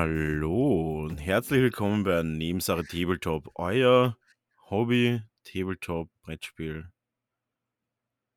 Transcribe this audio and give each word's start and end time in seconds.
Hallo 0.00 1.04
und 1.06 1.16
herzlich 1.16 1.62
willkommen 1.62 2.04
bei 2.04 2.22
Nebensache 2.22 2.84
Tabletop, 2.84 3.50
euer 3.54 4.18
Hobby 4.68 5.22
Tabletop 5.42 6.10
Brettspiel 6.20 6.92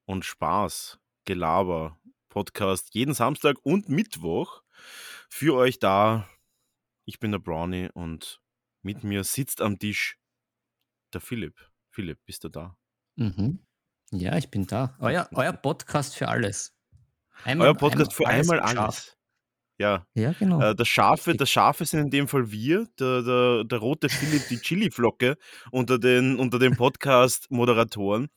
und 0.05 0.23
Spaß, 0.23 1.01
Gelaber, 1.25 1.99
Podcast 2.29 2.95
jeden 2.95 3.13
Samstag 3.13 3.57
und 3.63 3.89
Mittwoch 3.89 4.63
für 5.27 5.53
euch 5.55 5.79
da. 5.79 6.29
Ich 7.03 7.19
bin 7.19 7.33
der 7.33 7.39
Brownie 7.39 7.89
und 7.93 8.41
mit 8.81 9.03
mir 9.03 9.25
sitzt 9.25 9.59
am 9.59 9.77
Tisch 9.77 10.17
der 11.11 11.19
Philipp. 11.19 11.59
Philipp, 11.89 12.19
bist 12.25 12.45
du 12.45 12.47
da? 12.47 12.77
Mhm. 13.17 13.67
Ja, 14.11 14.37
ich 14.37 14.49
bin 14.49 14.65
da. 14.65 14.95
Euer, 15.01 15.27
euer 15.33 15.51
Podcast 15.51 16.15
für 16.15 16.29
alles. 16.29 16.73
Einmal- 17.43 17.67
Euer 17.67 17.75
Podcast 17.75 18.13
für 18.13 18.27
einmal 18.27 18.61
geschafft. 18.61 18.77
alles. 18.77 19.18
Ja, 19.79 20.05
Ja, 20.13 20.33
genau. 20.37 20.61
Äh, 20.61 20.75
das, 20.75 20.87
Scharfe, 20.89 21.35
das 21.35 21.49
Scharfe 21.49 21.85
sind 21.85 22.01
in 22.01 22.09
dem 22.09 22.27
Fall 22.27 22.51
wir, 22.51 22.85
der, 22.99 23.21
der, 23.21 23.63
der 23.63 23.77
rote 23.79 24.09
Philipp, 24.09 24.47
die 24.49 24.59
Chili-Flocke 24.59 25.37
unter 25.71 25.97
den, 25.97 26.37
unter 26.37 26.59
den 26.59 26.75
Podcast-Moderatoren. 26.75 28.27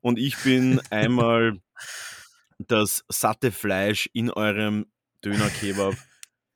Und 0.00 0.18
ich 0.18 0.36
bin 0.38 0.80
einmal 0.90 1.58
das 2.58 3.04
satte 3.08 3.50
Fleisch 3.50 4.08
in 4.12 4.30
eurem 4.30 4.86
Döner-Kebab. 5.24 5.94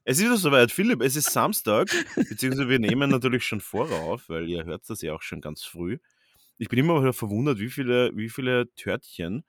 Es 0.04 0.20
ist 0.20 0.40
soweit, 0.40 0.70
Philipp, 0.70 1.02
es 1.02 1.16
ist 1.16 1.32
Samstag, 1.32 1.90
beziehungsweise 2.14 2.68
wir 2.68 2.78
nehmen 2.78 3.10
natürlich 3.10 3.44
schon 3.44 3.60
vorauf, 3.60 4.28
weil 4.28 4.48
ihr 4.48 4.64
hört 4.64 4.88
das 4.88 5.02
ja 5.02 5.12
auch 5.12 5.22
schon 5.22 5.40
ganz 5.40 5.64
früh. 5.64 5.98
Ich 6.56 6.68
bin 6.68 6.78
immer 6.78 7.00
wieder 7.00 7.12
verwundert, 7.12 7.58
wie 7.58 7.70
viele, 7.70 8.10
wie 8.14 8.28
viele 8.28 8.72
Törtchen, 8.76 9.44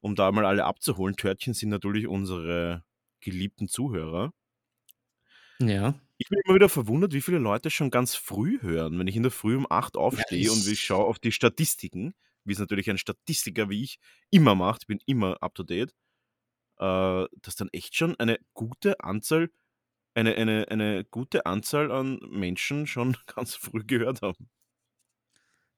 um 0.00 0.14
da 0.14 0.32
mal 0.32 0.46
alle 0.46 0.64
abzuholen, 0.64 1.16
Törtchen 1.16 1.54
sind 1.54 1.68
natürlich 1.68 2.06
unsere 2.06 2.85
geliebten 3.20 3.68
Zuhörer. 3.68 4.32
ja. 5.60 5.94
Ich 6.18 6.28
bin 6.28 6.38
immer 6.44 6.54
wieder 6.54 6.68
verwundert, 6.68 7.12
wie 7.12 7.20
viele 7.20 7.38
Leute 7.38 7.70
schon 7.70 7.90
ganz 7.90 8.14
früh 8.14 8.60
hören, 8.62 8.98
wenn 8.98 9.06
ich 9.06 9.16
in 9.16 9.22
der 9.22 9.32
Früh 9.32 9.56
um 9.56 9.66
8 9.70 9.96
aufstehe 9.96 10.48
ich- 10.48 10.50
und 10.50 10.66
ich 10.66 10.80
schaue 10.80 11.04
auf 11.06 11.18
die 11.18 11.32
Statistiken, 11.32 12.14
wie 12.44 12.52
es 12.52 12.58
natürlich 12.58 12.88
ein 12.90 12.98
Statistiker 12.98 13.68
wie 13.68 13.82
ich 13.82 13.98
immer 14.30 14.54
macht, 14.54 14.82
ich 14.82 14.86
bin 14.86 14.98
immer 15.06 15.42
up 15.42 15.54
to 15.54 15.62
date, 15.62 15.94
äh, 16.78 17.26
dass 17.42 17.56
dann 17.56 17.70
echt 17.72 17.96
schon 17.96 18.16
eine 18.20 18.38
gute 18.54 19.00
Anzahl, 19.00 19.50
eine, 20.14 20.36
eine, 20.36 20.68
eine 20.70 21.04
gute 21.04 21.46
Anzahl 21.46 21.92
an 21.92 22.20
Menschen 22.30 22.86
schon 22.86 23.16
ganz 23.26 23.56
früh 23.56 23.84
gehört 23.84 24.22
haben. 24.22 24.50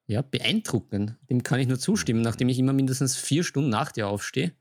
Ja, 0.07 0.23
beeindruckend. 0.23 1.17
Dem 1.29 1.43
kann 1.43 1.61
ich 1.61 1.69
nur 1.69 1.79
zustimmen. 1.79 2.23
Nachdem 2.23 2.49
ich 2.49 2.59
immer 2.59 2.73
mindestens 2.73 3.17
vier 3.17 3.45
Stunden 3.45 3.71
nach 3.71 3.93
dir 3.93 4.09
aufstehe, 4.09 4.55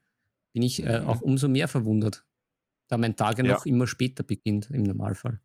bin 0.53 0.63
ich 0.63 0.83
äh, 0.85 1.01
Mhm. 1.01 1.07
auch 1.07 1.21
umso 1.21 1.49
mehr 1.49 1.69
verwundert. 1.69 2.26
Da 2.89 2.97
mein 2.97 3.15
Tag 3.15 3.43
ja 3.43 3.43
noch 3.43 3.65
immer 3.65 3.87
später 3.87 4.23
beginnt, 4.23 4.69
im 4.71 4.83
Normalfall. 4.83 5.39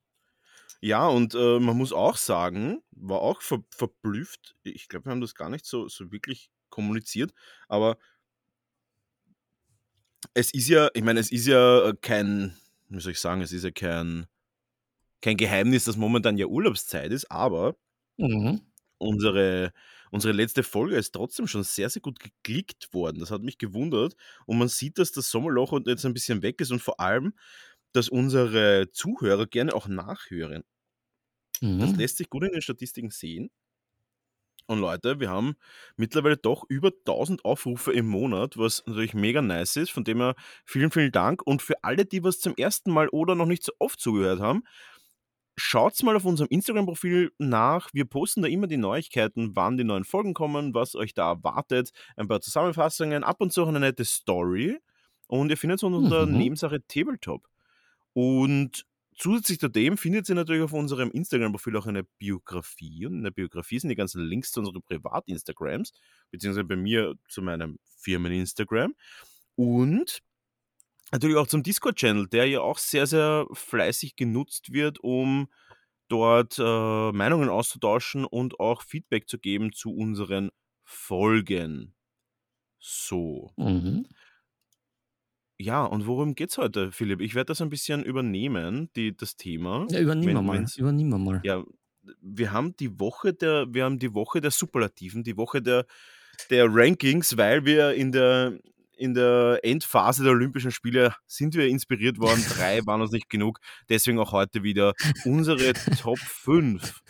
Ja, 0.80 1.06
und 1.08 1.34
äh, 1.34 1.60
man 1.60 1.76
muss 1.76 1.92
auch 1.92 2.16
sagen, 2.16 2.82
war 2.90 3.20
auch 3.20 3.40
ver 3.42 3.62
verblüfft, 3.70 4.56
ich 4.64 4.88
glaube, 4.88 5.06
wir 5.06 5.12
haben 5.12 5.20
das 5.20 5.34
gar 5.34 5.48
nicht 5.48 5.64
so, 5.64 5.88
so 5.88 6.10
wirklich 6.10 6.50
kommuniziert, 6.70 7.32
aber 7.68 7.98
es 10.34 10.52
ist 10.54 10.68
ja, 10.68 10.88
ich 10.94 11.02
meine, 11.02 11.20
es 11.20 11.30
ist 11.32 11.46
ja 11.46 11.88
äh, 11.88 11.94
kein, 12.00 12.56
wie 12.88 13.00
soll 13.00 13.12
ich 13.12 13.20
sagen, 13.20 13.40
es 13.42 13.52
ist 13.52 13.64
ja 13.64 13.70
kein, 13.70 14.26
kein 15.22 15.36
Geheimnis, 15.36 15.84
dass 15.84 15.96
momentan 15.98 16.38
ja 16.38 16.46
Urlaubszeit 16.46 17.12
ist, 17.12 17.30
aber 17.30 17.76
Mhm. 18.18 18.62
unsere, 18.98 19.72
unsere 20.12 20.34
letzte 20.34 20.62
Folge 20.64 20.96
ist 20.96 21.12
trotzdem 21.12 21.48
schon 21.48 21.64
sehr, 21.64 21.90
sehr 21.90 22.02
gut 22.02 22.20
geklickt 22.20 22.94
worden. 22.94 23.20
Das 23.20 23.32
hat 23.32 23.42
mich 23.42 23.58
gewundert. 23.58 24.16
Und 24.46 24.58
man 24.58 24.68
sieht, 24.68 24.98
dass 24.98 25.12
das 25.12 25.30
Sommerloch 25.30 25.74
jetzt 25.86 26.06
ein 26.06 26.14
bisschen 26.14 26.42
weg 26.42 26.60
ist 26.62 26.72
und 26.72 26.82
vor 26.82 27.00
allem, 27.00 27.34
dass 27.92 28.08
unsere 28.10 28.90
Zuhörer 28.92 29.46
gerne 29.46 29.74
auch 29.74 29.88
nachhören. 29.88 30.64
Das 31.76 31.92
Mhm. 31.92 31.96
lässt 31.96 32.16
sich 32.16 32.30
gut 32.30 32.44
in 32.44 32.52
den 32.52 32.62
Statistiken 32.62 33.10
sehen. 33.10 33.50
Und 34.68 34.78
Leute, 34.78 35.18
wir 35.20 35.28
haben 35.28 35.56
mittlerweile 35.96 36.36
doch 36.36 36.64
über 36.68 36.92
1000 37.04 37.44
Aufrufe 37.44 37.92
im 37.92 38.06
Monat, 38.06 38.56
was 38.56 38.82
natürlich 38.86 39.12
mega 39.12 39.42
nice 39.42 39.76
ist. 39.76 39.90
Von 39.90 40.04
dem 40.04 40.18
her 40.18 40.34
vielen, 40.64 40.90
vielen 40.92 41.10
Dank. 41.12 41.42
Und 41.44 41.62
für 41.62 41.82
alle, 41.82 42.04
die 42.06 42.22
was 42.22 42.38
zum 42.38 42.54
ersten 42.56 42.92
Mal 42.92 43.08
oder 43.08 43.34
noch 43.34 43.46
nicht 43.46 43.64
so 43.64 43.72
oft 43.80 44.00
zugehört 44.00 44.40
haben, 44.40 44.62
schaut's 45.56 46.02
mal 46.02 46.16
auf 46.16 46.24
unserem 46.24 46.48
Instagram-Profil 46.50 47.32
nach. 47.38 47.90
Wir 47.92 48.04
posten 48.04 48.42
da 48.42 48.48
immer 48.48 48.66
die 48.66 48.76
Neuigkeiten, 48.76 49.54
wann 49.54 49.76
die 49.76 49.84
neuen 49.84 50.04
Folgen 50.04 50.34
kommen, 50.34 50.74
was 50.74 50.94
euch 50.94 51.14
da 51.14 51.30
erwartet. 51.30 51.90
Ein 52.16 52.28
paar 52.28 52.40
Zusammenfassungen, 52.40 53.24
ab 53.24 53.40
und 53.40 53.52
zu 53.52 53.62
auch 53.62 53.68
eine 53.68 53.80
nette 53.80 54.04
Story. 54.04 54.78
Und 55.28 55.50
ihr 55.50 55.56
findet 55.56 55.78
es 55.78 55.82
unter 55.82 56.26
Mhm. 56.26 56.38
Nebensache 56.38 56.86
Tabletop. 56.86 57.48
Und 58.12 58.84
zusätzlich 59.16 59.58
zu 59.60 59.68
dem 59.68 59.96
findet 59.96 60.28
ihr 60.28 60.34
natürlich 60.34 60.62
auf 60.62 60.72
unserem 60.72 61.10
Instagram-Profil 61.10 61.76
auch 61.76 61.86
eine 61.86 62.04
Biografie. 62.18 63.06
Und 63.06 63.14
in 63.14 63.24
der 63.24 63.30
Biografie 63.30 63.78
sind 63.78 63.90
die 63.90 63.96
ganzen 63.96 64.22
Links 64.22 64.52
zu 64.52 64.60
unseren 64.60 64.82
Privat-Instagrams, 64.82 65.92
beziehungsweise 66.30 66.64
bei 66.64 66.76
mir 66.76 67.14
zu 67.28 67.42
meinem 67.42 67.78
Firmen-Instagram. 67.98 68.94
Und 69.54 70.22
natürlich 71.12 71.36
auch 71.36 71.46
zum 71.46 71.62
Discord-Channel, 71.62 72.28
der 72.28 72.46
ja 72.46 72.60
auch 72.60 72.78
sehr, 72.78 73.06
sehr 73.06 73.46
fleißig 73.52 74.16
genutzt 74.16 74.72
wird, 74.72 74.98
um 75.00 75.48
dort 76.08 76.58
äh, 76.58 77.12
Meinungen 77.12 77.48
auszutauschen 77.48 78.24
und 78.24 78.60
auch 78.60 78.82
Feedback 78.82 79.28
zu 79.28 79.38
geben 79.38 79.72
zu 79.72 79.94
unseren 79.94 80.50
Folgen. 80.84 81.94
So. 82.78 83.52
Mhm. 83.56 84.06
Ja, 85.58 85.84
und 85.84 86.06
worum 86.06 86.34
geht's 86.34 86.58
heute, 86.58 86.90
Philipp? 86.90 87.20
Ich 87.20 87.34
werde 87.34 87.46
das 87.46 87.62
ein 87.62 87.70
bisschen 87.70 88.02
übernehmen, 88.02 88.90
die, 88.96 89.16
das 89.16 89.36
Thema. 89.36 89.86
Ja, 89.90 90.00
übernimm 90.00 90.26
Wenn- 90.26 90.34
wir 90.34 90.42
mal. 90.42 90.66
Übernimm 90.76 91.08
wir 91.10 91.18
mal. 91.18 91.40
Ja, 91.44 91.62
wir 92.20 92.50
haben 92.50 92.76
die 92.76 92.98
Woche 92.98 93.32
der, 93.32 93.72
wir 93.72 93.84
haben 93.84 94.00
die 94.00 94.12
Woche 94.12 94.40
der 94.40 94.50
Superlativen, 94.50 95.22
die 95.22 95.36
Woche 95.36 95.62
der, 95.62 95.86
der 96.50 96.66
Rankings, 96.68 97.36
weil 97.36 97.64
wir 97.64 97.92
in 97.92 98.10
der, 98.10 98.58
in 99.02 99.14
der 99.14 99.58
Endphase 99.64 100.22
der 100.22 100.32
Olympischen 100.32 100.70
Spiele 100.70 101.16
sind 101.26 101.54
wir 101.54 101.66
inspiriert 101.66 102.20
worden. 102.20 102.44
Drei 102.56 102.86
waren 102.86 103.02
uns 103.02 103.10
nicht 103.10 103.28
genug. 103.28 103.58
Deswegen 103.88 104.20
auch 104.20 104.30
heute 104.30 104.62
wieder 104.62 104.94
unsere 105.24 105.72
Top 105.72 106.18
5. 106.18 107.02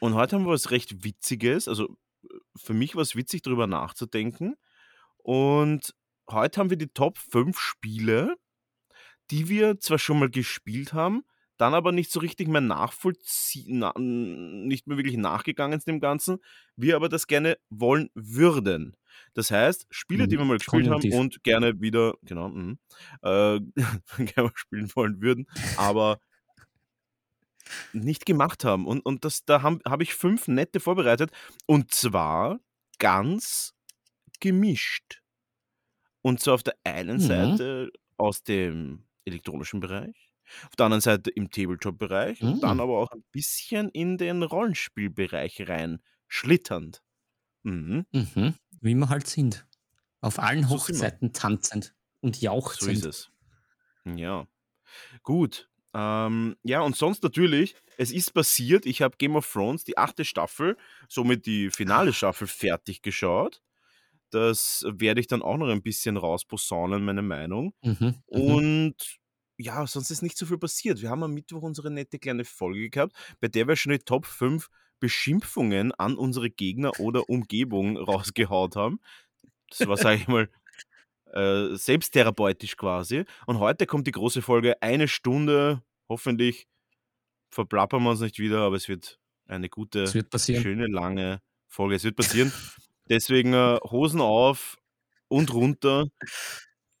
Und 0.00 0.14
heute 0.14 0.34
haben 0.34 0.44
wir 0.44 0.50
was 0.50 0.72
recht 0.72 1.04
Witziges. 1.04 1.68
Also 1.68 1.96
für 2.56 2.74
mich 2.74 2.96
war 2.96 3.02
es 3.02 3.14
witzig, 3.14 3.42
darüber 3.42 3.68
nachzudenken. 3.68 4.56
Und 5.18 5.94
heute 6.28 6.58
haben 6.58 6.70
wir 6.70 6.76
die 6.76 6.88
Top 6.88 7.18
5 7.18 7.56
Spiele, 7.56 8.34
die 9.30 9.48
wir 9.48 9.78
zwar 9.78 10.00
schon 10.00 10.18
mal 10.18 10.28
gespielt 10.28 10.92
haben, 10.92 11.22
dann 11.62 11.74
aber 11.74 11.92
nicht 11.92 12.10
so 12.12 12.20
richtig 12.20 12.48
mehr 12.48 12.60
nachvollziehen, 12.60 13.78
na, 13.80 13.94
nicht 13.98 14.86
mehr 14.88 14.98
wirklich 14.98 15.16
nachgegangen 15.16 15.80
sind 15.80 15.88
dem 15.88 16.00
Ganzen, 16.00 16.38
wir 16.76 16.96
aber 16.96 17.08
das 17.08 17.26
gerne 17.28 17.58
wollen 17.70 18.10
würden. 18.14 18.96
Das 19.34 19.50
heißt, 19.50 19.86
Spiele, 19.90 20.28
die 20.28 20.36
Mhm, 20.36 20.38
wir 20.38 20.44
mal 20.44 20.58
gespielt 20.58 20.88
konjunktiv. 20.88 21.14
haben 21.14 21.14
und 21.14 21.44
gerne 21.44 21.80
wieder, 21.80 22.14
genau, 22.22 22.48
mhm, 22.50 22.78
äh, 23.22 23.60
gerne 24.18 24.48
mal 24.48 24.52
spielen 24.56 24.90
wollen 24.94 25.22
würden, 25.22 25.46
aber 25.76 26.20
nicht 27.92 28.26
gemacht 28.26 28.64
haben. 28.64 28.86
Und, 28.86 29.00
und 29.04 29.24
das, 29.24 29.44
da 29.44 29.62
habe 29.62 29.80
hab 29.84 30.00
ich 30.02 30.14
fünf 30.14 30.48
nette 30.48 30.80
vorbereitet. 30.80 31.30
Und 31.66 31.92
zwar 31.92 32.60
ganz 32.98 33.74
gemischt. 34.40 35.22
Und 36.22 36.40
zwar 36.40 36.54
auf 36.54 36.62
der 36.62 36.76
einen 36.84 37.16
Mhm. 37.16 37.20
Seite 37.20 37.90
aus 38.16 38.42
dem 38.44 39.04
elektronischen 39.24 39.80
Bereich, 39.80 40.31
auf 40.66 40.76
der 40.76 40.86
anderen 40.86 41.00
Seite 41.00 41.30
im 41.30 41.50
Tabletop-Bereich 41.50 42.42
und 42.42 42.62
dann 42.62 42.76
Mhm. 42.76 42.80
aber 42.82 42.98
auch 42.98 43.10
ein 43.12 43.24
bisschen 43.32 43.88
in 43.90 44.18
den 44.18 44.42
Rollenspielbereich 44.42 45.68
rein 45.68 46.02
schlitternd. 46.28 47.02
Mhm, 47.62 48.06
Mhm. 48.12 48.54
Wie 48.80 48.94
wir 48.94 49.08
halt 49.08 49.26
sind. 49.26 49.66
Auf 50.20 50.38
allen 50.38 50.64
So. 50.64 50.70
Hochzeiten 50.70 51.32
tanzend 51.32 51.94
und 52.20 52.36
so 52.36 52.42
jauchzend. 52.44 52.92
ist 52.98 53.04
es. 53.04 53.30
Ja. 54.04 54.46
Gut. 55.22 55.68
Ähm, 55.94 56.56
ja, 56.62 56.80
und 56.80 56.96
sonst 56.96 57.22
natürlich, 57.22 57.74
es 57.98 58.10
ist 58.12 58.32
passiert, 58.32 58.86
ich 58.86 59.02
habe 59.02 59.16
Game 59.18 59.36
of 59.36 59.50
Thrones, 59.52 59.84
die 59.84 59.98
achte 59.98 60.24
Staffel, 60.24 60.76
somit 61.08 61.44
die 61.46 61.70
finale 61.70 62.12
Staffel 62.14 62.46
fertig 62.46 63.02
geschaut. 63.02 63.60
Das 64.30 64.84
werde 64.88 65.20
ich 65.20 65.26
dann 65.26 65.42
auch 65.42 65.58
noch 65.58 65.68
ein 65.68 65.82
bisschen 65.82 66.16
rausposaunen, 66.16 67.04
meine 67.04 67.20
Meinung. 67.22 67.74
Mhm. 67.82 67.96
Mhm. 68.00 68.14
Und 68.26 69.18
ja, 69.62 69.86
sonst 69.86 70.10
ist 70.10 70.22
nicht 70.22 70.36
so 70.36 70.46
viel 70.46 70.58
passiert. 70.58 71.00
Wir 71.00 71.10
haben 71.10 71.22
am 71.22 71.32
Mittwoch 71.32 71.62
unsere 71.62 71.90
nette 71.90 72.18
kleine 72.18 72.44
Folge 72.44 72.90
gehabt, 72.90 73.16
bei 73.40 73.48
der 73.48 73.68
wir 73.68 73.76
schon 73.76 73.92
die 73.92 73.98
Top 73.98 74.26
5 74.26 74.68
Beschimpfungen 74.98 75.92
an 75.92 76.16
unsere 76.16 76.50
Gegner 76.50 76.98
oder 77.00 77.28
Umgebung 77.28 77.96
rausgehaut 77.96 78.76
haben. 78.76 79.00
Das 79.70 79.86
war, 79.88 79.96
sage 79.96 80.20
ich 80.20 80.28
mal, 80.28 80.48
äh, 81.32 81.74
selbsttherapeutisch 81.76 82.76
quasi. 82.76 83.24
Und 83.46 83.58
heute 83.58 83.86
kommt 83.86 84.06
die 84.06 84.12
große 84.12 84.42
Folge, 84.42 84.80
eine 84.82 85.08
Stunde, 85.08 85.82
hoffentlich 86.08 86.68
verplappern 87.50 88.02
wir 88.02 88.10
uns 88.10 88.20
nicht 88.20 88.38
wieder, 88.38 88.60
aber 88.60 88.76
es 88.76 88.88
wird 88.88 89.18
eine 89.46 89.68
gute, 89.68 90.06
wird 90.14 90.30
schöne, 90.62 90.86
lange 90.86 91.40
Folge. 91.68 91.94
Es 91.94 92.04
wird 92.04 92.16
passieren. 92.16 92.52
Deswegen 93.08 93.52
äh, 93.54 93.78
Hosen 93.90 94.20
auf 94.20 94.78
und 95.28 95.52
runter. 95.52 96.06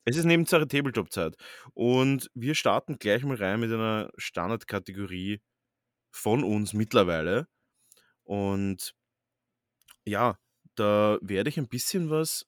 Es 0.04 0.16
ist 0.16 0.24
Nebensache 0.24 0.66
Tabletop-Zeit. 0.66 1.36
Und 1.74 2.30
wir 2.34 2.54
starten 2.54 2.98
gleich 2.98 3.22
mal 3.22 3.36
rein 3.36 3.60
mit 3.60 3.72
einer 3.72 4.10
Standardkategorie 4.16 5.40
von 6.10 6.44
uns 6.44 6.72
mittlerweile. 6.72 7.46
Und 8.24 8.94
ja, 10.04 10.38
da 10.74 11.18
werde 11.22 11.50
ich 11.50 11.58
ein 11.58 11.68
bisschen 11.68 12.10
was 12.10 12.46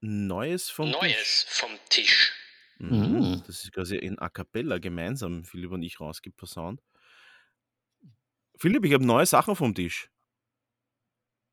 Neues 0.00 0.70
vom 0.70 0.92
Tisch. 0.92 1.00
Neues 1.00 1.46
vom 1.48 1.70
Tisch. 1.88 2.32
Mhm. 2.78 2.90
Mhm. 2.90 3.42
Das 3.46 3.64
ist 3.64 3.72
quasi 3.72 3.96
in 3.96 4.18
A 4.18 4.28
Cappella 4.28 4.78
gemeinsam, 4.78 5.44
Philipp 5.44 5.72
und 5.72 5.82
ich, 5.82 6.00
rausgeposaunt. 6.00 6.80
Philipp, 8.56 8.84
ich 8.84 8.94
habe 8.94 9.04
neue 9.04 9.26
Sachen 9.26 9.56
vom 9.56 9.74
Tisch. 9.74 10.10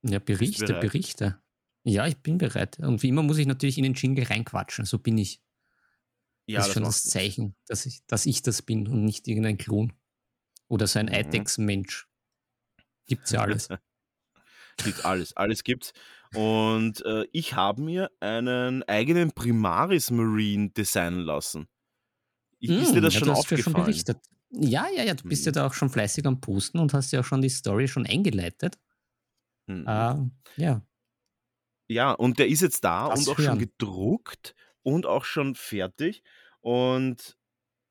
Ja, 0.04 0.20
Berichte? 0.20 0.74
Berichte. 0.80 1.42
Ja, 1.86 2.08
ich 2.08 2.18
bin 2.18 2.38
bereit. 2.38 2.80
Und 2.80 3.04
wie 3.04 3.10
immer 3.10 3.24
muss 3.24 3.38
ich 3.38 3.48
natürlich 3.48 3.78
in 3.78 3.84
den 3.84 3.94
Jingle 3.94 4.26
reinquatschen. 4.26 4.86
So 4.86 5.00
bin 5.00 5.18
ich. 5.18 5.42
Ja, 6.48 6.60
das 6.60 6.68
ist 6.68 6.74
schon 6.74 6.84
macht 6.84 6.96
das. 6.96 7.04
Zeichen, 7.06 7.56
dass 7.68 7.86
ich, 7.86 8.06
dass 8.08 8.26
ich 8.26 8.42
das 8.42 8.62
bin 8.62 8.88
und 8.88 9.04
nicht 9.06 9.28
irgendein 9.28 9.58
Klon. 9.58 9.94
Oder 10.68 10.88
so 10.88 11.00
ein 11.00 11.08
Mhm. 11.08 11.14
ITEX-Mensch. 11.14 12.08
Gibt's 13.08 13.32
ja 13.32 13.42
alles. 13.42 13.70
Gibt 14.84 15.06
alles, 15.06 15.36
alles 15.38 15.64
gibt's. 15.64 15.94
Und 16.34 17.04
äh, 17.06 17.26
ich 17.32 17.54
habe 17.56 17.82
mir 17.82 18.12
einen 18.20 18.84
eigenen 18.84 19.32
Primaris 19.32 20.12
Marine 20.12 20.70
designen 20.70 21.22
lassen. 21.22 21.68
Ich, 22.60 22.78
ist 22.80 22.96
dir 22.96 23.02
Mm, 23.02 23.02
das 23.02 23.14
ja, 23.14 23.20
schon 23.20 23.30
hast 23.30 23.50
ja 23.52 23.58
schon 23.58 23.74
aufgefallen? 23.74 23.76
berichtet. 23.76 24.18
Ja, 24.52 24.88
ja, 24.96 25.04
ja, 25.04 25.14
du 25.14 25.24
bist 25.28 25.46
ja 25.46 25.52
Mhm. 25.52 25.54
da 25.54 25.66
auch 25.68 25.74
schon 25.74 25.90
fleißig 25.90 26.26
am 26.26 26.40
Posten 26.42 26.80
und 26.80 26.94
hast 26.94 27.12
ja 27.12 27.20
auch 27.22 27.26
schon 27.26 27.42
die 27.42 27.50
Story 27.50 27.88
schon 27.88 28.06
eingeleitet. 28.06 28.78
Mhm. 29.68 29.86
Ähm, 29.86 30.32
ja. 30.58 30.82
Ja, 31.88 32.12
und 32.12 32.40
der 32.40 32.48
ist 32.48 32.62
jetzt 32.62 32.84
da 32.84 33.08
Lass 33.08 33.28
und 33.28 33.34
auch 33.34 33.36
schon 33.38 33.46
hören. 33.46 33.60
gedruckt 33.60 34.56
und 34.84 35.06
auch 35.06 35.26
schon 35.26 35.56
fertig. 35.56 36.24
Und 36.62 37.38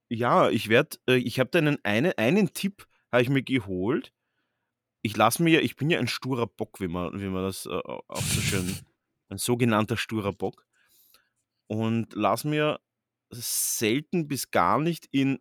ja, 0.08 0.50
ich 0.50 0.68
werde, 0.68 0.98
äh, 1.08 1.16
ich 1.16 1.38
habe 1.40 1.50
da 1.50 1.58
einen, 1.58 1.78
eine, 1.84 2.18
einen 2.18 2.52
Tipp 2.52 2.86
habe 3.12 3.22
ich 3.22 3.28
mir 3.28 3.42
geholt. 3.42 4.12
Ich 5.02 5.16
lasse 5.16 5.42
mir, 5.42 5.62
ich 5.62 5.76
bin 5.76 5.90
ja 5.90 5.98
ein 5.98 6.08
sturer 6.08 6.46
Bock, 6.46 6.80
wie 6.80 6.88
man, 6.88 7.20
wie 7.20 7.28
man 7.28 7.44
das 7.44 7.66
äh, 7.66 7.70
auch 7.70 8.22
so 8.22 8.40
schön, 8.40 8.76
ein 9.28 9.38
sogenannter 9.38 9.96
sturer 9.96 10.32
Bock. 10.32 10.66
Und 11.66 12.14
lass 12.14 12.44
mir 12.44 12.80
selten 13.30 14.28
bis 14.28 14.50
gar 14.50 14.80
nicht 14.80 15.06
in 15.10 15.40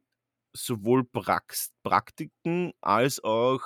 sowohl 0.56 1.04
Prax 1.04 1.74
Praktiken 1.84 2.74
als 2.82 3.24
auch 3.24 3.62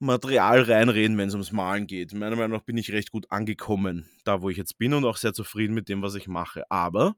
Material 0.00 0.62
reinreden, 0.62 1.18
wenn 1.18 1.28
es 1.28 1.34
ums 1.34 1.52
Malen 1.52 1.86
geht. 1.86 2.14
Meiner 2.14 2.36
Meinung 2.36 2.58
nach 2.58 2.64
bin 2.64 2.78
ich 2.78 2.92
recht 2.92 3.10
gut 3.10 3.30
angekommen, 3.30 4.08
da 4.24 4.42
wo 4.42 4.50
ich 4.50 4.56
jetzt 4.56 4.78
bin 4.78 4.94
und 4.94 5.04
auch 5.04 5.16
sehr 5.18 5.32
zufrieden 5.34 5.74
mit 5.74 5.88
dem, 5.88 6.02
was 6.02 6.14
ich 6.14 6.26
mache. 6.28 6.70
Aber, 6.70 7.16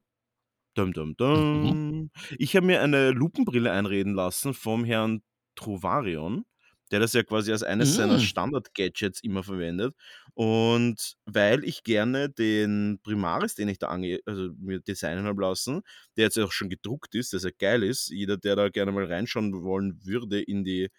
dum, 0.75 0.93
dum, 0.93 1.17
dum, 1.17 2.11
ich 2.38 2.56
habe 2.56 2.67
mir 2.67 2.82
eine 2.82 3.11
Lupenbrille 3.12 3.70
einreden 3.73 4.14
lassen 4.14 4.55
vom 4.55 4.84
Herrn 4.84 5.23
Trovarion, 5.56 6.44
der 6.90 7.00
das 7.00 7.12
ja 7.14 7.23
quasi 7.23 7.52
als 7.52 7.62
eines 7.62 7.94
seiner 7.96 8.19
Mm. 8.19 8.20
Standard-Gadgets 8.20 9.23
immer 9.23 9.43
verwendet. 9.43 9.94
Und 10.34 11.17
weil 11.26 11.64
ich 11.64 11.84
gerne 11.84 12.31
den 12.31 13.00
Primaris, 13.02 13.55
den 13.55 13.69
ich 13.69 13.79
da 13.79 13.88
ange 13.88 14.20
also 14.26 14.50
mir 14.58 14.81
designen 14.81 15.25
habe 15.26 15.43
lassen, 15.43 15.82
der 16.17 16.25
jetzt 16.25 16.38
auch 16.38 16.52
schon 16.52 16.69
gedruckt 16.70 17.14
ist, 17.14 17.32
der 17.32 17.40
sehr 17.40 17.52
geil 17.52 17.82
ist, 17.82 18.08
jeder, 18.11 18.37
der 18.38 18.56
da 18.56 18.69
gerne 18.70 18.93
mal 18.93 19.05
reinschauen 19.05 19.62
wollen 19.62 20.00
würde 20.05 20.40
in 20.40 20.64
die 20.64 20.90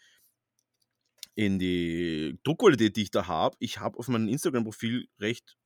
in 1.36 1.60
die 1.60 2.40
Druckqualität, 2.44 2.96
die 2.96 3.04
ich 3.04 3.12
da 3.12 3.28
habe. 3.28 3.56
Ich 3.60 3.80
habe 3.80 3.98
auf 3.98 4.08
meinem 4.08 4.28
Instagram-Profil 4.28 5.08
recht 5.20 5.58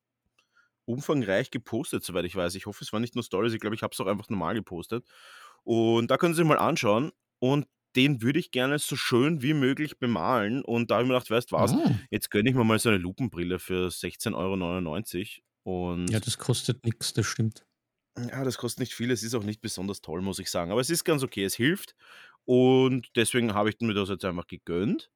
umfangreich 0.85 1.51
gepostet, 1.51 2.03
soweit 2.03 2.25
ich 2.25 2.35
weiß. 2.35 2.55
Ich 2.55 2.65
hoffe, 2.65 2.83
es 2.83 2.93
war 2.93 2.99
nicht 2.99 3.15
nur 3.15 3.23
Stories, 3.23 3.53
ich 3.53 3.59
glaube, 3.59 3.75
ich 3.75 3.83
habe 3.83 3.93
es 3.93 3.99
auch 3.99 4.05
einfach 4.07 4.29
normal 4.29 4.53
gepostet. 4.55 5.05
Und 5.63 6.09
da 6.09 6.17
können 6.17 6.33
Sie 6.33 6.37
sich 6.41 6.47
mal 6.47 6.57
anschauen. 6.59 7.11
Und 7.39 7.67
den 7.95 8.21
würde 8.21 8.39
ich 8.39 8.51
gerne 8.51 8.79
so 8.79 8.95
schön 8.95 9.41
wie 9.41 9.53
möglich 9.53 9.97
bemalen. 9.99 10.63
Und 10.63 10.89
da 10.91 10.95
habe 10.95 11.03
ich 11.03 11.07
mir 11.09 11.15
gedacht, 11.15 11.29
weißt 11.31 11.51
du 11.51 11.55
was, 11.55 11.73
Mm. 11.73 11.99
jetzt 12.11 12.29
gönne 12.31 12.49
ich 12.49 12.55
mir 12.55 12.63
mal 12.63 12.79
so 12.79 12.89
eine 12.89 12.97
Lupenbrille 12.99 13.59
für 13.59 13.89
16,99 13.91 15.41
Euro. 15.65 15.91
Und 15.91 16.09
Ja, 16.09 16.19
das 16.21 16.37
kostet 16.37 16.85
nichts, 16.85 17.13
das 17.13 17.25
stimmt. 17.25 17.65
ja, 18.17 18.43
das 18.43 18.57
kostet 18.57 18.79
nicht 18.81 18.93
viel, 18.93 19.11
es 19.11 19.23
ist 19.23 19.35
auch 19.35 19.43
nicht 19.43 19.61
besonders 19.61 20.01
toll, 20.01 20.21
muss 20.21 20.39
ich 20.39 20.49
sagen. 20.49 20.71
Aber 20.71 20.79
es 20.81 20.89
ist 20.89 21.03
ganz 21.03 21.23
okay, 21.23 21.43
es 21.43 21.55
hilft. 21.55 21.95
Und 22.45 23.09
deswegen 23.17 23.53
habe 23.53 23.69
ich 23.69 23.75
mir 23.81 23.93
das 23.93 24.09
jetzt 24.09 24.23
einfach 24.25 24.47
gegönnt. 24.47 25.11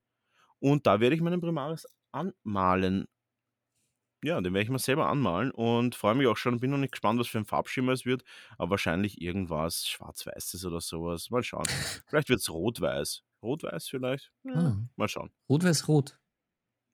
Und 0.62 0.88
da 0.88 1.00
werde 1.02 1.16
ich 1.16 1.22
meinen 1.22 1.42
Primaris 1.42 1.86
anmalen. 2.13 3.08
Ja, 4.24 4.40
den 4.40 4.54
werde 4.54 4.63
ich 4.63 4.69
mir 4.69 4.78
selber 4.78 5.08
anmalen 5.10 5.50
und 5.50 5.96
freue 5.96 6.13
mich 6.13 6.28
auch 6.28 6.38
schon. 6.38 6.60
Bin 6.60 6.69
noch 6.69 6.78
nicht 6.78 6.92
gespannt, 6.92 7.19
was 7.19 7.28
für 7.28 7.40
ein 7.40 7.46
Farbschimmer 7.46 7.92
es 7.94 8.06
wird. 8.06 8.24
Aber 8.60 8.69
wahrscheinlich 8.72 9.19
irgendwas 9.19 9.88
Schwarz-Weißes 9.88 10.63
oder 10.66 10.80
sowas. 10.80 11.31
Mal 11.31 11.42
schauen. 11.44 11.66
Vielleicht 12.08 12.30
wird 12.30 12.40
es 12.40 12.50
Rot-Weiß. 12.52 13.24
Rot-Weiß 13.42 13.88
vielleicht? 13.90 14.31
Ja, 14.44 14.54
Ah. 14.54 14.78
Mal 14.96 15.08
schauen. 15.08 15.31
Rot-Weiß-Rot. 15.50 16.19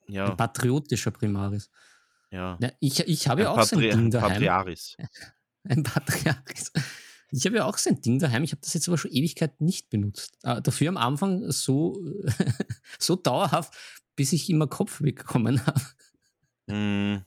Ein 0.08 0.14
Ja, 0.14 0.34
patriotischer 0.36 1.12
Primaris. 1.12 1.70
ja. 2.32 2.58
Ja, 2.62 2.72
ich 2.80 3.02
ich 3.06 3.28
habe 3.28 3.42
ja 3.42 3.52
Ein 3.54 3.60
auch 3.60 3.64
so 3.66 3.76
ein 3.76 3.82
Patri 3.82 3.98
Ding 4.02 4.12
daheim. 4.12 4.30
Patriaris. 4.32 4.96
Ein 5.70 5.84
Patriarchis. 5.84 6.72
Ich 7.32 7.46
habe 7.46 7.58
ja 7.58 7.66
auch 7.66 7.78
so 7.78 7.90
ein 7.90 8.02
Ding 8.02 8.20
daheim. 8.20 8.44
Ich 8.44 8.52
habe 8.52 8.62
das 8.62 8.74
jetzt 8.74 8.88
aber 8.88 8.98
schon 8.98 9.12
Ewigkeit 9.12 9.60
nicht 9.62 9.90
benutzt. 9.90 10.38
Äh, 10.44 10.62
dafür 10.62 10.90
am 10.90 10.98
Anfang 10.98 11.52
so, 11.52 12.00
so 13.00 13.16
dauerhaft, 13.16 13.74
bis 14.16 14.34
ich 14.34 14.50
immer 14.50 14.68
Kopfweh 14.68 15.12
bekommen 15.12 15.62
habe. 15.66 15.82
Mm, 16.70 17.24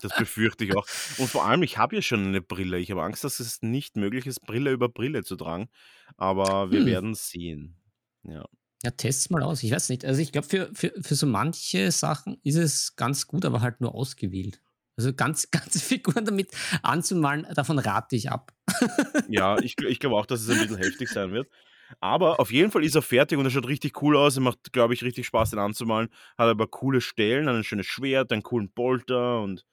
Das 0.00 0.14
befürchte 0.16 0.64
ich 0.64 0.76
auch. 0.76 0.86
Und 1.18 1.28
vor 1.28 1.44
allem, 1.46 1.62
ich 1.62 1.78
habe 1.78 1.96
ja 1.96 2.02
schon 2.02 2.26
eine 2.26 2.42
Brille. 2.42 2.78
Ich 2.78 2.90
habe 2.90 3.02
Angst, 3.02 3.24
dass 3.24 3.40
es 3.40 3.62
nicht 3.62 3.96
möglich 3.96 4.26
ist, 4.26 4.40
Brille 4.42 4.70
über 4.72 4.88
Brille 4.88 5.22
zu 5.24 5.36
tragen. 5.36 5.68
Aber 6.16 6.70
wir 6.70 6.80
Hm. 6.80 6.86
werden 6.86 7.14
sehen. 7.14 7.76
Ja. 8.24 8.44
Ja, 8.84 8.90
test's 8.90 9.30
mal 9.30 9.42
aus. 9.42 9.62
Ich 9.62 9.70
weiß 9.70 9.90
nicht. 9.90 10.04
Also 10.04 10.20
ich 10.20 10.32
glaube, 10.32 10.48
für, 10.48 10.70
für, 10.74 10.92
für 11.00 11.14
so 11.14 11.26
manche 11.26 11.90
Sachen 11.92 12.38
ist 12.42 12.56
es 12.56 12.96
ganz 12.96 13.26
gut, 13.28 13.44
aber 13.44 13.60
halt 13.60 13.80
nur 13.80 13.94
ausgewählt. 13.94 14.60
Also 14.96 15.12
ganz, 15.12 15.48
ganze 15.50 15.78
Figuren 15.78 16.24
damit 16.24 16.50
anzumalen, 16.82 17.46
davon 17.54 17.78
rate 17.78 18.16
ich 18.16 18.30
ab. 18.30 18.52
Ja, 19.28 19.58
ich, 19.58 19.76
ich 19.78 19.98
glaube 19.98 20.16
auch, 20.16 20.26
dass 20.26 20.40
es 20.40 20.50
ein 20.50 20.58
bisschen 20.58 20.78
heftig 20.78 21.08
sein 21.08 21.32
wird. 21.32 21.48
Aber 22.00 22.40
auf 22.40 22.50
jeden 22.50 22.70
Fall 22.70 22.84
ist 22.84 22.94
er 22.94 23.02
fertig 23.02 23.38
und 23.38 23.44
er 23.44 23.50
schaut 23.50 23.68
richtig 23.68 24.00
cool 24.02 24.16
aus. 24.16 24.36
Er 24.36 24.42
macht, 24.42 24.72
glaube 24.72 24.94
ich, 24.94 25.02
richtig 25.02 25.26
Spaß, 25.26 25.50
den 25.50 25.58
anzumalen. 25.58 26.08
Hat 26.38 26.48
aber 26.48 26.66
coole 26.66 27.00
Stellen, 27.00 27.48
ein 27.48 27.64
schönes 27.64 27.86
Schwert, 27.86 28.32
einen 28.32 28.42
coolen 28.42 28.70
Bolter 28.72 29.42
und 29.42 29.66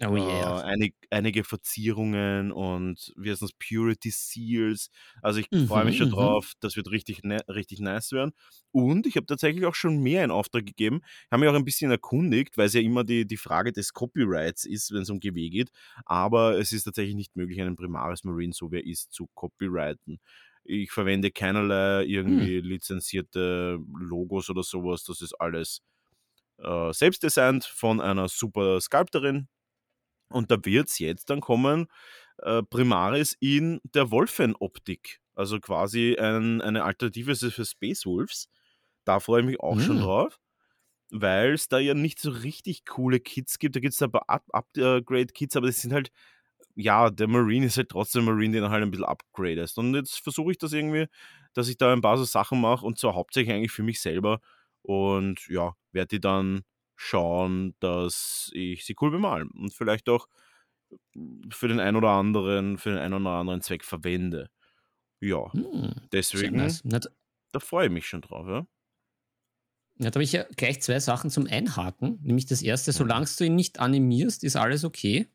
Oh 0.00 0.16
äh, 0.16 0.16
yeah. 0.16 0.56
einig, 0.62 0.94
einige 1.10 1.44
Verzierungen 1.44 2.52
und 2.52 3.12
wie 3.16 3.30
heißt 3.30 3.42
das, 3.42 3.52
Purity 3.52 4.10
Seals. 4.10 4.90
Also 5.22 5.40
ich 5.40 5.48
Mhm, 5.52 5.60
freue 5.64 5.84
mich 5.84 5.96
schon 5.96 6.08
mhm. 6.08 6.10
drauf. 6.10 6.52
Das 6.60 6.76
wird 6.76 6.90
richtig, 6.90 7.22
ne 7.24 7.40
richtig 7.48 7.80
nice 7.80 8.12
werden. 8.12 8.32
Und 8.72 9.06
ich 9.06 9.16
habe 9.16 9.26
tatsächlich 9.26 9.64
auch 9.66 9.74
schon 9.74 9.98
mehr 10.02 10.24
in 10.24 10.30
Auftrag 10.30 10.66
gegeben. 10.66 11.00
Habe 11.30 11.40
mich 11.40 11.48
auch 11.50 11.54
ein 11.54 11.64
bisschen 11.64 11.90
erkundigt, 11.90 12.58
weil 12.58 12.66
es 12.66 12.74
ja 12.74 12.80
immer 12.80 13.04
die, 13.04 13.26
die 13.26 13.36
Frage 13.38 13.72
des 13.72 13.92
Copyrights 13.92 14.64
ist, 14.66 14.92
wenn 14.92 15.02
es 15.02 15.10
um 15.10 15.20
GW 15.20 15.48
geht. 15.50 15.70
Aber 16.04 16.58
es 16.58 16.72
ist 16.72 16.84
tatsächlich 16.84 17.14
nicht 17.16 17.36
möglich, 17.36 17.60
einen 17.60 17.76
Primaris 17.76 18.24
Marine, 18.24 18.52
so 18.52 18.70
wie 18.72 18.76
er 18.76 18.86
ist, 18.86 19.12
zu 19.12 19.28
copyrighten. 19.34 20.18
Ich 20.64 20.90
verwende 20.92 21.30
keinerlei 21.30 22.04
irgendwie 22.04 22.60
lizenzierte 22.60 23.78
Logos 23.98 24.50
oder 24.50 24.62
sowas. 24.64 25.04
Das 25.04 25.20
ist 25.22 25.34
alles 25.40 25.80
äh, 26.58 26.92
selbst 26.92 27.22
designt 27.22 27.64
von 27.64 28.00
einer 28.00 28.28
super 28.28 28.80
Sculptorin. 28.80 29.48
Und 30.28 30.50
da 30.50 30.56
wird 30.64 30.88
es 30.88 30.98
jetzt 30.98 31.30
dann 31.30 31.40
kommen, 31.40 31.86
äh, 32.38 32.62
Primaris 32.62 33.36
in 33.40 33.80
der 33.84 34.10
Wolfen-Optik. 34.10 35.20
Also 35.34 35.60
quasi 35.60 36.16
ein, 36.18 36.60
eine 36.62 36.84
Alternative 36.84 37.36
für 37.36 37.64
Space 37.64 38.06
Wolves. 38.06 38.48
Da 39.04 39.20
freue 39.20 39.40
ich 39.42 39.46
mich 39.46 39.60
auch 39.60 39.78
schon 39.80 39.98
Mm. 39.98 40.00
drauf, 40.00 40.38
weil 41.10 41.52
es 41.54 41.68
da 41.68 41.78
ja 41.78 41.94
nicht 41.94 42.18
so 42.20 42.30
richtig 42.30 42.84
coole 42.84 43.20
Kits 43.20 43.58
gibt. 43.58 43.76
Da 43.76 43.80
gibt 43.80 43.94
es 43.94 44.02
ein 44.02 44.10
paar 44.10 44.28
Up- 44.28 44.48
Upgrade-Kits, 44.52 45.56
aber 45.56 45.68
das 45.68 45.80
sind 45.80 45.92
halt, 45.92 46.10
ja, 46.74 47.10
der 47.10 47.28
Marine 47.28 47.66
ist 47.66 47.76
halt 47.76 47.88
trotzdem 47.90 48.24
Marine, 48.24 48.54
den 48.54 48.64
er 48.64 48.70
halt 48.70 48.82
ein 48.82 48.90
bisschen 48.90 49.06
upgradest. 49.06 49.78
Und 49.78 49.94
jetzt 49.94 50.18
versuche 50.20 50.52
ich 50.52 50.58
das 50.58 50.72
irgendwie, 50.72 51.06
dass 51.54 51.68
ich 51.68 51.76
da 51.78 51.92
ein 51.92 52.02
paar 52.02 52.18
so 52.18 52.24
Sachen 52.24 52.60
mache 52.60 52.84
und 52.86 52.98
zwar 52.98 53.14
hauptsächlich 53.14 53.54
eigentlich 53.54 53.72
für 53.72 53.82
mich 53.82 54.00
selber. 54.00 54.40
Und 54.82 55.46
ja, 55.48 55.74
werde 55.92 56.08
die 56.08 56.20
dann 56.20 56.62
schauen, 56.96 57.74
dass 57.80 58.50
ich 58.54 58.84
sie 58.86 58.96
cool 59.00 59.10
bemalen 59.10 59.50
und 59.50 59.74
vielleicht 59.74 60.08
auch 60.08 60.28
für 61.50 61.68
den 61.68 61.80
einen 61.80 61.96
oder 61.96 62.10
anderen, 62.10 62.78
für 62.78 62.90
den 62.90 62.98
einen 62.98 63.14
oder 63.14 63.30
anderen 63.34 63.60
Zweck 63.62 63.84
verwende. 63.84 64.50
Ja, 65.20 65.54
Hm, 65.54 66.08
deswegen, 66.12 66.80
nice. 66.84 67.10
Da 67.52 67.60
freue 67.60 67.86
ich 67.86 67.92
mich 67.92 68.06
schon 68.08 68.22
drauf, 68.22 68.48
ja. 68.48 68.66
ja, 69.98 70.10
da 70.10 70.16
habe 70.16 70.24
ich 70.24 70.32
ja 70.32 70.44
gleich 70.56 70.82
zwei 70.82 71.00
Sachen 71.00 71.30
zum 71.30 71.46
Einhaken. 71.46 72.18
Nämlich 72.22 72.46
das 72.46 72.62
erste, 72.62 72.92
Mhm. 72.92 72.92
solange 72.92 73.26
du 73.38 73.44
ihn 73.44 73.54
nicht 73.54 73.80
animierst, 73.80 74.44
ist 74.44 74.56
alles 74.56 74.84
okay. 74.84 75.28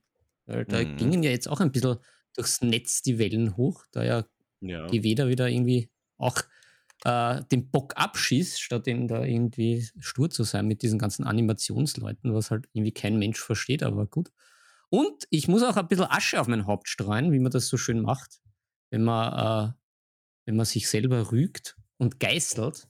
Weil 0.45 0.65
da 0.65 0.83
Mhm. 0.83 0.95
gingen 0.97 1.23
ja 1.23 1.31
jetzt 1.31 1.47
auch 1.47 1.59
ein 1.61 1.71
bisschen 1.71 1.97
durchs 2.35 2.61
Netz 2.61 3.01
die 3.01 3.17
Wellen 3.19 3.57
hoch, 3.57 3.85
da 3.91 4.03
ja 4.03 4.25
Ja. 4.61 4.91
Geweder 4.91 5.29
wieder 5.29 5.49
irgendwie 5.49 5.91
auch 6.17 6.37
äh, 7.03 7.41
den 7.51 7.69
Bock 7.71 7.93
abschießt, 7.95 8.61
statt 8.61 8.87
ihn 8.87 9.07
da 9.07 9.23
irgendwie 9.23 9.87
stur 9.99 10.29
zu 10.29 10.43
sein 10.43 10.67
mit 10.67 10.81
diesen 10.81 10.99
ganzen 10.99 11.23
Animationsleuten, 11.25 12.33
was 12.33 12.51
halt 12.51 12.67
irgendwie 12.73 12.93
kein 12.93 13.17
Mensch 13.17 13.39
versteht, 13.39 13.83
aber 13.83 14.05
gut. 14.05 14.31
Und 14.89 15.25
ich 15.29 15.47
muss 15.47 15.63
auch 15.63 15.77
ein 15.77 15.87
bisschen 15.87 16.09
Asche 16.09 16.39
auf 16.39 16.47
mein 16.47 16.67
Haupt 16.67 16.87
streuen, 16.89 17.31
wie 17.31 17.39
man 17.39 17.51
das 17.51 17.67
so 17.67 17.77
schön 17.77 18.01
macht, 18.01 18.41
wenn 18.89 19.03
man, 19.03 19.69
äh, 19.69 19.73
wenn 20.45 20.55
man 20.57 20.65
sich 20.65 20.89
selber 20.89 21.31
rügt 21.31 21.77
und 21.97 22.19
geißelt. 22.19 22.87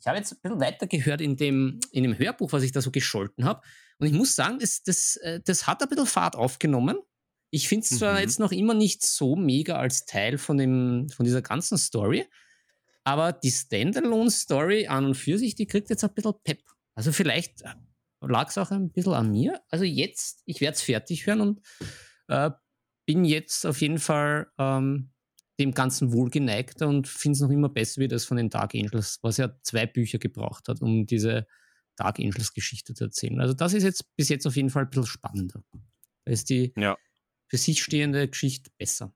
Ich 0.00 0.06
habe 0.06 0.18
jetzt 0.18 0.32
ein 0.32 0.38
bisschen 0.40 0.60
weitergehört 0.60 1.20
in 1.20 1.36
dem, 1.36 1.80
in 1.90 2.04
dem 2.04 2.18
Hörbuch, 2.18 2.52
was 2.52 2.62
ich 2.62 2.72
da 2.72 2.80
so 2.80 2.90
gescholten 2.90 3.44
habe. 3.44 3.60
Und 3.98 4.06
ich 4.06 4.12
muss 4.12 4.34
sagen, 4.34 4.58
das, 4.60 4.82
das, 4.82 5.16
äh, 5.16 5.40
das 5.44 5.66
hat 5.66 5.82
ein 5.82 5.88
bisschen 5.88 6.06
Fahrt 6.06 6.36
aufgenommen. 6.36 6.98
Ich 7.50 7.68
finde 7.68 7.84
es 7.84 7.98
zwar 7.98 8.14
Mhm. 8.14 8.20
jetzt 8.20 8.38
noch 8.38 8.52
immer 8.52 8.74
nicht 8.74 9.04
so 9.04 9.36
mega 9.36 9.76
als 9.76 10.04
Teil 10.04 10.38
von, 10.38 10.56
dem, 10.58 11.08
von 11.08 11.24
dieser 11.24 11.42
ganzen 11.42 11.76
Story, 11.78 12.26
aber 13.06 13.32
die 13.32 13.52
Standalone-Story 13.52 14.88
an 14.88 15.04
und 15.06 15.14
für 15.14 15.38
sich, 15.38 15.54
die 15.54 15.66
kriegt 15.66 15.90
jetzt 15.90 16.02
ein 16.02 16.12
bisschen 16.12 16.34
Pep. 16.42 16.60
Also 16.96 17.12
vielleicht 17.12 17.62
lag 18.20 18.48
es 18.48 18.58
auch 18.58 18.72
ein 18.72 18.90
bisschen 18.90 19.14
an 19.14 19.30
mir. 19.30 19.60
Also 19.68 19.84
jetzt, 19.84 20.42
ich 20.44 20.60
werde 20.60 20.74
es 20.74 20.82
fertig 20.82 21.24
hören 21.26 21.40
und 21.40 21.60
äh, 22.26 22.50
bin 23.06 23.24
jetzt 23.24 23.64
auf 23.64 23.80
jeden 23.80 23.98
Fall 24.00 24.48
ähm, 24.58 25.12
dem 25.60 25.72
Ganzen 25.72 26.12
wohlgeneigter 26.12 26.88
und 26.88 27.06
finde 27.06 27.36
es 27.36 27.40
noch 27.42 27.50
immer 27.50 27.68
besser 27.68 28.00
wie 28.00 28.08
das 28.08 28.24
von 28.24 28.38
den 28.38 28.50
Dark 28.50 28.74
Angels, 28.74 29.20
was 29.22 29.36
ja 29.36 29.54
zwei 29.62 29.86
Bücher 29.86 30.18
gebraucht 30.18 30.66
hat, 30.66 30.80
um 30.82 31.06
diese 31.06 31.46
Dark 31.94 32.18
Angels-Geschichte 32.18 32.94
zu 32.94 33.04
erzählen. 33.04 33.40
Also 33.40 33.54
das 33.54 33.72
ist 33.72 33.84
jetzt 33.84 34.16
bis 34.16 34.28
jetzt 34.28 34.46
auf 34.46 34.56
jeden 34.56 34.70
Fall 34.70 34.82
ein 34.82 34.90
bisschen 34.90 35.06
spannender. 35.06 35.62
Da 36.24 36.32
ist 36.32 36.50
die 36.50 36.72
Ja. 36.76 36.96
für 37.48 37.56
sich 37.56 37.82
stehende 37.84 38.26
Geschichte 38.28 38.70
besser. 38.78 39.14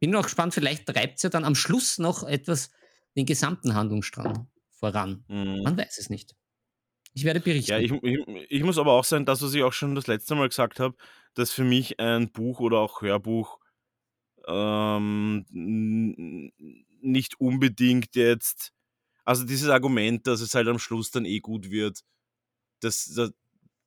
Bin 0.00 0.10
noch 0.10 0.24
gespannt, 0.24 0.52
vielleicht 0.52 0.86
treibt 0.86 1.18
es 1.18 1.22
ja 1.22 1.30
dann 1.30 1.44
am 1.44 1.54
Schluss 1.54 1.98
noch 1.98 2.24
etwas 2.24 2.70
den 3.16 3.26
gesamten 3.26 3.74
Handlungsstrang 3.74 4.48
voran. 4.70 5.24
Mhm. 5.28 5.62
Man 5.62 5.76
weiß 5.76 5.98
es 5.98 6.10
nicht. 6.10 6.34
Ich 7.12 7.24
werde 7.24 7.40
berichten. 7.40 7.72
Ja, 7.72 7.78
ich, 7.78 7.92
ich, 7.92 8.18
ich 8.48 8.62
muss 8.62 8.78
aber 8.78 8.92
auch 8.92 9.04
sagen, 9.04 9.26
das, 9.26 9.42
was 9.42 9.52
ich 9.54 9.62
auch 9.62 9.72
schon 9.72 9.94
das 9.94 10.06
letzte 10.06 10.34
Mal 10.34 10.48
gesagt 10.48 10.78
habe, 10.78 10.96
dass 11.34 11.50
für 11.50 11.64
mich 11.64 11.98
ein 11.98 12.30
Buch 12.30 12.60
oder 12.60 12.78
auch 12.78 13.02
Hörbuch 13.02 13.58
ähm, 14.46 15.44
nicht 17.00 17.40
unbedingt 17.40 18.14
jetzt, 18.14 18.72
also 19.24 19.44
dieses 19.44 19.68
Argument, 19.68 20.26
dass 20.26 20.40
es 20.40 20.54
halt 20.54 20.68
am 20.68 20.78
Schluss 20.78 21.10
dann 21.10 21.24
eh 21.24 21.40
gut 21.40 21.70
wird, 21.70 22.00
das, 22.80 23.12
das, 23.14 23.32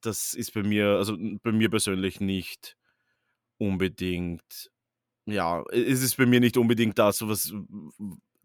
das 0.01 0.33
ist 0.33 0.53
bei 0.53 0.63
mir, 0.63 0.97
also 0.97 1.17
bei 1.41 1.51
mir 1.51 1.69
persönlich 1.69 2.19
nicht 2.19 2.77
unbedingt, 3.57 4.69
ja, 5.25 5.63
es 5.71 6.03
ist 6.03 6.17
bei 6.17 6.25
mir 6.25 6.41
nicht 6.41 6.57
unbedingt 6.57 6.99
das, 6.99 7.25
was 7.25 7.53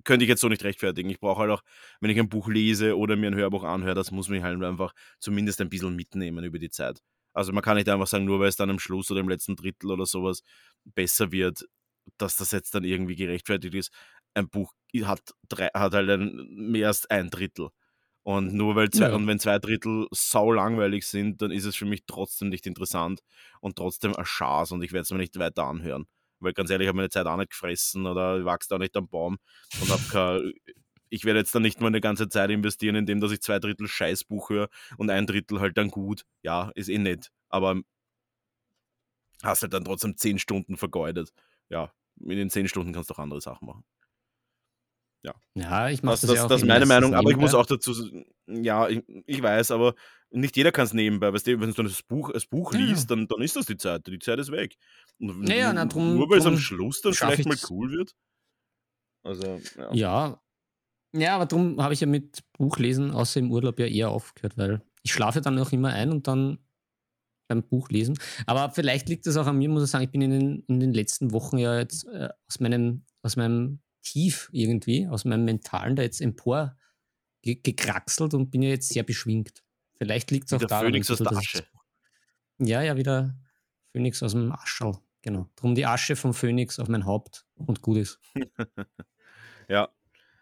könnte 0.09 0.25
ich 0.25 0.29
jetzt 0.31 0.41
so 0.41 0.49
nicht 0.49 0.65
rechtfertigen. 0.65 1.11
Ich 1.11 1.21
brauche 1.21 1.41
halt 1.43 1.51
auch, 1.51 1.63
wenn 2.01 2.11
ich 2.11 2.19
ein 2.19 2.31
Buch 2.31 2.49
lese 2.49 2.97
oder 2.97 3.15
mir 3.15 3.29
ein 3.29 3.35
Hörbuch 3.37 3.63
anhöre, 3.63 3.95
das 3.95 4.11
muss 4.11 4.29
mich 4.31 4.43
halt 4.43 4.61
einfach 4.65 4.95
zumindest 5.21 5.61
ein 5.61 5.69
bisschen 5.69 5.95
mitnehmen 5.95 6.43
über 6.45 6.59
die 6.59 6.71
Zeit. 6.71 7.03
Also 7.35 7.53
man 7.53 7.63
kann 7.63 7.77
nicht 7.77 7.89
einfach 7.91 8.07
sagen, 8.07 8.25
nur 8.25 8.41
weil 8.41 8.49
es 8.49 8.57
dann 8.57 8.71
am 8.71 8.79
Schluss 8.79 9.11
oder 9.11 9.21
im 9.21 9.29
letzten 9.29 9.55
Drittel 9.55 9.91
oder 9.91 10.07
sowas 10.07 10.43
besser 10.85 11.31
wird, 11.31 11.67
dass 12.17 12.37
das 12.37 12.53
jetzt 12.53 12.75
dann 12.75 12.85
irgendwie 12.85 13.17
gerechtfertigt 13.17 13.75
ist. 13.75 13.93
Ein 14.35 14.49
Buch 14.49 14.73
hat, 15.05 15.21
drei, 15.49 15.67
hat 15.75 15.93
halt 15.93 16.09
ein, 16.09 16.49
mehr 16.51 16.89
als 16.89 17.05
ein 17.11 17.29
Drittel. 17.31 17.69
Und 18.23 18.55
nur 18.55 18.77
weil 18.77 18.91
zwei, 18.91 19.11
Ja. 19.11 19.15
und 19.15 19.27
wenn 19.27 19.39
zwei 19.39 19.59
Drittel 19.59 20.07
sau 20.11 20.51
langweilig 20.53 21.07
sind, 21.07 21.43
dann 21.43 21.51
ist 21.51 21.65
es 21.67 21.77
für 21.77 21.87
mich 21.87 22.05
trotzdem 22.07 22.49
nicht 22.49 22.67
interessant 22.67 23.21
und 23.61 23.77
trotzdem 23.77 24.17
ein 24.17 24.25
Schaß 24.27 24.73
und 24.73 24.83
ich 24.83 24.93
werde 24.93 25.03
es 25.03 25.11
mir 25.11 25.19
nicht 25.19 25.39
weiter 25.39 25.65
anhören. 25.65 26.07
Weil 26.41 26.53
ganz 26.53 26.71
ehrlich, 26.71 26.87
ich 26.87 26.89
habe 26.89 26.97
meine 26.97 27.11
Zeit 27.11 27.27
auch 27.27 27.37
nicht 27.37 27.51
gefressen 27.51 28.07
oder 28.07 28.45
wächst 28.45 28.73
auch 28.73 28.79
nicht 28.79 28.97
am 28.97 29.09
Baum 29.09 29.39
und 29.81 29.91
habe 29.91 30.03
kein, 30.11 30.53
ich 31.11 31.25
werde 31.25 31.41
jetzt 31.41 31.55
dann 31.55 31.63
nicht 31.63 31.81
meine 31.81 32.01
ganze 32.01 32.29
Zeit 32.29 32.51
investieren, 32.51 32.97
indem 32.97 33.21
dass 33.21 33.33
ich 33.33 33.41
zwei 33.41 33.59
Drittel 33.59 33.89
Scheißbuch 33.89 34.51
höre 34.51 34.69
und 34.97 35.11
ein 35.11 35.27
Drittel 35.27 35.61
halt 35.61 35.77
dann 35.77 35.91
gut. 35.91 36.25
Ja, 36.43 36.71
ist 36.75 36.89
eh 36.89 36.99
nett. 36.99 37.31
Aber 37.49 37.81
hast 39.43 39.63
halt 39.63 39.73
dann 39.73 39.85
trotzdem 39.85 40.17
zehn 40.17 40.39
Stunden 40.39 40.77
vergeudet. 40.77 41.33
Ja, 41.69 41.93
in 42.21 42.31
den 42.37 42.51
zehn 42.51 42.69
Stunden 42.69 42.93
kannst 42.93 43.11
du 43.11 43.15
auch 43.15 43.19
andere 43.19 43.41
Sachen 43.41 43.67
machen. 43.67 43.85
Ja, 45.55 45.89
ich 45.91 46.03
mache 46.03 46.13
Das, 46.15 46.21
das, 46.23 46.29
das, 46.31 46.37
ja 46.37 46.45
auch 46.45 46.49
das 46.49 46.63
ist 46.63 46.67
meine 46.69 46.87
Meinung, 46.87 47.15
aber 47.15 47.31
ich 47.31 47.37
muss 47.37 47.55
auch 47.55 47.67
dazu, 47.67 47.93
ja, 48.47 48.89
ich, 48.89 49.03
ich 49.27 49.43
weiß, 49.43 49.73
aber 49.73 49.95
nicht 50.31 50.57
jeder 50.57 50.73
kann 50.73 50.85
es 50.85 50.93
nebenbei. 50.93 51.33
Weißt 51.33 51.47
du, 51.47 51.61
wenn 51.61 51.73
du 51.73 51.83
das 51.83 52.03
Buch, 52.03 52.31
das 52.33 52.47
Buch 52.47 52.73
Ja. 52.75 52.81
liest, 52.81 53.11
dann, 53.11 53.27
dann 53.27 53.41
ist 53.43 53.57
das 53.57 53.67
die 53.67 53.77
Zeit. 53.77 54.07
Die 54.07 54.19
Zeit 54.19 54.39
ist 54.39 54.53
weg. 54.53 54.77
Und 55.19 55.49
Ja, 55.49 55.55
ja, 55.57 55.69
n- 55.71 55.75
na, 55.77 55.85
drum- 55.87 56.15
nur 56.15 56.29
weil 56.31 56.39
es 56.39 56.47
am 56.47 56.59
Schluss 56.59 57.01
dann 57.01 57.15
vielleicht 57.15 57.47
mal 57.47 57.57
cool 57.71 57.91
wird. 57.91 58.15
Also, 59.25 59.61
ja. 59.77 59.95
Ja. 59.95 60.43
Ja, 61.15 61.35
aber 61.37 61.47
darum 61.47 61.83
habe 61.83 61.95
ich 61.95 62.01
ja 62.01 62.07
mit 62.07 62.45
Buchlesen 62.59 63.11
außer 63.11 63.41
im 63.41 63.51
Urlaub 63.51 63.79
ja 63.79 63.87
eher 63.87 64.11
aufgehört, 64.11 64.59
weil 64.59 64.83
ich 65.03 65.13
schlafe 65.13 65.41
dann 65.41 65.59
auch 65.59 65.73
immer 65.73 65.89
ein 65.89 66.11
und 66.13 66.29
dann 66.29 66.59
beim 67.49 67.63
Buchlesen. 67.63 68.19
Aber 68.47 68.71
vielleicht 68.71 69.09
liegt 69.09 69.27
das 69.27 69.39
auch 69.39 69.47
an 69.47 69.57
mir, 69.57 69.71
muss 69.71 69.83
ich 69.85 69.91
sagen, 69.91 70.05
ich 70.05 70.11
bin 70.11 70.21
in 70.21 70.31
den, 70.31 70.65
in 70.69 70.81
den 70.81 70.93
letzten 70.93 71.33
Wochen 71.33 71.57
ja 71.57 71.79
jetzt 71.79 72.07
äh, 72.09 72.29
aus, 72.47 72.61
meinem, 72.61 73.07
aus 73.23 73.37
meinem 73.37 73.81
Tief 74.13 74.49
irgendwie, 74.53 75.07
aus 75.07 75.25
meinem 75.25 75.45
Mentalen 75.45 75.97
da 75.97 76.03
jetzt 76.03 76.21
empor 76.21 76.77
ge 77.43 77.57
gekraxelt 77.63 78.35
und 78.35 78.51
bin 78.51 78.63
ja 78.63 78.71
jetzt 78.71 78.89
sehr 78.89 79.03
beschwingt. 79.03 79.63
Vielleicht 79.97 80.31
liegt 80.31 80.47
es 80.47 80.53
auch 80.53 80.59
der 80.59 80.69
daran, 80.69 80.87
Phönix 80.87 81.11
aus 81.11 81.19
der 81.19 81.33
Asche. 81.33 81.67
Ja, 82.59 82.83
ja, 82.83 82.97
wieder 82.97 83.37
Phönix 83.93 84.23
aus 84.23 84.33
dem 84.33 84.53
Aschel. 84.53 84.93
Genau. 85.23 85.49
Drum 85.57 85.75
die 85.75 85.87
Asche 85.87 86.17
vom 86.17 86.33
Phönix 86.33 86.79
auf 86.79 86.89
mein 86.89 87.05
Haupt 87.05 87.47
und 87.57 87.83
gut 87.83 87.99
ist. 87.99 88.21
Ja. 89.71 89.91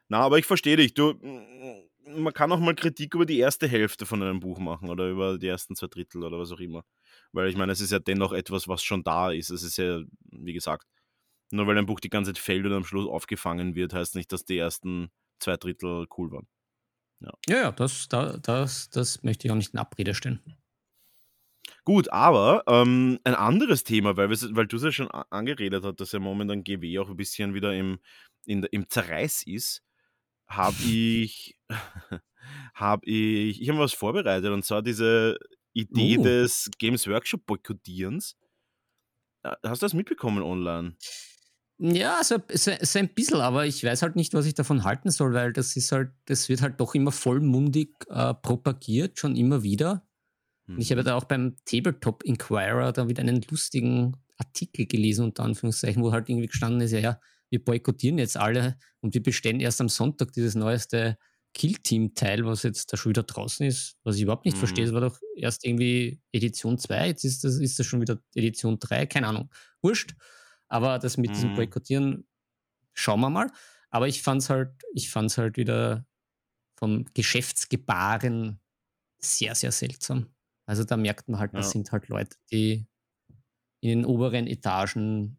Na, 0.06 0.20
aber 0.20 0.38
ich 0.38 0.46
verstehe 0.46 0.76
dich. 0.76 0.94
Du, 0.94 1.14
mm, 1.14 2.23
man 2.23 2.32
kann 2.32 2.52
auch 2.52 2.61
mal 2.61 2.76
Kritik 2.76 3.12
über 3.16 3.26
die 3.26 3.40
erste 3.40 3.66
Hälfte 3.66 4.06
von 4.06 4.23
einem 4.23 4.38
Buch 4.38 4.61
machen 4.61 4.88
oder 4.88 5.08
über 5.08 5.37
die 5.37 5.49
ersten 5.49 5.75
zwei 5.75 5.88
Drittel 5.88 6.23
oder 6.23 6.38
was 6.38 6.52
auch 6.52 6.61
immer. 6.61 6.85
Weil 7.32 7.49
ich 7.49 7.56
meine, 7.56 7.73
es 7.73 7.80
ist 7.80 7.90
ja 7.90 7.99
dennoch 7.99 8.32
etwas, 8.32 8.68
was 8.68 8.85
schon 8.85 9.02
da 9.02 9.32
ist. 9.32 9.50
Es 9.50 9.64
ist 9.64 9.78
ja, 9.78 10.00
wie 10.30 10.52
gesagt, 10.52 10.87
nur 11.50 11.67
weil 11.67 11.79
ein 11.79 11.87
Buch 11.87 12.00
die 12.00 12.11
ganze 12.11 12.33
Zeit 12.33 12.43
fällt 12.43 12.67
und 12.67 12.73
am 12.73 12.85
Schluss 12.85 13.09
aufgefangen 13.09 13.75
wird, 13.75 13.93
heißt 13.93 14.15
nicht, 14.15 14.33
dass 14.33 14.45
die 14.45 14.59
ersten 14.59 15.11
zwei 15.38 15.57
Drittel 15.57 16.07
cool 16.17 16.33
waren. 16.33 16.49
Ja, 17.21 17.33
ja, 17.49 17.73
das, 17.73 18.09
da, 18.09 18.37
das, 18.37 18.91
das 18.91 19.23
möchte 19.23 19.47
ich 19.47 19.53
auch 19.53 19.57
nicht 19.57 19.73
in 19.73 19.79
Abrede 19.79 20.15
stellen. 20.15 20.41
Gut, 21.85 22.11
aber 22.12 22.65
ähm, 22.67 23.19
ein 23.25 23.35
anderes 23.35 23.85
Thema, 23.85 24.17
weil, 24.17 24.31
weil 24.31 24.67
du 24.67 24.76
es 24.76 24.83
ja 24.83 24.93
schon 24.93 25.11
angeredet 25.11 25.85
hast, 25.85 26.00
dass 26.00 26.12
ja 26.12 26.19
momentan 26.19 26.65
GW 26.65 26.99
auch 26.99 27.09
ein 27.09 27.17
bisschen 27.17 27.55
wieder 27.55 27.75
im, 27.75 27.99
in, 28.45 28.65
im 28.65 28.88
Zerreiß 28.88 29.45
ist, 29.47 29.83
habe 30.47 30.76
ich, 30.85 31.57
habe 32.75 33.07
ich, 33.07 33.62
ich 33.62 33.69
habe 33.69 33.79
was 33.79 33.93
vorbereitet 33.93 34.50
und 34.50 34.65
zwar 34.65 34.83
diese 34.83 35.38
Idee 35.73 36.19
Uh. 36.19 36.23
des 36.23 36.71
Games 36.79 37.07
Workshop 37.07 37.45
Boykottierens. 37.47 38.37
Äh, 39.43 39.55
Hast 39.62 39.83
du 39.83 39.85
das 39.85 39.95
mitbekommen 39.95 40.43
online? 40.43 40.97
Ja, 41.78 42.25
so, 42.25 42.37
so, 42.54 42.71
so 42.80 42.99
ein 42.99 43.11
bisschen, 43.12 43.37
aber 43.40 43.66
ich 43.66 43.85
weiß 43.85 44.00
halt 44.00 44.16
nicht, 44.16 44.33
was 44.33 44.47
ich 44.47 44.54
davon 44.54 44.85
halten 44.85 45.11
soll, 45.11 45.35
weil 45.35 45.52
das 45.52 45.76
ist 45.76 45.92
halt, 45.92 46.11
das 46.25 46.49
wird 46.49 46.62
halt 46.62 46.80
doch 46.80 46.95
immer 46.95 47.12
vollmundig 47.12 47.90
äh, 48.09 48.33
propagiert, 48.33 49.18
schon 49.18 49.37
immer 49.37 49.62
wieder. 49.62 50.06
Und 50.75 50.83
ich 50.83 50.90
habe 50.92 51.02
Mhm. 51.02 51.06
da 51.06 51.16
auch 51.16 51.25
beim 51.25 51.56
Tabletop 51.66 52.23
Inquirer 52.25 52.92
da 52.92 53.09
wieder 53.09 53.23
einen 53.23 53.42
lustigen 53.50 54.16
Artikel 54.38 54.87
gelesen, 54.87 55.25
unter 55.26 55.45
Anführungszeichen, 55.45 56.02
wo 56.02 56.12
halt 56.12 56.28
irgendwie 56.30 56.49
gestanden 56.49 56.80
ist, 56.83 56.92
ja, 56.92 57.00
ja, 57.00 57.21
wir 57.50 57.64
boykottieren 57.64 58.18
jetzt 58.18 58.37
alle 58.38 58.78
und 59.00 59.14
wir 59.14 59.23
bestellen 59.23 59.61
erst 59.61 59.80
am 59.80 59.88
Sonntag 59.90 60.33
dieses 60.33 60.54
neueste 60.56 61.18
Kill-Team-Teil, 61.54 62.47
was 62.47 62.62
jetzt 62.64 62.92
da 62.92 62.97
schon 62.99 63.11
wieder 63.11 63.23
draußen 63.25 63.66
ist, 63.66 63.97
was 64.04 64.16
ich 64.16 64.23
überhaupt 64.23 64.47
nicht 64.47 64.56
Mhm. 64.56 64.59
verstehe. 64.59 64.85
Es 64.87 64.92
war 64.95 65.02
doch 65.02 65.18
erst 65.37 65.64
irgendwie 65.64 66.21
Edition 66.33 66.78
2, 66.78 67.09
jetzt 67.09 67.25
ist 67.25 67.45
das, 67.45 67.56
ist 67.59 67.78
das 67.78 67.87
schon 67.87 68.00
wieder 68.00 68.21
Edition 68.35 68.78
3, 68.78 69.06
keine 69.06 69.28
Ahnung. 69.28 69.50
Wurscht. 69.83 70.14
Aber 70.68 70.99
das 70.99 71.16
mit 71.16 71.37
diesem 71.37 71.52
Mhm. 71.52 71.52
Boykottieren, 71.52 72.26
schauen 72.94 73.20
wir 73.20 73.30
mal. 73.30 73.50
Aber 73.90 74.08
ich 74.08 74.23
fand's 74.23 74.50
halt, 74.50 74.82
ich 74.94 75.11
fand's 75.11 75.38
halt 75.38 75.56
wieder 75.58 76.06
vom 76.78 77.06
Geschäftsgebaren 77.14 78.61
sehr, 79.20 79.54
sehr 79.54 79.73
seltsam. 79.73 80.35
Also 80.66 80.85
da 80.85 80.96
merkt 80.96 81.28
man 81.28 81.40
halt, 81.40 81.56
das 81.58 81.70
Ja. 81.70 81.73
sind 81.73 81.92
halt 81.92 82.08
Leute, 82.08 82.37
die 82.52 82.87
in 83.80 83.88
den 83.90 84.04
oberen 84.04 84.46
Etagen, 84.46 85.38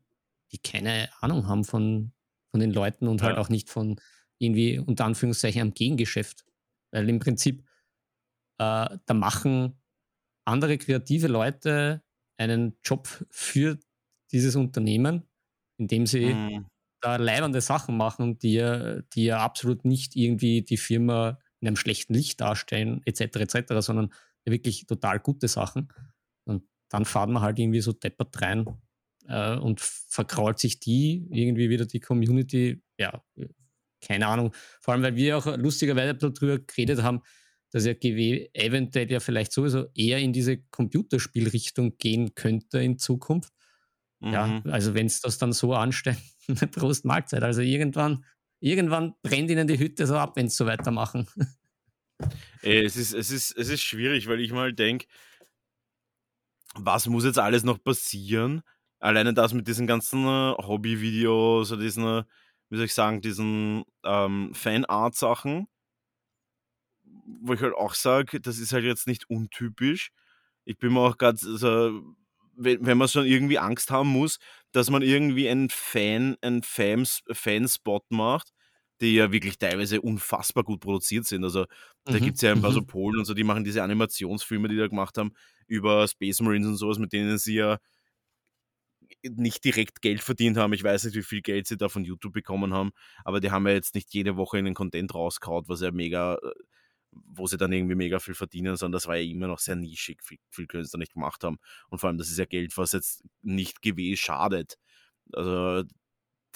die 0.52 0.60
keine 0.60 1.10
Ahnung 1.22 1.48
haben 1.48 1.64
von, 1.64 2.14
von 2.52 2.60
den 2.60 2.72
Leuten 2.72 3.08
und 3.08 3.22
halt 3.24 3.38
Ja. 3.38 3.38
auch 3.38 3.50
nicht 3.50 3.70
von 3.70 4.00
irgendwie 4.40 4.80
unter 4.80 5.06
Anführungszeichen 5.06 5.62
am 5.62 5.74
Gegengeschäft. 5.74 6.46
Weil 6.92 7.10
im 7.10 7.20
Prinzip, 7.20 7.64
äh, 8.60 8.98
da 9.06 9.14
machen 9.14 9.82
andere 10.46 10.78
kreative 10.78 11.28
Leute 11.28 12.04
einen 12.38 12.78
Job 12.84 13.08
für 13.32 13.80
dieses 14.32 14.56
Unternehmen, 14.56 15.24
indem 15.78 16.06
sie 16.06 16.34
Mhm. 16.34 16.66
da 17.02 17.18
leibende 17.18 17.62
Sachen 17.62 17.98
machen, 17.98 18.40
die 18.40 18.54
ja, 18.54 19.02
die 19.14 19.26
ja 19.26 19.40
absolut 19.40 19.86
nicht 19.86 20.16
irgendwie 20.16 20.62
die 20.64 20.78
Firma 20.78 21.40
in 21.60 21.68
einem 21.68 21.76
schlechten 21.78 22.14
Licht 22.14 22.40
darstellen, 22.42 23.02
etc., 23.06 23.22
etc., 23.38 23.74
sondern 23.80 24.14
wirklich 24.46 24.86
total 24.86 25.20
gute 25.20 25.48
Sachen. 25.48 25.90
Und 26.46 26.64
dann 26.90 27.06
fahren 27.06 27.32
wir 27.34 27.42
halt 27.42 27.60
irgendwie 27.60 27.82
so 27.82 27.94
deppert 27.94 28.42
rein 28.42 28.66
äh, 29.28 29.58
und 29.58 29.80
verkrault 29.82 30.60
sich 30.60 30.80
die 30.80 31.28
irgendwie 31.32 31.70
wieder 31.70 31.86
die 31.86 32.00
Community. 32.00 32.82
Ja, 33.00 33.24
keine 34.02 34.28
Ahnung. 34.28 34.54
Vor 34.82 34.94
allem, 34.94 35.04
weil 35.04 35.16
wir 35.16 35.38
auch 35.38 35.58
lustigerweise 35.58 36.16
darüber 36.16 36.60
geredet 36.60 37.02
haben, 37.04 37.22
dass 37.72 37.86
ja 37.86 37.94
GW 37.94 38.50
eventuell 38.54 39.12
ja 39.12 39.20
vielleicht 39.20 39.52
sowieso 39.52 39.88
eher 39.94 40.20
in 40.20 40.32
diese 40.34 40.58
Computerspielrichtung 40.58 41.98
gehen 41.98 42.34
könnte 42.36 42.80
in 42.80 42.98
Zukunft. 42.98 43.52
Mhm. 44.20 44.34
Ja, 44.34 44.62
also 44.66 44.94
wenn 44.94 45.06
es 45.06 45.22
das 45.22 45.38
dann 45.38 45.54
so 45.54 45.74
anstellt, 45.74 46.18
Prost 46.72 47.06
Mahlzeit. 47.06 47.44
Also 47.44 47.62
irgendwann, 47.62 48.26
irgendwann 48.60 49.14
brennt 49.22 49.50
ihnen 49.50 49.68
die 49.68 49.80
Hütte 49.80 50.08
so 50.08 50.18
ab, 50.18 50.36
wenn 50.36 50.50
sie 50.50 50.56
so 50.56 50.66
weitermachen. 50.66 51.28
Ey, 52.62 52.86
es, 52.86 52.98
ist, 52.98 53.14
es, 53.14 53.30
ist, 53.30 53.52
es 53.58 53.70
ist 53.70 53.82
schwierig, 53.82 54.28
weil 54.28 54.40
ich 54.40 54.52
mal 54.52 54.74
denke, 54.74 55.06
was 56.76 57.08
muss 57.08 57.26
jetzt 57.26 57.40
alles 57.40 57.64
noch 57.64 57.82
passieren? 57.84 58.62
Alleine 59.00 59.34
das 59.34 59.54
mit 59.54 59.68
diesen 59.68 59.88
ganzen 59.88 60.26
äh, 60.26 60.54
Hobby-Videos 60.58 61.72
oder 61.72 61.82
diesen, 61.82 62.04
äh, 62.04 62.24
wie 62.70 62.78
soll 62.78 62.86
ich 62.86 62.94
sagen, 62.94 63.22
diesen 63.22 63.84
ähm, 64.04 64.52
Fanart-Sachen, 64.54 65.68
wo 67.42 67.54
ich 67.54 67.62
halt 67.62 67.76
auch 67.76 67.94
sage, 67.94 68.40
das 68.42 68.58
ist 68.58 68.74
halt 68.74 68.86
jetzt 68.86 69.08
nicht 69.08 69.30
untypisch. 69.30 70.12
Ich 70.66 70.78
bin 70.78 70.94
mir 70.94 71.02
auch 71.02 71.18
gerade, 71.18 71.38
also, 71.46 72.16
wenn, 72.58 72.86
wenn 72.86 72.98
man 72.98 73.08
schon 73.08 73.26
irgendwie 73.26 73.60
Angst 73.60 73.92
haben 73.92 74.10
muss, 74.10 74.40
dass 74.72 74.90
man 74.90 75.02
irgendwie 75.02 75.48
einen 75.48 75.70
Fan, 75.70 76.36
einen 76.42 76.64
Fans, 76.64 77.24
Fanspot 77.32 78.04
macht, 78.10 78.52
die 79.00 79.16
ja 79.16 79.32
wirklich 79.32 79.58
teilweise 79.58 80.02
unfassbar 80.02 80.64
gut 80.64 80.82
produziert 80.82 81.26
sind. 81.26 81.44
Also 81.44 81.66
da 82.06 82.14
mhm. 82.14 82.20
gibt 82.20 82.36
es 82.36 82.42
ja 82.42 82.52
ein 82.52 82.62
paar 82.62 82.72
so 82.72 82.82
mhm. 82.82 82.88
Polen 82.88 83.20
und 83.20 83.26
so, 83.26 83.34
die 83.34 83.44
machen 83.44 83.64
diese 83.64 83.84
Animationsfilme, 83.84 84.68
die 84.68 84.78
da 84.78 84.88
gemacht 84.88 85.18
haben, 85.18 85.34
über 85.68 86.08
Space 86.08 86.42
Marines 86.42 86.68
und 86.68 86.78
sowas, 86.78 86.98
mit 86.98 87.14
denen 87.14 87.38
sie 87.38 87.56
ja 87.56 87.78
nicht 89.24 89.64
direkt 89.64 90.02
Geld 90.02 90.22
verdient 90.22 90.58
haben. 90.58 90.74
Ich 90.74 90.84
weiß 90.84 91.06
nicht, 91.06 91.16
wie 91.16 91.24
viel 91.24 91.42
Geld 91.42 91.68
sie 91.68 91.78
da 91.78 91.90
von 91.90 92.04
YouTube 92.04 92.34
bekommen 92.34 92.74
haben, 92.74 92.92
aber 93.24 93.40
die 93.40 93.52
haben 93.52 93.68
ja 93.68 93.74
jetzt 93.74 93.96
nicht 93.96 94.14
jede 94.14 94.36
Woche 94.36 94.58
einen 94.58 94.74
Content 94.74 95.14
rausgehaut, 95.14 95.70
was 95.70 95.82
ja 95.82 95.92
mega, 95.92 96.36
äh, 96.36 96.52
wo 97.26 97.48
sie 97.48 97.58
dann 97.58 97.72
irgendwie 97.72 97.96
mega 97.96 98.20
viel 98.20 98.36
verdienen, 98.36 98.76
sondern 98.76 98.94
das 98.94 99.08
war 99.08 99.16
ja 99.16 99.30
immer 99.30 99.48
noch 99.48 99.60
sehr 99.60 99.76
nischig. 99.76 100.24
Viel, 100.24 100.40
viel 100.50 100.68
können 100.68 100.84
sie 100.84 100.92
da 100.92 100.98
nicht 100.98 101.14
gemacht 101.14 101.44
haben. 101.44 101.58
Und 101.90 102.00
vor 102.00 102.10
allem, 102.10 102.18
das 102.18 102.30
ist 102.30 102.38
ja 102.38 102.46
Geld, 102.46 102.78
was 102.78 102.92
jetzt 102.92 103.24
nicht 103.42 103.82
GW 103.82 104.16
schadet. 104.16 104.78
Also 105.34 105.84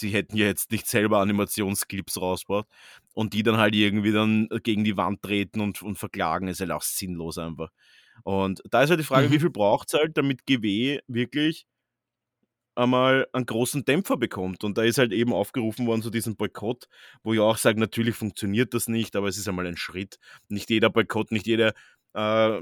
die 0.02 0.10
hätten 0.10 0.38
ja 0.38 0.46
jetzt 0.46 0.72
nicht 0.72 0.88
selber 0.88 1.20
Animationsclips 1.20 2.20
rausgebracht 2.20 2.68
und 3.14 3.34
die 3.34 3.44
dann 3.44 3.58
halt 3.58 3.76
irgendwie 3.76 4.12
dann 4.12 4.48
gegen 4.64 4.84
die 4.84 4.98
Wand 4.98 5.22
treten 5.22 5.62
und, 5.62 5.82
und 5.82 5.98
verklagen, 5.98 6.48
ist 6.48 6.62
halt 6.62 6.72
auch 6.72 6.82
sinnlos 6.82 7.38
einfach. 7.38 7.70
Und 8.24 8.62
da 8.70 8.84
ist 8.84 8.90
halt 8.90 9.00
die 9.00 9.06
Frage, 9.06 9.28
mhm. 9.28 9.32
wie 9.34 9.40
viel 9.40 9.50
braucht 9.50 9.90
es 9.90 10.00
halt, 10.00 10.18
damit 10.18 10.46
GW 10.46 11.00
wirklich 11.08 11.66
einmal 12.76 13.28
einen 13.34 13.46
großen 13.46 13.86
Dämpfer 13.86 14.18
bekommt. 14.18 14.64
Und 14.64 14.78
da 14.78 14.84
ist 14.84 14.98
halt 14.98 15.12
eben 15.12 15.34
aufgerufen 15.34 15.88
worden 15.88 16.02
zu 16.02 16.10
diesem 16.10 16.36
Boykott, 16.36 16.88
wo 17.24 17.34
ich 17.34 17.40
auch 17.40 17.58
sage, 17.58 17.80
natürlich 17.80 18.16
funktioniert 18.16 18.74
das 18.74 18.88
nicht, 18.88 19.16
aber 19.16 19.28
es 19.28 19.38
ist 19.38 19.48
einmal 19.48 19.68
ein 19.68 19.78
Schritt. 19.78 20.18
Nicht 20.50 20.70
jeder 20.70 20.90
Boykott, 20.90 21.32
nicht 21.32 21.48
jede 21.48 21.74
äh, 22.14 22.62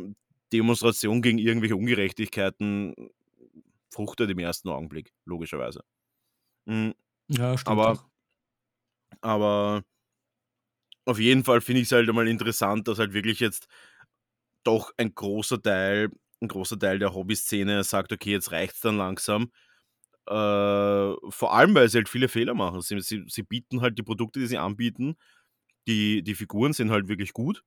Demonstration 0.52 1.22
gegen 1.22 1.38
irgendwelche 1.38 1.76
Ungerechtigkeiten 1.76 2.96
fruchtet 3.90 4.30
im 4.30 4.40
ersten 4.40 4.70
Augenblick, 4.70 5.14
logischerweise. 5.26 5.84
Mhm. 6.66 6.94
Ja, 7.28 7.58
stimmt. 7.58 7.72
Aber, 7.72 7.92
auch. 7.92 8.06
aber 9.22 9.84
auf 11.06 11.20
jeden 11.20 11.44
Fall 11.44 11.62
finde 11.62 11.82
ich 11.82 11.88
es 11.88 11.92
halt 11.92 12.10
einmal 12.10 12.28
interessant, 12.28 12.88
dass 12.88 13.00
halt 13.00 13.14
wirklich 13.14 13.40
jetzt 13.40 13.68
doch 14.64 14.92
ein 14.98 15.14
großer 15.14 15.62
Teil, 15.62 16.10
ein 16.42 16.48
großer 16.48 16.78
Teil 16.78 17.00
der 17.00 17.14
Hobbyszene 17.14 17.84
sagt, 17.84 18.12
okay, 18.12 18.32
jetzt 18.32 18.52
reicht 18.52 18.76
es 18.76 18.82
dann 18.82 18.98
langsam. 18.98 19.52
Äh, 20.28 21.14
vor 21.30 21.54
allem, 21.54 21.74
weil 21.76 21.90
sie 21.90 21.98
halt 21.98 22.10
viele 22.10 22.28
Fehler 22.30 22.54
machen. 22.54 22.82
Sie, 22.82 23.00
sie, 23.02 23.24
sie 23.28 23.44
bieten 23.44 23.82
halt 23.82 23.98
die 23.98 24.04
Produkte, 24.04 24.40
die 24.40 24.48
sie 24.48 24.58
anbieten, 24.58 25.18
die, 25.88 26.24
die 26.24 26.36
Figuren 26.36 26.74
sind 26.74 26.92
halt 26.92 27.08
wirklich 27.08 27.34
gut. 27.34 27.64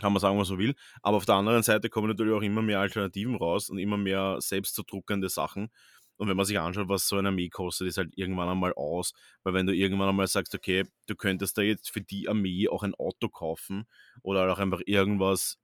Kann 0.00 0.12
man 0.12 0.20
sagen, 0.20 0.38
was 0.38 0.50
man 0.50 0.58
will. 0.58 0.74
Aber 1.02 1.16
auf 1.18 1.24
der 1.24 1.36
anderen 1.36 1.62
Seite 1.62 1.88
kommen 1.88 2.08
natürlich 2.08 2.34
auch 2.34 2.42
immer 2.42 2.62
mehr 2.62 2.80
Alternativen 2.80 3.36
raus 3.36 3.70
und 3.70 3.78
immer 3.78 3.96
mehr 3.96 4.38
selbst 4.40 4.74
zu 4.74 4.82
druckende 4.82 5.28
Sachen. 5.28 5.70
Und 6.16 6.28
wenn 6.28 6.36
man 6.36 6.46
sich 6.46 6.58
anschaut, 6.58 6.88
was 6.88 7.08
so 7.08 7.16
eine 7.16 7.28
Armee 7.28 7.48
kostet, 7.48 7.88
ist 7.88 7.98
halt 7.98 8.12
irgendwann 8.16 8.48
einmal 8.48 8.72
aus. 8.74 9.14
Weil 9.44 9.54
wenn 9.54 9.66
du 9.66 9.74
irgendwann 9.74 10.08
einmal 10.08 10.26
sagst, 10.26 10.54
okay, 10.54 10.84
du 11.06 11.14
könntest 11.16 11.58
da 11.58 11.62
jetzt 11.62 11.90
für 11.90 12.00
die 12.00 12.28
Armee 12.28 12.68
auch 12.68 12.82
ein 12.82 12.94
Auto 12.94 13.28
kaufen 13.28 13.86
oder 14.22 14.52
auch 14.52 14.58
einfach 14.58 14.80
irgendwas 14.86 15.58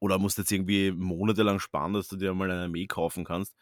oder 0.00 0.18
musst 0.18 0.38
jetzt 0.38 0.52
irgendwie 0.52 0.92
monatelang 0.92 1.58
sparen, 1.60 1.92
dass 1.94 2.08
du 2.08 2.16
dir 2.16 2.34
mal 2.34 2.50
eine 2.50 2.64
Armee 2.64 2.86
kaufen 2.86 3.24
kannst, 3.24 3.56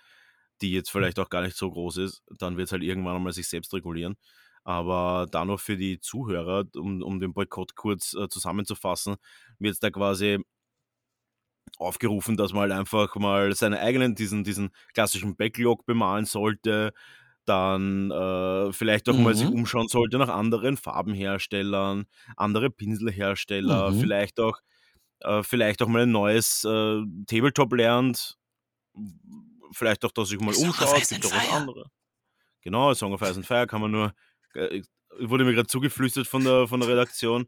die 0.61 0.73
jetzt 0.73 0.89
hm. 0.89 1.01
vielleicht 1.01 1.19
auch 1.19 1.31
gar 1.31 1.43
nicht 1.43 1.57
so 1.57 1.71
groß 1.71 1.99
ist, 1.99 2.23
dann 2.39 2.57
wird 2.57 2.67
es 2.67 2.73
halt 2.73 2.83
irgendwann 2.83 3.17
einmal 3.17 3.33
sich 3.33 3.49
selbst 3.49 3.73
regulieren. 3.75 4.17
Aber 4.65 5.29
da 5.31 5.45
noch 5.45 5.61
für 5.61 5.77
die 5.77 6.01
Zuhörer, 6.01 6.65
um, 6.75 7.01
um 7.03 7.21
den 7.21 7.33
Boykott 7.33 7.77
kurz 7.77 8.15
äh, 8.15 8.29
zusammenzufassen, 8.29 9.17
wird 9.61 9.75
es 9.75 9.81
da 9.81 9.91
quasi 9.91 10.41
aufgerufen, 11.79 12.37
dass 12.37 12.53
man 12.53 12.63
halt 12.63 12.73
einfach 12.73 13.15
mal 13.17 13.55
seine 13.55 13.81
eigenen, 13.81 14.15
diesen, 14.15 14.45
diesen 14.45 14.71
klassischen 14.93 15.37
Backlog 15.37 15.87
bemalen 15.87 16.25
sollte, 16.25 16.93
dann 17.45 18.11
äh, 18.11 18.73
vielleicht 18.73 19.09
auch 19.09 19.17
mhm. 19.17 19.23
mal 19.23 19.35
sich 19.35 19.49
mhm. 19.49 19.55
umschauen 19.55 19.89
sollte 19.89 20.19
nach 20.19 20.29
anderen 20.29 20.77
Farbenherstellern, 20.77 22.07
andere 22.37 22.71
Pinselhersteller, 22.71 23.93
mhm. 23.93 24.01
vielleicht 24.01 24.41
auch 24.41 24.59
äh, 25.21 25.43
vielleicht 25.43 25.83
auch 25.83 25.89
mal 25.89 26.03
ein 26.03 26.11
neues 26.11 26.65
äh, 26.65 27.03
Tabletop 27.27 27.73
lernt, 27.73 28.37
vielleicht 29.73 30.05
auch, 30.05 30.13
dass 30.13 30.29
sich 30.29 30.41
mal 30.41 30.55
umschaut, 30.55 31.01
es 31.01 31.09
gibt 31.09 31.27
auch 31.27 31.33
was 31.33 31.53
anderes. 31.53 31.89
Genau, 32.63 32.93
Song 32.95 33.13
of 33.13 33.23
Ice 33.23 33.37
and 33.37 33.47
Fire 33.47 33.67
kann 33.67 33.81
man 33.81 33.91
nur, 33.91 34.15
äh, 34.55 34.83
wurde 35.21 35.45
mir 35.45 35.55
gerade 35.55 35.69
zugeflüstert 35.69 36.27
von 36.27 36.45
der, 36.45 36.67
von 36.67 36.81
der 36.81 36.89
Redaktion. 36.89 37.47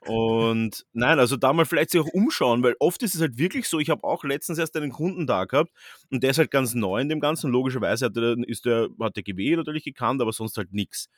Und 0.00 0.86
nein, 0.92 1.18
also 1.18 1.36
da 1.36 1.52
mal 1.52 1.66
vielleicht 1.66 1.90
sich 1.90 2.00
auch 2.00 2.08
umschauen, 2.08 2.62
weil 2.62 2.76
oft 2.78 3.02
ist 3.02 3.14
es 3.14 3.20
halt 3.20 3.36
wirklich 3.36 3.68
so, 3.68 3.78
ich 3.78 3.90
habe 3.90 4.04
auch 4.04 4.24
letztens 4.24 4.58
erst 4.58 4.76
einen 4.76 4.92
Kunden 4.92 5.26
da 5.26 5.44
gehabt 5.44 5.70
und 6.10 6.22
der 6.22 6.30
ist 6.30 6.38
halt 6.38 6.50
ganz 6.50 6.74
neu 6.74 7.00
in 7.00 7.08
dem 7.08 7.20
Ganzen. 7.20 7.50
Logischerweise 7.50 8.06
hat 8.06 8.16
der, 8.16 8.36
ist 8.46 8.64
der, 8.64 8.88
hat 9.00 9.16
der 9.16 9.22
GW 9.22 9.56
natürlich 9.56 9.84
gekannt, 9.84 10.22
aber 10.22 10.32
sonst 10.32 10.56
halt 10.56 10.72
nichts. 10.72 11.08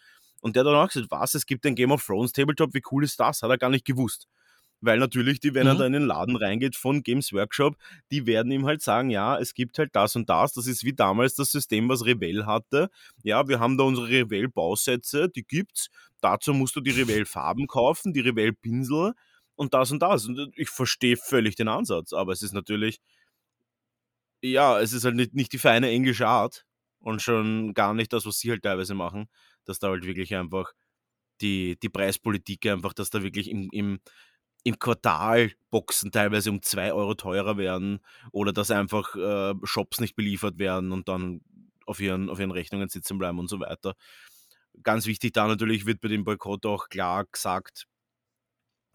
Und 0.41 0.57
der 0.57 0.61
hat 0.61 0.69
dann 0.69 0.77
auch 0.77 0.89
gesagt, 0.89 1.11
was, 1.11 1.35
es 1.35 1.47
gibt 1.47 1.67
ein 1.67 1.75
Game 1.75 1.93
of 1.93 2.05
Thrones 2.05 2.33
Tabletop, 2.33 2.75
wie 2.75 2.83
cool 2.91 3.05
ist 3.05 3.21
das? 3.21 3.43
Hat 3.43 3.51
er 3.51 3.59
gar 3.59 3.71
nicht 3.71 3.85
gewusst. 3.85 4.27
Weil 4.81 4.99
natürlich, 4.99 5.41
die, 5.41 5.55
wenn 5.55 5.65
mhm. 5.65 5.69
er 5.69 5.75
da 5.77 5.87
in 5.87 5.93
den 5.93 6.07
Laden 6.07 6.37
reingeht 6.37 6.77
von 6.77 7.03
Games 7.03 7.33
Workshop, 7.33 7.77
die 8.11 8.27
werden 8.27 8.51
ihm 8.51 8.67
halt 8.67 8.83
sagen, 8.83 9.11
ja, 9.11 9.39
es 9.39 9.55
gibt 9.55 9.79
halt 9.79 9.95
das 9.95 10.17
und 10.17 10.29
das. 10.29 10.55
Das 10.55 10.67
ist 10.67 10.85
wie 10.85 10.95
damals 10.95 11.35
das 11.35 11.53
System, 11.53 11.89
was 11.89 12.07
Revell 12.07 12.47
hatte. 12.47 12.89
Ja, 13.23 13.47
wir 13.49 13.61
haben 13.61 13.77
da 13.77 13.85
unsere 13.85 14.09
Revell-Bausätze, 14.09 15.29
die 15.29 15.45
gibt's. 15.45 15.91
Dazu 16.21 16.55
musst 16.55 16.77
du 16.77 16.81
die 16.81 16.91
Revell-Farben 16.91 17.67
kaufen, 17.67 18.13
die 18.13 18.21
Revell-Pinsel 18.21 19.15
und 19.55 19.75
das 19.75 19.91
und 19.91 20.01
das. 20.01 20.27
Und 20.27 20.39
äh, 20.39 20.47
ich 20.57 20.71
verstehe 20.71 21.17
völlig 21.17 21.57
den 21.57 21.69
Ansatz, 21.69 22.13
aber 22.15 22.33
es 22.33 22.43
ist 22.43 22.53
natürlich, 22.53 23.01
ja, 24.43 24.81
es 24.81 24.93
ist 24.95 25.05
halt 25.05 25.17
nicht, 25.17 25.35
nicht 25.35 25.53
die 25.53 25.59
feine 25.59 25.91
englische 25.91 26.27
Art 26.27 26.65
und 27.01 27.21
schon 27.21 27.75
gar 27.75 27.93
nicht 27.95 28.13
das, 28.13 28.25
was 28.25 28.39
sie 28.39 28.51
halt 28.51 28.63
teilweise 28.63 28.95
machen, 28.95 29.29
dass 29.67 29.79
da 29.79 29.89
halt 29.89 30.07
wirklich 30.07 30.35
einfach 30.35 30.73
die, 31.41 31.79
die 31.83 31.89
Preispolitik 31.89 32.67
einfach, 32.67 32.93
dass 32.95 33.11
da 33.11 33.23
wirklich 33.23 33.51
im, 33.51 33.69
im 33.73 34.01
im 34.65 34.79
Quartal 34.79 35.53
Boxen 35.71 36.13
teilweise 36.13 36.51
um 36.51 36.63
2 36.63 36.93
Euro 36.93 37.15
teurer 37.15 37.57
werden 37.57 38.01
oder 38.33 38.53
dass 38.53 38.71
einfach 38.71 39.15
äh, 39.17 39.55
Shops 39.65 40.01
nicht 40.01 40.17
beliefert 40.17 40.59
werden 40.59 40.93
und 40.93 41.09
dann 41.09 41.41
auf 41.87 42.01
ihren, 42.01 42.29
auf 42.29 42.39
ihren 42.39 42.51
Rechnungen 42.51 42.89
sitzen 42.89 43.19
bleiben 43.19 43.39
und 43.39 43.49
so 43.49 43.61
weiter. 43.61 43.95
Ganz 44.83 45.07
wichtig 45.07 45.33
da 45.33 45.47
natürlich 45.47 45.87
wird 45.87 46.01
bei 46.01 46.09
dem 46.09 46.25
Boykott 46.25 46.67
auch 46.67 46.89
klar 46.89 47.25
gesagt, 47.25 47.87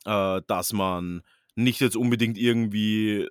äh, 0.06 0.42
dass 0.48 0.74
man 0.74 1.22
nicht 1.56 1.82
jetzt 1.82 1.96
unbedingt 1.96 2.38
irgendwie 2.38 3.22
äh, 3.22 3.30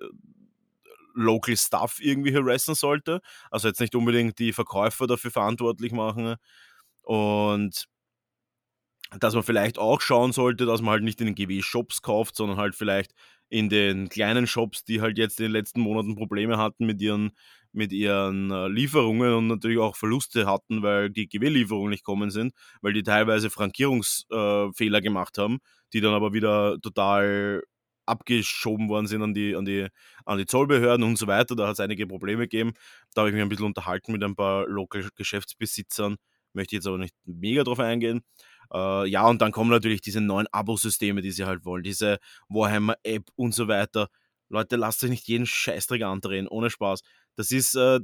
Local 1.13 1.55
Stuff 1.55 1.99
irgendwie 2.01 2.35
harassen 2.35 2.75
sollte. 2.75 3.21
Also 3.49 3.67
jetzt 3.67 3.79
nicht 3.79 3.95
unbedingt 3.95 4.37
die 4.39 4.53
Verkäufer 4.53 5.07
dafür 5.07 5.31
verantwortlich 5.31 5.93
machen. 5.93 6.35
Und 7.01 7.87
dass 9.19 9.33
man 9.33 9.43
vielleicht 9.43 9.77
auch 9.77 10.01
schauen 10.01 10.31
sollte, 10.31 10.65
dass 10.65 10.81
man 10.81 10.91
halt 10.91 11.03
nicht 11.03 11.21
in 11.21 11.27
den 11.27 11.35
GW-Shops 11.35 12.01
kauft, 12.01 12.35
sondern 12.35 12.57
halt 12.57 12.75
vielleicht 12.75 13.13
in 13.49 13.69
den 13.69 14.09
kleinen 14.09 14.47
Shops, 14.47 14.83
die 14.83 15.01
halt 15.01 15.17
jetzt 15.17 15.39
in 15.39 15.45
den 15.45 15.51
letzten 15.51 15.81
Monaten 15.81 16.15
Probleme 16.15 16.57
hatten 16.57 16.85
mit 16.85 17.01
ihren, 17.01 17.31
mit 17.71 17.91
ihren 17.93 18.51
äh, 18.51 18.67
Lieferungen 18.67 19.33
und 19.33 19.47
natürlich 19.47 19.77
auch 19.77 19.95
Verluste 19.95 20.47
hatten, 20.47 20.81
weil 20.81 21.09
die 21.11 21.27
GW-Lieferungen 21.27 21.91
nicht 21.91 22.03
kommen 22.03 22.31
sind, 22.31 22.53
weil 22.81 22.93
die 22.93 23.03
teilweise 23.03 23.49
Frankierungsfehler 23.49 24.97
äh, 24.97 25.01
gemacht 25.01 25.37
haben, 25.37 25.59
die 25.93 26.01
dann 26.01 26.13
aber 26.13 26.33
wieder 26.33 26.77
total 26.81 27.61
abgeschoben 28.07 28.87
worden 28.89 29.07
sind 29.07 29.23
an 29.23 29.33
die, 29.33 29.55
an 29.55 29.65
die, 29.65 29.87
an 30.25 30.37
die 30.37 30.45
Zollbehörden 30.45 31.03
und 31.05 31.17
so 31.17 31.27
weiter. 31.27 31.55
Da 31.55 31.67
hat 31.67 31.73
es 31.73 31.79
einige 31.79 32.07
Probleme 32.07 32.43
gegeben. 32.43 32.73
Da 33.13 33.21
habe 33.21 33.29
ich 33.29 33.35
mich 33.35 33.43
ein 33.43 33.49
bisschen 33.49 33.65
unterhalten 33.65 34.11
mit 34.11 34.23
ein 34.23 34.35
paar 34.35 34.67
Local-Geschäftsbesitzern 34.67 36.17
Möchte 36.55 36.75
jetzt 36.77 36.87
aber 36.87 36.97
nicht 36.97 37.13
mega 37.25 37.63
drauf 37.63 37.79
eingehen. 37.79 38.21
Äh, 38.73 39.07
ja, 39.07 39.27
und 39.27 39.41
dann 39.41 39.51
kommen 39.51 39.69
natürlich 39.69 40.01
diese 40.01 40.21
neuen 40.21 40.47
Abosysteme, 40.47 41.21
die 41.21 41.31
sie 41.31 41.45
halt 41.45 41.65
wollen, 41.65 41.83
diese 41.83 42.19
Warhammer-App 42.49 43.29
und 43.35 43.53
so 43.53 43.67
weiter. 43.67 44.09
Leute, 44.49 44.75
lasst 44.75 45.03
euch 45.03 45.09
nicht 45.09 45.27
jeden 45.27 45.45
Scheißdreck 45.45 46.03
andrehen, 46.03 46.47
ohne 46.47 46.69
Spaß. 46.69 47.01
Das 47.35 47.51
ist 47.51 47.75
äh, 47.75 47.99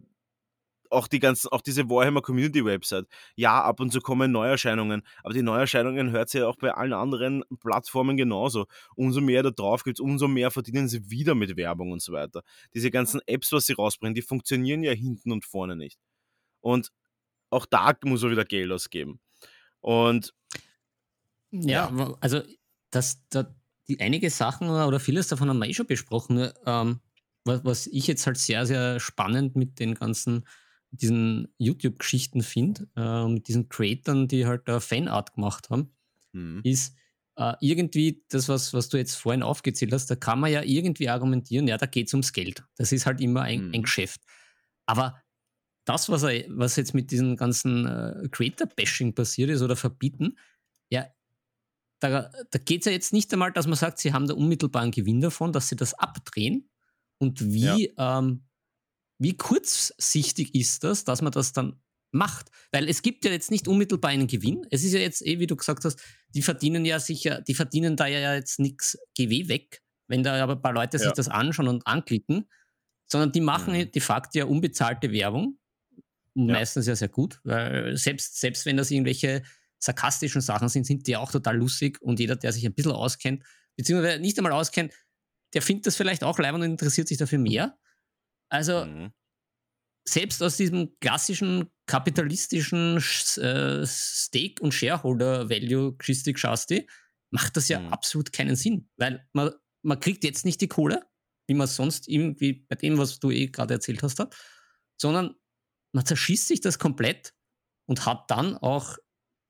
auch 0.91 1.07
die 1.07 1.19
ganzen, 1.19 1.47
auch 1.49 1.61
diese 1.61 1.89
Warhammer 1.89 2.21
Community 2.21 2.63
Website. 2.65 3.07
Ja, 3.35 3.61
ab 3.63 3.79
und 3.79 3.91
zu 3.91 4.01
kommen 4.01 4.31
Neuerscheinungen, 4.31 5.03
aber 5.23 5.33
die 5.33 5.41
Neuerscheinungen 5.41 6.11
hört 6.11 6.29
sie 6.29 6.39
ja 6.39 6.47
auch 6.47 6.57
bei 6.57 6.73
allen 6.73 6.93
anderen 6.93 7.43
Plattformen 7.61 8.17
genauso. 8.17 8.65
Umso 8.95 9.21
mehr 9.21 9.43
da 9.43 9.51
drauf 9.51 9.83
gibt, 9.83 9.99
umso 9.99 10.27
mehr 10.27 10.51
verdienen 10.51 10.87
sie 10.87 11.09
wieder 11.09 11.35
mit 11.35 11.55
Werbung 11.57 11.91
und 11.91 12.01
so 12.01 12.13
weiter. 12.13 12.41
Diese 12.73 12.91
ganzen 12.91 13.21
Apps, 13.25 13.51
was 13.51 13.65
sie 13.65 13.73
rausbringen, 13.73 14.15
die 14.15 14.21
funktionieren 14.21 14.83
ja 14.83 14.91
hinten 14.91 15.31
und 15.31 15.45
vorne 15.45 15.75
nicht. 15.75 15.97
Und 16.61 16.91
auch 17.49 17.65
da 17.65 17.93
muss 18.05 18.23
man 18.23 18.31
wieder 18.31 18.45
Geld 18.45 18.71
ausgeben. 18.71 19.19
Und 19.81 20.33
ja, 21.51 22.15
also 22.21 22.41
das, 22.91 23.27
das, 23.29 23.47
die 23.87 23.99
einige 23.99 24.29
Sachen 24.29 24.69
oder 24.69 24.99
vieles 24.99 25.27
davon 25.27 25.49
haben 25.49 25.59
wir 25.59 25.67
eh 25.67 25.73
schon 25.73 25.87
besprochen. 25.87 26.49
Ähm, 26.65 27.01
was, 27.43 27.65
was 27.65 27.87
ich 27.87 28.07
jetzt 28.07 28.25
halt 28.25 28.37
sehr, 28.37 28.65
sehr 28.65 28.99
spannend 28.99 29.55
mit 29.55 29.79
den 29.79 29.95
ganzen 29.95 30.45
diesen 30.91 31.47
YouTube-Geschichten 31.57 32.43
finde, 32.43 32.87
äh, 32.95 33.25
mit 33.27 33.47
diesen 33.47 33.69
Creatern, 33.69 34.27
die 34.27 34.45
halt 34.45 34.67
da 34.67 34.79
Fanart 34.79 35.33
gemacht 35.33 35.69
haben, 35.69 35.95
mhm. 36.33 36.61
ist 36.63 36.95
äh, 37.37 37.53
irgendwie 37.61 38.23
das, 38.29 38.49
was, 38.49 38.73
was 38.73 38.89
du 38.89 38.97
jetzt 38.97 39.15
vorhin 39.15 39.41
aufgezählt 39.41 39.93
hast, 39.93 40.07
da 40.07 40.15
kann 40.15 40.39
man 40.39 40.51
ja 40.51 40.61
irgendwie 40.63 41.07
argumentieren, 41.07 41.67
ja, 41.67 41.77
da 41.77 41.85
geht 41.85 42.07
es 42.07 42.13
ums 42.13 42.33
Geld. 42.33 42.63
Das 42.75 42.91
ist 42.91 43.05
halt 43.05 43.21
immer 43.21 43.43
ein, 43.43 43.67
mhm. 43.67 43.73
ein 43.73 43.83
Geschäft. 43.83 44.21
Aber 44.85 45.21
das, 45.85 46.09
was, 46.09 46.23
er, 46.23 46.45
was 46.49 46.75
jetzt 46.75 46.93
mit 46.93 47.11
diesem 47.11 47.35
ganzen 47.35 47.85
äh, 47.85 48.27
Creator-Bashing 48.29 49.15
passiert 49.15 49.49
ist 49.49 49.61
oder 49.61 49.75
verbieten, 49.75 50.37
ja, 50.89 51.07
da, 51.99 52.31
da 52.49 52.59
geht 52.59 52.81
es 52.81 52.85
ja 52.85 52.91
jetzt 52.91 53.13
nicht 53.13 53.31
einmal, 53.33 53.51
dass 53.51 53.67
man 53.67 53.75
sagt, 53.75 53.99
sie 53.99 54.13
haben 54.13 54.27
da 54.27 54.33
unmittelbaren 54.33 54.91
Gewinn 54.91 55.21
davon, 55.21 55.53
dass 55.53 55.69
sie 55.69 55.75
das 55.75 55.93
abdrehen 55.93 56.69
und 57.19 57.41
wie 57.41 57.91
ja. 57.95 58.19
ähm, 58.19 58.43
wie 59.21 59.37
kurzsichtig 59.37 60.55
ist 60.55 60.83
das, 60.83 61.03
dass 61.03 61.21
man 61.21 61.31
das 61.31 61.53
dann 61.53 61.79
macht? 62.11 62.49
Weil 62.71 62.89
es 62.89 63.03
gibt 63.03 63.23
ja 63.23 63.29
jetzt 63.29 63.51
nicht 63.51 63.67
unmittelbar 63.67 64.09
einen 64.09 64.25
Gewinn. 64.25 64.65
Es 64.71 64.83
ist 64.83 64.93
ja 64.93 64.99
jetzt 64.99 65.23
eh, 65.23 65.37
wie 65.37 65.45
du 65.45 65.55
gesagt 65.55 65.85
hast, 65.85 66.01
die 66.29 66.41
verdienen 66.41 66.85
ja 66.85 66.99
sicher, 66.99 67.39
die 67.41 67.53
verdienen 67.53 67.95
da 67.95 68.07
ja 68.07 68.33
jetzt 68.33 68.59
nichts 68.59 68.97
GW 69.15 69.47
weg, 69.47 69.83
wenn 70.07 70.23
da 70.23 70.41
aber 70.41 70.53
ein 70.53 70.61
paar 70.63 70.73
Leute 70.73 70.97
ja. 70.97 71.03
sich 71.03 71.11
das 71.11 71.27
anschauen 71.27 71.67
und 71.67 71.85
anklicken, 71.85 72.49
sondern 73.05 73.31
die 73.31 73.41
machen 73.41 73.75
mhm. 73.75 73.91
de 73.91 74.01
facto 74.01 74.39
ja 74.39 74.45
unbezahlte 74.45 75.11
Werbung. 75.11 75.59
Ja. 76.33 76.53
Meistens 76.53 76.87
ja 76.87 76.95
sehr 76.95 77.09
gut, 77.09 77.39
weil 77.43 77.97
selbst, 77.97 78.39
selbst 78.39 78.65
wenn 78.65 78.77
das 78.77 78.89
irgendwelche 78.89 79.43
sarkastischen 79.79 80.41
Sachen 80.41 80.69
sind, 80.69 80.85
sind 80.85 81.07
die 81.07 81.17
auch 81.17 81.31
total 81.31 81.57
lustig 81.57 82.01
und 82.01 82.19
jeder, 82.19 82.35
der 82.35 82.53
sich 82.53 82.65
ein 82.65 82.73
bisschen 82.73 82.93
auskennt, 82.93 83.43
beziehungsweise 83.75 84.19
nicht 84.19 84.37
einmal 84.37 84.53
auskennt, 84.53 84.93
der 85.53 85.61
findet 85.61 85.87
das 85.87 85.97
vielleicht 85.97 86.23
auch 86.23 86.39
leibend 86.39 86.63
und 86.63 86.71
interessiert 86.71 87.07
sich 87.07 87.17
dafür 87.17 87.39
mehr. 87.39 87.77
Also 88.49 88.85
mhm. 88.85 89.11
selbst 90.07 90.41
aus 90.41 90.57
diesem 90.57 90.97
klassischen 90.99 91.69
kapitalistischen 91.85 92.97
äh, 92.97 93.85
Stake- 93.85 94.61
und 94.61 94.73
Shareholder-Value-Geschichte 94.73 96.85
macht 97.31 97.57
das 97.57 97.67
ja 97.67 97.79
mhm. 97.79 97.89
absolut 97.89 98.31
keinen 98.31 98.55
Sinn, 98.55 98.89
weil 98.97 99.27
man, 99.33 99.51
man 99.83 99.99
kriegt 99.99 100.23
jetzt 100.23 100.45
nicht 100.45 100.61
die 100.61 100.67
Kohle, 100.67 101.05
wie 101.47 101.55
man 101.55 101.67
sonst 101.67 102.07
irgendwie 102.07 102.65
bei 102.69 102.75
dem, 102.75 102.97
was 102.97 103.19
du 103.19 103.31
eh 103.31 103.47
gerade 103.47 103.73
erzählt 103.73 104.03
hast, 104.03 104.19
hat, 104.19 104.35
sondern 104.97 105.35
man 105.91 106.05
zerschießt 106.05 106.47
sich 106.47 106.61
das 106.61 106.79
komplett 106.79 107.33
und 107.85 108.05
hat 108.05 108.29
dann 108.29 108.57
auch 108.57 108.97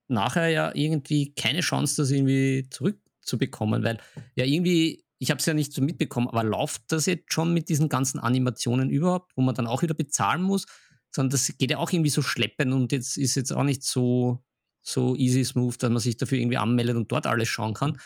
nachher 0.07 0.49
ja 0.49 0.75
irgendwie 0.75 1.33
keine 1.33 1.61
Chance, 1.61 2.01
das 2.01 2.11
irgendwie 2.11 2.67
zurückzubekommen, 2.69 3.83
weil 3.83 3.99
ja 4.35 4.45
irgendwie 4.45 5.05
ich 5.21 5.29
habe 5.29 5.37
es 5.37 5.45
ja 5.45 5.53
nicht 5.53 5.71
so 5.71 5.83
mitbekommen, 5.83 6.27
aber 6.27 6.43
läuft 6.43 6.91
das 6.91 7.05
jetzt 7.05 7.31
schon 7.31 7.53
mit 7.53 7.69
diesen 7.69 7.89
ganzen 7.89 8.19
Animationen 8.19 8.89
überhaupt, 8.89 9.37
wo 9.37 9.43
man 9.43 9.53
dann 9.53 9.67
auch 9.67 9.83
wieder 9.83 9.93
bezahlen 9.93 10.41
muss? 10.41 10.65
Sondern 11.11 11.29
das 11.29 11.55
geht 11.59 11.69
ja 11.69 11.77
auch 11.77 11.91
irgendwie 11.91 12.09
so 12.09 12.23
schleppen 12.23 12.73
und 12.73 12.91
jetzt 12.91 13.17
ist 13.17 13.35
jetzt 13.35 13.51
auch 13.51 13.61
nicht 13.61 13.83
so, 13.83 14.43
so 14.81 15.15
easy 15.15 15.45
smooth, 15.45 15.75
dass 15.77 15.91
man 15.91 15.99
sich 15.99 16.17
dafür 16.17 16.39
irgendwie 16.39 16.57
anmeldet 16.57 16.95
und 16.95 17.11
dort 17.11 17.27
alles 17.27 17.49
schauen 17.49 17.75
kann. 17.75 17.99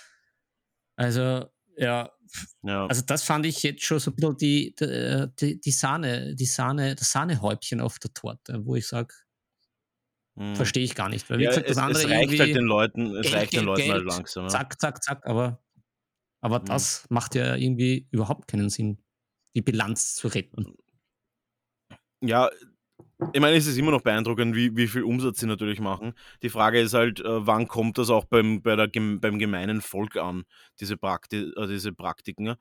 Also, 0.98 1.46
ja, 1.78 2.12
ja. 2.64 2.86
Also 2.88 3.02
das 3.06 3.24
fand 3.24 3.46
ich 3.46 3.64
jetzt 3.64 3.84
schon 3.84 4.00
so 4.00 4.12
ein 4.12 4.16
bisschen 4.16 4.38
die, 4.38 4.76
die, 5.40 5.60
die 5.60 5.72
Sahne, 5.72 6.36
die 6.36 6.46
Sahne, 6.46 6.96
das 6.96 7.12
Sahnehäubchen 7.12 7.82
auf 7.82 8.00
der 8.00 8.14
Torte, 8.14 8.66
wo 8.66 8.76
ich 8.76 8.88
sage, 8.88 9.14
hm. 10.38 10.56
verstehe 10.56 10.84
ich 10.84 10.96
gar 10.96 11.10
nicht. 11.10 11.30
Weil 11.30 11.40
wie 11.40 11.44
ja, 11.44 11.50
gesagt, 11.50 11.70
das 11.70 11.78
es, 11.78 11.84
andere 11.84 12.04
es 12.04 12.10
reicht 12.10 12.40
halt 12.40 12.56
den 12.56 12.66
Leuten, 12.66 13.16
es 13.16 13.34
reicht 13.34 13.54
den 13.54 13.66
Leuten 13.66 13.92
halt 13.92 14.06
langsam. 14.06 14.50
Zack, 14.50 14.80
zack, 14.80 15.04
zack, 15.04 15.26
aber 15.26 15.62
aber 16.46 16.60
mhm. 16.60 16.66
das 16.66 17.08
macht 17.10 17.34
ja 17.34 17.56
irgendwie 17.56 18.08
überhaupt 18.12 18.48
keinen 18.48 18.70
Sinn, 18.70 19.00
die 19.56 19.64
Bilanz 19.64 20.14
zu 20.14 20.28
retten. 20.28 20.76
Ja, 22.22 22.52
ich 23.34 23.40
meine, 23.40 23.56
es 23.56 23.68
ist 23.68 23.78
immer 23.78 23.92
noch 23.92 24.02
beeindruckend, 24.02 24.56
wie, 24.56 24.76
wie 24.76 24.88
viel 24.88 25.04
Umsatz 25.04 25.40
sie 25.40 25.48
natürlich 25.48 25.80
machen. 25.80 26.14
Die 26.42 26.50
Frage 26.50 26.80
ist 26.82 26.94
halt, 26.94 27.22
äh, 27.22 27.48
wann 27.48 27.68
kommt 27.68 27.98
das 27.98 28.10
auch 28.10 28.26
beim, 28.26 28.62
bei 28.62 28.76
der, 28.76 28.88
beim 28.88 29.40
gemeinen 29.40 29.82
Volk 29.82 30.18
an, 30.18 30.44
diese, 30.80 30.98
Prakti 30.98 31.52
äh, 31.56 31.68
diese 31.68 31.94
Praktiken? 31.94 32.56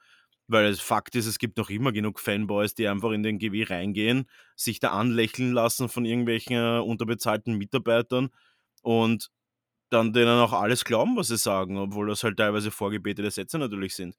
Weil 0.47 0.67
es 0.67 0.81
Fakt 0.81 1.17
ist, 1.17 1.27
es 1.27 1.39
gibt 1.39 1.57
noch 1.57 1.71
immer 1.71 1.91
genug 1.91 2.21
Fanboys, 2.21 2.75
die 2.75 2.87
einfach 2.87 3.11
in 3.13 3.23
den 3.23 3.39
GW 3.39 3.65
reingehen, 3.65 4.29
sich 4.57 4.79
da 4.79 4.91
anlächeln 4.91 5.53
lassen 5.53 5.89
von 5.89 6.05
irgendwelchen 6.05 6.57
äh, 6.57 6.81
unterbezahlten 6.81 7.57
Mitarbeitern 7.57 8.29
und 8.83 9.31
dann 9.91 10.13
denen 10.13 10.39
auch 10.39 10.53
alles 10.53 10.85
glauben, 10.85 11.17
was 11.17 11.29
sie 11.29 11.37
sagen, 11.37 11.79
obwohl 11.79 12.09
das 12.09 12.25
halt 12.25 12.37
teilweise 12.37 12.71
vorgebetete 12.71 13.31
Sätze 13.31 13.59
natürlich 13.59 13.95
sind. 13.95 14.17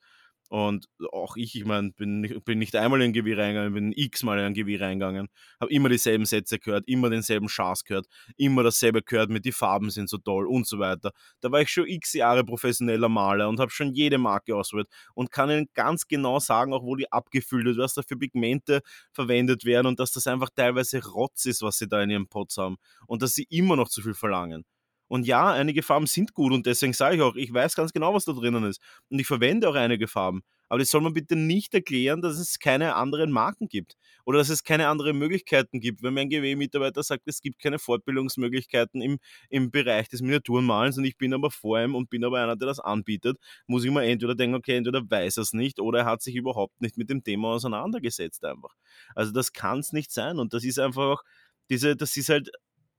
Und 0.50 0.88
auch 1.12 1.38
ich, 1.38 1.56
ich 1.56 1.66
meine, 1.66 1.92
bin, 1.92 2.42
bin 2.46 2.60
nicht 2.60 2.76
einmal 2.76 3.02
in 3.02 3.10
ein 3.10 3.14
Gewirr 3.14 3.38
reingegangen, 3.40 3.74
bin 3.74 3.92
x-mal 3.92 4.38
in 4.40 4.46
ein 4.46 4.54
Gewirr 4.54 4.82
reingegangen, 4.82 5.28
habe 5.60 5.72
immer 5.72 5.90
dieselben 5.90 6.26
Sätze 6.26 6.60
gehört, 6.60 6.88
immer 6.88 7.10
denselben 7.10 7.50
Schaß 7.50 7.84
gehört, 7.84 8.08
immer 8.38 8.64
dasselbe 8.64 9.02
gehört 9.02 9.30
mit 9.30 9.46
die 9.46 9.52
Farben 9.52 9.90
sind 9.90 10.10
so 10.10 10.18
toll 10.18 10.46
und 10.48 10.68
so 10.68 10.78
weiter. 10.80 11.12
Da 11.42 11.52
war 11.52 11.62
ich 11.62 11.70
schon 11.70 11.88
x 11.88 12.14
Jahre 12.14 12.44
professioneller 12.44 13.10
Maler 13.10 13.50
und 13.50 13.60
habe 13.60 13.72
schon 13.72 13.94
jede 13.94 14.18
Marke 14.18 14.56
ausprobiert 14.56 14.90
und 15.16 15.32
kann 15.32 15.50
Ihnen 15.50 15.68
ganz 15.74 16.08
genau 16.08 16.40
sagen, 16.40 16.74
auch 16.74 16.84
wo 16.84 16.96
die 16.96 17.12
abgefüllt 17.12 17.66
wird, 17.66 17.78
was 17.78 17.96
da 17.96 18.04
für 18.04 18.18
Pigmente 18.18 18.82
verwendet 19.12 19.66
werden 19.66 19.88
und 19.88 20.00
dass 20.00 20.12
das 20.12 20.28
einfach 20.28 20.50
teilweise 20.56 21.04
Rotz 21.06 21.46
ist, 21.46 21.62
was 21.62 21.78
sie 21.78 21.88
da 21.88 22.02
in 22.02 22.10
ihrem 22.12 22.28
Pots 22.28 22.58
haben 22.58 22.78
und 23.08 23.22
dass 23.22 23.34
sie 23.34 23.48
immer 23.50 23.76
noch 23.76 23.90
zu 23.90 24.02
viel 24.02 24.14
verlangen. 24.14 24.66
Und 25.08 25.26
ja, 25.26 25.52
einige 25.52 25.84
Farben 25.84 26.08
sind 26.08 26.34
gut 26.34 26.52
und 26.54 26.66
deswegen 26.66 26.94
sage 26.94 27.18
ich 27.18 27.22
auch, 27.22 27.36
ich 27.36 27.54
weiß 27.54 27.76
ganz 27.76 27.94
genau, 27.94 28.14
was 28.14 28.26
da 28.26 28.34
drinnen 28.34 28.64
ist. 28.64 28.82
Und 29.10 29.20
ich 29.20 29.28
verwende 29.28 29.70
auch 29.70 29.76
einige 29.76 30.08
Farben. 30.08 30.44
Aber 30.68 30.80
das 30.80 30.90
soll 30.90 31.02
man 31.02 31.14
bitte 31.14 31.36
nicht 31.36 31.74
erklären, 31.74 32.22
dass 32.22 32.40
es 32.40 32.58
keine 32.58 32.96
anderen 32.96 33.32
Marken 33.32 33.68
gibt 33.68 33.96
oder 34.26 34.40
dass 34.40 34.50
es 34.50 34.64
keine 34.64 34.88
anderen 34.88 35.18
Möglichkeiten 35.18 35.80
gibt. 35.80 36.02
Wenn 36.02 36.16
mein 36.16 36.30
GW-Mitarbeiter 36.30 37.04
sagt, 37.04 37.28
es 37.28 37.40
gibt 37.42 37.60
keine 37.60 37.78
Fortbildungsmöglichkeiten 37.78 39.02
im, 39.02 39.20
im 39.50 39.70
Bereich 39.70 40.10
des 40.10 40.22
Miniaturenmalens 40.22 40.98
und 40.98 41.06
ich 41.06 41.18
bin 41.18 41.34
aber 41.34 41.52
vor 41.52 41.80
ihm 41.80 41.94
und 41.94 42.10
bin 42.10 42.26
aber 42.26 42.42
einer, 42.42 42.56
der 42.56 42.68
das 42.68 42.80
anbietet, 42.80 43.38
muss 43.68 43.84
ich 43.84 43.92
mir 43.92 44.04
entweder 44.06 44.34
denken, 44.34 44.56
okay, 44.56 44.76
entweder 44.76 45.02
weiß 45.08 45.38
er 45.38 45.44
es 45.44 45.54
nicht 45.54 45.80
oder 45.80 46.00
er 46.00 46.06
hat 46.06 46.24
sich 46.24 46.36
überhaupt 46.36 46.82
nicht 46.82 46.98
mit 46.98 47.10
dem 47.10 47.24
Thema 47.24 47.50
auseinandergesetzt 47.50 48.44
einfach. 48.44 48.74
Also 49.14 49.32
das 49.32 49.54
kann 49.54 49.80
es 49.80 49.94
nicht 49.94 50.12
sein 50.12 50.40
und 50.40 50.54
das 50.54 50.64
ist 50.64 50.80
einfach 50.80 51.04
auch 51.04 51.24
diese, 51.70 51.96
das 51.96 52.16
ist 52.18 52.30
halt 52.30 52.52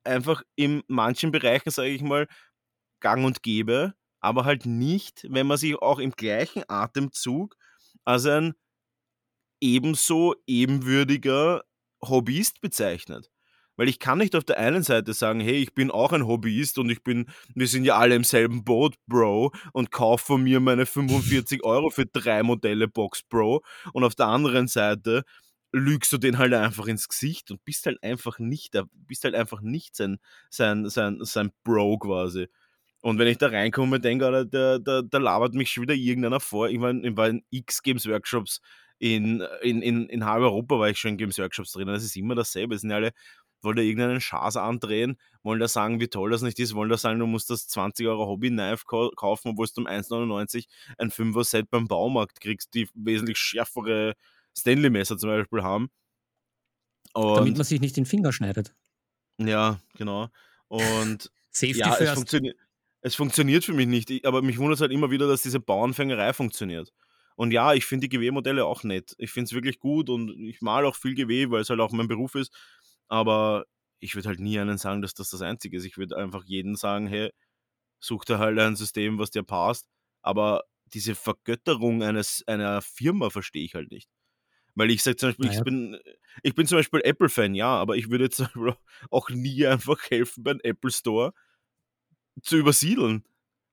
einfach 0.07 0.42
in 0.55 0.83
manchen 0.88 1.33
Bereichen, 1.33 1.71
sage 1.71 1.90
ich 1.90 2.03
mal, 2.03 2.27
gang 3.01 3.25
und 3.25 3.42
gäbe, 3.42 3.95
aber 4.21 4.45
halt 4.45 4.66
nicht, 4.66 5.27
wenn 5.29 5.47
man 5.47 5.59
sich 5.59 5.77
auch 5.77 5.99
im 5.99 6.12
gleichen 6.12 6.64
Atemzug 6.69 7.57
als 8.05 8.27
ein 8.27 8.55
ebenso 9.61 10.35
ebenwürdiger 10.47 11.62
Hobbyist 12.03 12.61
bezeichnet. 12.61 13.31
Weil 13.77 13.88
ich 13.88 13.99
kann 13.99 14.19
nicht 14.19 14.35
auf 14.35 14.45
der 14.45 14.59
einen 14.59 14.83
Seite 14.83 15.12
sagen, 15.12 15.40
hey, 15.40 15.57
ich 15.57 15.75
bin 15.75 15.90
auch 15.90 16.12
ein 16.12 16.27
Hobbyist 16.27 16.79
und 16.79 16.88
ich 16.88 17.03
bin, 17.03 17.27
wir 17.55 17.69
sind 17.69 17.85
ja 17.85 17.99
alle 17.99 18.14
im 18.14 18.25
selben 18.25 18.64
Boot, 18.64 18.95
Bro, 19.07 19.53
und 19.73 19.90
kaufe 19.90 20.25
von 20.25 20.42
mir 20.42 20.61
meine 20.61 20.87
45 20.87 21.62
Euro 21.62 21.90
für 21.90 22.07
drei 22.07 22.42
Modelle 22.42 22.88
Box 22.88 23.23
Bro. 23.23 23.62
Und 23.92 24.05
auf 24.05 24.14
der 24.14 24.29
anderen 24.29 24.66
Seite 24.66 25.25
lügst 25.73 26.13
du 26.13 26.19
den 26.19 26.39
halt 26.39 26.55
einfach 26.55 26.87
ins 26.87 27.09
Gesicht 27.09 27.51
und 27.51 27.65
bist 27.65 27.87
halt 27.87 28.03
einfach 28.03 28.39
nicht, 28.39 28.75
bist 28.93 29.25
halt 29.25 29.35
einfach 29.35 29.61
nicht 29.61 29.97
sein, 29.97 30.19
sein, 30.51 30.89
sein, 30.89 31.19
sein 31.23 31.53
Bro 31.65 31.99
quasi. 31.99 32.49
Und 33.03 33.19
wenn 33.19 33.29
ich 33.29 33.39
da 33.39 33.49
reinkomme, 33.49 34.01
denke, 34.01 34.47
der, 34.47 34.79
der, 34.79 35.03
der 35.03 35.21
labert 35.21 35.55
mich 35.55 35.71
schon 35.71 35.83
wieder 35.83 35.95
irgendeiner 35.95 36.41
vor. 36.41 36.69
Ich, 36.69 36.79
mein, 36.79 37.05
ich 37.05 37.17
war 37.17 37.29
in 37.29 37.45
X 37.51 37.83
Games 37.83 38.07
Workshops 38.07 38.61
in, 38.99 39.43
in, 39.63 39.83
in, 39.83 40.09
in 40.09 40.25
halb 40.25 40.43
Europa 40.43 40.79
war 40.79 40.89
ich 40.89 40.99
schon 40.99 41.13
in 41.13 41.19
Games 41.19 41.39
Workshops 41.39 41.73
drin. 41.73 41.89
Das 41.89 42.03
ist 42.05 42.17
immer 42.17 42.35
dasselbe. 42.35 42.75
Es 42.75 42.81
sind 42.81 42.93
alle, 42.93 43.13
wollen 43.63 43.77
da 43.77 43.83
irgendeinen 43.83 44.21
Schaß 44.21 44.57
andrehen, 44.57 45.19
wollen 45.43 45.61
da 45.61 45.69
sagen, 45.69 46.01
wie 46.01 46.09
toll 46.09 46.31
das 46.31 46.43
nicht 46.43 46.59
ist, 46.59 46.75
wollen 46.75 46.91
da 46.91 46.97
sagen, 46.97 47.19
du 47.19 47.27
musst 47.27 47.51
das 47.51 47.69
20 47.69 48.07
Euro 48.07 48.27
Hobby-Knife 48.27 48.85
kaufen, 48.87 49.51
obwohl 49.51 49.67
du 49.75 49.83
um 49.83 49.87
1,99 49.87 50.67
ein 50.99 51.11
5er-Set 51.11 51.71
beim 51.71 51.89
Baumarkt 51.89 52.41
kriegst, 52.41 52.75
die 52.75 52.89
wesentlich 52.95 53.39
schärfere 53.39 54.15
Stanley-Messer 54.59 55.19
zum 55.19 55.31
Beispiel 55.31 55.62
haben. 55.62 55.90
Und 57.14 57.37
Damit 57.37 57.57
man 57.57 57.64
sich 57.64 57.81
nicht 57.81 57.97
den 57.97 58.07
Finger 58.07 58.33
schneidet. 58.33 58.75
Ja, 59.38 59.81
genau. 59.95 60.29
Und 60.69 61.31
Safety 61.51 61.79
ja, 61.79 61.92
es, 61.92 61.99
first. 61.99 62.14
funktioni 62.14 62.55
es 63.01 63.14
funktioniert 63.14 63.64
für 63.64 63.73
mich 63.73 63.87
nicht. 63.87 64.11
Ich, 64.11 64.27
aber 64.27 64.42
mich 64.42 64.59
wundert 64.59 64.77
es 64.77 64.81
halt 64.81 64.92
immer 64.92 65.11
wieder, 65.11 65.29
dass 65.29 65.42
diese 65.42 65.61
Bauernfängerei 65.61 66.33
funktioniert. 66.33 66.92
Und 67.37 67.53
ja, 67.53 67.75
ich 67.75 67.85
finde 67.85 68.09
die 68.09 68.16
GW-Modelle 68.16 68.64
auch 68.64 68.83
nett. 68.83 69.14
Ich 69.19 69.31
finde 69.31 69.45
es 69.45 69.53
wirklich 69.53 69.79
gut 69.79 70.09
und 70.09 70.31
ich 70.49 70.62
mal 70.62 70.85
auch 70.85 70.97
viel 70.97 71.14
GW, 71.14 71.51
weil 71.51 71.61
es 71.61 71.71
halt 71.71 71.81
auch 71.81 71.92
mein 71.92 72.09
Beruf 72.09 72.35
ist. 72.35 72.53
Aber 73.09 73.66
ich 74.01 74.14
würde 74.14 74.29
halt 74.29 74.40
nie 74.40 74.59
einen 74.59 74.79
sagen, 74.79 75.03
dass 75.03 75.14
das 75.14 75.31
das 75.31 75.42
Einzige 75.42 75.77
ist. 75.77 75.85
Ich 75.85 75.99
würde 75.99 76.16
einfach 76.16 76.45
jedem 76.45 76.77
sagen, 76.77 77.07
hey, 77.07 77.31
such 78.01 78.25
dir 78.25 78.38
halt 78.38 78.59
ein 78.59 78.77
System, 78.77 79.19
was 79.19 79.31
dir 79.31 79.42
passt. 79.42 79.87
Aber 80.23 80.64
diese 80.87 81.14
Vergötterung 81.14 82.03
eines, 82.03 82.42
einer 82.47 82.81
Firma 82.83 83.31
verstehe 83.31 83.64
ich 83.64 83.75
halt 83.75 83.90
nicht. 83.90 84.09
Weil 84.77 84.91
ich 84.91 85.03
sage 85.03 85.17
zum 85.17 85.31
Beispiel, 85.31 85.47
Naja. 85.47 85.59
ich, 85.59 85.65
bin, 85.65 85.99
ich 86.43 86.55
bin 86.55 86.67
zum 86.67 86.79
Beispiel 86.79 87.01
Apple-Fan, 87.03 87.55
ja, 87.55 87.69
aber 87.69 87.97
ich 87.97 88.11
würde 88.11 88.25
jetzt 88.25 88.43
auch 89.11 89.31
nie 89.31 89.67
einfach 89.67 89.99
helfen, 90.11 90.45
beim 90.45 90.61
Apple 90.62 90.91
Store 90.93 91.33
zu 92.43 92.57
übersiedeln. 92.57 93.25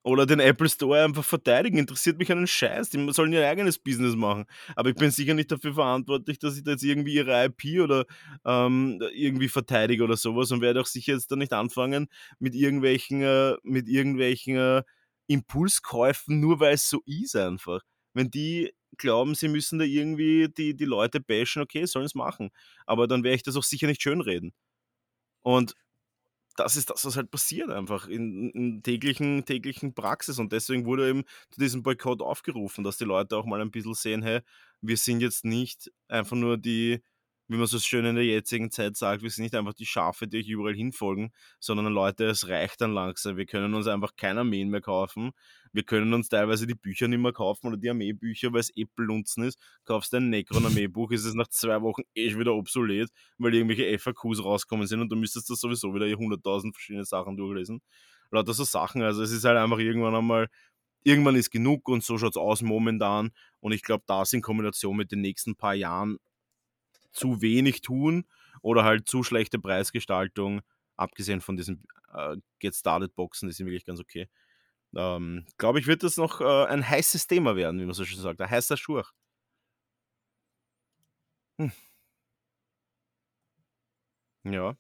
Oder 0.05 0.25
den 0.25 0.41
Apple 0.41 0.67
Store 0.67 1.01
einfach 1.05 1.23
verteidigen. 1.23 1.77
Interessiert 1.77 2.17
mich 2.17 2.29
einen 2.29 2.45
Scheiß. 2.45 2.89
Die 2.89 3.13
sollen 3.13 3.31
ihr 3.31 3.47
eigenes 3.47 3.79
Business 3.79 4.17
machen. 4.17 4.45
Aber 4.75 4.89
ich 4.89 4.95
bin 4.95 5.11
sicher 5.11 5.33
nicht 5.33 5.49
dafür 5.49 5.75
verantwortlich, 5.75 6.39
dass 6.39 6.57
ich 6.57 6.63
da 6.63 6.71
jetzt 6.71 6.83
irgendwie 6.83 7.13
ihre 7.13 7.45
IP 7.45 7.81
oder 7.81 8.05
ähm, 8.43 9.01
irgendwie 9.13 9.47
verteidige 9.47 10.03
oder 10.03 10.17
sowas 10.17 10.51
und 10.51 10.59
werde 10.59 10.81
auch 10.81 10.87
sicher 10.87 11.13
jetzt 11.13 11.31
da 11.31 11.37
nicht 11.37 11.53
anfangen 11.53 12.09
mit 12.37 12.53
irgendwelchen, 12.53 13.21
äh, 13.21 13.55
mit 13.63 13.87
irgendwelchen 13.87 14.57
äh, 14.57 14.83
Impulskäufen, 15.27 16.41
nur 16.41 16.59
weil 16.59 16.73
es 16.73 16.89
so 16.89 17.01
ist 17.05 17.37
einfach. 17.37 17.81
Wenn 18.13 18.29
die 18.29 18.73
glauben, 18.97 19.35
sie 19.35 19.47
müssen 19.47 19.79
da 19.79 19.85
irgendwie 19.85 20.47
die, 20.49 20.75
die 20.75 20.85
Leute 20.85 21.19
bashen, 21.19 21.61
okay, 21.61 21.85
sollen 21.85 22.05
es 22.05 22.15
machen. 22.15 22.49
Aber 22.85 23.07
dann 23.07 23.23
werde 23.23 23.35
ich 23.35 23.43
das 23.43 23.55
auch 23.55 23.63
sicher 23.63 23.87
nicht 23.87 24.01
schönreden. 24.01 24.53
Und 25.43 25.75
das 26.55 26.75
ist 26.75 26.89
das, 26.89 27.05
was 27.05 27.15
halt 27.15 27.31
passiert 27.31 27.69
einfach 27.71 28.07
in, 28.07 28.49
in 28.51 28.83
täglichen, 28.83 29.45
täglichen 29.45 29.93
Praxis. 29.93 30.39
Und 30.39 30.51
deswegen 30.51 30.85
wurde 30.85 31.09
eben 31.09 31.23
zu 31.51 31.59
diesem 31.59 31.83
Boykott 31.83 32.21
aufgerufen, 32.21 32.83
dass 32.83 32.97
die 32.97 33.05
Leute 33.05 33.37
auch 33.37 33.45
mal 33.45 33.61
ein 33.61 33.71
bisschen 33.71 33.95
sehen, 33.95 34.21
hey, 34.23 34.41
wir 34.81 34.97
sind 34.97 35.21
jetzt 35.21 35.45
nicht 35.45 35.91
einfach 36.07 36.35
nur 36.37 36.57
die, 36.57 37.01
wie 37.47 37.57
man 37.57 37.67
so 37.67 37.77
schön 37.79 38.05
in 38.05 38.15
der 38.15 38.25
jetzigen 38.25 38.71
Zeit 38.71 38.95
sagt, 38.95 39.21
wir 39.21 39.29
sind 39.29 39.43
nicht 39.43 39.55
einfach 39.55 39.73
die 39.73 39.85
Schafe, 39.85 40.27
die 40.27 40.37
euch 40.37 40.47
überall 40.47 40.73
hinfolgen, 40.73 41.31
sondern 41.59 41.87
Leute, 41.87 42.25
es 42.25 42.47
reicht 42.47 42.81
dann 42.81 42.93
langsam. 42.93 43.37
Wir 43.37 43.45
können 43.45 43.73
uns 43.73 43.87
einfach 43.87 44.15
kein 44.15 44.37
Armeen 44.37 44.69
mehr 44.69 44.81
kaufen. 44.81 45.31
Wir 45.73 45.83
können 45.83 46.13
uns 46.13 46.29
teilweise 46.29 46.67
die 46.67 46.75
Bücher 46.75 47.07
nicht 47.07 47.19
mehr 47.19 47.33
kaufen 47.33 47.67
oder 47.67 47.77
die 47.77 47.89
Armeebücher, 47.89 48.53
weil 48.53 48.61
es 48.61 48.75
eh 48.75 48.85
Blunzen 48.85 49.43
ist. 49.43 49.59
Kaufst 49.83 50.13
ein 50.13 50.29
Necron-Armeebuch, 50.29 51.11
ist 51.11 51.25
es 51.25 51.33
nach 51.33 51.47
zwei 51.47 51.81
Wochen 51.81 52.03
eh 52.15 52.29
schon 52.29 52.39
wieder 52.39 52.53
obsolet, 52.53 53.09
weil 53.37 53.53
irgendwelche 53.53 53.99
FAQs 53.99 54.43
rauskommen 54.43 54.87
sind 54.87 55.01
und 55.01 55.09
du 55.09 55.15
müsstest 55.15 55.49
das 55.49 55.59
sowieso 55.59 55.93
wieder 55.93 56.05
100.000 56.05 56.73
verschiedene 56.73 57.05
Sachen 57.05 57.35
durchlesen. 57.35 57.81
Lauter 58.31 58.53
so 58.53 58.63
Sachen. 58.63 59.01
Also 59.01 59.21
es 59.21 59.31
ist 59.31 59.43
halt 59.45 59.57
einfach 59.57 59.79
irgendwann 59.79 60.15
einmal, 60.15 60.47
irgendwann 61.03 61.35
ist 61.35 61.51
genug 61.51 61.89
und 61.89 62.03
so 62.03 62.17
schaut 62.17 62.31
es 62.31 62.37
aus 62.37 62.61
momentan. 62.61 63.31
Und 63.59 63.73
ich 63.73 63.83
glaube, 63.83 64.03
das 64.07 64.33
in 64.33 64.41
Kombination 64.41 64.95
mit 64.95 65.11
den 65.11 65.21
nächsten 65.21 65.55
paar 65.55 65.75
Jahren 65.75 66.17
zu 67.13 67.41
wenig 67.41 67.81
tun 67.81 68.25
oder 68.61 68.83
halt 68.83 69.07
zu 69.07 69.23
schlechte 69.23 69.59
Preisgestaltung, 69.59 70.61
abgesehen 70.95 71.41
von 71.41 71.57
diesen 71.57 71.85
äh, 72.13 72.37
Get 72.59 72.75
Started 72.75 73.15
Boxen, 73.15 73.47
die 73.49 73.53
sind 73.53 73.65
wirklich 73.67 73.85
ganz 73.85 73.99
okay. 73.99 74.29
Ähm, 74.95 75.45
Glaube 75.57 75.79
ich, 75.79 75.87
wird 75.87 76.03
das 76.03 76.17
noch 76.17 76.39
äh, 76.41 76.65
ein 76.65 76.87
heißes 76.87 77.27
Thema 77.27 77.55
werden, 77.55 77.79
wie 77.79 77.85
man 77.85 77.93
so 77.95 78.05
schön 78.05 78.19
sagt. 78.19 78.39
Ein 78.41 78.49
heißer 78.49 78.77
Schurch. 78.77 79.09
Hm. 81.59 81.71
Ja. 84.43 84.75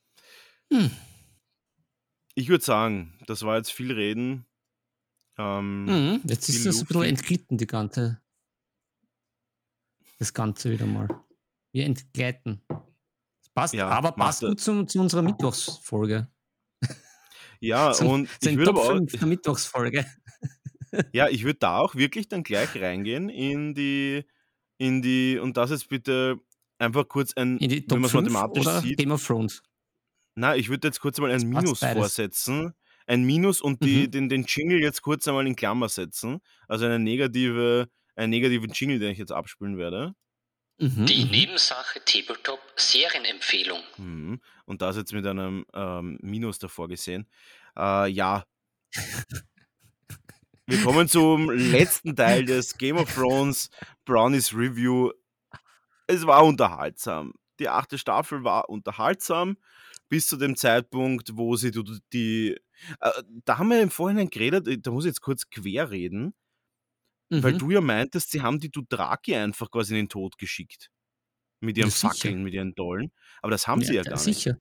Hm. 0.71 0.91
Ich 2.35 2.49
würde 2.49 2.63
sagen, 2.63 3.17
das 3.27 3.43
war 3.43 3.57
jetzt 3.57 3.71
viel 3.71 3.91
Reden. 3.91 4.45
Ähm, 5.37 5.85
Mhm. 5.85 6.21
Jetzt 6.25 6.49
ist 6.49 6.65
das 6.65 6.77
ein 6.77 6.85
bisschen 6.85 6.95
Luft. 7.01 7.09
entglitten, 7.09 7.57
die 7.57 7.67
ganze. 7.67 8.21
Das 10.19 10.33
Ganze 10.33 10.71
wieder 10.71 10.85
mal. 10.85 11.07
Wir 11.73 11.85
entgleiten. 11.85 12.61
Das 12.69 13.49
passt, 13.53 13.73
Ja, 13.73 13.89
aber 13.89 14.13
passt 14.13 14.41
gut 14.41 14.61
zum, 14.61 14.87
zu 14.87 14.99
unserer 15.01 15.21
Mittwochsfolge. 15.23 16.27
Ja, 17.59 17.91
Zum, 17.93 18.07
und 18.07 18.29
zu 18.41 18.49
ich 18.49 18.57
würde 18.57 18.73
auch, 18.75 18.91
5 18.91 19.11
der 19.19 19.27
Mittwochsfolge. 19.27 20.05
Ja, 21.11 21.27
ich 21.27 21.43
würde 21.43 21.57
da 21.57 21.79
auch 21.79 21.95
wirklich 21.95 22.27
dann 22.27 22.43
gleich 22.43 22.79
reingehen 22.79 23.27
in 23.27 23.73
die, 23.73 24.25
in 24.77 25.01
die, 25.01 25.39
und 25.39 25.57
das 25.57 25.71
jetzt 25.71 25.89
bitte 25.89 26.39
einfach 26.77 27.07
kurz 27.07 27.33
ein, 27.33 27.57
In 27.57 27.69
die 27.69 27.77
wenn 27.81 27.87
Top 27.87 27.97
man 27.97 28.05
es 28.05 28.11
5 28.11 28.31
mathematisch 28.31 28.81
sieht, 28.83 28.99
Game 28.99 29.11
of 29.11 29.25
Thrones. 29.25 29.63
na, 30.35 30.55
ich 30.55 30.69
würde 30.69 30.89
jetzt 30.89 30.99
kurz 30.99 31.17
einmal 31.17 31.31
ein 31.31 31.37
Das 31.51 31.63
Minus 31.63 31.79
vorsetzen. 31.79 32.73
Ein 33.07 33.23
Minus 33.23 33.59
und 33.59 33.83
die, 33.83 34.03
Mhm. 34.05 34.11
den, 34.11 34.29
den 34.29 34.43
Jingle 34.47 34.81
jetzt 34.83 35.01
kurz 35.01 35.27
einmal 35.27 35.47
in 35.47 35.55
Klammer 35.55 35.89
setzen. 35.89 36.41
Also 36.67 36.85
eine 36.85 36.99
negative, 36.99 37.89
einen 38.15 38.29
negativen 38.29 38.69
Jingle, 38.71 38.99
den 38.99 39.09
ich 39.13 39.17
jetzt 39.17 39.31
abspielen 39.31 39.77
werde. 39.77 40.13
Mhm, 40.79 41.05
Die 41.05 41.25
mhm. 41.25 41.31
Nebensache 41.31 42.03
Tabletop 42.03 42.59
Serienempfehlung. 42.75 43.81
Mhm. 43.97 44.41
Und 44.65 44.81
das 44.81 44.97
jetzt 44.97 45.13
mit 45.13 45.25
einem 45.25 45.65
ähm, 45.73 46.17
Minus 46.21 46.59
davor 46.59 46.87
gesehen. 46.87 47.27
Äh, 47.77 48.09
ja. 48.09 48.43
Wir 50.65 50.81
kommen 50.81 51.07
zum 51.09 51.49
letzten 51.51 52.15
Teil 52.15 52.45
des 52.45 52.77
Game 52.77 52.97
of 52.97 53.13
Thrones 53.13 53.69
Brownies 54.05 54.53
Review. 54.53 55.11
Es 56.07 56.25
war 56.25 56.43
unterhaltsam. 56.45 57.33
Die 57.59 57.69
achte 57.69 57.97
Staffel 57.97 58.43
war 58.43 58.69
unterhaltsam 58.69 59.57
bis 60.09 60.27
zu 60.27 60.37
dem 60.37 60.55
Zeitpunkt, 60.55 61.35
wo 61.35 61.55
sie 61.55 61.71
die. 62.13 62.57
äh, 62.99 63.23
da 63.45 63.57
haben 63.57 63.69
wir 63.69 63.81
im 63.81 63.91
Vorhinein 63.91 64.29
geredet, 64.29 64.85
da 64.85 64.91
muss 64.91 65.05
ich 65.05 65.09
jetzt 65.09 65.21
kurz 65.21 65.49
quer 65.49 65.91
reden, 65.91 66.33
weil 67.41 67.53
Mhm. 67.53 67.57
du 67.59 67.71
ja 67.71 67.81
meintest, 67.81 68.31
sie 68.31 68.41
haben 68.41 68.59
die 68.59 68.69
Dothraki 68.69 69.33
einfach 69.35 69.71
quasi 69.71 69.93
in 69.93 70.03
den 70.05 70.09
Tod 70.09 70.37
geschickt. 70.37 70.89
Mit 71.61 71.77
ihren 71.77 71.87
Ja, 71.87 71.91
sicher. 71.95 72.09
Fackeln, 72.09 72.43
mit 72.43 72.53
ihren 72.53 72.75
Dollen. 72.75 73.11
Aber 73.41 73.51
das 73.51 73.65
haben 73.67 73.81
sie 73.81 73.95
ja 73.95 74.03
da- 74.03 74.11
gar 74.11 74.17
nicht. 74.25 74.35
Sicher. 74.37 74.57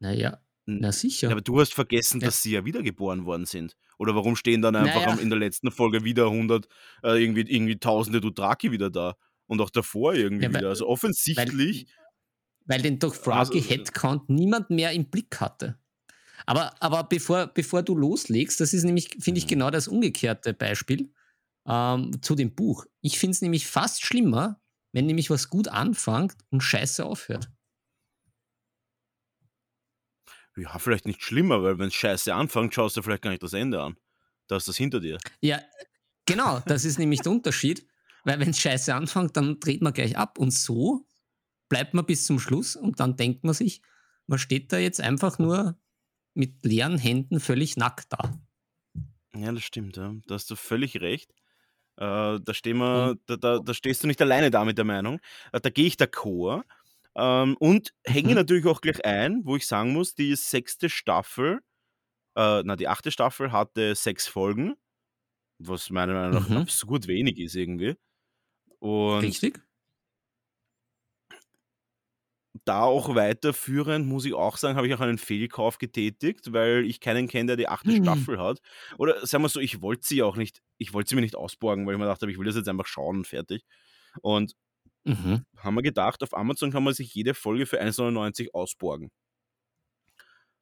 Naja, 0.00 0.40
N- 0.66 0.78
na 0.80 0.92
sicher. 0.92 1.28
Ja, 1.28 1.32
aber 1.32 1.42
du 1.42 1.60
hast 1.60 1.74
vergessen, 1.74 2.20
Ja. 2.20 2.26
dass 2.28 2.42
sie 2.42 2.52
ja 2.52 2.64
wiedergeboren 2.64 3.26
worden 3.26 3.44
sind. 3.44 3.76
Oder 3.98 4.14
warum 4.14 4.34
stehen 4.34 4.62
dann 4.62 4.74
einfach 4.76 4.94
Naja. 5.02 5.12
am- 5.12 5.18
in 5.18 5.28
der 5.28 5.38
letzten 5.38 5.70
Folge 5.70 6.04
wieder 6.04 6.30
100, 6.30 6.66
äh, 7.02 7.22
irgendwie, 7.22 7.42
irgendwie 7.42 7.78
tausende 7.78 8.20
Dothraki 8.20 8.72
wieder 8.72 8.90
da? 8.90 9.14
Und 9.46 9.60
auch 9.60 9.68
davor 9.70 10.14
irgendwie 10.14 10.44
Ja, 10.44 10.52
weil- 10.54 10.60
wieder. 10.60 10.70
Also 10.70 10.88
offensichtlich. 10.88 11.86
Weil 12.64 12.80
den 12.80 12.98
Dothraki 12.98 13.58
Also- 13.58 13.68
Headcount 13.68 14.30
niemand 14.30 14.70
mehr 14.70 14.92
im 14.92 15.10
Blick 15.10 15.38
hatte. 15.38 15.78
Aber, 16.46 16.74
aber 16.82 17.04
bevor, 17.04 17.46
bevor 17.48 17.82
du 17.82 17.94
loslegst, 17.94 18.58
das 18.60 18.72
ist 18.72 18.84
nämlich, 18.84 19.10
finde 19.20 19.38
ich, 19.38 19.44
Mhm. 19.44 19.48
genau 19.50 19.70
das 19.70 19.86
umgekehrte 19.86 20.54
Beispiel 20.54 21.12
ähm, 21.66 22.22
zu 22.22 22.34
dem 22.34 22.54
Buch. 22.54 22.86
Ich 23.00 23.18
finde 23.18 23.32
es 23.32 23.42
nämlich 23.42 23.66
fast 23.66 24.02
schlimmer, 24.04 24.60
wenn 24.92 25.06
nämlich 25.06 25.30
was 25.30 25.50
gut 25.50 25.68
anfängt 25.68 26.36
und 26.50 26.62
scheiße 26.62 27.04
aufhört. 27.04 27.50
Ja, 30.56 30.78
vielleicht 30.78 31.06
nicht 31.06 31.22
schlimmer, 31.22 31.62
weil 31.62 31.78
wenn 31.78 31.88
es 31.88 31.94
scheiße 31.94 32.32
anfängt, 32.32 32.74
schaust 32.74 32.96
du 32.96 33.02
vielleicht 33.02 33.22
gar 33.22 33.30
nicht 33.30 33.42
das 33.42 33.54
Ende 33.54 33.82
an. 33.82 33.96
Da 34.46 34.56
ist 34.56 34.68
das 34.68 34.76
hinter 34.76 35.00
dir. 35.00 35.18
Ja, 35.40 35.60
genau, 36.26 36.60
das 36.66 36.84
ist 36.84 36.98
nämlich 36.98 37.20
der 37.20 37.32
Unterschied. 37.32 37.86
Weil 38.24 38.40
wenn 38.40 38.50
es 38.50 38.60
scheiße 38.60 38.94
anfängt, 38.94 39.36
dann 39.36 39.60
dreht 39.60 39.82
man 39.82 39.92
gleich 39.92 40.16
ab. 40.16 40.38
Und 40.38 40.50
so 40.50 41.06
bleibt 41.68 41.94
man 41.94 42.06
bis 42.06 42.24
zum 42.24 42.38
Schluss 42.38 42.76
und 42.76 43.00
dann 43.00 43.16
denkt 43.16 43.44
man 43.44 43.54
sich, 43.54 43.82
man 44.26 44.38
steht 44.38 44.72
da 44.72 44.78
jetzt 44.78 45.00
einfach 45.00 45.38
nur 45.38 45.78
mit 46.34 46.64
leeren 46.64 46.98
Händen 46.98 47.38
völlig 47.40 47.76
nackt 47.76 48.12
da. 48.12 48.40
Ja, 49.36 49.52
das 49.52 49.62
stimmt, 49.62 49.96
ja. 49.96 50.14
Da 50.26 50.34
hast 50.34 50.50
du 50.50 50.56
völlig 50.56 51.00
recht. 51.00 51.34
Äh, 51.96 52.40
da, 52.40 52.54
stehen 52.54 52.78
wir, 52.78 53.16
da, 53.26 53.36
da, 53.36 53.58
da 53.60 53.74
stehst 53.74 54.02
du 54.02 54.06
nicht 54.08 54.20
alleine 54.22 54.50
da 54.50 54.64
mit 54.64 54.78
der 54.78 54.84
Meinung. 54.84 55.20
Äh, 55.52 55.60
da 55.60 55.70
gehe 55.70 55.86
ich 55.86 55.94
d'accord. 55.96 56.64
Ähm, 57.16 57.56
und 57.60 57.94
hänge 58.04 58.34
Mhm. 58.34 58.36
natürlich 58.36 58.66
auch 58.66 58.80
gleich 58.80 59.04
ein, 59.04 59.42
wo 59.44 59.56
ich 59.56 59.66
sagen 59.66 59.92
muss, 59.92 60.14
die 60.14 60.34
sechste 60.36 60.88
Staffel, 60.90 61.60
äh, 62.36 62.62
na, 62.64 62.76
die 62.76 62.88
achte 62.88 63.10
Staffel 63.12 63.52
hatte 63.52 63.94
sechs 63.96 64.26
Folgen, 64.28 64.76
was 65.58 65.90
meiner 65.90 66.14
Meinung 66.14 66.34
nach 66.34 66.50
Mhm. 66.50 66.56
absurd 66.56 67.06
wenig 67.08 67.38
ist 67.40 67.56
irgendwie. 67.56 67.96
Und 68.80 69.22
Richtig? 69.22 69.60
Da 72.64 72.82
auch 72.84 73.14
weiterführend, 73.14 74.06
muss 74.06 74.24
ich 74.24 74.34
auch 74.34 74.56
sagen, 74.56 74.76
habe 74.76 74.86
ich 74.86 74.94
auch 74.94 75.00
einen 75.00 75.18
Fehlkauf 75.18 75.78
getätigt, 75.78 76.52
weil 76.52 76.84
ich 76.86 77.00
keinen 77.00 77.28
kenne, 77.28 77.48
der 77.48 77.56
die 77.56 77.68
achte 77.68 77.92
Mhm. 77.92 77.94
Staffel 77.94 78.38
hat. 78.40 78.60
Oder 78.98 79.26
sagen 79.26 79.42
wir 79.44 79.48
so, 79.48 79.60
ich 79.60 79.82
wollte 79.82 80.06
sie 80.06 80.22
auch 80.22 80.36
nicht, 80.36 80.62
ich 80.78 80.92
wollte 80.94 81.10
sie 81.10 81.14
mir 81.16 81.22
nicht 81.22 81.36
ausborgen, 81.36 81.86
weil 81.86 81.94
ich 81.94 81.98
mir 81.98 82.04
gedacht 82.06 82.22
habe, 82.22 82.32
ich 82.32 82.38
will 82.38 82.46
das 82.46 82.56
jetzt 82.56 82.68
einfach 82.68 82.86
schauen 82.86 83.18
und 83.18 83.26
fertig. 83.26 83.64
Und 84.22 84.54
Mhm. 85.06 85.44
haben 85.56 85.74
wir 85.74 85.82
gedacht, 85.82 86.22
auf 86.22 86.32
Amazon 86.36 86.70
kann 86.70 86.84
man 86.84 86.94
sich 86.94 87.12
jede 87.14 87.34
Folge 87.34 87.66
für 87.66 87.80
1,99 87.80 88.54
ausborgen. 88.54 89.10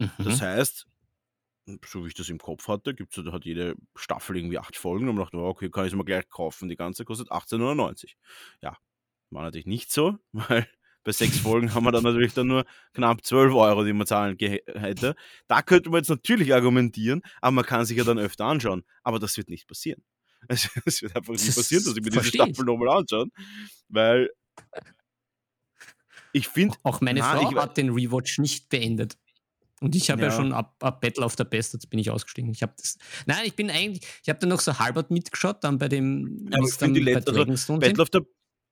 Mhm. 0.00 0.22
Das 0.22 0.40
heißt, 0.40 0.86
so 1.86 2.04
wie 2.04 2.08
ich 2.08 2.14
das 2.14 2.28
im 2.28 2.38
Kopf 2.38 2.68
hatte, 2.68 2.94
gibt's, 2.94 3.16
da 3.24 3.32
hat 3.32 3.44
jede 3.44 3.76
Staffel 3.96 4.36
irgendwie 4.36 4.58
acht 4.58 4.76
Folgen 4.76 5.08
und 5.08 5.16
man 5.16 5.24
dachte, 5.24 5.38
okay, 5.38 5.70
kann 5.70 5.86
ich 5.86 5.92
es 5.92 5.96
mir 5.98 6.04
gleich 6.04 6.28
kaufen. 6.28 6.68
Die 6.68 6.76
ganze 6.76 7.04
kostet 7.04 7.30
18,99. 7.32 8.16
Ja, 8.62 8.78
war 9.30 9.42
natürlich 9.44 9.66
nicht 9.66 9.92
so, 9.92 10.18
weil 10.32 10.68
Bei 11.04 11.12
sechs 11.12 11.38
Folgen 11.38 11.74
haben 11.74 11.84
wir 11.84 11.90
dann 11.92 12.04
natürlich 12.04 12.32
dann 12.34 12.46
nur 12.46 12.64
knapp 12.94 13.24
12 13.24 13.52
Euro, 13.54 13.84
die 13.84 13.92
man 13.92 14.06
zahlen 14.06 14.36
hätte. 14.38 15.14
Da 15.48 15.62
könnte 15.62 15.90
man 15.90 15.98
jetzt 15.98 16.08
natürlich 16.10 16.54
argumentieren, 16.54 17.22
aber 17.40 17.52
man 17.52 17.64
kann 17.66 17.84
sich 17.84 17.96
ja 17.98 18.04
dann 18.04 18.18
öfter 18.18 18.44
anschauen. 18.44 18.84
Aber 19.02 19.18
das 19.18 19.36
wird 19.36 19.48
nicht 19.48 19.66
passieren. 19.66 20.02
Es, 20.48 20.68
es 20.86 21.02
wird 21.02 21.16
einfach 21.16 21.32
nicht 21.32 21.54
passieren, 21.54 21.84
dass 21.84 21.96
ich 21.96 22.02
mir 22.02 22.10
diese. 22.10 22.24
Staffel 22.24 22.64
nochmal 22.64 22.98
anschaue. 22.98 23.26
Weil 23.88 24.30
ich 26.32 26.48
finde, 26.48 26.76
Auch 26.82 27.00
meine 27.00 27.20
Na, 27.20 27.36
Frau 27.36 27.50
ich- 27.50 27.56
hat 27.56 27.76
den 27.76 27.90
Rewatch 27.90 28.38
nicht 28.38 28.68
beendet. 28.68 29.18
Und 29.80 29.96
ich 29.96 30.10
habe 30.10 30.22
ja. 30.22 30.28
Ja. 30.28 30.36
schon 30.36 30.52
ab, 30.52 30.76
ab 30.78 31.00
Battle 31.00 31.24
of 31.24 31.34
the 31.36 31.42
Bastards 31.42 31.86
bin 31.88 31.98
ich 31.98 32.08
ausgestiegen. 32.10 32.52
Ich 32.52 32.62
habe 32.62 32.72
das. 32.76 32.98
Nein, 33.26 33.40
ich 33.44 33.56
bin 33.56 33.68
eigentlich, 33.68 34.06
ich 34.22 34.28
habe 34.28 34.38
dann 34.38 34.50
noch 34.50 34.60
so 34.60 34.78
halbert 34.78 35.10
mitgeschaut, 35.10 35.64
dann 35.64 35.78
bei 35.78 35.88
dem 35.88 36.46
Ja, 36.52 36.58
aber 36.58 36.68
ich 36.68 36.76
die 36.76 37.00
bei 37.00 37.12
letzte- 37.14 37.32
also. 37.32 37.78
Battle 37.78 38.02
of 38.02 38.08
the 38.12 38.20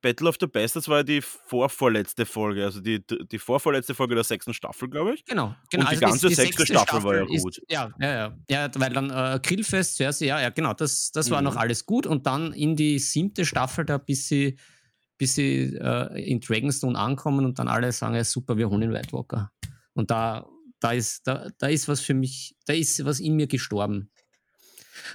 Battle 0.02 0.28
of 0.28 0.36
the 0.40 0.46
Bastards 0.46 0.88
war 0.88 0.98
ja 0.98 1.02
die 1.02 1.20
vorvorletzte 1.20 2.24
Folge, 2.26 2.64
also 2.64 2.80
die, 2.80 3.04
die 3.06 3.38
vorvorletzte 3.38 3.94
Folge 3.94 4.14
der 4.14 4.24
sechsten 4.24 4.54
Staffel, 4.54 4.88
glaube 4.88 5.14
ich. 5.14 5.24
Genau, 5.24 5.54
genau. 5.70 5.90
die 5.90 5.96
ganze 5.96 6.28
sechste 6.30 6.64
Staffel 6.66 7.02
war 7.02 7.16
ja 7.16 7.26
ist- 7.30 7.42
gut. 7.42 7.60
Ja, 7.68 7.90
ja, 8.00 8.12
ja. 8.12 8.36
Ja, 8.48 8.70
weil 8.76 8.92
dann 8.92 9.10
äh, 9.10 9.38
Grillfest 9.42 9.96
zuerst, 9.96 10.20
ja, 10.22 10.40
ja, 10.40 10.50
genau, 10.50 10.72
das, 10.74 11.10
das 11.12 11.30
war 11.30 11.40
Mhm. 11.40 11.44
noch 11.46 11.56
alles 11.56 11.84
gut. 11.86 12.06
Und 12.06 12.26
dann 12.26 12.52
in 12.52 12.76
die 12.76 12.98
siebte 12.98 13.44
Staffel, 13.44 13.84
da 13.84 13.98
bis 13.98 14.26
sie, 14.28 14.58
bis 15.18 15.34
sie 15.34 15.74
äh, 15.76 16.22
in 16.30 16.40
Dragonstone 16.40 16.98
ankommen 16.98 17.44
und 17.44 17.58
dann 17.58 17.68
alle 17.68 17.92
sagen, 17.92 18.14
ja, 18.14 18.24
super, 18.24 18.56
wir 18.56 18.70
holen 18.70 18.80
den 18.80 18.92
White 18.92 19.12
Walker. 19.12 19.50
Und 19.92 20.10
da, 20.10 20.46
da 20.80 20.92
ist, 20.92 21.26
da, 21.26 21.48
da 21.58 21.66
ist 21.66 21.88
was 21.88 22.00
für 22.00 22.14
mich, 22.14 22.56
da 22.64 22.72
ist 22.72 23.04
was 23.04 23.20
in 23.20 23.36
mir 23.36 23.46
gestorben. 23.48 24.10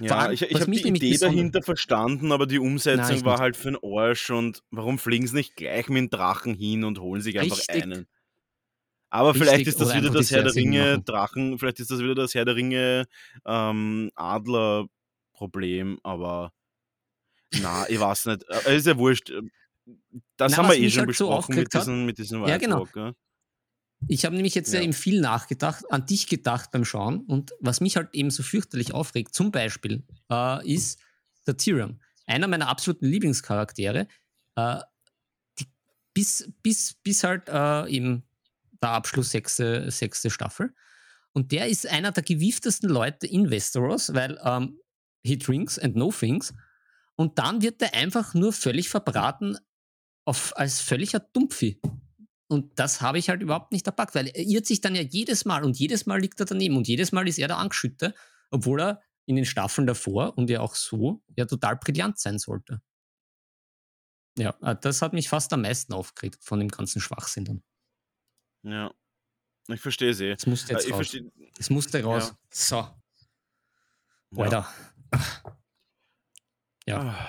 Ja, 0.00 0.16
allem, 0.18 0.32
ich, 0.32 0.42
ich 0.42 0.60
habe 0.60 0.70
die 0.70 0.88
Idee 0.88 1.16
dahinter 1.18 1.62
verstanden, 1.62 2.32
aber 2.32 2.46
die 2.46 2.58
Umsetzung 2.58 3.16
Nein, 3.16 3.24
war 3.24 3.38
halt 3.38 3.56
für 3.56 3.72
den 3.72 3.78
Arsch 3.82 4.30
und 4.30 4.62
warum 4.70 4.98
fliegen 4.98 5.26
sie 5.26 5.34
nicht 5.36 5.56
gleich 5.56 5.88
mit 5.88 5.98
dem 5.98 6.10
Drachen 6.10 6.54
hin 6.54 6.84
und 6.84 6.98
holen 7.00 7.20
sich 7.22 7.38
einfach 7.38 7.58
Richtig. 7.58 7.82
einen? 7.82 8.06
Aber 9.08 9.30
Richtig, 9.30 9.48
vielleicht 9.48 9.66
ist 9.68 9.80
das 9.80 9.88
oder 9.90 9.98
wieder 9.98 10.10
das 10.10 10.30
Herr 10.30 10.42
der 10.42 10.54
Ringe. 10.54 11.00
Drachen, 11.02 11.58
vielleicht 11.58 11.80
ist 11.80 11.90
das 11.90 12.00
wieder 12.00 12.14
das 12.14 12.34
Herr 12.34 12.44
der 12.44 12.56
Ringe 12.56 13.06
ähm, 13.44 14.10
Adler 14.14 14.86
Problem, 15.32 15.98
aber 16.02 16.52
na, 17.62 17.88
ich 17.88 18.00
weiß 18.00 18.26
nicht. 18.26 18.44
Äh, 18.66 18.76
Ist 18.76 18.86
ja 18.86 18.96
wurscht. 18.98 19.32
Das 20.36 20.52
Na, 20.52 20.58
haben 20.58 20.68
wir 20.68 20.76
eh 20.76 20.90
schon 20.90 21.06
halt 21.06 21.16
so 21.16 21.28
besprochen 21.28 21.54
mit 21.54 21.66
aufgeregt 21.66 21.74
hat- 21.74 21.82
diesem, 21.82 22.06
mit 22.06 22.18
diesem 22.18 22.40
Ja, 22.40 22.46
White 22.48 22.58
genau. 22.58 22.80
Walker. 22.80 23.14
Ich 24.08 24.24
habe 24.24 24.34
nämlich 24.34 24.54
jetzt 24.54 24.72
ja. 24.72 24.80
Eben 24.80 24.92
viel 24.92 25.20
nachgedacht, 25.20 25.84
an 25.90 26.06
dich 26.06 26.26
gedacht 26.28 26.70
beim 26.70 26.84
Schauen. 26.84 27.20
Und 27.20 27.52
was 27.60 27.80
mich 27.80 27.96
halt 27.96 28.14
eben 28.14 28.30
so 28.30 28.42
fürchterlich 28.42 28.92
aufregt, 28.92 29.34
zum 29.34 29.50
Beispiel, 29.50 30.04
äh, 30.30 30.66
ist 30.72 31.00
der 31.46 31.56
Tyrion. 31.56 32.00
Einer 32.26 32.48
meiner 32.48 32.68
absoluten 32.68 33.06
Lieblingscharaktere. 33.06 34.06
Äh, 34.56 34.78
die, 35.58 35.66
bis, 36.14 36.50
bis, 36.62 36.94
bis 36.94 37.24
halt 37.24 37.48
äh, 37.48 37.88
eben 37.88 38.22
der 38.82 38.90
Abschluss 38.90 39.30
sechste, 39.30 39.90
sechste 39.90 40.30
Staffel. 40.30 40.74
Und 41.32 41.52
der 41.52 41.68
ist 41.68 41.86
einer 41.86 42.12
der 42.12 42.22
gewieftesten 42.22 42.88
Leute 42.88 43.26
in 43.26 43.50
Westeros, 43.50 44.14
weil 44.14 44.38
ähm, 44.42 44.78
he 45.22 45.38
drinks 45.38 45.78
and 45.78 45.96
no 45.96 46.10
things. 46.10 46.54
Und 47.16 47.38
dann 47.38 47.62
wird 47.62 47.82
er 47.82 47.94
einfach 47.94 48.34
nur 48.34 48.52
völlig 48.52 48.88
verbraten 48.88 49.58
auf, 50.24 50.56
als 50.56 50.80
völliger 50.80 51.20
Dumpfi. 51.20 51.80
Und 52.48 52.78
das 52.78 53.00
habe 53.00 53.18
ich 53.18 53.28
halt 53.28 53.42
überhaupt 53.42 53.72
nicht 53.72 53.86
erpackt, 53.86 54.14
weil 54.14 54.28
er 54.28 54.42
irrt 54.42 54.66
sich 54.66 54.80
dann 54.80 54.94
ja 54.94 55.02
jedes 55.02 55.44
Mal 55.44 55.64
und 55.64 55.78
jedes 55.78 56.06
Mal 56.06 56.20
liegt 56.20 56.38
er 56.38 56.46
daneben 56.46 56.76
und 56.76 56.86
jedes 56.86 57.10
Mal 57.12 57.26
ist 57.26 57.38
er 57.38 57.48
der 57.48 57.58
Angeschütte, 57.58 58.14
obwohl 58.50 58.80
er 58.80 59.02
in 59.26 59.34
den 59.34 59.44
Staffeln 59.44 59.86
davor 59.86 60.38
und 60.38 60.48
ja 60.48 60.60
auch 60.60 60.76
so 60.76 61.22
ja 61.36 61.46
total 61.46 61.76
brillant 61.76 62.18
sein 62.18 62.38
sollte. 62.38 62.80
Ja, 64.38 64.54
äh, 64.62 64.76
das 64.80 65.02
hat 65.02 65.12
mich 65.12 65.28
fast 65.28 65.52
am 65.52 65.62
meisten 65.62 65.92
aufgeregt 65.92 66.38
von 66.44 66.60
dem 66.60 66.68
ganzen 66.68 67.00
Schwachsinn 67.00 67.44
dann. 67.44 67.62
Ja. 68.62 68.92
Ich 69.68 69.80
verstehe 69.80 70.14
sie. 70.14 70.28
Es 70.28 70.46
musste 70.46 70.72
jetzt 70.72 70.84
ich 70.84 70.92
raus. 70.92 70.96
verstehe. 70.98 71.32
Es 71.58 71.70
musste 71.70 72.02
raus. 72.04 72.28
Ja. 72.28 72.38
So, 72.50 72.76
Ja. 72.76 74.44
Alter. 74.44 74.68
Ja. 76.86 77.28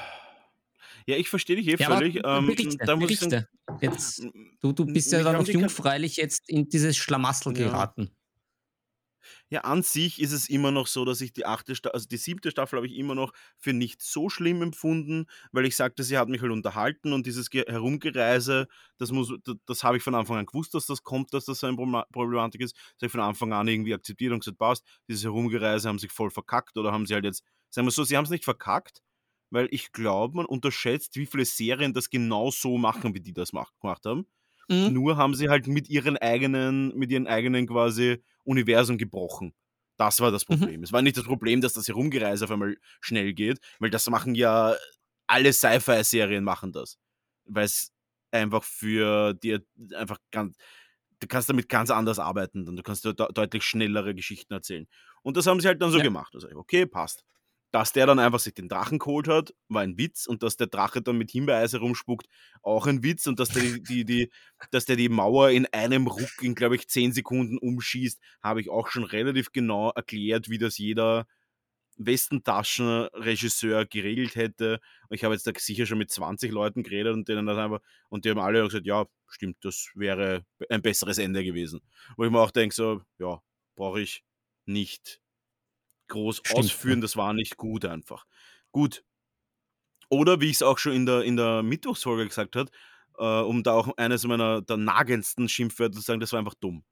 Ja, 1.08 1.15
ich 1.15 1.30
verstehe 1.30 1.56
dich 1.56 1.67
eh 1.67 1.76
Ja, 1.78 1.88
völlig. 1.96 2.22
Ähm, 2.24 2.48
berichte, 2.48 2.78
da 2.86 2.96
muss 2.98 3.06
berichte. 3.08 3.48
Jetzt, 3.80 4.22
du, 4.60 4.74
du 4.74 4.86
bist 4.86 5.12
ja 5.12 5.20
mich 5.20 5.26
da 5.26 5.32
haben 5.32 5.38
noch 5.39 5.46
die 5.46 5.54
Ka- 5.54 5.60
jungfräulich 5.60 6.17
jetzt 6.17 6.50
in 6.50 6.67
dieses 6.67 6.98
Schlamassel 6.98 7.58
Ja. 7.58 7.67
geraten. 7.70 8.12
Ja, 9.50 9.62
an 9.62 9.82
sich 9.84 10.22
ist 10.22 10.34
es 10.34 10.50
immer 10.50 10.72
noch 10.72 10.88
so, 10.88 11.06
dass 11.06 11.22
ich 11.22 11.32
die 11.32 11.46
achte 11.46 11.76
Sta 11.76 11.89
also 11.91 12.08
die 12.08 12.17
siebte 12.17 12.52
Staffel 12.52 12.78
habe 12.78 12.88
ich 12.88 12.96
immer 12.98 13.15
noch 13.15 13.32
für 13.58 13.72
nicht 13.74 14.02
so 14.02 14.30
schlimm 14.30 14.62
empfunden, 14.62 15.26
weil 15.54 15.65
ich 15.65 15.76
sagte, 15.78 16.04
sie 16.04 16.17
hat 16.17 16.28
mich 16.28 16.41
halt 16.41 16.52
unterhalten 16.52 17.13
und 17.13 17.26
dieses 17.26 17.50
Ge 17.50 17.63
Herumgereise, 17.67 18.67
das 18.98 19.12
muss, 19.12 19.34
das, 19.46 19.56
das 19.65 19.84
habe 19.84 19.98
ich 19.98 20.04
von 20.04 20.15
Anfang 20.15 20.38
an 20.38 20.46
gewusst, 20.46 20.74
dass 20.74 20.86
das 20.86 21.04
kommt, 21.04 21.34
dass 21.34 21.46
das 21.46 21.60
so 21.62 21.67
eine 21.67 21.78
Problema- 21.78 22.06
Problematik 22.12 22.62
ist. 22.62 22.76
Das 22.76 22.84
habe 22.98 23.06
ich 23.08 23.12
von 23.12 23.22
Anfang 23.22 23.54
an 23.54 23.67
irgendwie 23.67 23.93
akzeptiert 23.93 24.34
und 24.34 24.39
gesagt, 24.39 24.58
passt, 24.58 24.86
dieses 25.08 25.24
Herumgereise 25.24 25.88
haben 25.88 26.00
sich 26.00 26.12
voll 26.12 26.30
verkackt 26.30 26.78
oder 26.78 26.91
haben 26.91 27.06
sie 27.06 27.13
halt 27.13 27.24
jetzt, 27.26 27.43
sagen 27.70 27.88
wir 27.88 27.91
so, 27.91 28.04
sie 28.04 28.17
haben 28.17 28.26
es 28.26 28.30
nicht 28.30 28.43
verkackt, 28.43 29.02
weil 29.49 29.67
ich 29.71 29.91
glaube, 29.91 30.38
man 30.38 30.45
unterschätzt, 30.45 31.15
wie 31.17 31.25
viele 31.25 31.45
Serien 31.45 31.93
das 31.93 32.10
genau 32.10 32.51
so 32.51 32.77
machen, 32.77 33.13
wie 33.15 33.21
die 33.21 33.33
das 33.33 33.53
mach, 33.53 33.71
gemacht 33.79 34.05
haben. 34.05 34.27
Mhm. 34.69 34.89
Nur 34.89 35.17
haben 35.17 35.36
sie 35.36 35.49
halt 35.49 35.67
mit 35.67 35.89
ihren 35.89 36.17
eigenen, 36.17 36.95
mit 36.97 37.12
ihren 37.12 37.27
eigenen 37.27 37.67
quasi 37.67 38.23
Universum 38.43 38.97
gebrochen. 38.97 39.53
Das 39.97 40.21
war 40.21 40.31
das 40.31 40.45
Mhm. 40.49 40.67
Problem. 40.67 40.83
Es 40.83 40.91
war 40.93 41.01
nicht 41.01 41.17
das 41.17 41.25
Problem, 41.25 41.62
dass 41.62 41.73
das 41.73 41.88
Herumgereise 41.88 42.45
auf 42.45 42.51
einmal 42.51 42.77
schnell 43.01 43.33
geht, 43.33 43.60
weil 43.79 43.89
das 43.89 44.10
machen 44.10 44.36
ja 44.36 44.75
alle 45.27 45.51
Sci-Fi-Serien 45.53 46.43
machen 46.43 46.71
das. 46.71 46.97
Weil 47.45 47.65
es 47.65 47.91
einfach 48.31 48.63
für 48.63 49.33
dir 49.33 49.63
einfach 49.95 50.19
ganz, 50.31 50.55
du 51.19 51.27
kannst 51.27 51.49
damit 51.49 51.69
ganz 51.69 51.89
anders 51.91 52.19
arbeiten, 52.19 52.65
dann 52.65 52.75
du 52.77 52.83
kannst 52.83 53.05
de 53.05 53.13
deutlich 53.13 53.63
schnellere 53.63 54.15
Geschichten 54.15 54.53
erzählen. 54.53 54.88
Und 55.23 55.38
das 55.38 55.47
haben 55.47 55.60
sie 55.62 55.67
halt 55.67 55.81
dann 55.81 55.91
so 55.91 55.97
Ja. 55.97 56.03
gemacht. 56.03 56.33
Also, 56.36 56.47
okay, 56.55 56.86
passt. 56.86 57.23
Dass 57.77 57.93
der 57.93 58.07
dann 58.07 58.17
einfach 58.17 58.39
sich 58.39 58.55
den 58.55 58.69
Drachen 58.69 58.97
geholt 58.97 59.27
hat, 59.27 59.53
war 59.67 59.83
ein 59.83 59.99
Witz. 59.99 60.25
Und 60.25 60.41
dass 60.41 60.57
der 60.57 60.65
Drache 60.65 60.99
dann 60.99 61.15
mit 61.15 61.29
Himbeereise 61.29 61.77
rumspuckt, 61.77 62.25
auch 62.63 62.87
ein 62.87 63.03
Witz. 63.03 63.27
Und 63.27 63.39
dass 63.39 63.49
der 63.49 63.61
die, 63.61 63.83
die, 63.83 64.03
die, 64.03 64.31
dass 64.71 64.85
der 64.85 64.95
die 64.95 65.09
Mauer 65.09 65.51
in 65.51 65.67
einem 65.67 66.07
Ruck 66.07 66.41
in, 66.41 66.55
glaube 66.55 66.75
ich, 66.75 66.87
10 66.87 67.13
Sekunden 67.13 67.59
umschießt, 67.59 68.19
habe 68.41 68.61
ich 68.61 68.71
auch 68.71 68.87
schon 68.87 69.03
relativ 69.03 69.51
genau 69.51 69.91
erklärt, 69.91 70.49
wie 70.49 70.57
das 70.57 70.79
jeder 70.79 71.27
Westentaschenregisseur 71.97 73.85
geregelt 73.85 74.35
hätte. 74.35 74.79
Und 75.07 75.15
ich 75.15 75.23
habe 75.23 75.35
jetzt 75.35 75.45
da 75.45 75.51
sicher 75.55 75.85
schon 75.85 75.99
mit 75.99 76.09
20 76.09 76.51
Leuten 76.51 76.81
geredet 76.81 77.13
und 77.13 77.29
denen 77.29 77.45
das 77.45 77.59
einfach, 77.59 77.81
und 78.09 78.25
die 78.25 78.31
haben 78.31 78.39
alle 78.39 78.63
gesagt, 78.63 78.87
ja, 78.87 79.05
stimmt, 79.27 79.57
das 79.61 79.91
wäre 79.93 80.47
ein 80.67 80.81
besseres 80.81 81.19
Ende 81.19 81.43
gewesen. 81.43 81.81
Wo 82.15 82.25
ich 82.25 82.31
mir 82.31 82.39
auch 82.39 82.49
denke, 82.49 82.73
so, 82.73 83.03
ja, 83.19 83.39
brauche 83.75 84.01
ich 84.01 84.23
nicht 84.65 85.21
groß 86.08 86.38
Stimmt, 86.38 86.60
ausführen, 86.60 87.02
das 87.02 87.15
war 87.15 87.34
nicht 87.34 87.58
gut 87.58 87.86
einfach. 87.86 88.26
Gut. 88.72 89.04
Oder 90.10 90.39
wie 90.41 90.50
ich 90.50 90.58
es 90.58 90.62
auch 90.63 90.78
schon 90.78 90.93
in 90.93 91.06
der, 91.06 91.24
in 91.24 91.36
der 91.36 91.63
Mittwochsfolge 91.63 92.26
gesagt 92.26 92.56
habe, 92.56 92.72
äh, 93.17 93.41
um 93.41 93.63
da 93.63 93.74
auch 93.74 93.96
eines 93.98 94.26
meiner 94.26 94.62
der 94.62 94.78
nagendsten 94.78 95.50
Schimpfwörter 95.50 95.96
zu 95.96 96.02
sagen, 96.02 96.20
das 96.20 96.32
war 96.32 96.39
einfach 96.39 96.56
dumm. 96.56 96.84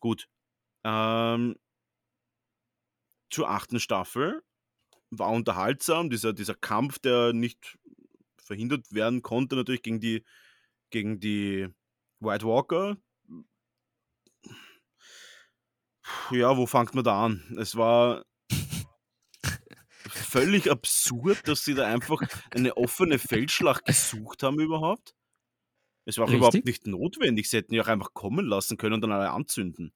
Gut. 0.00 0.28
Ähm, 0.84 1.56
zur 3.30 3.50
achten 3.50 3.80
Staffel 3.80 4.42
war 5.10 5.30
unterhaltsam, 5.30 6.10
dieser, 6.10 6.32
dieser 6.32 6.54
Kampf, 6.54 6.98
der 6.98 7.32
nicht 7.32 7.78
verhindert 8.38 8.92
werden 8.92 9.22
konnte, 9.22 9.56
natürlich 9.56 9.82
gegen 9.82 10.00
die, 10.00 10.24
gegen 10.90 11.20
die 11.20 11.68
White 12.20 12.46
Walker. 12.46 12.96
Ja, 16.30 16.56
wo 16.56 16.66
fängt 16.66 16.94
man 16.94 17.04
da 17.04 17.24
an? 17.24 17.56
Es 17.58 17.74
war 17.76 18.24
völlig 20.08 20.70
absurd, 20.70 21.46
dass 21.48 21.64
sie 21.64 21.74
da 21.74 21.86
einfach 21.86 22.20
eine 22.50 22.76
offene 22.76 23.18
Feldschlacht 23.18 23.84
gesucht 23.84 24.42
haben 24.42 24.58
überhaupt. 24.60 25.14
Es 26.04 26.16
war 26.16 26.24
auch 26.24 26.28
Richtig. 26.28 26.38
überhaupt 26.38 26.64
nicht 26.64 26.86
notwendig. 26.86 27.50
Sie 27.50 27.58
hätten 27.58 27.74
ja 27.74 27.82
auch 27.82 27.88
einfach 27.88 28.14
kommen 28.14 28.46
lassen 28.46 28.76
können 28.78 28.94
und 28.94 29.00
dann 29.02 29.12
alle 29.12 29.30
anzünden. 29.30 29.92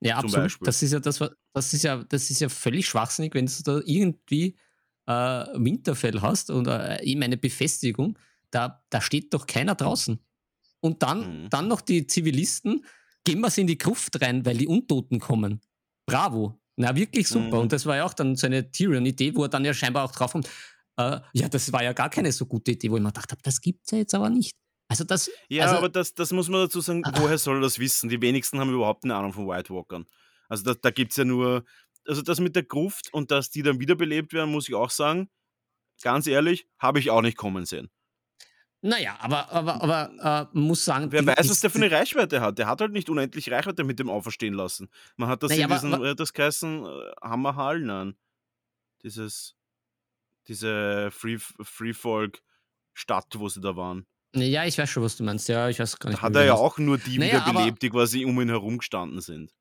Ja, 0.00 0.16
Zum 0.16 0.24
absolut. 0.26 0.44
Beispiel. 0.44 0.64
Das 0.66 0.82
ist 0.82 0.92
ja 0.92 1.00
das, 1.00 1.18
das 1.52 1.74
ist 1.74 1.82
ja, 1.84 2.02
das 2.04 2.30
ist 2.30 2.40
ja 2.40 2.48
völlig 2.48 2.86
schwachsinnig, 2.86 3.34
wenn 3.34 3.46
du 3.46 3.62
da 3.62 3.80
irgendwie 3.84 4.56
äh, 5.06 5.12
Winterfell 5.12 6.22
hast 6.22 6.50
oder 6.50 7.02
eben 7.02 7.22
eine 7.22 7.36
Befestigung, 7.36 8.18
da, 8.50 8.82
da 8.88 9.00
steht 9.02 9.34
doch 9.34 9.46
keiner 9.46 9.74
draußen. 9.74 10.18
Und 10.80 11.02
dann, 11.02 11.42
Mhm. 11.44 11.50
dann 11.50 11.68
noch 11.68 11.82
die 11.82 12.06
Zivilisten, 12.06 12.86
gehen 13.24 13.40
wir 13.40 13.58
in 13.58 13.66
die 13.66 13.78
Gruft 13.78 14.20
rein, 14.22 14.44
weil 14.44 14.56
die 14.56 14.66
Untoten 14.66 15.20
kommen. 15.20 15.60
Bravo. 16.06 16.58
Na, 16.76 16.96
wirklich 16.96 17.28
super. 17.28 17.56
Mhm. 17.56 17.62
Und 17.62 17.72
das 17.72 17.84
war 17.86 17.96
ja 17.96 18.04
auch 18.04 18.14
dann 18.14 18.36
so 18.36 18.46
eine 18.46 18.70
Tyrion-Idee, 18.70 19.34
wo 19.34 19.44
er 19.44 19.48
dann 19.48 19.64
ja 19.64 19.74
scheinbar 19.74 20.04
auch 20.04 20.12
drauf 20.12 20.32
kommt, 20.32 20.48
äh, 20.96 21.20
ja, 21.32 21.48
das 21.48 21.72
war 21.72 21.82
ja 21.82 21.92
gar 21.92 22.08
keine 22.10 22.32
so 22.32 22.46
gute 22.46 22.72
Idee, 22.72 22.90
wo 22.90 22.96
ich 22.96 23.02
mir 23.02 23.08
gedacht 23.10 23.30
habe, 23.30 23.42
das 23.42 23.60
gibt's 23.60 23.90
ja 23.90 23.98
jetzt 23.98 24.14
aber 24.14 24.30
nicht. 24.30 24.56
Also 24.88 25.04
das, 25.04 25.30
Ja, 25.48 25.64
also, 25.64 25.76
aber 25.76 25.88
das, 25.88 26.14
das 26.14 26.32
muss 26.32 26.48
man 26.48 26.62
dazu 26.62 26.80
sagen, 26.80 27.02
Ah. 27.04 27.12
woher 27.16 27.38
soll 27.38 27.58
er 27.58 27.60
das 27.60 27.78
wissen? 27.78 28.08
Die 28.08 28.20
wenigsten 28.20 28.58
haben 28.58 28.72
überhaupt 28.72 29.04
eine 29.04 29.14
Ahnung 29.14 29.32
von 29.32 29.46
White 29.46 29.72
Walkern. 29.72 30.04
Also 30.48 30.64
da, 30.64 30.74
da 30.74 30.90
gibt 30.90 31.12
es 31.12 31.16
ja 31.16 31.24
nur, 31.24 31.64
also 32.06 32.22
das 32.22 32.40
mit 32.40 32.56
der 32.56 32.64
Gruft 32.64 33.12
und 33.12 33.30
dass 33.30 33.50
die 33.50 33.62
dann 33.62 33.78
wiederbelebt 33.78 34.32
werden, 34.32 34.50
muss 34.50 34.68
ich 34.68 34.74
auch 34.74 34.90
sagen, 34.90 35.28
ganz 36.02 36.26
ehrlich, 36.26 36.66
habe 36.78 36.98
ich 36.98 37.10
auch 37.10 37.22
nicht 37.22 37.36
kommen 37.36 37.66
sehen. 37.66 37.88
Naja, 38.82 39.16
aber, 39.20 39.50
aber, 39.52 39.82
aber 39.82 40.50
äh, 40.52 40.58
muss 40.58 40.84
sagen, 40.84 41.12
Wer 41.12 41.26
weiß, 41.26 41.50
was 41.50 41.60
der 41.60 41.70
für 41.70 41.78
eine 41.78 41.90
Reichweite 41.90 42.40
hat. 42.40 42.58
Der 42.58 42.66
hat 42.66 42.80
halt 42.80 42.92
nicht 42.92 43.10
unendlich 43.10 43.50
Reichweite 43.50 43.84
mit 43.84 43.98
dem 43.98 44.08
auferstehen 44.08 44.54
lassen. 44.54 44.88
Man 45.16 45.28
hat 45.28 45.42
das 45.42 45.50
Naja, 45.50 45.66
in 45.66 45.72
diesem, 45.72 46.04
äh, 46.04 46.14
das 46.14 46.32
geheißen 46.32 46.86
äh, 46.86 46.88
Hammerhall, 47.20 47.80
nein. 47.80 48.14
Dieses, 49.02 49.54
diese 50.48 51.10
Free, 51.10 51.38
Freefolk 51.38 52.42
Stadt, 52.94 53.26
wo 53.36 53.48
sie 53.48 53.60
da 53.60 53.76
waren. 53.76 54.06
Ja, 54.34 54.64
ich 54.64 54.78
weiß 54.78 54.88
schon, 54.88 55.02
was 55.02 55.16
du 55.16 55.24
meinst. 55.24 55.48
Ja, 55.48 55.68
ich 55.68 55.78
weiß 55.78 55.98
gar 55.98 56.10
nicht. 56.10 56.18
Da 56.18 56.22
hat 56.22 56.36
er 56.36 56.44
ja 56.44 56.54
auch 56.54 56.78
nur 56.78 56.98
die 56.98 57.18
Naja, 57.18 57.46
wiederbelebt, 57.46 57.82
die 57.82 57.90
quasi 57.90 58.24
um 58.24 58.40
ihn 58.40 58.48
herum 58.48 58.78
gestanden 58.78 59.20
sind. 59.20 59.52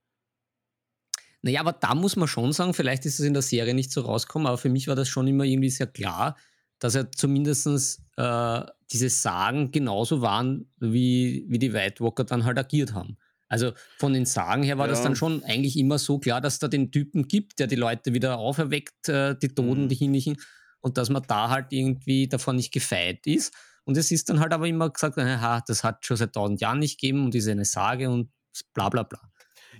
Naja, 1.41 1.61
aber 1.61 1.73
da 1.73 1.95
muss 1.95 2.15
man 2.15 2.27
schon 2.27 2.51
sagen, 2.53 2.73
vielleicht 2.73 3.05
ist 3.05 3.19
es 3.19 3.25
in 3.25 3.33
der 3.33 3.41
Serie 3.41 3.73
nicht 3.73 3.91
so 3.91 4.01
rausgekommen, 4.01 4.47
aber 4.47 4.57
für 4.57 4.69
mich 4.69 4.87
war 4.87 4.95
das 4.95 5.09
schon 5.09 5.27
immer 5.27 5.45
irgendwie 5.45 5.69
sehr 5.69 5.87
klar, 5.87 6.37
dass 6.79 6.95
er 6.95 7.11
zumindest 7.11 8.01
äh, 8.17 8.61
diese 8.91 9.09
Sagen 9.09 9.71
genauso 9.71 10.21
waren, 10.21 10.71
wie, 10.79 11.45
wie 11.47 11.59
die 11.59 11.73
White 11.73 12.03
Walker 12.03 12.23
dann 12.23 12.43
halt 12.45 12.57
agiert 12.57 12.93
haben. 12.93 13.17
Also 13.47 13.71
von 13.97 14.13
den 14.13 14.25
Sagen 14.25 14.63
her 14.63 14.77
war 14.77 14.87
das 14.87 14.99
Ja. 14.99 15.05
dann 15.05 15.15
schon 15.15 15.43
eigentlich 15.43 15.77
immer 15.77 15.97
so 15.97 16.19
klar, 16.19 16.39
dass 16.41 16.59
da 16.59 16.67
den 16.67 16.91
Typen 16.91 17.27
gibt, 17.27 17.59
der 17.59 17.67
die 17.67 17.75
Leute 17.75 18.13
wieder 18.13 18.37
auferweckt, 18.37 19.09
äh, 19.09 19.35
die 19.37 19.49
Toten, 19.49 19.83
Mhm. 19.85 19.89
die 19.89 19.95
Hinnlichen, 19.95 20.37
und 20.81 20.97
dass 20.97 21.09
man 21.09 21.23
da 21.27 21.49
halt 21.49 21.67
irgendwie 21.71 22.27
davon 22.27 22.55
nicht 22.55 22.71
gefeit 22.71 23.25
ist. 23.27 23.53
Und 23.85 23.97
es 23.97 24.11
ist 24.11 24.29
dann 24.29 24.39
halt 24.39 24.53
aber 24.53 24.67
immer 24.67 24.89
gesagt, 24.91 25.17
aha, 25.17 25.61
das 25.65 25.83
hat 25.83 26.05
schon 26.05 26.15
seit 26.17 26.33
tausend 26.33 26.61
Jahren 26.61 26.79
nicht 26.79 26.99
gegeben 27.01 27.25
und 27.25 27.33
ist 27.35 27.47
eine 27.47 27.65
Sage 27.65 28.09
und 28.09 28.29
bla 28.73 28.87
bla 28.89 29.03
bla. 29.03 29.19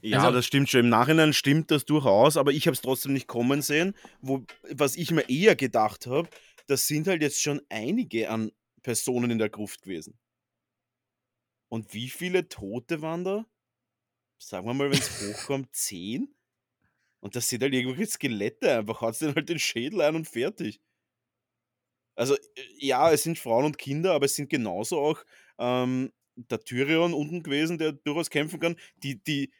Ja, 0.01 0.19
Also- 0.21 0.31
das 0.37 0.45
stimmt 0.45 0.69
schon. 0.69 0.79
Im 0.81 0.89
Nachhinein 0.89 1.33
stimmt 1.33 1.69
das 1.71 1.85
durchaus, 1.85 2.37
aber 2.37 2.51
ich 2.51 2.65
habe 2.67 2.73
es 2.73 2.81
trotzdem 2.81 3.13
nicht 3.13 3.27
kommen 3.27 3.61
sehen. 3.61 3.93
Wo, 4.21 4.45
was 4.71 4.95
ich 4.95 5.11
mir 5.11 5.29
eher 5.29 5.55
gedacht 5.55 6.07
habe, 6.07 6.27
das 6.69 6.87
sind 6.87 7.07
halt 7.07 7.21
jetzt 7.21 7.41
schon 7.41 7.61
einige 7.69 8.29
an 8.29 8.51
Personen 8.83 9.31
in 9.31 9.39
der 9.39 9.49
Gruft 9.49 9.81
gewesen. 9.81 10.19
Und 11.67 11.93
wie 11.93 12.09
viele 12.09 12.47
Tote 12.47 13.01
waren 13.01 13.23
da? 13.23 13.45
Sagen 14.37 14.67
wir 14.67 14.73
mal, 14.73 14.91
wenn 14.91 14.99
es 14.99 15.21
hochkommt, 15.21 15.75
zehn? 15.75 16.33
Und 17.21 17.35
das 17.35 17.49
sind 17.49 17.63
halt 17.63 17.73
irgendwelche 17.73 18.11
Skelette 18.11 18.77
einfach. 18.77 19.01
Haut 19.01 19.19
denen 19.19 19.35
halt 19.35 19.49
den 19.49 19.59
Schädel 19.59 20.01
ein 20.01 20.15
und 20.15 20.27
fertig. 20.27 20.79
Also, 22.15 22.35
äh, 22.35 22.63
ja, 22.77 23.11
es 23.11 23.23
sind 23.23 23.39
Frauen 23.39 23.65
und 23.65 23.77
Kinder, 23.77 24.13
aber 24.13 24.25
es 24.25 24.35
sind 24.35 24.49
genauso 24.49 24.99
auch 24.99 25.23
ähm, 25.57 26.13
der 26.35 26.59
Tyrion 26.59 27.13
unten 27.13 27.41
gewesen, 27.41 27.79
der 27.79 27.93
durchaus 27.93 28.29
kämpfen 28.29 28.59
kann. 28.59 28.75
Die, 28.97 29.21
die, 29.23 29.51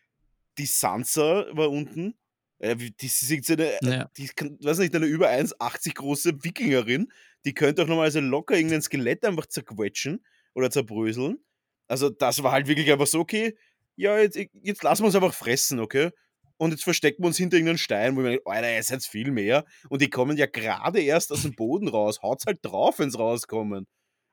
die 0.58 0.66
Sansa 0.68 1.48
war 1.52 1.72
unten. 1.72 2.18
Äh, 2.60 2.76
die 2.76 3.06
ist 3.06 3.46
so 3.46 3.54
eine, 3.54 3.78
Ja. 3.82 4.10
die 4.18 4.30
weiß 4.30 4.80
nicht, 4.80 4.96
eine 4.96 5.06
über 5.06 5.30
1,80 5.30 5.96
große 5.96 6.44
Wikingerin. 6.44 7.12
Die 7.46 7.54
könnte 7.54 7.84
auch 7.84 7.88
nochmal 7.88 8.12
so 8.12 8.20
locker 8.20 8.56
irgendein 8.56 8.82
Skelett 8.82 9.26
einfach 9.26 9.46
zerquetschen 9.48 10.24
oder 10.54 10.70
zerbröseln. 10.70 11.40
Also, 11.88 12.10
das 12.10 12.44
war 12.44 12.52
halt 12.52 12.68
wirklich 12.68 12.92
einfach 12.92 13.08
so, 13.08 13.20
okay, 13.20 13.58
ja, 13.96 14.18
jetzt, 14.20 14.38
jetzt 14.62 14.84
lassen 14.84 15.04
wir 15.04 15.08
uns 15.08 15.16
einfach 15.16 15.34
fressen, 15.34 15.80
okay? 15.80 16.12
Und 16.58 16.72
jetzt 16.72 16.84
verstecken 16.84 17.24
wir 17.24 17.28
uns 17.28 17.38
hinter 17.38 17.56
irgendeinem 17.56 17.78
Stein, 17.78 18.16
wo 18.16 18.22
wir 18.22 18.32
denken, 18.32 18.50
Alter, 18.50 18.74
ihr 18.76 18.84
seid 18.84 19.04
viel 19.04 19.32
mehr. 19.32 19.66
Und 19.90 20.02
die 20.02 20.10
kommen 20.10 20.36
ja 20.38 20.46
gerade 20.46 21.02
erst 21.02 21.32
aus 21.32 21.44
dem 21.44 21.56
Boden 21.56 21.88
raus. 21.88 22.22
Haut's 22.22 22.46
halt 22.46 22.60
drauf, 22.62 23.00
wenn 23.00 23.10
sie 23.10 23.18
rauskommen. 23.18 23.88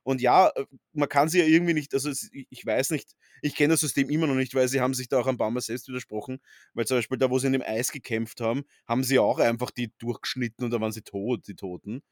Und 0.06 0.20
ja, 0.20 0.50
äh, 0.54 0.64
man 0.92 1.08
kann 1.08 1.28
sie 1.28 1.40
ja 1.40 1.44
irgendwie 1.46 1.74
nicht, 1.74 1.92
also 1.92 2.08
ich 2.10 2.64
weiß 2.64 2.90
nicht, 2.90 3.16
ich 3.42 3.56
kenne 3.56 3.74
das 3.74 3.80
System 3.80 4.08
immer 4.08 4.28
noch 4.28 4.36
nicht, 4.36 4.54
weil 4.54 4.68
sie 4.68 4.80
haben 4.80 4.94
sich 4.94 5.08
da 5.08 5.18
auch 5.18 5.26
ein 5.26 5.36
paar 5.36 5.50
Mal 5.50 5.60
selbst 5.60 5.88
widersprochen, 5.88 6.38
weil 6.74 6.86
zum 6.86 6.98
Beispiel 6.98 7.18
da, 7.18 7.28
wo 7.28 7.40
sie 7.40 7.48
in 7.48 7.54
dem 7.54 7.62
Eis 7.62 7.90
gekämpft 7.90 8.40
haben, 8.40 8.62
haben 8.86 9.02
sie 9.02 9.18
auch 9.18 9.40
einfach 9.40 9.72
die 9.72 9.92
durchgeschnitten 9.98 10.64
und 10.64 10.70
da 10.70 10.80
waren 10.80 10.92
sie 10.92 11.02
tot, 11.02 11.48
die 11.48 11.56
Toten. 11.56 12.02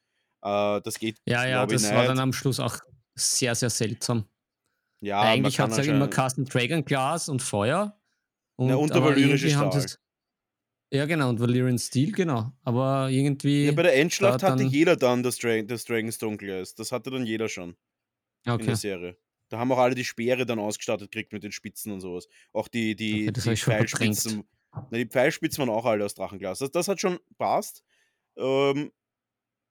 Äh, 0.43 0.81
das 0.81 0.99
geht, 0.99 1.19
Ja, 1.25 1.45
ja, 1.47 1.65
das 1.65 1.83
war 1.89 2.03
dann 2.03 2.15
nicht. 2.15 2.21
am 2.21 2.33
Schluss 2.33 2.59
auch 2.59 2.77
sehr, 3.15 3.55
sehr 3.55 3.69
seltsam. 3.69 4.25
ja, 4.99 5.21
Eigentlich 5.21 5.57
hat 5.61 5.71
es 5.71 5.77
ja 5.85 5.95
immer 5.95 6.09
Carsten 6.09 6.43
Dragon 6.43 6.83
Glas 6.83 7.29
und 7.29 7.41
Feuer. 7.41 7.97
Und, 8.57 8.69
Ja, 8.69 8.75
und 8.75 8.93
der 8.93 9.01
valyrische 9.03 9.49
Stahl. 9.49 9.69
das- 9.69 9.99
Ja, 10.95 11.05
genau, 11.05 11.29
und 11.29 11.39
Valyrian 11.39 11.77
Steel, 11.77 12.11
genau. 12.11 12.51
Aber 12.63 13.09
irgendwie. 13.09 13.65
Ja, 13.65 13.71
bei 13.71 13.83
der 13.83 13.95
Endschlacht 13.95 14.43
hatte 14.43 14.63
dann- 14.63 14.69
jeder 14.69 14.95
dann 14.95 15.23
das, 15.23 15.37
Dra 15.37 15.61
das 15.61 15.85
Dragonstone 15.85 16.37
Glass. 16.37 16.75
Das 16.75 16.91
hatte 16.91 17.11
dann 17.11 17.25
jeder 17.25 17.49
schon 17.49 17.75
in 18.45 18.51
okay. 18.51 18.65
der 18.65 18.75
Serie. 18.75 19.17
Da 19.49 19.59
haben 19.59 19.71
auch 19.71 19.77
alle 19.77 19.95
die 19.95 20.05
Speere 20.05 20.45
dann 20.45 20.59
ausgestattet 20.59 21.11
gekriegt 21.11 21.33
mit 21.33 21.43
den 21.43 21.51
Spitzen 21.51 21.91
und 21.91 22.01
sowas. 22.01 22.27
Auch 22.51 22.67
die, 22.67 22.95
die, 22.95 23.29
Okay, 23.29 23.51
die 23.51 23.55
Pfeilspitzen. 23.57 24.43
Na, 24.73 24.97
die 24.97 25.05
Pfeilspitzen 25.05 25.59
waren 25.59 25.69
auch 25.69 25.85
alle 25.85 26.03
aus 26.03 26.15
Drachenglas. 26.15 26.59
Das, 26.59 26.71
das 26.71 26.87
hat 26.87 26.99
schon 26.99 27.19
passt. 27.37 27.83
Ähm, 28.37 28.91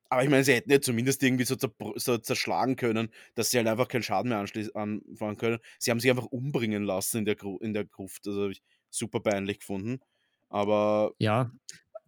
aber 0.08 0.22
ich 0.22 0.30
meine, 0.30 0.44
sie 0.44 0.54
hätten 0.54 0.70
ja 0.70 0.80
zumindest 0.80 1.22
irgendwie 1.22 1.44
so, 1.44 1.56
so 1.96 2.18
zerschlagen 2.18 2.76
können, 2.76 3.08
dass 3.34 3.50
sie 3.50 3.58
halt 3.58 3.66
einfach 3.66 3.88
keinen 3.88 4.02
Schaden 4.02 4.28
mehr 4.28 4.38
anfangen 4.38 5.36
können. 5.36 5.58
Sie 5.78 5.90
haben 5.90 5.98
sich 5.98 6.10
einfach 6.10 6.26
umbringen 6.26 6.84
lassen 6.84 7.18
in 7.18 7.24
der, 7.24 7.34
Gru 7.34 7.58
in 7.58 7.74
der 7.74 7.84
Gruft. 7.84 8.26
Das 8.26 8.34
habe 8.34 8.52
ich 8.52 8.62
super 8.90 9.20
peinlich 9.20 9.58
gefunden. 9.58 10.00
Aber 10.54 11.12
Ja. 11.18 11.50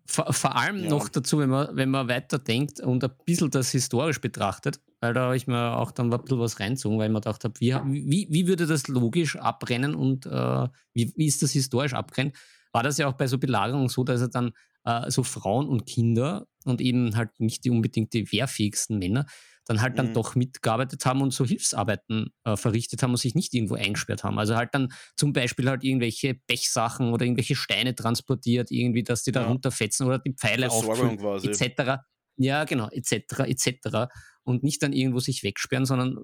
Vor, 0.08 0.32
vor 0.32 0.54
allem 0.56 0.84
Ja. 0.84 0.90
noch 0.90 1.08
dazu, 1.08 1.38
wenn 1.40 1.50
man, 1.50 1.74
wenn 1.76 1.90
man 1.90 2.08
weiterdenkt 2.08 2.78
und 2.80 3.02
ein 3.02 3.10
bisschen 3.24 3.50
das 3.50 3.72
historisch 3.72 4.20
betrachtet, 4.20 4.80
weil 5.00 5.14
da 5.14 5.22
habe 5.26 5.36
ich 5.36 5.48
mir 5.48 5.76
auch 5.76 5.90
dann 5.90 6.12
ein 6.12 6.22
bisschen 6.22 6.38
was 6.38 6.60
reinzogen, 6.60 6.96
weil 6.98 7.06
ich 7.08 7.12
mir 7.12 7.20
gedacht 7.20 7.42
habe, 7.44 7.58
wie, 7.58 7.74
wie, 7.84 8.28
wie 8.30 8.46
würde 8.46 8.66
das 8.66 8.86
logisch 8.86 9.34
abrennen 9.36 9.96
und 9.96 10.26
äh, 10.26 10.68
wie, 10.94 11.12
wie 11.16 11.26
ist 11.26 11.42
das 11.42 11.50
historisch 11.52 11.94
abrennen? 11.94 12.32
War 12.72 12.84
das 12.84 12.98
ja 12.98 13.08
auch 13.08 13.14
bei 13.14 13.26
so 13.26 13.38
Belagerungen 13.38 13.88
so, 13.88 14.04
dass 14.04 14.20
er 14.20 14.28
dann 14.28 14.52
äh, 14.86 15.10
so 15.10 15.22
Frauen 15.24 15.68
und 15.68 15.86
Kinder 15.86 16.46
und 16.64 16.80
eben 16.80 17.16
halt 17.16 17.38
nicht 17.40 17.64
die 17.64 17.70
unbedingt 17.70 18.14
die 18.14 18.32
wehrfähigsten 18.32 18.98
Männer 18.98 19.26
dann 19.68 19.82
halt 19.82 19.98
dann 19.98 20.10
Mhm. 20.10 20.12
doch 20.12 20.36
mitgearbeitet 20.36 21.04
haben 21.06 21.22
und 21.22 21.32
so 21.32 21.44
Hilfsarbeiten 21.44 22.32
äh, 22.44 22.56
verrichtet 22.56 23.02
haben 23.02 23.10
und 23.10 23.16
sich 23.16 23.34
nicht 23.34 23.52
irgendwo 23.52 23.74
eingesperrt 23.74 24.22
haben. 24.24 24.38
Also 24.38 24.56
halt 24.56 24.74
dann 24.74 24.92
zum 25.16 25.32
Beispiel 25.32 25.68
halt 25.68 25.82
irgendwelche 25.84 26.34
Pechsachen 26.34 27.12
oder 27.12 27.24
irgendwelche 27.26 27.56
Steine 27.56 27.94
transportiert, 27.96 28.70
irgendwie, 28.70 29.02
dass 29.02 29.24
die 29.24 29.32
da 29.32 29.42
Ja. 29.42 29.48
runterfetzen 29.48 30.06
oder 30.06 30.20
die 30.20 30.34
Pfeile 30.34 30.70
auffüllen, 30.70 31.18
etc. 31.42 32.04
Ja, 32.36 32.64
genau, 32.64 32.88
etc., 32.90 33.40
etc. 33.48 34.08
Und 34.44 34.62
nicht 34.62 34.82
dann 34.84 34.92
irgendwo 34.92 35.18
sich 35.18 35.42
wegsperren, 35.42 35.84
sondern 35.86 36.16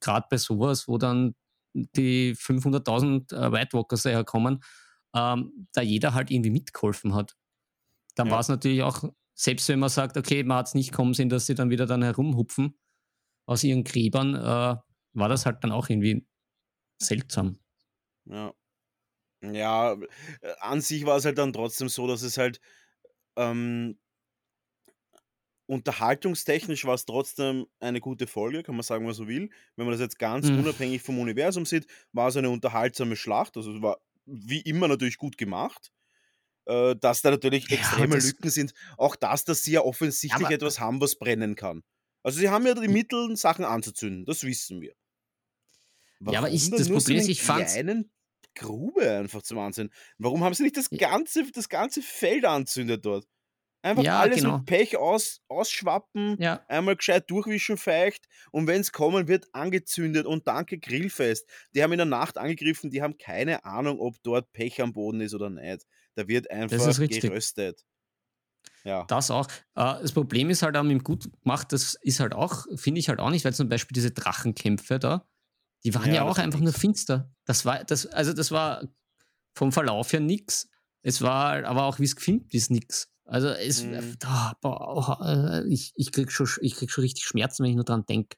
gerade 0.00 0.26
bei 0.30 0.36
sowas, 0.36 0.86
wo 0.88 0.98
dann 0.98 1.34
die 1.72 2.34
500.000 2.34 3.32
äh, 3.32 3.52
White 3.52 3.72
Walkers 3.78 4.04
herkommen, 4.04 4.60
ähm, 5.14 5.66
da 5.72 5.80
jeder 5.82 6.12
halt 6.14 6.30
irgendwie 6.30 6.50
mitgeholfen 6.50 7.14
hat. 7.14 7.36
Dann 8.14 8.30
Ja. 8.30 8.32
war 8.32 8.40
es 8.40 8.48
natürlich 8.48 8.82
auch, 8.82 9.04
selbst 9.34 9.68
wenn 9.68 9.78
man 9.80 9.88
sagt, 9.88 10.16
okay, 10.16 10.42
man 10.44 10.58
hat 10.58 10.68
es 10.68 10.74
nicht 10.74 10.92
kommen 10.92 11.14
sehen, 11.14 11.28
dass 11.28 11.46
sie 11.46 11.54
dann 11.54 11.70
wieder 11.70 11.86
dann 11.86 12.02
herumhupfen 12.02 12.78
aus 13.46 13.64
ihren 13.64 13.84
Gräbern, 13.84 14.34
äh, 14.36 14.76
war 15.14 15.28
das 15.28 15.46
halt 15.46 15.64
dann 15.64 15.72
auch 15.72 15.88
irgendwie 15.90 16.26
seltsam. 17.02 17.60
Ja. 18.24 18.52
Ja, 19.42 19.94
äh, 19.94 20.54
an 20.60 20.80
sich 20.82 21.06
war 21.06 21.18
es 21.18 21.24
halt 21.26 21.38
dann 21.38 21.52
trotzdem 21.54 21.88
so, 21.88 22.06
dass 22.08 22.22
es 22.22 22.38
halt 22.38 22.60
ähm, 23.36 23.98
unterhaltungstechnisch 25.66 26.84
war 26.84 26.94
es 26.94 27.04
trotzdem 27.04 27.66
eine 27.78 28.00
gute 28.00 28.26
Folge, 28.26 28.62
kann 28.62 28.74
man 28.74 28.82
sagen, 28.82 29.06
was 29.06 29.18
man 29.18 29.26
so 29.26 29.28
will. 29.28 29.50
Wenn 29.76 29.86
man 29.86 29.92
das 29.92 30.00
jetzt 30.00 30.18
ganz 30.18 30.48
Mhm. 30.48 30.50
unabhängig 30.50 31.02
vom 31.02 31.18
Universum 31.18 31.64
sieht, 31.64 31.86
war 32.12 32.28
es 32.28 32.36
eine 32.36 32.50
unterhaltsame 32.50 33.14
Schlacht. 33.16 33.56
Also 33.56 33.74
es 33.76 33.82
war 33.82 34.00
wie 34.26 34.60
immer 34.60 34.88
natürlich 34.88 35.16
gut 35.16 35.38
gemacht. 35.38 35.92
Äh, 36.66 36.94
dass 36.96 37.22
da 37.22 37.30
natürlich 37.30 37.68
Ja, 37.68 37.76
extreme 37.78 38.16
das- 38.16 38.26
Lücken 38.26 38.50
sind. 38.50 38.74
Auch 38.98 39.16
das, 39.16 39.44
dass 39.44 39.62
sie 39.62 39.72
ja 39.72 39.80
offensichtlich 39.82 40.44
Aber- 40.46 40.54
etwas 40.54 40.78
haben, 40.80 41.00
was 41.00 41.16
brennen 41.16 41.54
kann. 41.56 41.82
Also 42.22 42.38
sie 42.38 42.50
haben 42.50 42.66
ja 42.66 42.74
die 42.74 42.88
Mittel, 42.88 43.34
Sachen 43.36 43.64
anzuzünden, 43.64 44.24
das 44.26 44.44
wissen 44.44 44.80
wir. 44.80 44.92
Ja, 46.20 46.40
aber 46.40 46.50
ich- 46.50 46.70
das 46.70 46.88
Problem 46.88 47.16
ist, 47.16 47.24
einen 47.24 47.30
ich 47.30 47.42
fand's- 47.42 47.72
kleinen 47.72 48.12
Grube 48.54 49.10
einfach 49.10 49.42
zum 49.42 49.58
Anzünden. 49.58 49.94
Warum 50.18 50.44
haben 50.44 50.54
sie 50.54 50.64
nicht 50.64 50.76
das 50.76 50.90
ganze, 50.90 51.50
das 51.52 51.68
ganze 51.68 52.02
Feld 52.02 52.44
anzündet 52.44 53.04
dort? 53.06 53.26
Einfach 53.82 54.02
Ja, 54.02 54.20
alles 54.20 54.36
genau. 54.42 54.58
mit 54.58 54.66
Pech 54.66 54.98
aus, 54.98 55.40
ausschwappen, 55.48 56.36
Ja, 56.38 56.62
einmal 56.68 56.96
gescheit 56.96 57.30
durchwischen 57.30 57.78
feucht 57.78 58.26
und 58.52 58.66
wenn 58.66 58.82
es 58.82 58.92
kommen 58.92 59.26
wird, 59.26 59.46
angezündet 59.54 60.26
und 60.26 60.46
danke 60.46 60.78
Grillfest. 60.78 61.48
Die 61.74 61.82
haben 61.82 61.92
in 61.92 61.96
der 61.98 62.04
Nacht 62.04 62.36
angegriffen, 62.36 62.90
die 62.90 63.00
haben 63.00 63.16
keine 63.16 63.64
Ahnung, 63.64 63.98
ob 63.98 64.22
dort 64.22 64.52
Pech 64.52 64.82
am 64.82 64.92
Boden 64.92 65.22
ist 65.22 65.32
oder 65.32 65.48
nicht. 65.48 65.86
Da 66.14 66.28
wird 66.28 66.50
einfach 66.50 66.86
ist 66.86 66.98
richtig. 66.98 67.22
geröstet. 67.22 67.84
Ja. 68.84 69.04
Das 69.04 69.30
auch. 69.30 69.46
Äh, 69.74 70.00
das 70.02 70.12
Problem 70.12 70.50
ist 70.50 70.62
halt 70.62 70.76
auch 70.76 70.82
mit 70.82 70.92
dem 70.92 71.04
gut 71.04 71.30
gemacht, 71.42 71.72
das 71.72 71.94
ist 72.02 72.20
halt 72.20 72.34
auch, 72.34 72.66
finde 72.76 73.00
ich 73.00 73.08
halt 73.08 73.20
auch 73.20 73.30
nicht, 73.30 73.44
weil 73.44 73.54
zum 73.54 73.68
Beispiel 73.68 73.94
diese 73.94 74.10
Drachenkämpfe 74.10 74.98
da, 74.98 75.26
die 75.84 75.94
waren 75.94 76.08
Ja, 76.08 76.16
ja, 76.16 76.22
auch 76.24 76.38
einfach 76.38 76.60
nur 76.60 76.72
finster. 76.72 77.32
Das 77.44 77.64
war, 77.64 77.84
das, 77.84 78.06
also 78.06 78.32
das 78.32 78.50
war 78.50 78.88
vom 79.54 79.72
Verlauf 79.72 80.12
her 80.12 80.20
nix. 80.20 80.68
Es 81.02 81.22
war 81.22 81.64
aber 81.64 81.84
auch, 81.84 81.98
wie 81.98 82.04
es 82.04 82.16
gefilmt 82.16 82.52
ist, 82.54 82.70
nix. 82.70 83.10
Also 83.24 83.48
es, 83.48 83.84
Mhm. 83.84 84.16
oh, 84.64 85.14
äh, 85.22 85.66
ich, 85.68 85.92
ich, 85.94 86.12
krieg 86.12 86.32
schon, 86.32 86.48
ich 86.60 86.74
krieg 86.74 86.90
schon 86.90 87.02
richtig 87.02 87.24
Schmerzen, 87.24 87.62
wenn 87.62 87.70
ich 87.70 87.76
nur 87.76 87.84
dran 87.84 88.04
denke. 88.04 88.36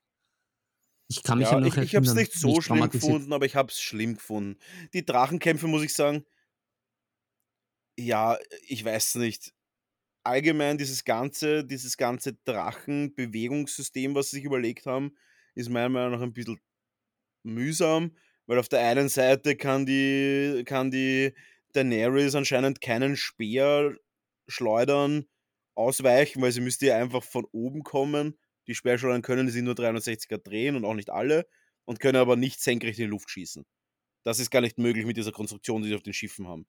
Ich 1.09 1.23
kann 1.23 1.39
mich 1.39 1.49
ja, 1.49 1.55
Ja, 1.55 1.61
noch 1.61 1.66
ich, 1.66 1.83
ich 1.83 1.97
habe 1.97 2.07
es 2.07 2.14
nicht 2.14 2.33
so 2.35 2.61
schlimm 2.61 2.89
gefunden, 2.91 3.33
aber 3.33 3.47
ich 3.47 3.57
habe 3.57 3.70
es 3.70 3.81
schlimm 3.81 4.14
gefunden. 4.14 4.59
Die 4.93 5.05
Drachenkämpfe, 5.05 5.66
muss 5.66 5.83
ich 5.83 5.95
sagen, 5.95 6.25
ja, 7.99 8.38
ich 8.66 8.84
weiß 8.84 9.16
nicht. 9.16 9.53
Allgemein 10.24 10.78
dieses 10.78 11.05
ganze, 11.05 11.64
dieses 11.64 11.97
ganze 11.97 12.34
Drachenbewegungssystem, 12.45 14.14
was 14.14 14.30
sie 14.30 14.36
sich 14.36 14.45
überlegt 14.45 14.86
haben, 14.86 15.16
ist 15.55 15.70
meiner 15.70 15.88
Meinung 15.88 16.12
nach 16.12 16.22
ein 16.22 16.32
bisschen 16.32 16.61
mühsam, 17.45 18.16
weil 18.47 18.59
auf 18.59 18.68
der 18.68 18.80
einen 18.86 19.09
Seite 19.09 19.57
kann 19.57 19.86
die, 19.86 20.62
kann 20.66 20.90
die 20.90 21.34
Daenerys 21.72 22.34
anscheinend 22.34 22.80
keinen 22.80 23.16
Speer 23.16 23.97
schleudern, 24.49 25.26
ausweichen, 25.74 26.43
weil 26.43 26.53
sie 26.53 26.61
müsste 26.61 26.86
ja 26.86 26.99
einfach 26.99 27.22
von 27.22 27.47
oben 27.53 27.82
kommen. 27.82 28.38
Die 28.66 28.74
Speerschleudern 28.74 29.22
können 29.22 29.51
sie 29.51 29.62
nur 29.62 29.74
360er 29.74 30.38
drehen 30.38 30.76
und 30.76 30.84
auch 30.84 30.95
nicht 30.95 31.11
alle 31.11 31.47
und 31.84 32.01
können 32.01 32.16
aber 32.16 32.36
nicht 32.36 32.61
senkrecht 32.61 32.99
in 32.99 33.07
die 33.07 33.11
Luft 33.11 33.30
schießen. 33.30 33.64
Das 34.24 34.38
ist 34.38 34.51
gar 34.51 34.61
nicht 34.61 34.78
möglich 34.78 35.07
mit 35.07 35.16
dieser 35.16 35.32
Konstruktion, 35.32 35.82
die 35.82 35.88
sie 35.88 35.95
auf 35.97 36.03
den 36.03 36.14
Schiffen 36.14 36.47
haben. 36.47 36.66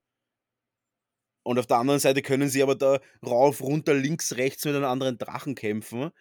Und 1.43 1.59
auf 1.59 1.67
der 1.67 1.77
anderen 1.77 1.99
Seite 1.99 2.21
können 2.21 2.49
sie 2.49 2.63
aber 2.63 2.75
da 2.75 2.99
rauf, 3.25 3.61
runter, 3.61 3.93
links, 3.93 4.37
rechts 4.37 4.65
mit 4.65 4.75
einem 4.75 4.85
anderen 4.85 5.17
Drachen 5.17 5.55
kämpfen. 5.55 6.11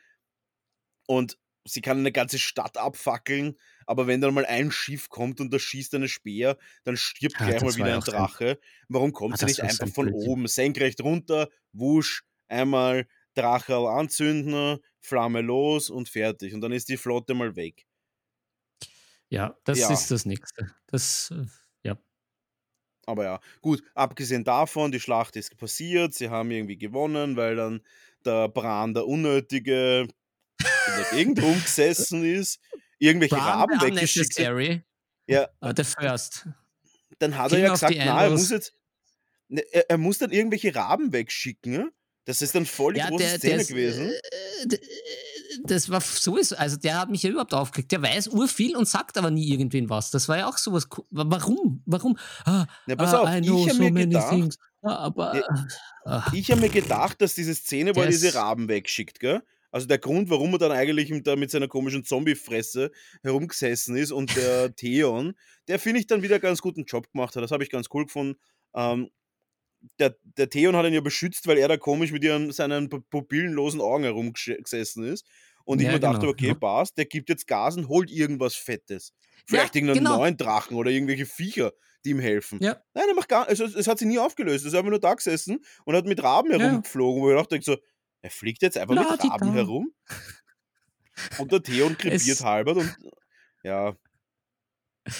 Und 1.06 1.38
sie 1.64 1.80
kann 1.80 1.98
eine 1.98 2.12
ganze 2.12 2.38
Stadt 2.38 2.76
abfackeln, 2.76 3.56
aber 3.86 4.06
wenn 4.06 4.20
dann 4.20 4.34
mal 4.34 4.46
ein 4.46 4.70
Schiff 4.72 5.08
kommt 5.08 5.40
und 5.40 5.52
da 5.52 5.58
schießt 5.58 5.94
eine 5.94 6.08
Speer, 6.08 6.58
dann 6.84 6.96
stirbt 6.96 7.40
Ah, 7.40 7.44
gleich 7.44 7.62
mal 7.62 7.76
wieder 7.76 7.90
ja 7.90 7.94
ein 7.94 8.02
Drache. 8.04 8.58
Warum 8.88 9.12
kommt 9.12 9.34
Ah, 9.34 9.46
sie 9.46 9.46
nicht 9.46 9.62
einfach 9.62 9.86
ein 9.86 9.92
von 9.92 10.06
Blödsinn. 10.06 10.32
oben, 10.32 10.46
senkrecht 10.48 11.00
runter, 11.02 11.48
wusch, 11.72 12.24
einmal 12.48 13.06
Drache 13.34 13.76
anzünden, 13.76 14.78
Flamme 15.00 15.40
los 15.40 15.88
und 15.90 16.08
fertig. 16.08 16.52
Und 16.54 16.60
dann 16.62 16.72
ist 16.72 16.88
die 16.88 16.96
Flotte 16.96 17.34
mal 17.34 17.56
weg. 17.56 17.86
Ja, 19.28 19.56
das 19.64 19.78
Ja. 19.78 19.92
ist 19.92 20.10
das 20.10 20.24
Nächste. 20.26 20.74
Das, 20.86 21.30
äh, 21.30 21.34
ja. 21.36 21.46
Aber 23.07 23.24
ja, 23.24 23.40
gut, 23.61 23.82
abgesehen 23.94 24.44
davon, 24.44 24.92
die 24.92 25.00
Schlacht 25.00 25.36
ist 25.36 25.57
passiert, 25.57 26.14
sie 26.14 26.28
haben 26.30 26.50
irgendwie 26.50 26.78
gewonnen, 26.78 27.36
weil 27.36 27.57
dann 27.57 27.80
der 28.24 28.48
Bran, 28.48 28.94
der 28.94 29.07
Unnötige, 29.07 30.07
in 30.61 30.94
der 30.96 31.05
Gegend 31.12 31.42
rumgesessen 31.42 32.24
ist, 32.24 32.61
irgendwelche 32.98 33.34
Bran 33.34 33.70
Raben 33.70 33.80
weggeschickt 33.80 34.38
hat. 34.38 34.82
Ja, 35.26 35.48
Uh, 35.61 35.72
the 35.76 35.84
first. 35.84 36.46
dann 37.18 37.36
hat 37.38 37.50
King 37.50 37.61
er 37.61 37.66
ja 37.66 37.72
gesagt, 37.72 37.94
na, 37.96 38.24
er 38.24 38.30
muss 38.30 38.50
jetzt, 38.50 38.74
ne, 39.48 39.62
er, 39.72 39.88
er 39.90 39.98
muss 39.98 40.18
dann 40.18 40.30
irgendwelche 40.32 40.74
Raben 40.74 41.12
wegschicken. 41.12 41.72
ne? 41.72 41.92
Das 42.24 42.40
ist 42.42 42.55
dann 42.55 42.66
voll 42.66 42.94
die 42.94 43.00
Ja, 43.00 43.09
große 43.09 43.24
der, 43.24 43.38
Szene 43.38 43.53
der 43.55 43.61
ist, 43.62 43.68
gewesen. 43.68 44.11
äh, 44.11 44.74
äh, 44.74 44.78
das 45.64 45.88
war 45.88 46.00
sowieso, 46.00 46.57
also 46.57 46.76
der 46.76 47.00
hat 47.00 47.11
mich 47.11 47.22
ja 47.22 47.30
überhaupt 47.30 47.55
aufgeregt. 47.55 47.92
Der 47.92 48.03
weiß 48.03 48.28
urviel 48.28 48.76
und 48.76 48.88
sagt 48.88 49.18
aber 49.18 49.30
nie 49.30 49.50
irgendwen 49.50 49.88
was. 49.90 50.11
Das 50.11 50.28
war 50.28 50.38
ja 50.38 50.48
auch 50.48 50.59
sowas. 50.59 50.88
Warum? 51.11 51.82
Warum? 51.86 52.18
Ah, 52.44 52.66
Ja, 52.86 52.96
pass 52.96 53.14
ah, 53.14 53.20
auf, 53.20 53.34
ich 53.34 53.46
know 53.46 53.66
hab 53.66 53.76
so 53.76 53.82
mir 53.82 53.92
gedacht-. 53.92 54.59
Ah, 54.82 54.96
aber 54.96 55.36
Ja, 55.36 55.66
ah, 56.05 56.32
Ich 56.32 56.50
habe 56.50 56.61
mir 56.61 56.68
gedacht, 56.68 57.20
dass 57.20 57.34
diese 57.34 57.55
Szene, 57.55 57.94
wo 57.94 58.00
er 58.00 58.09
diese 58.09 58.34
Raben 58.34 58.68
wegschickt, 58.68 59.20
gell? 59.20 59.42
Also 59.70 59.86
der 59.86 59.98
Grund, 59.98 60.28
warum 60.28 60.53
er 60.53 60.59
dann 60.59 60.72
eigentlich 60.72 61.09
mit, 61.11 61.26
da 61.26 61.34
mit 61.34 61.50
seiner 61.50 61.66
komischen 61.66 62.05
Zombie-Fresse 62.05 62.90
herumgesessen 63.22 63.96
ist 63.96 64.12
und 64.12 64.36
der 64.36 64.74
Theon, 64.76 65.34
der 65.66 65.78
finde 65.78 66.00
ich 66.00 66.07
dann 66.07 66.22
wieder 66.22 66.38
ganz 66.38 66.61
guten 66.61 66.84
Job 66.84 67.11
gemacht 67.11 67.34
hat. 67.34 67.42
Das 67.42 67.53
habe 67.53 67.64
ich 67.64 67.70
ganz 67.70 67.86
cool 67.92 68.05
gefunden. 68.05 68.38
Ähm, 68.74 69.11
der, 69.99 70.16
der 70.37 70.49
Theon 70.51 70.76
hat 70.76 70.87
ihn 70.87 70.93
ja 70.95 71.01
beschützt, 71.01 71.47
weil 71.47 71.59
er 71.59 71.68
da 71.68 71.76
komisch 71.76 72.12
mit 72.12 72.22
ihren, 72.24 72.53
seinen 72.53 72.89
pu- 72.89 73.03
pupillenlosen 73.11 73.80
Augen 73.80 74.05
herumgesessen 74.05 75.05
ist. 75.05 75.26
Und 75.64 75.80
ich 75.80 75.87
Ja, 75.87 75.93
mir 75.93 76.01
dachte, 76.01 76.20
genau, 76.20 76.33
okay, 76.33 76.49
ja. 76.49 76.55
passt, 76.55 76.99
der 76.99 77.05
gibt 77.07 77.28
jetzt 77.28 77.47
Gas 77.47 77.76
und 77.76 77.89
holt 77.89 78.11
irgendwas 78.11 78.55
Fettes. 78.55 79.12
Vielleicht 79.47 79.74
Ja, 79.74 79.80
irgendeinen 79.80 80.05
genau. 80.05 80.16
neuen 80.18 80.37
Drachen 80.37 80.76
oder 80.76 80.91
irgendwelche 80.91 81.26
Viecher, 81.26 81.72
die 82.05 82.11
ihm 82.11 82.18
helfen. 82.20 82.59
Ja. 82.62 82.83
Nein, 82.95 83.05
er 83.09 83.14
macht 83.14 83.28
gar 83.28 83.47
also, 83.47 83.64
es 83.64 83.87
hat 83.87 83.99
sich 83.99 84.09
nie 84.09 84.18
aufgelöst. 84.18 84.64
Er 84.64 84.68
ist 84.68 84.74
einfach 84.74 84.91
nur 84.91 84.99
da 85.01 85.14
gesessen 85.14 85.64
und 85.85 85.95
hat 85.95 86.05
mit 86.07 86.22
Raben 86.22 86.51
Ja. 86.53 86.59
herumgeflogen, 86.59 87.22
wo 87.22 87.30
ich 87.30 87.37
dachte 87.37 87.59
so, 87.62 87.76
er 88.22 88.30
fliegt 88.30 88.62
jetzt 88.62 88.76
einfach 88.76 88.95
mit 88.95 89.05
La 89.05 89.16
di 89.16 89.28
Raben 89.28 89.49
da. 89.49 89.55
herum. 89.55 89.93
Und 91.39 91.53
der 91.53 91.62
Theon 91.62 91.97
krepiert 91.99 92.41
halbert 92.43 92.78
und 92.78 92.97
ja. 93.62 93.95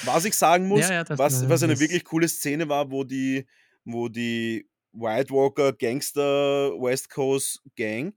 Was 0.05 0.25
ich 0.25 0.35
sagen 0.35 0.67
muss, 0.69 0.81
Ja, 0.81 0.93
ja, 0.93 1.05
das 1.05 1.19
was, 1.19 1.49
was 1.49 1.63
eine 1.63 1.79
wirklich 1.81 2.03
coole 2.05 2.29
Szene 2.29 2.69
war, 2.69 2.91
wo 2.91 3.05
die, 3.05 3.47
wo 3.85 4.09
die 4.09 4.69
White 4.93 5.33
Walker 5.33 5.73
Gangster 5.73 6.73
West 6.81 7.11
Coast 7.11 7.63
Gang 7.77 8.15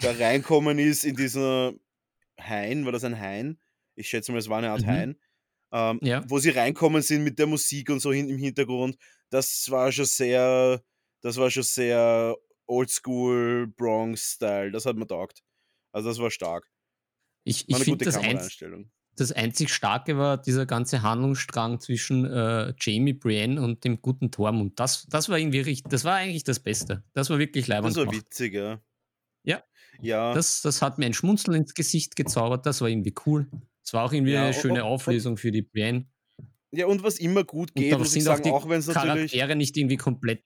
da 0.00 0.12
reinkommen 0.12 0.78
ist 0.78 1.04
in 1.04 1.16
dieser 1.16 1.74
Hain, 2.40 2.84
war 2.84 2.92
das 2.92 3.04
ein 3.04 3.18
Hain? 3.18 3.60
Ich 3.96 4.08
schätze 4.08 4.32
mal, 4.32 4.38
es 4.38 4.48
war 4.48 4.58
eine 4.58 4.70
Art 4.70 4.82
Mhm. 4.82 4.86
Hain. 4.86 5.20
Ähm, 5.72 6.00
Ja. 6.02 6.24
Wo 6.28 6.38
sie 6.38 6.50
reinkommen 6.50 7.02
sind 7.02 7.24
mit 7.24 7.38
der 7.38 7.46
Musik 7.46 7.90
und 7.90 8.00
so 8.00 8.12
hin, 8.12 8.28
im 8.30 8.38
Hintergrund. 8.38 8.96
Das 9.30 9.70
war 9.70 9.92
schon 9.92 10.06
sehr, 10.06 10.82
das 11.22 11.36
war 11.36 11.50
schon 11.50 11.64
sehr 11.64 12.36
Oldschool 12.66 13.66
Bronx-Style. 13.76 14.70
Das 14.72 14.86
hat 14.86 14.96
mir 14.96 15.06
taugt. 15.06 15.42
Also 15.92 16.08
das 16.10 16.18
war 16.20 16.30
stark. 16.30 16.70
ich, 17.44 17.68
War 17.68 17.68
ich 17.68 17.74
eine 17.76 17.84
finde 17.84 17.98
gute 17.98 18.04
das, 18.06 18.16
einz 18.16 18.24
Kameraeinstellung. 18.24 18.90
Das 19.20 19.32
einzig 19.32 19.72
Starke 19.72 20.16
war 20.18 20.38
dieser 20.40 20.66
ganze 20.66 21.02
Handlungsstrang 21.02 21.80
zwischen 21.80 22.24
äh, 22.24 22.72
Jamie 22.80 23.12
Brienne 23.12 23.60
und 23.60 23.84
dem 23.84 24.00
guten 24.00 24.30
Tormund. 24.30 24.78
Das, 24.80 25.06
das 25.08 25.28
war 25.28 25.38
irgendwie 25.38 25.60
richtig, 25.60 25.90
das 25.90 26.04
war 26.04 26.14
eigentlich 26.16 26.44
das 26.44 26.60
Beste. 26.60 27.04
Das 27.14 27.30
war 27.30 27.38
wirklich 27.38 27.66
leibend 27.66 27.90
Das 27.90 27.96
war 27.96 28.04
gemacht. 28.06 28.26
witzig, 28.26 28.54
ja. 28.54 28.80
Ja. 29.44 29.62
Ja. 30.00 30.34
Das, 30.34 30.62
das 30.62 30.82
hat 30.82 30.98
mir 30.98 31.06
ein 31.06 31.14
Schmunzeln 31.14 31.56
ins 31.56 31.74
Gesicht 31.74 32.16
gezaubert. 32.16 32.66
Das 32.66 32.80
war 32.80 32.88
irgendwie 32.88 33.14
cool. 33.26 33.48
Es 33.84 33.92
war 33.92 34.04
auch 34.04 34.12
irgendwie 34.12 34.32
Ja, 34.32 34.40
eine 34.40 34.48
und- 34.48 34.54
schöne 34.60 34.84
und- 34.84 34.90
Auflösung 34.90 35.36
für 35.36 35.50
die 35.50 35.62
Brienne. 35.62 36.06
ja, 36.70 36.86
und 36.86 37.02
was 37.02 37.18
immer 37.18 37.44
gut 37.44 37.70
Und 37.74 37.82
geht, 37.82 37.92
da 37.92 37.98
muss 37.98 38.08
ich 38.14 38.22
sind 38.22 38.30
auch 38.30 38.36
sagen, 38.36 38.42
die 38.44 38.50
auch 38.50 38.68
wenn 38.68 38.78
es 38.80 38.86
natürlich. 38.86 39.32
Charaktere 39.32 39.56
nicht 39.56 39.76
irgendwie 39.76 39.96
komplett 39.96 40.44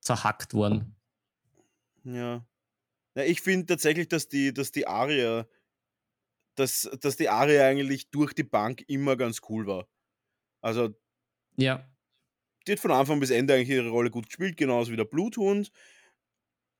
zerhackt 0.00 0.54
worden. 0.54 0.96
Ja. 2.04 2.46
ja 3.14 3.22
ich 3.24 3.40
finde 3.42 3.66
tatsächlich, 3.66 4.08
dass 4.08 4.28
die, 4.28 4.54
dass 4.54 4.72
die 4.72 4.86
Aria, 4.86 5.46
dass, 6.58 6.88
dass 7.00 7.16
die 7.16 7.28
Aria 7.28 7.66
eigentlich 7.66 8.10
durch 8.10 8.32
die 8.34 8.44
Bank 8.44 8.84
immer 8.88 9.16
ganz 9.16 9.40
cool 9.48 9.66
war. 9.66 9.88
Also, 10.60 10.94
Ja, 11.56 11.88
die 12.68 12.72
hat 12.72 12.80
von 12.80 12.90
Anfang 12.92 13.18
bis 13.18 13.30
Ende 13.30 13.54
eigentlich 13.54 13.70
ihre 13.70 13.88
Rolle 13.88 14.10
gut 14.10 14.26
gespielt, 14.26 14.56
genauso 14.56 14.92
wie 14.92 14.96
der 14.96 15.04
Bluthund. 15.04 15.70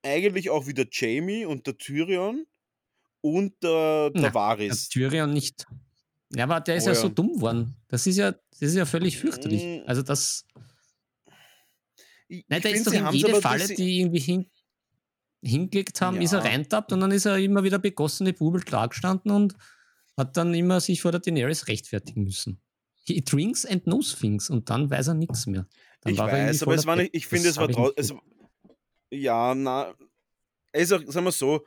Eigentlich 0.03 0.51
auch 0.51 0.67
wie 0.67 0.75
der 0.75 0.87
Jamie 0.91 1.45
und 1.45 1.67
der 1.67 1.79
Tyrion 1.79 2.47
und 3.21 3.55
der, 3.63 4.11
der 4.11 4.13
Na, 4.15 4.21
der 4.23 4.35
Varys. 4.35 4.89
Tyrion 4.91 5.33
nicht. 5.33 5.67
Ja, 6.35 6.45
aber 6.45 6.61
der 6.61 6.77
ist 6.77 6.85
Oh 6.85 6.89
ja, 6.89 6.95
ja. 6.95 7.01
so 7.01 7.09
dumm 7.09 7.41
worden. 7.41 7.75
Das 7.89 8.07
ist 8.07 8.19
ja, 8.19 8.33
das 8.33 8.63
ist 8.63 8.75
ja 8.75 8.85
völlig 8.85 9.17
fürchterlich. 9.17 9.65
Mm. 9.65 9.89
Also 9.89 10.03
das. 10.03 10.47
Ich, 12.29 12.45
Nein, 12.49 12.61
der 12.61 12.71
find, 12.73 12.77
ist 12.77 12.87
doch 12.87 12.93
in 12.93 13.15
jede 13.15 13.41
Falle, 13.41 13.67
die 13.67 14.01
irgendwie 14.01 14.21
hin, 14.21 14.51
hingelegt 15.43 16.01
haben, 16.01 16.21
ist 16.21 16.33
er 16.33 16.41
Ja. 16.45 16.51
reintappt 16.51 16.93
und 16.93 17.01
dann 17.01 17.11
ist 17.13 17.27
er 17.27 17.39
immer 17.39 17.63
wieder 17.65 17.79
begossene 17.79 18.33
Bubel 18.33 18.61
da 18.63 18.87
gestanden 18.87 19.31
und 19.31 19.55
hat 20.17 20.37
dann 20.37 20.53
immer 20.55 20.81
sich 20.81 21.01
vor 21.01 21.13
der 21.13 21.21
Daenerys 21.21 21.69
rechtfertigen 21.69 22.25
müssen. 22.25 22.61
He 23.07 23.23
drinks 23.25 23.65
and 23.65 23.85
knows 23.85 24.17
things 24.19 24.51
und 24.51 24.69
dann 24.69 24.91
weiß 24.91 25.09
er 25.09 25.15
nichts 25.15 25.47
mehr. 25.47 25.67
Dann 26.03 26.13
Ich 26.13 26.19
weiß, 26.19 26.63
aber 26.65 26.75
es 26.75 26.87
war 26.87 26.97
nicht, 26.97 27.15
ich 27.15 27.27
finde, 27.27 27.45
Das 27.49 27.53
es 27.53 27.57
war 27.59 27.69
trotzdem. 27.69 28.21
ja, 29.11 29.55
na. 29.55 29.95
Er 30.73 30.81
ist 30.83 30.93
auch, 30.93 31.01
sagen 31.07 31.25
wir 31.25 31.33
so, 31.33 31.65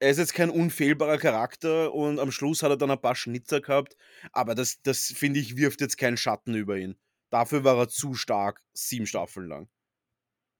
er 0.00 0.10
ist 0.10 0.18
jetzt 0.18 0.34
kein 0.34 0.50
unfehlbarer 0.50 1.18
Charakter 1.18 1.92
und 1.92 2.18
am 2.18 2.30
Schluss 2.32 2.62
hat 2.62 2.70
er 2.70 2.76
dann 2.76 2.90
ein 2.90 3.00
paar 3.00 3.14
Schnitzer 3.14 3.60
gehabt, 3.60 3.96
aber 4.32 4.54
das, 4.54 4.80
das 4.82 5.06
finde 5.06 5.40
ich, 5.40 5.56
wirft 5.56 5.80
jetzt 5.80 5.98
keinen 5.98 6.16
Schatten 6.16 6.54
über 6.54 6.76
ihn. 6.78 6.96
Dafür 7.30 7.62
war 7.64 7.76
er 7.78 7.88
zu 7.88 8.14
stark, 8.14 8.62
sieben 8.72 9.06
Staffeln 9.06 9.48
lang. 9.48 9.68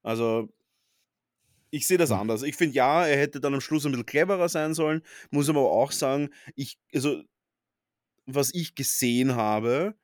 Also, 0.02 0.48
ich 1.70 1.86
sehe 1.86 1.98
das 1.98 2.10
Hm. 2.10 2.18
anders. 2.18 2.42
Ich 2.42 2.56
finde, 2.56 2.76
ja, 2.76 3.06
er 3.06 3.18
hätte 3.18 3.40
dann 3.40 3.54
am 3.54 3.60
Schluss 3.60 3.84
ein 3.86 3.92
bisschen 3.92 4.06
cleverer 4.06 4.48
sein 4.48 4.74
sollen, 4.74 5.02
muss 5.30 5.48
aber 5.48 5.60
auch 5.70 5.92
sagen, 5.92 6.30
ich, 6.56 6.78
also, 6.94 7.22
was 8.26 8.52
ich 8.54 8.74
gesehen 8.74 9.34
habe, 9.36 9.94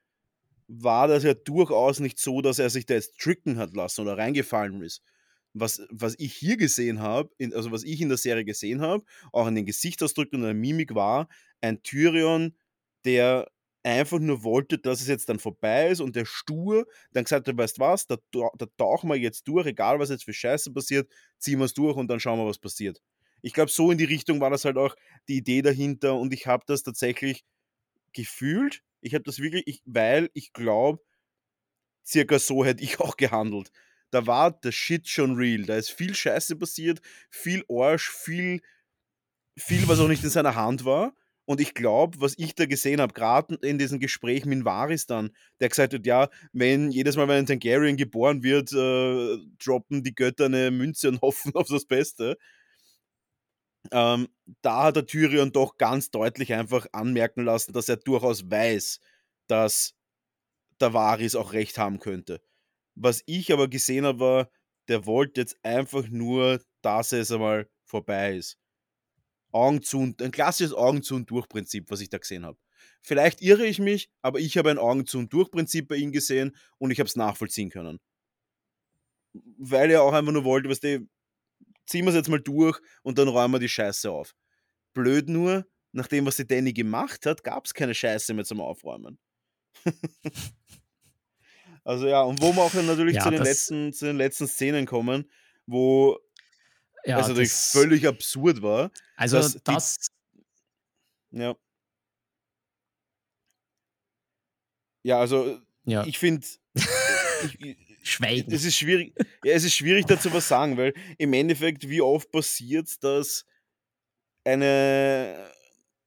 war 0.69 1.09
das 1.09 1.25
ja 1.25 1.35
durchaus 1.35 2.01
nicht 2.01 2.19
so, 2.21 2.43
dass 2.43 2.59
er 2.61 2.71
sich 2.71 2.87
da 2.87 2.95
jetzt 2.95 3.19
tricken 3.21 3.59
hat 3.59 3.75
lassen 3.75 4.03
oder 4.03 4.19
reingefallen 4.19 4.83
ist. 4.83 5.03
Was, 5.55 5.83
was 5.91 6.17
ich 6.19 6.35
hier 6.35 6.57
gesehen 6.59 7.01
habe, 7.01 7.31
also 7.55 7.73
was 7.73 7.85
ich 7.85 8.01
in 8.01 8.09
der 8.11 8.19
Serie 8.19 8.45
gesehen 8.45 8.83
habe, 8.83 9.05
auch 9.33 9.49
in 9.49 9.57
den 9.57 9.67
Gesichtsausdrücken 9.67 10.41
und 10.41 10.45
der 10.47 10.55
Mimik 10.55 10.95
war, 10.95 11.29
ein 11.63 11.83
Tyrion, 11.83 12.57
der 13.05 13.51
einfach 13.85 14.19
nur 14.19 14.43
wollte, 14.43 14.79
dass 14.79 15.01
es 15.01 15.09
jetzt 15.09 15.29
dann 15.29 15.39
vorbei 15.39 15.89
ist 15.89 16.01
und 16.01 16.17
der 16.17 16.25
stur 16.25 16.87
dann 17.13 17.25
gesagt 17.25 17.47
hat, 17.47 17.57
weißt 17.57 17.79
was, 17.79 18.07
da, 18.07 18.17
da 18.33 18.67
tauchen 18.79 19.11
wir 19.11 19.17
jetzt 19.17 19.47
durch, 19.47 19.67
egal 19.67 19.99
was 19.99 20.09
jetzt 20.09 20.25
für 20.25 20.33
Scheiße 20.33 20.73
passiert, 20.73 21.11
ziehen 21.39 21.59
wir 21.59 21.67
es 21.67 21.75
durch 21.75 21.97
und 21.97 22.09
dann 22.09 22.19
schauen 22.19 22.39
wir, 22.39 22.47
was 22.47 22.59
passiert. 22.59 23.01
Ich 23.43 23.53
glaube, 23.53 23.71
so 23.71 23.91
in 23.91 23.99
die 23.99 24.05
Richtung 24.05 24.41
war 24.41 24.51
das 24.51 24.65
halt 24.65 24.79
auch 24.79 24.97
die 25.29 25.37
Idee 25.37 25.61
dahinter 25.61 26.15
und 26.15 26.33
ich 26.33 26.47
habe 26.47 26.65
das 26.67 26.83
tatsächlich 26.83 27.45
gefühlt. 28.15 28.83
Ich 29.03 29.15
habe 29.15 29.25
das 29.25 29.39
wirklich, 29.39 29.67
ich, 29.67 29.83
weil 29.85 30.31
ich 30.33 30.55
glaube, 30.55 31.03
circa 32.07 32.39
so 32.39 32.65
hätte 32.65 32.83
ich 32.83 33.01
auch 33.01 33.17
gehandelt. 33.17 33.71
Da 34.11 34.27
war 34.27 34.53
der 34.53 34.73
Shit 34.73 35.09
schon 35.09 35.35
real. 35.35 35.65
Da 35.65 35.77
ist 35.77 35.91
viel 35.91 36.15
Scheiße 36.15 36.57
passiert, 36.57 37.01
viel 37.31 37.65
Arsch, 37.69 38.11
viel, 38.11 38.61
viel, 39.59 39.87
was 39.89 40.01
auch 40.01 40.09
nicht 40.09 40.25
in 40.25 40.31
seiner 40.31 40.55
Hand 40.55 40.85
war. 40.85 41.15
Und 41.47 41.61
ich 41.61 41.75
glaube, 41.75 42.21
was 42.21 42.35
ich 42.39 42.55
da 42.55 42.67
gesehen 42.67 43.01
habe, 43.01 43.13
gerade 43.13 43.57
in 43.57 43.79
diesem 43.79 44.01
Gespräch 44.01 44.47
mit 44.47 44.65
Varys 44.65 45.07
dann, 45.07 45.31
der 45.61 45.69
gesagt 45.69 45.93
hat, 45.95 46.07
ja, 46.07 46.29
wenn 46.53 46.91
jedes 46.91 47.17
Mal, 47.17 47.29
wenn 47.29 47.39
ein 47.39 47.47
Targaryen 47.47 47.97
geboren 47.97 48.43
wird, 48.43 48.73
äh, 48.73 49.37
droppen 49.63 50.03
die 50.03 50.15
Götter 50.15 50.47
eine 50.47 50.71
Münze 50.71 51.09
und 51.09 51.21
hoffen 51.23 51.55
auf 51.55 51.69
das 51.69 51.85
Beste. 51.87 52.37
ähm, 53.93 54.29
da 54.63 54.85
hat 54.85 54.97
der 54.97 55.07
Tyrion 55.07 55.53
doch 55.53 55.77
ganz 55.79 56.11
deutlich 56.11 56.53
einfach 56.53 56.87
anmerken 56.93 57.45
lassen, 57.45 57.73
dass 57.73 57.89
er 57.89 57.97
durchaus 57.97 58.51
weiß, 58.51 59.01
dass 59.47 59.95
der 60.81 60.95
Varys 60.95 61.37
auch 61.37 61.53
recht 61.53 61.79
haben 61.79 62.01
könnte. 62.01 62.43
Was 62.97 63.23
ich 63.27 63.53
aber 63.53 63.69
gesehen 63.69 64.07
habe, 64.07 64.21
war, 64.21 64.51
der 64.89 65.07
wollte 65.07 65.43
jetzt 65.43 65.59
einfach 65.65 66.09
nur, 66.09 66.61
dass 66.83 67.13
es 67.13 67.33
einmal 67.33 67.69
vorbei 67.87 68.37
ist. 68.39 68.59
Augen 69.55 69.83
zu 69.83 70.01
und 70.01 70.21
ein 70.21 70.31
klassisches 70.31 70.75
Augen 70.75 71.03
zu 71.03 71.15
und 71.15 71.31
durch 71.31 71.49
Prinzip, 71.49 71.91
was 71.91 72.01
ich 72.01 72.11
da 72.11 72.19
gesehen 72.19 72.45
habe. 72.45 72.59
Vielleicht 73.01 73.41
irre 73.41 73.67
ich 73.67 73.79
mich, 73.79 74.11
aber 74.23 74.41
ich 74.41 74.59
habe 74.59 74.71
ein 74.71 74.79
Augen 74.79 75.07
zu 75.07 75.19
und 75.19 75.33
durch 75.33 75.51
Prinzip 75.51 75.89
bei 75.89 75.97
ihm 75.97 76.13
gesehen 76.13 76.57
und 76.79 76.91
ich 76.91 76.99
habe 76.99 77.09
es 77.09 77.17
nachvollziehen 77.17 77.71
können. 77.71 78.01
Weil 79.33 79.91
er 79.91 80.03
auch 80.03 80.13
einfach 80.13 80.33
nur 80.33 80.45
wollte, 80.45 80.69
was 80.69 80.81
die 80.81 81.07
ziehen 81.87 82.05
wir 82.05 82.11
es 82.11 82.17
jetzt 82.17 82.29
mal 82.29 82.41
durch 82.41 82.81
und 83.03 83.19
dann 83.19 83.29
räumen 83.29 83.55
wir 83.55 83.59
die 83.59 83.69
Scheiße 83.69 84.11
auf. 84.11 84.35
Blöd 84.93 85.29
nur, 85.29 85.67
nach 85.93 86.09
dem, 86.09 86.27
was 86.27 86.37
die 86.37 86.47
Danny 86.47 86.73
gemacht 86.73 87.27
hat, 87.27 87.45
gab 87.45 87.67
es 87.67 87.75
keine 87.75 87.95
Scheiße 87.95 88.35
mehr 88.35 88.45
zum 88.45 88.61
Aufräumen. 88.61 89.19
also 91.85 92.07
ja, 92.07 92.23
und 92.23 92.41
wo 92.41 92.53
wir 92.53 92.63
auch 92.63 92.75
natürlich 92.75 93.17
Ja, 93.17 93.25
zu, 93.25 93.31
den 93.31 93.43
letzten, 93.43 93.93
zu 93.93 94.07
den 94.07 94.17
letzten 94.17 94.47
Szenen 94.47 94.87
kommen, 94.87 95.31
wo 95.67 96.19
Ja, 97.07 97.21
es 97.21 97.29
natürlich 97.29 97.51
das- 97.51 97.71
völlig 97.73 98.07
absurd 98.07 98.63
war. 98.63 98.91
Also 99.17 99.37
dass 99.39 99.53
die- 99.55 99.61
das, 99.65 99.97
Ja. 101.31 101.55
Ja, 105.07 105.21
also 105.21 105.61
ja, 105.85 106.05
ich 106.07 106.19
finde, 106.19 106.47
Schweigen. 108.03 108.53
es 108.53 108.65
ist 108.65 108.77
schwierig, 108.77 109.15
ja, 109.45 109.53
es 109.53 109.65
ist 109.65 109.75
schwierig 109.75 110.07
dazu 110.07 110.33
was 110.33 110.49
sagen, 110.49 110.77
weil 110.79 110.95
im 111.19 111.33
Endeffekt, 111.35 111.89
wie 111.89 112.01
oft 112.01 112.31
passiert 112.31 113.03
dass 113.05 113.45
eine, 114.47 115.51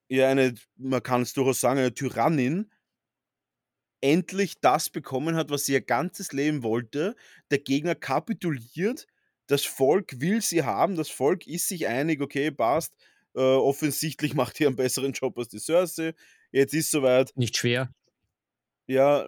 ja, 0.09 0.29
eine, 0.29 0.55
man 0.77 1.03
kann 1.03 1.21
es 1.23 1.33
durchaus 1.33 1.59
sagen, 1.59 1.79
eine 1.79 1.93
Tyrannin 1.93 2.71
endlich 4.01 4.59
das 4.61 4.89
bekommen 4.89 5.35
hat, 5.35 5.49
was 5.49 5.65
sie 5.65 5.73
ihr 5.73 5.81
ganzes 5.81 6.31
Leben 6.31 6.61
wollte. 6.63 7.15
Der 7.49 7.57
Gegner 7.59 7.95
kapituliert, 7.95 9.07
das 9.47 9.65
Volk 9.65 10.19
will 10.21 10.41
sie 10.41 10.63
haben, 10.63 10.95
das 10.95 11.09
Volk 11.09 11.47
ist 11.47 11.67
sich 11.67 11.87
einig, 11.87 12.21
okay, 12.21 12.51
passt. 12.51 12.93
Äh, 13.35 13.39
offensichtlich 13.41 14.33
macht 14.35 14.59
ihr 14.59 14.67
einen 14.67 14.75
besseren 14.75 15.13
Job 15.13 15.37
als 15.37 15.49
die 15.49 15.59
Cersei. 15.59 16.13
Jetzt 16.51 16.73
ist 16.73 16.91
soweit, 16.91 17.31
Nicht 17.35 17.57
schwer. 17.57 17.93
ja, 18.87 19.25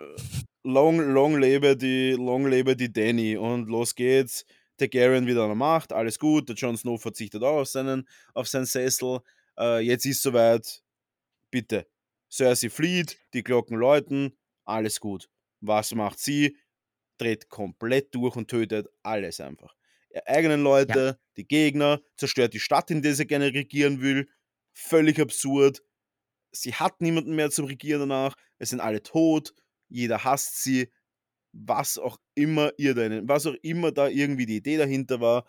long, 0.63 0.99
long 0.99 1.37
lebe 1.39 1.75
die, 1.77 2.11
long 2.11 2.47
lebe 2.47 2.75
die 2.75 2.91
Danny 2.91 3.37
und 3.37 3.67
los 3.69 3.95
geht's. 3.95 4.45
Targaryen 4.77 5.27
wieder 5.27 5.41
an 5.43 5.49
der 5.49 5.55
Macht, 5.55 5.91
alles 5.91 6.19
gut. 6.19 6.47
Der 6.47 6.55
Jon 6.55 6.77
Snow 6.77 7.01
verzichtet 7.01 7.43
auch 7.43 7.59
auf 7.61 7.67
seinen, 7.67 8.07
auf 8.33 8.47
seinen 8.47 8.65
Sessel. 8.65 9.19
Äh, 9.57 9.81
jetzt 9.81 10.05
ist 10.05 10.21
soweit. 10.21 10.81
Bitte. 11.51 11.87
Cersei 12.31 12.69
flieht, 12.69 13.19
die 13.33 13.43
Glocken 13.43 13.77
läuten, 13.77 14.37
alles 14.65 14.99
gut. 14.99 15.29
Was 15.61 15.93
macht 15.95 16.19
sie? 16.19 16.57
Dreht 17.17 17.49
komplett 17.49 18.13
durch 18.15 18.35
und 18.35 18.47
tötet 18.49 18.87
alles 19.03 19.41
einfach. 19.41 19.75
Ihre 20.13 20.27
eigenen 20.27 20.63
Leute, 20.63 21.19
die 21.37 21.47
Gegner, 21.47 22.01
zerstört 22.17 22.53
die 22.53 22.59
Stadt, 22.59 22.89
in 22.91 23.01
der 23.01 23.15
sie 23.15 23.25
gerne 23.27 23.53
regieren 23.53 24.01
will. 24.01 24.27
Völlig 24.73 25.19
absurd. 25.19 25.81
Sie 26.51 26.73
hat 26.73 26.99
niemanden 27.01 27.35
mehr 27.35 27.51
zum 27.51 27.65
Regieren 27.65 28.01
danach. 28.01 28.35
Es 28.57 28.69
sind 28.71 28.79
alle 28.79 29.03
tot. 29.03 29.53
Jeder 29.87 30.23
hasst 30.23 30.63
sie. 30.63 30.91
Was 31.51 31.97
auch 31.97 32.17
immer 32.35 32.71
ihr 32.77 32.93
da, 32.93 33.09
was 33.27 33.47
auch 33.47 33.55
immer 33.63 33.91
da 33.91 34.07
irgendwie 34.07 34.45
die 34.45 34.57
Idee 34.57 34.77
dahinter 34.77 35.19
war. 35.19 35.45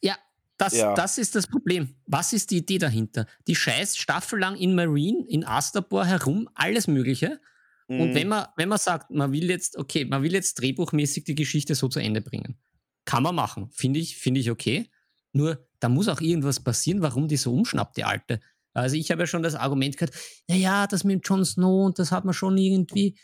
Ja, 0.00 0.16
das, 0.58 0.74
Ja. 0.76 0.94
das 0.94 1.18
ist 1.18 1.34
das 1.34 1.48
Problem. 1.48 1.96
Was 2.06 2.32
ist 2.32 2.52
die 2.52 2.58
Idee 2.58 2.78
dahinter? 2.78 3.26
Die 3.48 3.56
scheiß 3.56 3.96
staffellang 3.96 4.54
in 4.56 4.76
Marine, 4.76 5.24
in 5.28 5.44
Astapor 5.44 6.04
herum, 6.06 6.48
alles 6.54 6.86
Mögliche. 6.86 7.40
Und 7.88 8.10
Mhm. 8.10 8.14
wenn 8.14 8.28
man, 8.28 8.46
wenn 8.56 8.68
man 8.68 8.78
sagt, 8.78 9.10
man 9.10 9.32
will 9.32 9.50
jetzt, 9.50 9.76
okay, 9.76 10.04
man 10.04 10.22
will 10.22 10.32
jetzt 10.32 10.54
drehbuchmäßig 10.60 11.24
die 11.24 11.34
Geschichte 11.34 11.74
so 11.74 11.88
zu 11.88 11.98
Ende 11.98 12.20
bringen, 12.20 12.56
kann 13.04 13.22
man 13.22 13.34
machen, 13.34 13.70
finde 13.72 14.00
ich, 14.00 14.16
finde 14.16 14.40
ich 14.40 14.50
okay. 14.50 14.88
Nur, 15.32 15.66
da 15.80 15.88
muss 15.88 16.08
auch 16.08 16.20
irgendwas 16.20 16.60
passieren, 16.60 17.02
warum 17.02 17.28
die 17.28 17.36
so 17.36 17.52
umschnappt, 17.52 17.96
die 17.96 18.04
Alte. 18.04 18.40
Also 18.72 18.96
ich 18.96 19.10
habe 19.10 19.22
ja 19.22 19.26
schon 19.26 19.42
das 19.42 19.54
Argument 19.54 19.96
gehört, 19.96 20.14
naja, 20.48 20.86
das 20.86 21.04
mit 21.04 21.14
dem 21.16 21.20
Jon 21.24 21.44
Snow 21.44 21.86
und 21.86 21.98
das 21.98 22.10
hat 22.12 22.24
man 22.24 22.34
schon 22.34 22.56
irgendwie, 22.56 23.16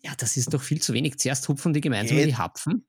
ja, 0.00 0.12
das 0.18 0.36
ist 0.36 0.52
doch 0.54 0.62
viel 0.62 0.80
zu 0.82 0.92
wenig. 0.92 1.18
Zuerst 1.18 1.48
hupfen 1.48 1.72
die 1.72 1.80
gemeinsam 1.80 2.16
in 2.16 2.24
Geht. 2.24 2.32
die 2.34 2.38
Hapfen. 2.38 2.86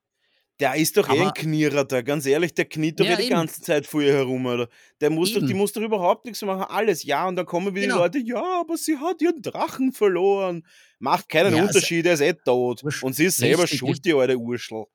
Der 0.60 0.76
ist 0.76 0.96
doch 0.98 1.10
eh 1.10 1.14
ein 1.14 1.22
Aber- 1.22 1.34
Knierer 1.34 1.84
da, 1.84 2.02
ganz 2.04 2.28
ehrlich, 2.28 2.54
der 2.54 2.66
kniet 2.66 3.00
doch 3.00 3.06
Ja, 3.06 3.14
eh 3.14 3.18
die 3.18 3.24
eben. 3.24 3.32
ganze 3.32 3.60
Zeit 3.62 3.88
vor 3.88 4.02
ihr 4.04 4.14
herum, 4.14 4.46
oder? 4.46 4.70
Der 5.02 5.10
muss 5.10 5.34
doch, 5.34 5.42
die 5.42 5.48
Eben. 5.50 5.58
muss 5.58 5.74
doch 5.74 5.82
überhaupt 5.82 6.26
nichts 6.26 6.42
machen, 6.44 6.64
alles, 6.70 7.04
ja, 7.04 7.28
und 7.28 7.36
dann 7.36 7.46
kommen 7.48 7.74
wieder 7.74 7.88
Genau. 7.88 8.08
die 8.08 8.20
Leute, 8.20 8.28
ja, 8.30 8.60
aber 8.62 8.78
sie 8.78 8.96
hat 8.98 9.20
ihren 9.22 9.42
Drachen 9.42 9.92
verloren. 9.94 10.64
Macht 11.00 11.28
keinen 11.28 11.56
Ja, 11.56 11.64
also- 11.64 11.68
Unterschied, 11.78 12.06
er 12.06 12.14
ist 12.14 12.22
eh 12.22 12.34
tot. 12.34 12.84
Und 13.02 13.14
sie 13.16 13.26
ist 13.26 13.38
selber 13.38 13.64
Richtig, 13.64 13.80
schuld, 13.80 14.06
die 14.06 14.14
alte 14.14 14.38
Urschel. 14.38 14.86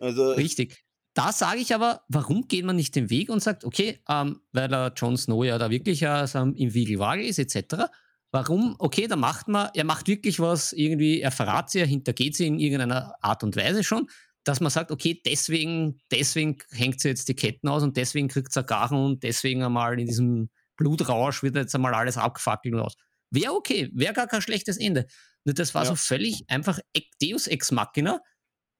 Also, 0.00 0.32
Richtig. 0.32 0.82
Da 1.14 1.32
sage 1.32 1.58
ich 1.60 1.74
aber, 1.74 2.02
warum 2.08 2.46
geht 2.46 2.64
man 2.64 2.76
nicht 2.76 2.94
den 2.94 3.10
Weg 3.10 3.30
und 3.30 3.42
sagt, 3.42 3.64
okay, 3.64 4.00
ähm, 4.08 4.40
weil 4.52 4.68
der 4.68 4.92
Jon 4.96 5.16
Snow 5.16 5.44
ja 5.44 5.58
da 5.58 5.68
wirklich 5.70 6.02
äh, 6.02 6.24
im 6.34 6.74
Wiegelwagel 6.74 7.24
ist, 7.24 7.38
etc. 7.40 7.86
Warum, 8.30 8.76
okay, 8.78 9.08
da 9.08 9.16
macht 9.16 9.48
man, 9.48 9.70
er 9.74 9.84
macht 9.84 10.06
wirklich 10.06 10.38
was, 10.38 10.72
irgendwie, 10.72 11.20
er 11.20 11.32
verrat 11.32 11.70
sie, 11.70 11.80
er 11.80 11.86
hintergeht 11.86 12.36
sie 12.36 12.46
in 12.46 12.60
irgendeiner 12.60 13.14
Art 13.20 13.42
und 13.42 13.56
Weise 13.56 13.82
schon, 13.82 14.06
dass 14.44 14.60
man 14.60 14.70
sagt, 14.70 14.92
okay, 14.92 15.20
deswegen, 15.26 15.98
deswegen 16.12 16.58
hängt 16.70 17.00
sie 17.00 17.08
jetzt 17.08 17.28
die 17.28 17.34
Ketten 17.34 17.68
aus 17.68 17.82
und 17.82 17.96
deswegen 17.96 18.28
kriegt 18.28 18.52
sie 18.52 18.62
Garen 18.62 18.96
und 18.96 19.22
deswegen 19.24 19.64
einmal 19.64 19.98
in 19.98 20.06
diesem 20.06 20.48
Blutrausch 20.76 21.42
wird 21.42 21.56
jetzt 21.56 21.74
einmal 21.74 21.92
alles 21.92 22.16
abgefackelt 22.16 22.74
und 22.74 22.80
aus. 22.80 22.94
Wäre 23.30 23.52
okay, 23.52 23.90
wäre 23.92 24.14
gar 24.14 24.28
kein 24.28 24.42
schlechtes 24.42 24.76
Ende. 24.76 25.06
Nur 25.44 25.54
das 25.54 25.74
war 25.74 25.82
Ja. 25.82 25.90
so 25.90 25.94
völlig 25.96 26.44
einfach 26.48 26.78
Deus 27.20 27.48
Ex 27.48 27.72
Machina. 27.72 28.20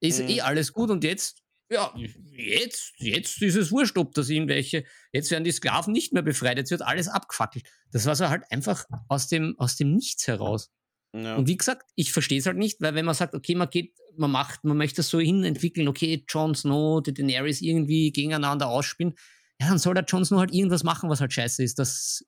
Ist 0.01 0.19
Mhm. 0.19 0.27
eh 0.29 0.41
alles 0.41 0.73
gut 0.73 0.89
und 0.89 1.03
jetzt, 1.03 1.41
ja, 1.69 1.93
jetzt, 2.35 2.93
jetzt 2.97 3.41
ist 3.41 3.55
es 3.55 3.71
wurscht, 3.71 3.97
ob 3.97 4.13
das 4.13 4.27
irgendwelche, 4.29 4.83
jetzt 5.13 5.31
werden 5.31 5.45
die 5.45 5.51
Sklaven 5.51 5.93
nicht 5.93 6.11
mehr 6.11 6.23
befreit, 6.23 6.57
jetzt 6.57 6.71
wird 6.71 6.81
alles 6.81 7.07
abgefackelt. 7.07 7.65
Das 7.91 8.05
war 8.05 8.15
so 8.15 8.27
halt 8.27 8.43
einfach 8.51 8.83
aus 9.07 9.27
dem, 9.29 9.55
aus 9.57 9.77
dem 9.77 9.93
Nichts 9.95 10.27
heraus. 10.27 10.69
ja. 11.15 11.35
Und 11.35 11.47
wie 11.47 11.55
gesagt, 11.55 11.83
ich 11.95 12.11
verstehe 12.11 12.39
es 12.39 12.45
halt 12.45 12.57
nicht, 12.57 12.81
weil 12.81 12.93
wenn 12.95 13.05
man 13.05 13.15
sagt, 13.15 13.33
okay, 13.35 13.55
man 13.55 13.69
geht, 13.69 13.93
man 14.17 14.31
macht, 14.31 14.63
man 14.65 14.75
möchte 14.75 14.99
es 15.01 15.09
so 15.09 15.19
hinentwickeln, 15.21 15.87
okay, 15.87 16.25
Jon 16.27 16.55
Snow, 16.55 17.01
die 17.01 17.13
Daenerys 17.13 17.61
irgendwie 17.61 18.11
gegeneinander 18.11 18.67
ausspielen, 18.67 19.13
ja, 19.61 19.69
dann 19.69 19.77
soll 19.79 19.93
der 19.93 20.03
Jon 20.05 20.25
Snow 20.25 20.39
halt 20.39 20.53
irgendwas 20.53 20.83
machen, 20.83 21.09
was 21.09 21.21
halt 21.21 21.31
scheiße 21.31 21.63
ist, 21.63 21.79
dass 21.79 22.25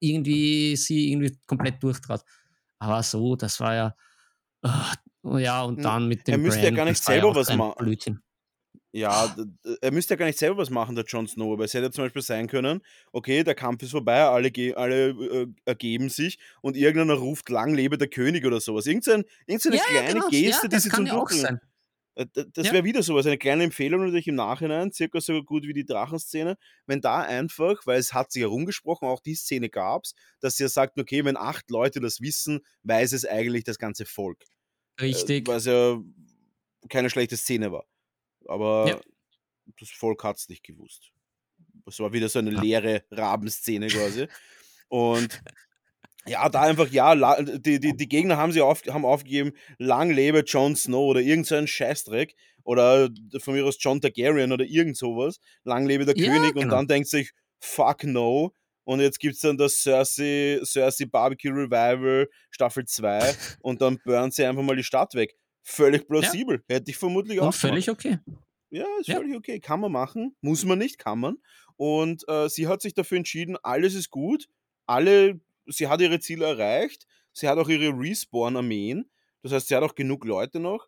irgendwie 0.00 0.76
sie 0.76 1.10
irgendwie 1.10 1.36
komplett 1.46 1.82
durchtrat. 1.82 2.24
Aber 2.78 3.02
so, 3.02 3.36
das 3.36 3.60
war 3.60 3.74
ja, 3.74 3.96
ah, 4.62 4.94
ja, 5.38 5.62
und 5.62 5.84
dann 5.84 6.08
mit 6.08 6.26
dem 6.28 6.34
er 6.34 6.38
müsste 6.38 6.60
ja 6.60 6.70
Bran, 6.70 6.76
gar 6.76 6.84
nicht 6.86 7.02
selber 7.02 7.28
auch 7.28 7.34
was 7.36 7.48
ein 7.50 7.58
ma- 7.58 7.74
Blödsinn. 7.76 8.20
Ja, 8.92 9.34
er 9.82 9.92
müsste 9.92 10.14
ja 10.14 10.16
gar 10.18 10.24
nicht 10.26 10.38
selber 10.38 10.56
was 10.58 10.70
machen, 10.70 10.94
der 10.94 11.04
Jon 11.04 11.26
Snow, 11.28 11.52
aber 11.52 11.64
es 11.64 11.74
hätte 11.74 11.84
ja 11.86 11.90
zum 11.90 12.04
Beispiel 12.04 12.22
sein 12.22 12.46
können, 12.48 12.80
okay, 13.12 13.44
der 13.44 13.54
Kampf 13.54 13.82
ist 13.82 13.90
vorbei, 13.90 14.22
alle, 14.22 14.50
alle 14.76 15.08
äh, 15.10 15.46
ergeben 15.66 16.08
sich 16.08 16.38
und 16.62 16.76
irgendeiner 16.78 17.20
ruft, 17.20 17.48
lang 17.50 17.74
lebe 17.74 17.98
der 17.98 18.08
König 18.08 18.46
oder 18.46 18.58
sowas. 18.58 18.86
Irgendeine, 18.86 19.24
irgendeine 19.46 19.76
Ja, 19.76 19.82
ja, 19.92 20.00
kleine 20.00 20.14
genau, 20.14 20.28
Geste, 20.30 20.62
ja, 20.62 20.68
die 20.68 20.76
das 20.76 20.82
sie 20.84 20.88
kann 20.88 21.06
zum 21.06 21.18
ja 21.18 21.26
sein. 21.28 21.60
Äh, 22.14 22.26
Das 22.54 22.66
Ja. 22.66 22.72
wäre 22.72 22.84
wieder 22.84 23.02
sowas, 23.02 23.26
eine 23.26 23.36
kleine 23.38 23.64
Empfehlung 23.64 24.00
natürlich 24.02 24.28
im 24.28 24.36
Nachhinein, 24.36 24.92
circa 24.92 25.20
so 25.20 25.42
gut 25.42 25.64
wie 25.64 25.74
die 25.74 25.84
Drachenszene, 25.84 26.56
wenn 26.86 27.00
da 27.02 27.20
einfach, 27.20 27.86
weil 27.86 27.98
es 27.98 28.14
hat 28.14 28.32
sich 28.32 28.42
herumgesprochen, 28.42 29.06
auch 29.08 29.20
die 29.20 29.34
Szene 29.34 29.68
gab 29.68 30.04
es, 30.04 30.14
dass 30.40 30.56
sie 30.56 30.64
ja 30.64 30.68
sagt, 30.70 30.98
okay, 30.98 31.24
wenn 31.24 31.36
acht 31.36 31.70
Leute 31.70 32.00
das 32.00 32.20
wissen, 32.22 32.60
weiß 32.84 33.12
es 33.12 33.26
eigentlich 33.26 33.64
das 33.64 33.78
ganze 33.78 34.06
Volk. 34.06 34.44
Richtig. 35.00 35.48
Äh, 35.48 35.52
was 35.52 35.66
ja 35.66 36.00
keine 36.88 37.10
schlechte 37.10 37.36
Szene 37.36 37.72
war. 37.72 37.86
Aber 38.46 38.86
Ja. 38.88 39.00
das 39.80 39.90
Volk 39.90 40.22
hat 40.24 40.36
es 40.36 40.48
nicht 40.48 40.62
gewusst. 40.62 41.10
Es 41.86 41.98
war 42.00 42.12
wieder 42.12 42.28
so 42.28 42.38
eine 42.38 42.50
leere 42.50 43.04
Rabenszene 43.10 43.88
quasi. 43.88 44.26
Und 44.88 45.40
ja, 46.26 46.48
da 46.48 46.62
einfach, 46.62 46.88
ja, 46.90 47.14
die, 47.42 47.80
die, 47.80 47.96
die 47.96 48.08
Gegner 48.08 48.36
haben, 48.36 48.52
sie 48.52 48.60
auf, 48.60 48.82
haben 48.88 49.04
aufgegeben, 49.04 49.52
lang 49.78 50.10
lebe 50.10 50.40
Jon 50.46 50.76
Snow 50.76 51.08
oder 51.10 51.20
irgend 51.20 51.46
so 51.46 51.54
ein 51.54 51.66
Scheißdreck 51.66 52.34
oder 52.64 53.08
von 53.38 53.54
mir 53.54 53.64
aus 53.64 53.76
John 53.80 54.00
Targaryen 54.00 54.50
oder 54.52 54.64
irgend 54.64 54.96
sowas, 54.96 55.38
lang 55.62 55.86
lebe 55.86 56.04
der 56.04 56.16
Ja, 56.16 56.32
König 56.32 56.56
und 56.56 56.62
genau. 56.62 56.76
dann 56.76 56.88
denkt 56.88 57.08
sich, 57.08 57.32
fuck 57.60 58.04
no. 58.04 58.52
Und 58.86 59.00
jetzt 59.00 59.18
gibt 59.18 59.34
es 59.34 59.40
dann 59.40 59.56
das 59.56 59.82
Cersei, 59.82 60.60
Cersei 60.64 61.06
Barbecue 61.06 61.50
Revival 61.50 62.28
Staffel 62.50 62.84
2 62.84 63.34
und 63.60 63.82
dann 63.82 63.98
burnt 64.04 64.32
sie 64.32 64.44
einfach 64.44 64.62
mal 64.62 64.76
die 64.76 64.84
Stadt 64.84 65.14
weg. 65.14 65.36
Völlig 65.62 66.06
plausibel. 66.06 66.62
Hätte 66.68 66.92
ich 66.92 66.96
vermutlich 66.96 67.40
auch 67.40 67.46
Und 67.46 67.54
völlig 67.54 67.90
okay. 67.90 68.20
gemacht. 68.24 68.44
Ja, 68.70 68.86
ist 69.00 69.08
Ja. 69.08 69.16
völlig 69.16 69.36
okay. 69.36 69.58
Kann 69.58 69.80
man 69.80 69.90
machen. 69.90 70.36
Muss 70.40 70.64
man 70.64 70.78
nicht, 70.78 70.98
kann 70.98 71.18
man. 71.18 71.38
Und 71.76 72.24
äh, 72.28 72.48
sie 72.48 72.68
hat 72.68 72.80
sich 72.80 72.94
dafür 72.94 73.18
entschieden, 73.18 73.56
alles 73.62 73.94
ist 73.94 74.10
gut. 74.10 74.46
Alle, 74.86 75.40
sie 75.66 75.88
hat 75.88 76.00
ihre 76.00 76.20
Ziele 76.20 76.46
erreicht. 76.46 77.06
Sie 77.32 77.48
hat 77.48 77.58
auch 77.58 77.68
ihre 77.68 77.88
Respawn-Armeen. 77.88 79.10
Das 79.42 79.50
heißt, 79.50 79.66
sie 79.66 79.74
hat 79.74 79.82
auch 79.82 79.96
genug 79.96 80.24
Leute 80.24 80.60
noch. 80.60 80.86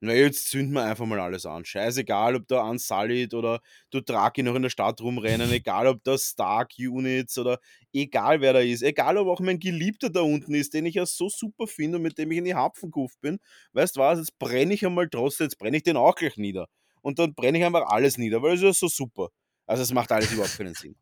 Na, 0.00 0.12
jetzt 0.12 0.50
zünden 0.50 0.74
wir 0.74 0.84
einfach 0.84 1.06
mal 1.06 1.18
alles 1.20 1.46
an. 1.46 1.64
Scheißegal, 1.64 2.36
ob 2.36 2.46
da 2.48 2.62
Unsullied 2.68 3.32
oder 3.32 3.60
du 3.90 4.00
Draki 4.02 4.42
noch 4.42 4.54
in 4.54 4.62
der 4.62 4.68
Stadt 4.70 5.00
rumrennen, 5.00 5.50
egal 5.52 5.86
ob 5.86 6.04
das 6.04 6.24
Stark 6.30 6.72
Units 6.78 7.38
oder 7.38 7.58
egal 7.92 8.40
wer 8.42 8.52
da 8.52 8.60
ist, 8.60 8.82
egal 8.82 9.16
ob 9.16 9.28
auch 9.28 9.40
mein 9.40 9.58
Geliebter 9.58 10.10
da 10.10 10.20
unten 10.20 10.54
ist, 10.54 10.74
den 10.74 10.84
ich 10.86 10.96
ja 10.96 11.06
so 11.06 11.28
super 11.30 11.66
finde 11.66 11.96
und 11.96 12.02
mit 12.02 12.18
dem 12.18 12.30
ich 12.30 12.38
in 12.38 12.44
die 12.44 12.54
Hapfen 12.54 12.90
gekauft 12.90 13.20
bin. 13.22 13.38
Weißt 13.72 13.96
du 13.96 14.00
was, 14.00 14.18
jetzt 14.18 14.38
brenne 14.38 14.74
ich 14.74 14.84
einmal 14.84 15.08
trotzdem, 15.08 15.46
jetzt 15.46 15.58
brenne 15.58 15.78
ich 15.78 15.82
den 15.82 15.96
auch 15.96 16.14
gleich 16.14 16.36
nieder. 16.36 16.66
Und 17.00 17.18
dann 17.18 17.34
brenne 17.34 17.58
ich 17.58 17.64
einfach 17.64 17.86
alles 17.86 18.18
nieder, 18.18 18.42
weil 18.42 18.54
es 18.54 18.60
ist 18.60 18.64
ja 18.64 18.72
so 18.74 18.88
super. 18.88 19.28
Also 19.66 19.82
es 19.82 19.92
macht 19.92 20.12
alles 20.12 20.32
überhaupt 20.32 20.56
keinen 20.56 20.74
Sinn. 20.74 20.96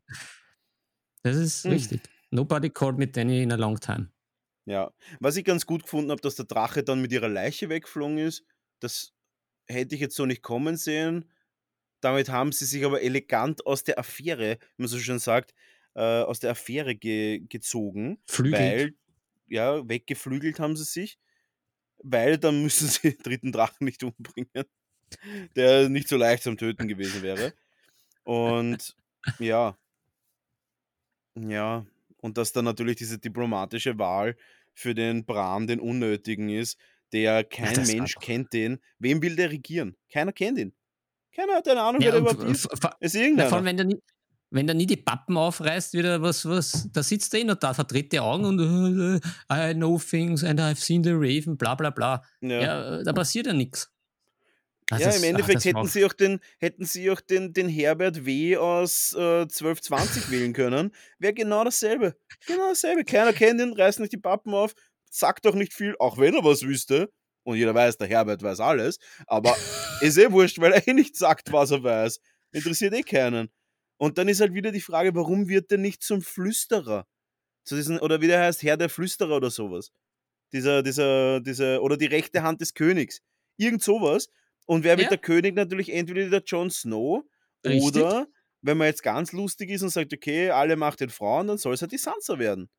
Das 1.23 1.35
ist 1.35 1.65
Hm. 1.65 1.71
richtig. 1.71 2.01
Nobody 2.31 2.69
called 2.69 2.97
me 2.97 3.07
Danny 3.07 3.41
in 3.41 3.51
a 3.51 3.55
long 3.55 3.77
time. 3.79 4.11
Ja, 4.67 4.91
was 5.19 5.35
ich 5.37 5.45
ganz 5.45 5.65
gut 5.65 5.83
gefunden 5.83 6.09
habe, 6.11 6.21
dass 6.21 6.35
der 6.35 6.45
Drache 6.45 6.83
dann 6.83 7.01
mit 7.01 7.11
ihrer 7.11 7.29
Leiche 7.29 7.69
weggeflogen 7.69 8.17
ist, 8.17 8.43
das 8.79 9.13
hätte 9.67 9.95
ich 9.95 10.01
jetzt 10.01 10.15
so 10.15 10.25
nicht 10.25 10.41
kommen 10.41 10.77
sehen. 10.77 11.29
Damit 12.01 12.29
haben 12.29 12.51
sie 12.51 12.65
sich 12.65 12.85
aber 12.85 13.01
elegant 13.01 13.65
aus 13.65 13.83
der 13.83 13.97
Affäre, 13.99 14.59
wie 14.77 14.83
man 14.83 14.87
so 14.87 14.99
schön 14.99 15.19
sagt, 15.19 15.53
äh, 15.95 16.01
aus 16.01 16.39
der 16.39 16.51
Affäre 16.51 16.95
ge 16.95 17.39
gezogen, 17.49 18.19
Flügelt. 18.27 18.61
weil, 18.61 18.93
ja, 19.47 19.87
weggeflügelt 19.87 20.59
haben 20.59 20.75
sie 20.75 20.83
sich, 20.83 21.19
weil 22.03 22.37
dann 22.37 22.61
müssen 22.61 22.87
sie 22.89 23.11
den 23.11 23.23
dritten 23.23 23.51
Drachen 23.51 23.85
nicht 23.85 24.03
umbringen, 24.03 24.65
der 25.55 25.89
nicht 25.89 26.07
so 26.07 26.17
leicht 26.17 26.43
zum 26.43 26.57
Töten 26.57 26.87
gewesen 26.87 27.21
wäre. 27.23 27.53
Und 28.23 28.95
ja, 29.39 29.77
ja, 31.35 31.85
und 32.17 32.37
dass 32.37 32.53
dann 32.53 32.65
natürlich 32.65 32.95
diese 32.95 33.19
diplomatische 33.19 33.97
Wahl 33.99 34.37
für 34.73 34.95
den 34.95 35.25
Bran 35.25 35.67
den 35.67 35.79
Unnötigen 35.79 36.49
ist, 36.49 36.77
der 37.13 37.43
kein 37.43 37.75
war 37.77 37.85
Mensch 37.85 38.15
kennt 38.21 38.53
den. 38.53 38.79
Wem 38.99 39.21
will 39.21 39.35
der 39.35 39.51
regieren? 39.51 39.95
Keiner 40.11 40.31
kennt 40.33 40.57
ihn. 40.59 40.73
Keiner 41.35 41.55
hat 41.55 41.67
eine 41.67 41.81
Ahnung, 41.81 42.01
Ja, 42.01 42.13
wer 42.13 42.21
der 42.21 42.31
überhaupt 42.31 42.49
ist. 42.49 42.67
Ist 42.99 43.15
irgendeiner. 43.15 43.49
vor 43.49 43.57
allem, 43.57 43.65
wenn 43.65 43.77
der, 43.77 43.85
nie, 43.85 44.01
wenn 44.51 44.67
der 44.67 44.75
nie 44.75 44.85
die 44.85 44.95
Pappen 44.97 45.35
aufreißt, 45.37 45.93
wieder 45.93 46.21
was, 46.21 46.47
was, 46.47 46.87
da 46.93 47.03
sitzt 47.03 47.33
er 47.33 47.41
eh 47.41 47.43
noch 47.43 47.55
da, 47.55 47.73
verdrehte 47.73 48.21
Augen 48.21 48.45
und 48.45 49.19
äh, 49.49 49.69
I 49.71 49.73
know 49.73 49.97
things 49.99 50.43
and 50.43 50.59
I've 50.61 50.77
seen 50.77 51.03
the 51.03 51.11
Raven, 51.13 51.57
bla 51.57 51.75
bla 51.75 51.89
bla. 51.89 52.23
ja. 52.41 52.61
Ja, 52.61 53.03
da 53.03 53.11
passiert 53.13 53.47
ja 53.47 53.53
nichts. 53.53 53.91
Ah, 54.91 54.97
Ja, 54.99 55.07
das- 55.07 55.17
im 55.17 55.23
ach, 55.23 55.27
Endeffekt 55.29 55.65
war 55.65 55.81
hätten 55.81 55.87
sie 55.91 56.05
auch 56.05 56.13
den, 56.13 56.39
hätten 56.59 56.85
sie 56.85 57.09
auch 57.09 57.19
den, 57.19 57.53
den 57.53 57.67
Herbert 57.67 58.23
W. 58.25 58.55
aus 58.57 59.13
äh, 59.17 59.41
1220 59.41 60.29
wählen 60.29 60.53
können. 60.53 60.91
Wäre 61.17 61.33
genau 61.33 61.63
dasselbe. 61.63 62.15
Genau 62.45 62.69
dasselbe. 62.69 63.03
Keiner 63.03 63.33
kennt 63.33 63.59
ihn, 63.59 63.73
reißt 63.73 63.99
nicht 63.99 64.13
die 64.13 64.17
Pappen 64.17 64.53
auf, 64.53 64.75
sagt 65.17 65.45
doch 65.45 65.55
nicht 65.55 65.73
viel, 65.73 65.95
auch 65.99 66.17
wenn 66.17 66.35
er 66.35 66.43
was 66.43 66.63
wüsste. 66.63 67.11
Und 67.43 67.57
jeder 67.57 67.75
weiß, 67.75 67.97
der 67.97 68.07
Herbert 68.07 68.41
weiß 68.41 68.59
alles. 68.59 68.97
Aber 69.27 69.55
ist 70.01 70.17
eh 70.17 70.31
wurscht, 70.31 70.59
weil 70.59 70.73
er 70.73 70.87
eh 70.87 70.93
nicht 70.93 71.15
sagt, 71.15 71.51
was 71.51 71.71
er 71.71 71.83
weiß. 71.83 72.19
Interessiert 72.51 72.93
eh 72.93 73.03
keinen. 73.03 73.49
Und 73.97 74.17
dann 74.17 74.27
ist 74.27 74.41
halt 74.41 74.53
wieder 74.53 74.71
die 74.71 74.81
Frage, 74.81 75.13
warum 75.15 75.47
wird 75.47 75.71
der 75.71 75.77
nicht 75.77 76.03
zum 76.03 76.21
Flüsterer? 76.21 77.07
Zu 77.63 77.75
diesen, 77.75 77.99
oder 77.99 78.21
wie 78.21 78.27
der 78.27 78.41
heißt, 78.41 78.61
Herr 78.63 78.77
der 78.77 78.89
Flüsterer 78.89 79.37
oder 79.37 79.49
sowas. 79.49 79.91
Dieser, 80.53 80.83
dieser, 80.83 81.39
dieser, 81.41 81.81
oder 81.81 81.97
die 81.97 82.05
rechte 82.05 82.43
Hand 82.43 82.61
des 82.61 82.73
Königs. 82.73 83.21
Irgend 83.57 83.83
sowas. 83.83 84.27
Und 84.65 84.83
wer 84.83 84.97
wird 84.97 85.05
Ja. 85.05 85.09
der 85.09 85.17
König? 85.19 85.55
Natürlich 85.55 85.91
entweder 85.93 86.29
der 86.29 86.43
Jon 86.45 86.69
Snow 86.71 87.23
Richtig. 87.65 88.03
oder, 88.03 88.27
wenn 88.61 88.77
man 88.77 88.87
jetzt 88.87 89.03
ganz 89.03 89.31
lustig 89.31 89.69
ist 89.69 89.81
und 89.83 89.89
sagt, 89.89 90.13
okay, 90.13 90.49
alle 90.49 90.75
macht 90.75 90.99
den 90.99 91.09
Frauen, 91.09 91.47
dann 91.47 91.57
soll 91.57 91.73
es 91.73 91.81
halt 91.81 91.91
die 91.91 91.97
Sansa 91.97 92.39
werden. 92.39 92.69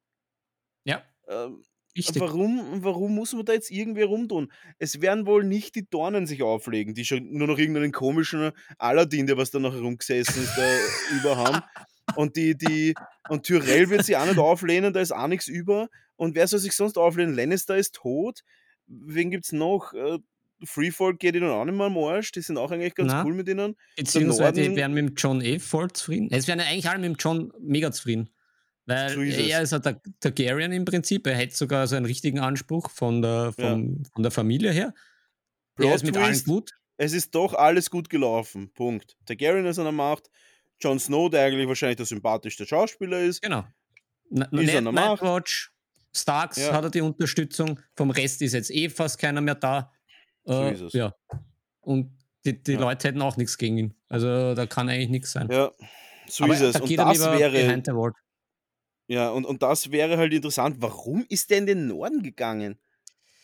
Ja, 0.84 1.04
Ähm, 1.28 1.64
richtig. 1.96 2.20
warum, 2.20 2.82
warum 2.84 3.14
muss 3.14 3.32
man 3.32 3.44
da 3.44 3.52
jetzt 3.52 3.70
irgendwie 3.70 4.02
rumtun? 4.02 4.52
Es 4.78 5.00
werden 5.00 5.26
wohl 5.26 5.44
nicht 5.44 5.74
die 5.74 5.88
Dornen 5.88 6.26
sich 6.26 6.42
auflegen, 6.42 6.94
die 6.94 7.04
schon 7.04 7.32
nur 7.32 7.46
noch 7.46 7.58
irgendeinen 7.58 7.92
komischen 7.92 8.52
Aladdin, 8.78 9.26
der 9.26 9.36
was 9.36 9.50
da 9.50 9.58
noch 9.58 9.74
herumgesessen 9.74 10.42
ist, 10.42 10.56
da 10.56 10.78
über 11.16 11.36
haben. 11.36 11.62
Und 12.14 12.36
die, 12.36 12.56
die, 12.56 12.94
und 13.28 13.44
Tyrell 13.44 13.90
wird 13.90 14.04
sie 14.04 14.16
auch 14.16 14.26
nicht 14.26 14.38
auflehnen, 14.38 14.92
da 14.92 15.00
ist 15.00 15.12
auch 15.12 15.26
nichts 15.26 15.48
über. 15.48 15.88
Und 16.16 16.34
wer 16.34 16.46
soll 16.46 16.60
sich 16.60 16.72
sonst 16.72 16.98
auflehnen? 16.98 17.34
Lannister 17.34 17.76
ist 17.76 17.94
tot. 17.94 18.40
Wen 18.86 19.30
gibt's 19.30 19.52
noch? 19.52 19.92
Äh, 19.92 20.18
Freefall 20.64 21.16
geht 21.16 21.34
ihnen 21.34 21.50
auch 21.50 21.64
nicht 21.64 21.76
mehr 21.76 21.86
am 21.86 21.98
Arsch. 21.98 22.32
Die 22.32 22.40
sind 22.40 22.56
auch 22.56 22.70
eigentlich 22.70 22.94
ganz 22.94 23.12
Na. 23.12 23.24
cool 23.24 23.34
mit 23.34 23.48
ihnen. 23.48 23.76
Beziehungsweise 23.96 24.62
die 24.62 24.76
wären 24.76 24.94
mit 24.94 25.08
dem 25.08 25.14
John 25.16 25.40
eh 25.42 25.58
voll 25.58 25.90
zufrieden. 25.90 26.28
Es 26.30 26.48
wären 26.48 26.60
ja 26.60 26.66
eigentlich 26.66 26.88
alle 26.88 27.00
mit 27.00 27.10
dem 27.10 27.16
John 27.18 27.52
mega 27.60 27.92
zufrieden. 27.92 28.30
Weil 28.86 29.10
So 29.10 29.20
ist 29.20 29.36
er 29.38 29.62
ist 29.62 29.72
ja 29.72 29.78
der 29.80 30.00
Targaryen 30.20 30.72
im 30.72 30.84
Prinzip. 30.84 31.26
Er 31.26 31.34
hätte 31.36 31.56
sogar 31.56 31.86
so 31.88 31.96
einen 31.96 32.06
richtigen 32.06 32.38
Anspruch 32.38 32.88
von 32.90 33.20
der, 33.20 33.52
Ja. 33.58 33.70
vom, 33.70 34.04
von 34.14 34.22
der 34.22 34.30
Familie 34.32 34.70
her. 34.72 34.94
Er 35.78 35.94
ist 35.94 36.04
mit 36.04 36.14
Plot 36.14 36.24
allen 36.24 36.44
gut. 36.44 36.70
es 36.96 37.12
ist 37.12 37.34
doch 37.34 37.52
alles 37.54 37.90
gut 37.90 38.08
gelaufen. 38.08 38.72
Punkt. 38.72 39.16
Targaryen 39.26 39.66
ist 39.66 39.78
an 39.78 39.84
der 39.84 39.92
Macht. 39.92 40.30
Jon 40.80 40.98
Snow, 40.98 41.28
der 41.30 41.44
eigentlich 41.46 41.66
wahrscheinlich 41.68 41.96
der 41.96 42.06
sympathischste 42.06 42.66
Schauspieler 42.66 43.20
ist. 43.20 43.42
Genau. 43.42 43.64
N 44.30 44.42
Ist 44.52 44.74
an 44.76 44.84
der 44.84 44.92
Macht. 44.92 45.22
Nightwatch, 45.22 45.72
Starks 46.14 46.56
Ja. 46.58 46.72
hat 46.72 46.84
er 46.84 46.90
die 46.90 47.00
Unterstützung. 47.00 47.80
Vom 47.96 48.10
Rest 48.10 48.40
ist 48.42 48.52
jetzt 48.54 48.70
eh 48.70 48.88
fast 48.88 49.18
keiner 49.18 49.40
mehr 49.40 49.54
da. 49.56 49.90
So 50.44 50.62
Äh, 50.62 50.72
ist 50.74 50.80
es. 50.80 50.92
Ja. 50.92 51.12
Und 51.80 52.16
die, 52.44 52.62
die 52.62 52.72
Ja. 52.72 52.80
Leute 52.80 53.08
hätten 53.08 53.20
auch 53.22 53.36
nichts 53.36 53.58
gegen 53.58 53.76
ihn. 53.78 53.94
Also 54.08 54.54
da 54.54 54.66
kann 54.66 54.88
eigentlich 54.88 55.08
nichts 55.10 55.32
sein. 55.32 55.48
Ja, 55.50 55.72
so 56.28 56.44
Aber 56.44 56.54
ist 56.54 56.60
es. 56.60 56.80
Und 56.80 56.96
das 56.96 57.20
wäre. 57.20 57.82
Ja, 59.08 59.30
und, 59.30 59.44
und 59.44 59.62
das 59.62 59.90
wäre 59.92 60.16
halt 60.16 60.32
interessant. 60.32 60.76
Warum 60.80 61.24
ist 61.28 61.50
der 61.50 61.58
in 61.58 61.66
den 61.66 61.86
Norden 61.86 62.22
gegangen? 62.22 62.78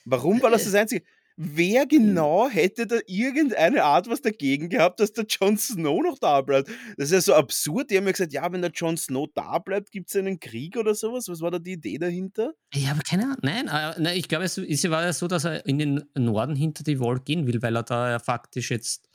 Warum 0.04 0.42
war 0.42 0.50
das 0.50 0.64
das 0.64 0.74
Einzige? 0.74 1.04
Wer 1.36 1.86
genau 1.86 2.48
hätte 2.48 2.86
da 2.86 2.98
irgendeine 3.06 3.84
Art 3.84 4.08
was 4.08 4.20
dagegen 4.20 4.68
gehabt, 4.68 5.00
dass 5.00 5.12
der 5.12 5.24
Jon 5.24 5.56
Snow 5.56 6.02
noch 6.02 6.18
da 6.18 6.42
bleibt? 6.42 6.68
Das 6.98 7.06
ist 7.06 7.12
ja 7.12 7.20
so 7.20 7.34
absurd. 7.34 7.90
Die 7.90 7.96
haben 7.96 8.04
ja 8.04 8.12
gesagt, 8.12 8.34
ja, 8.34 8.52
wenn 8.52 8.60
der 8.60 8.70
Jon 8.70 8.98
Snow 8.98 9.26
da 9.34 9.58
bleibt, 9.58 9.92
gibt 9.92 10.10
es 10.10 10.16
einen 10.16 10.40
Krieg 10.40 10.76
oder 10.76 10.94
sowas. 10.94 11.28
Was 11.28 11.40
war 11.40 11.50
da 11.50 11.58
die 11.58 11.72
Idee 11.72 11.96
dahinter? 11.96 12.52
Ich 12.74 12.88
habe 12.88 13.00
keine 13.00 13.24
Ahnung. 13.24 13.38
Nein, 13.42 13.68
äh, 13.68 13.94
nein 13.98 14.16
ich 14.16 14.28
glaube, 14.28 14.44
es 14.44 14.58
ist, 14.58 14.90
war 14.90 15.04
ja 15.04 15.12
so, 15.12 15.26
dass 15.26 15.44
er 15.44 15.64
in 15.64 15.78
den 15.78 16.04
Norden 16.14 16.54
hinter 16.54 16.84
die 16.84 17.00
Wall 17.00 17.18
gehen 17.20 17.46
will, 17.46 17.62
weil 17.62 17.76
er 17.76 17.82
da 17.82 18.10
ja 18.10 18.18
faktisch 18.18 18.70
jetzt 18.70 19.08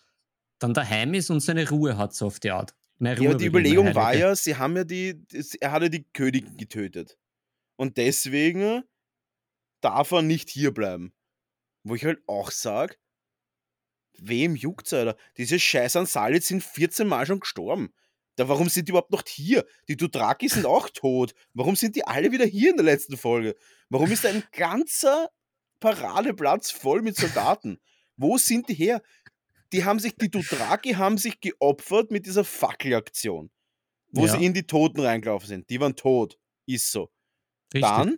dann 0.58 0.74
daheim 0.74 1.14
ist 1.14 1.30
und 1.30 1.41
seine 1.41 1.70
Ruhe 1.70 1.98
hat, 1.98 2.16
so 2.16 2.26
auf 2.26 2.39
die 2.39 2.50
Art. 2.50 2.74
Ja, 3.00 3.16
die 3.16 3.45
Überlegung 3.45 3.93
war 3.93 4.16
ja, 4.16 4.36
sie 4.36 4.56
haben 4.56 4.76
ja 4.76 4.84
die, 4.84 5.24
er 5.60 5.72
hat 5.72 5.84
ja 5.84 5.89
die 5.89 6.06
Königin 6.14 6.58
getötet. 6.58 7.18
Und 7.76 7.98
deswegen 7.98 8.84
darf 9.82 10.12
er 10.12 10.24
nicht 10.24 10.50
hier 10.50 10.74
bleiben. 10.74 11.14
Wo 11.84 11.95
ich 11.95 12.04
halt 12.04 12.20
auch 12.28 12.52
sage, 12.52 12.95
wem 14.18 14.56
juckt's, 14.56 14.93
Alter? 14.93 15.16
Diese 15.38 15.60
scheiß 15.60 15.95
Ansalit 15.95 16.43
sind 16.43 16.64
14 16.64 17.08
Mal 17.08 17.26
schon 17.26 17.39
gestorben. 17.39 17.93
Da, 18.36 18.48
warum 18.48 18.70
sind 18.70 18.88
die 18.88 18.91
überhaupt 18.91 19.12
noch 19.12 19.24
hier? 19.28 19.66
Die 19.88 19.98
Dothraki 19.98 20.48
sind 20.48 20.66
auch 20.66 20.89
tot. 20.89 21.34
Warum 21.54 21.76
sind 21.76 21.95
die 21.95 22.06
alle 22.06 22.32
wieder 22.32 22.45
hier 22.45 22.72
in 22.72 22.78
der 22.78 22.86
letzten 22.86 23.18
Folge? 23.18 23.56
Warum 23.89 24.12
ist 24.12 24.24
da 24.24 24.30
ein 24.30 24.43
ganzer 24.52 25.30
Paradeplatz 25.80 26.72
voll 26.72 27.02
mit 27.02 27.16
Soldaten? 27.16 27.80
Wo 28.16 28.38
sind 28.38 28.70
die 28.70 28.76
her? 28.76 29.02
Die 29.74 29.84
haben 29.84 29.99
sich, 29.99 30.15
die 30.15 30.30
Dothraki 30.32 30.93
haben 30.93 31.18
sich 31.18 31.39
geopfert 31.41 32.11
mit 32.11 32.26
dieser 32.26 32.43
Fackelaktion, 32.45 33.51
wo 34.11 34.26
Ja. 34.26 34.38
sie 34.38 34.45
in 34.45 34.53
die 34.53 34.63
Toten 34.65 35.01
reingelaufen 35.01 35.47
sind. 35.47 35.70
Die 35.70 35.80
waren 35.80 35.95
tot. 35.95 36.38
Ist 36.65 36.91
so. 36.91 37.11
Richtig. 37.74 37.82
Dann 37.89 38.18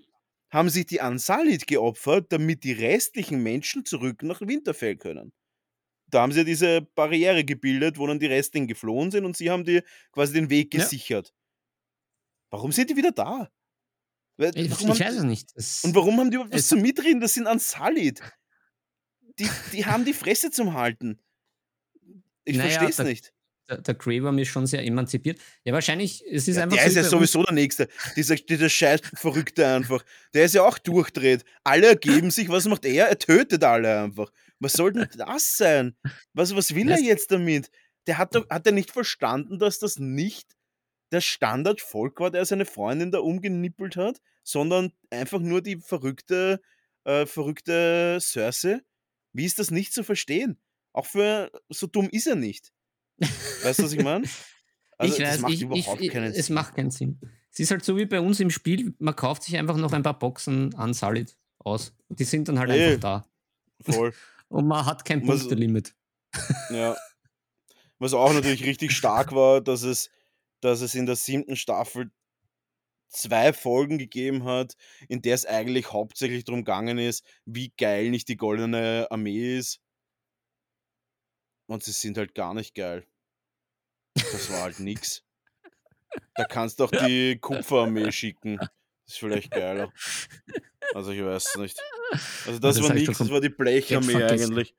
haben 0.51 0.69
sich 0.69 0.85
die 0.85 1.01
Ansalit 1.01 1.67
geopfert, 1.67 2.31
damit 2.31 2.63
die 2.63 2.71
restlichen 2.73 3.41
Menschen 3.43 3.85
zurück 3.85 4.23
nach 4.23 4.41
Winterfell 4.41 4.95
können. 4.97 5.31
Da 6.07 6.21
haben 6.21 6.31
sie 6.31 6.43
diese 6.43 6.81
Barriere 6.81 7.43
gebildet, 7.45 7.99
wo 7.99 8.07
dann 8.07 8.19
die 8.19 8.25
restlichen 8.25 8.67
geflohen 8.67 9.11
sind 9.11 9.25
und 9.25 9.37
sie 9.37 9.51
haben 9.51 9.63
die 9.63 9.81
quasi 10.11 10.33
den 10.33 10.49
Weg 10.49 10.73
Ja. 10.73 10.81
gesichert. 10.81 11.33
Warum 12.51 12.71
sind 12.71 12.89
die 12.89 12.95
wieder 12.95 13.11
da? 13.11 13.51
Warum 14.37 14.53
ich 14.55 14.71
haben- 14.71 14.99
weiß 14.99 15.15
es 15.17 15.23
nicht. 15.23 15.49
Es, 15.55 15.83
und 15.83 15.93
warum 15.95 16.17
haben 16.17 16.31
die 16.31 16.35
überhaupt 16.35 16.53
was 16.55 16.67
zum 16.67 16.81
Mitreden? 16.81 17.19
Das 17.21 17.33
sind 17.35 17.45
Ansalit. 17.45 18.21
Die, 19.37 19.47
die 19.73 19.85
haben 19.85 20.03
die 20.05 20.13
Fresse 20.13 20.49
zum 20.49 20.73
Halten. 20.73 21.19
Ich 22.49 22.57
Naja, 22.57 22.79
verstehe 22.79 22.89
es 22.89 23.07
nicht. 23.07 23.33
der, 23.69 23.77
der 23.81 23.95
Worm 24.23 24.39
ist 24.39 24.47
schon 24.49 24.65
sehr 24.65 24.83
emanzipiert. 24.83 25.39
Ja, 25.63 25.73
wahrscheinlich, 25.73 26.23
es 26.29 26.47
ist 26.47 26.55
Ja, 26.57 26.63
einfach 26.63 26.77
der 26.77 26.87
ist 26.87 26.95
wie 26.95 26.99
ja 26.99 27.03
sowieso 27.03 27.43
der 27.43 27.53
Nächste. 27.53 27.87
Dieser, 28.15 28.35
dieser 28.35 28.69
scheiß 28.69 29.01
Verrückte 29.15 29.67
einfach. 29.67 30.03
Der 30.33 30.45
ist 30.45 30.55
ja 30.55 30.63
auch 30.63 30.77
durchdreht. 30.79 31.43
Alle 31.63 31.87
ergeben 31.87 32.31
sich. 32.31 32.49
Was 32.49 32.65
macht 32.65 32.85
er? 32.85 33.07
Er 33.09 33.19
tötet 33.19 33.63
alle 33.63 34.01
einfach. 34.03 34.31
Was 34.59 34.73
soll 34.73 34.93
denn 34.93 35.07
das 35.17 35.55
sein? 35.57 35.95
Was, 36.33 36.55
was 36.55 36.73
will 36.73 36.89
er 36.89 36.99
jetzt 36.99 37.31
damit? 37.31 37.69
Der 38.07 38.17
hat 38.17 38.33
doch, 38.35 38.49
hat 38.49 38.65
er 38.65 38.71
nicht 38.73 38.91
verstanden, 38.91 39.59
dass 39.59 39.77
das 39.79 39.99
nicht 39.99 40.55
der 41.11 41.21
Standardvolk 41.21 42.19
war, 42.19 42.31
der 42.31 42.45
seine 42.45 42.65
Freundin 42.65 43.11
da 43.11 43.19
umgenippelt 43.19 43.95
hat, 43.95 44.19
sondern 44.43 44.91
einfach 45.11 45.39
nur 45.39 45.61
die 45.61 45.77
verrückte, 45.77 46.61
äh, 47.03 47.25
verrückte 47.25 48.17
Cersei? 48.21 48.79
Wie 49.33 49.45
ist 49.45 49.59
das 49.59 49.69
nicht 49.71 49.93
zu 49.93 50.03
verstehen? 50.03 50.59
Auch 50.93 51.05
für 51.05 51.51
so 51.69 51.87
dumm 51.87 52.09
ist 52.11 52.27
er 52.27 52.35
nicht. 52.35 52.71
Weißt 53.63 53.79
du, 53.79 53.83
was 53.83 53.93
ich 53.93 54.03
meine? 54.03 54.25
Also, 55.01 55.15
ich 55.15 55.21
weiß, 55.21 55.39
macht 55.39 55.53
ich, 55.53 55.61
überhaupt 55.61 56.01
ich, 56.01 56.09
keinen 56.11 56.33
es 56.33 56.47
Sinn. 56.47 56.55
macht 56.55 56.75
keinen 56.75 56.91
Sinn. 56.91 57.21
Es 57.53 57.59
ist 57.59 57.71
halt 57.71 57.85
so 57.85 57.95
wie 57.95 58.05
bei 58.05 58.19
uns 58.19 58.41
im 58.41 58.49
Spiel, 58.49 58.93
man 58.99 59.15
kauft 59.15 59.43
sich 59.43 59.55
einfach 59.55 59.77
noch 59.77 59.93
ein 59.93 60.03
paar 60.03 60.19
Boxen 60.19 60.75
an 60.75 60.93
Solid 60.93 61.37
aus. 61.59 61.95
Die 62.09 62.25
sind 62.25 62.49
dann 62.49 62.59
halt 62.59 62.69
Eh. 62.71 62.85
einfach 62.95 62.99
da. 62.99 63.29
Voll. 63.93 64.13
Und 64.49 64.67
man 64.67 64.85
hat 64.85 65.05
kein 65.05 65.23
Punktelimit. 65.25 65.95
Ja. 66.69 66.97
Was 67.97 68.13
auch 68.13 68.33
natürlich 68.33 68.65
richtig 68.65 68.91
stark 68.91 69.31
war, 69.31 69.61
dass 69.61 69.83
es, 69.83 70.09
dass 70.59 70.81
es 70.81 70.95
in 70.95 71.05
der 71.05 71.15
siebten 71.15 71.55
Staffel 71.55 72.11
zwei 73.07 73.53
Folgen 73.53 73.97
gegeben 73.99 74.43
hat, 74.43 74.75
in 75.07 75.21
der 75.21 75.35
es 75.35 75.45
eigentlich 75.45 75.93
hauptsächlich 75.93 76.43
darum 76.43 76.65
gegangen 76.65 76.97
ist, 76.97 77.23
wie 77.45 77.71
geil 77.77 78.09
nicht 78.09 78.27
die 78.27 78.35
goldene 78.37 79.07
Armee 79.09 79.57
ist. 79.57 79.79
Und 81.69 81.83
sie 81.83 81.91
sind 81.91 82.17
halt 82.17 82.33
gar 82.33 82.55
nicht 82.55 82.73
geil. 82.73 83.05
Das 84.15 84.51
war 84.51 84.63
halt 84.63 84.79
nix. 84.79 85.23
Da 86.33 86.45
kannst 86.45 86.79
du 86.79 86.85
auch 86.85 86.91
die 86.91 87.37
Kupferarmee 87.37 88.11
schicken. 88.11 88.57
Das 88.57 88.69
ist 89.05 89.19
vielleicht 89.19 89.51
geiler. 89.51 89.93
Also 90.95 91.11
ich 91.11 91.23
weiß 91.23 91.57
nicht. 91.57 91.79
Also 92.47 92.57
das, 92.57 92.77
das 92.77 92.89
war 92.89 92.95
doch 92.95 93.17
das 93.19 93.29
war 93.29 93.39
die 93.39 93.49
Blecharmee 93.49 94.23
eigentlich. 94.23 94.73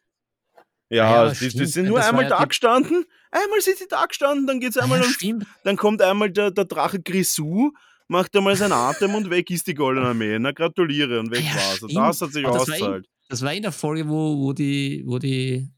Ja, 0.89 1.27
ja, 1.27 1.33
die, 1.33 1.49
die 1.49 1.67
sind 1.67 1.87
nur 1.87 2.05
einmal 2.05 2.25
ja 2.25 2.31
da 2.31 2.45
gestanden. 2.45 3.05
Einmal 3.31 3.61
sind 3.61 3.79
sie 3.79 3.87
da 3.87 4.07
gestanden, 4.07 4.49
dann 4.49 4.59
geht's 4.59 4.77
einmal 4.77 5.01
ja, 5.01 5.05
stimmt. 5.05 5.47
dann 5.63 5.77
kommt 5.77 6.03
einmal 6.03 6.33
der, 6.33 6.51
der 6.51 6.65
Drache 6.65 7.01
Grisou, 7.01 7.71
macht 8.09 8.35
einmal 8.35 8.57
seinen 8.57 8.73
Atem 8.73 9.15
und 9.15 9.31
weg 9.31 9.49
ist 9.53 9.69
die 9.69 9.75
Goldene 9.75 10.09
Armee. 10.09 10.37
Na, 10.41 10.51
gratuliere 10.51 11.21
und 11.21 11.31
weg 11.31 11.45
Ah 11.45 11.51
ja, 11.51 11.55
war's. 11.55 11.83
Und 11.83 11.95
das 11.95 12.21
hat 12.21 12.33
sich 12.33 12.45
Aber 12.45 12.59
ausgezahlt. 12.59 13.09
Das 13.29 13.43
war 13.43 13.55
in 13.55 13.63
der 13.63 13.71
Folge, 13.71 14.09
wo, 14.09 14.37
wo 14.39 14.53
die, 14.53 15.05
wo 15.07 15.21
die 15.21 15.71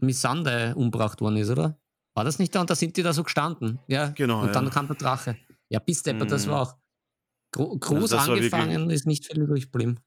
Missande 0.00 0.74
umgebracht 0.76 1.20
worden 1.20 1.36
ist, 1.36 1.50
oder? 1.50 1.78
War 2.14 2.24
das 2.24 2.38
nicht 2.38 2.54
da? 2.54 2.60
Und 2.62 2.70
da 2.70 2.74
sind 2.74 2.96
die 2.96 3.02
da 3.02 3.12
so 3.12 3.22
gestanden. 3.22 3.78
Ja. 3.88 4.08
Genau, 4.08 4.42
Und 4.42 4.54
dann 4.54 4.64
ja. 4.64 4.70
kam 4.70 4.86
der 4.86 4.96
Drache. 4.96 5.36
Ja, 5.68 5.78
bis 5.80 6.02
Depper, 6.02 6.24
das 6.26 6.46
Mhm. 6.46 6.50
war 6.50 6.62
auch 6.62 6.76
gro 7.52 7.76
groß 7.76 8.10
das 8.10 8.26
wirklich- 8.28 8.52
angefangen, 8.54 8.90
ist 8.90 9.06
nicht 9.06 9.26
viel 9.26 9.42
übrig 9.42 9.64
geblieben. 9.70 9.98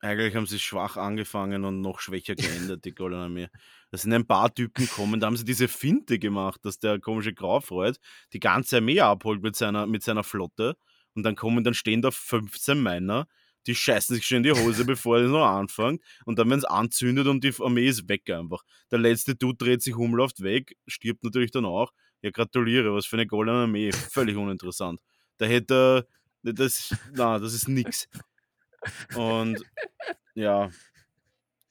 Eigentlich 0.00 0.36
haben 0.36 0.46
sie 0.46 0.60
schwach 0.60 0.96
angefangen 0.96 1.64
und 1.64 1.80
noch 1.80 1.98
schwächer 1.98 2.36
geendet, 2.36 2.84
die 2.84 2.94
Goldene 2.94 3.24
Armee. 3.24 3.48
Da 3.90 3.98
sind 3.98 4.12
ein 4.12 4.26
paar 4.26 4.54
Typen 4.54 4.84
gekommen, 4.86 5.18
da 5.18 5.26
haben 5.26 5.36
sie 5.36 5.44
diese 5.44 5.66
Finte 5.66 6.20
gemacht, 6.20 6.64
dass 6.64 6.78
der 6.78 7.00
komische 7.00 7.34
Graufreud 7.34 7.98
die 8.32 8.38
ganze 8.38 8.76
Armee 8.76 9.00
abholt 9.00 9.42
mit 9.42 9.56
seiner, 9.56 9.86
mit 9.86 10.04
seiner 10.04 10.22
Flotte. 10.22 10.76
Und 11.14 11.24
dann 11.24 11.34
kommen, 11.34 11.64
dann 11.64 11.74
stehen 11.74 12.00
da 12.00 12.12
15 12.12 12.80
Männer, 12.80 13.26
die 13.68 13.74
scheißen 13.74 14.16
sich 14.16 14.26
schon 14.26 14.38
in 14.38 14.42
die 14.42 14.52
Hose, 14.52 14.84
bevor 14.86 15.18
es 15.18 15.30
noch 15.30 15.46
anfängt. 15.46 16.02
Und 16.24 16.38
dann, 16.38 16.50
wenn 16.50 16.58
es 16.58 16.64
anzündet 16.64 17.26
und 17.26 17.44
die 17.44 17.54
Armee 17.60 17.86
ist 17.86 18.08
weg 18.08 18.28
einfach. 18.30 18.62
Der 18.90 18.98
letzte 18.98 19.36
Dude 19.36 19.58
dreht 19.58 19.82
sich 19.82 19.94
um, 19.94 20.14
läuft 20.14 20.42
weg, 20.42 20.76
stirbt 20.86 21.22
natürlich 21.22 21.50
dann 21.50 21.66
auch. 21.66 21.92
Ja, 22.22 22.30
gratuliere, 22.30 22.92
was 22.92 23.06
für 23.06 23.16
eine 23.16 23.26
goldene 23.26 23.58
Armee. 23.58 23.92
Völlig 23.92 24.36
uninteressant. 24.36 25.00
Da 25.36 25.46
hätte 25.46 26.06
er, 26.42 26.52
das, 26.52 26.94
na, 27.12 27.38
das 27.38 27.54
ist 27.54 27.68
nix. 27.68 28.08
Und 29.14 29.62
ja. 30.34 30.70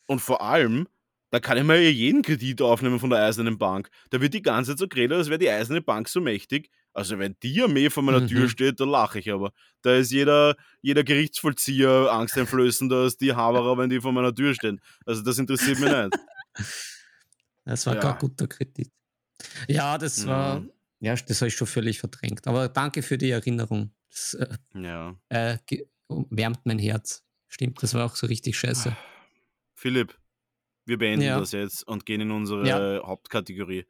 Und 0.06 0.20
vor 0.20 0.42
allem, 0.42 0.88
da 1.32 1.40
kann 1.42 1.58
ich 1.58 1.64
mir 1.64 1.92
jeden 1.92 2.22
Kredit 2.22 2.62
aufnehmen 2.62 3.00
von 3.00 3.10
der 3.10 3.24
Eisernen 3.24 3.58
Bank. 3.58 3.90
Da 4.10 4.22
wird 4.22 4.34
die 4.34 4.42
ganze 4.42 4.72
Zeit 4.72 4.80
so 4.80 4.88
geredet, 4.88 5.18
als 5.18 5.28
wäre 5.28 5.40
die 5.40 5.50
Eiserne 5.50 5.82
Bank 5.82 6.08
so 6.08 6.22
mächtig. 6.22 6.70
Also 6.98 7.20
wenn 7.20 7.36
die 7.44 7.62
Armee 7.62 7.90
vor 7.92 8.02
meiner 8.02 8.26
Tür 8.26 8.42
Mhm. 8.46 8.50
steht, 8.50 8.80
da 8.80 8.86
lache 8.86 9.20
ich 9.20 9.32
aber. 9.32 9.52
Da 9.84 9.96
ist 9.96 10.12
jeder, 10.12 10.56
jeder 10.82 11.04
Gerichtsvollzieher 11.04 12.10
angsteinflößender 12.12 12.96
als 13.04 13.18
die 13.18 13.34
Haberer, 13.34 13.78
wenn 13.78 13.90
die 13.90 14.02
vor 14.02 14.12
meiner 14.12 14.34
Tür 14.34 14.56
stehen. 14.56 14.82
Also 15.06 15.22
das 15.22 15.38
interessiert 15.38 15.80
mich 15.80 15.92
nicht. 15.92 16.18
Das 17.66 17.86
war 17.86 17.96
Ja. 17.96 18.02
kein 18.02 18.18
guter 18.18 18.48
Kredit. 18.48 18.92
Ja, 19.68 19.98
das 20.00 20.26
war, 20.26 20.66
ja, 21.00 21.16
das 21.16 21.42
habe 21.42 21.50
ich 21.50 21.56
schon 21.56 21.68
völlig 21.68 22.00
verdrängt. 22.00 22.48
Aber 22.48 22.68
danke 22.68 23.04
für 23.04 23.18
die 23.20 23.30
Erinnerung. 23.30 23.92
Das 24.10 24.34
äh, 24.34 24.48
Ja. 24.74 25.16
äh, 25.30 25.58
wärmt 26.10 26.62
mein 26.66 26.80
Herz. 26.80 27.24
Stimmt, 27.48 27.82
das 27.84 27.94
war 27.94 28.06
auch 28.06 28.16
so 28.16 28.26
richtig 28.28 28.58
scheiße. 28.58 28.96
Philipp, 29.76 30.18
wir 30.86 30.98
beenden 30.98 31.26
Ja. 31.28 31.40
das 31.40 31.52
jetzt 31.52 31.88
und 31.88 32.06
gehen 32.08 32.22
in 32.22 32.32
unsere. 32.32 33.04
Hauptkategorie. 33.06 33.86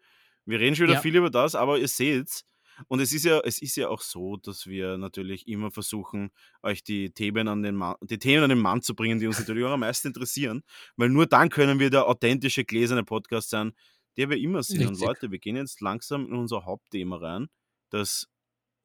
Wir 0.45 0.59
reden 0.59 0.75
schon 0.75 0.87
wieder 0.89 0.99
viel 1.01 1.15
über 1.15 1.29
das, 1.29 1.55
aber 1.55 1.77
ihr 1.79 1.87
seht's, 1.87 2.43
und 2.87 2.99
es 2.99 3.13
ist 3.13 3.25
ja, 3.25 3.39
es 3.43 3.61
ist 3.61 3.75
ja 3.75 3.89
auch 3.89 4.01
so, 4.01 4.37
dass 4.37 4.67
wir 4.67 4.97
natürlich 4.97 5.47
immer 5.47 5.71
versuchen, 5.71 6.29
euch 6.61 6.83
die 6.83 7.11
Themen 7.11 7.47
an 7.47 7.63
den 7.63 7.75
Mann, 7.75 7.95
die 8.01 8.19
Themen 8.19 8.43
an 8.43 8.49
den 8.49 8.59
Mann 8.59 8.81
zu 8.81 8.95
bringen, 8.95 9.19
die 9.19 9.27
uns 9.27 9.39
natürlich 9.39 9.65
auch 9.65 9.71
am 9.71 9.79
meisten 9.81 10.09
interessieren, 10.09 10.63
weil 10.95 11.09
nur 11.09 11.25
dann 11.25 11.49
können 11.49 11.79
wir 11.79 11.89
der 11.89 12.07
authentische, 12.07 12.65
gläserne 12.65 13.03
Podcast 13.03 13.49
sein, 13.49 13.73
der 14.17 14.29
wir 14.29 14.37
immer 14.37 14.63
sind. 14.63 14.81
Und 14.81 14.89
Richtig. 14.89 15.07
Leute, 15.07 15.31
wir 15.31 15.39
gehen 15.39 15.55
jetzt 15.55 15.81
langsam 15.81 16.25
in 16.27 16.33
unser 16.33 16.65
Hauptthema 16.65 17.17
rein, 17.17 17.47
das 17.89 18.27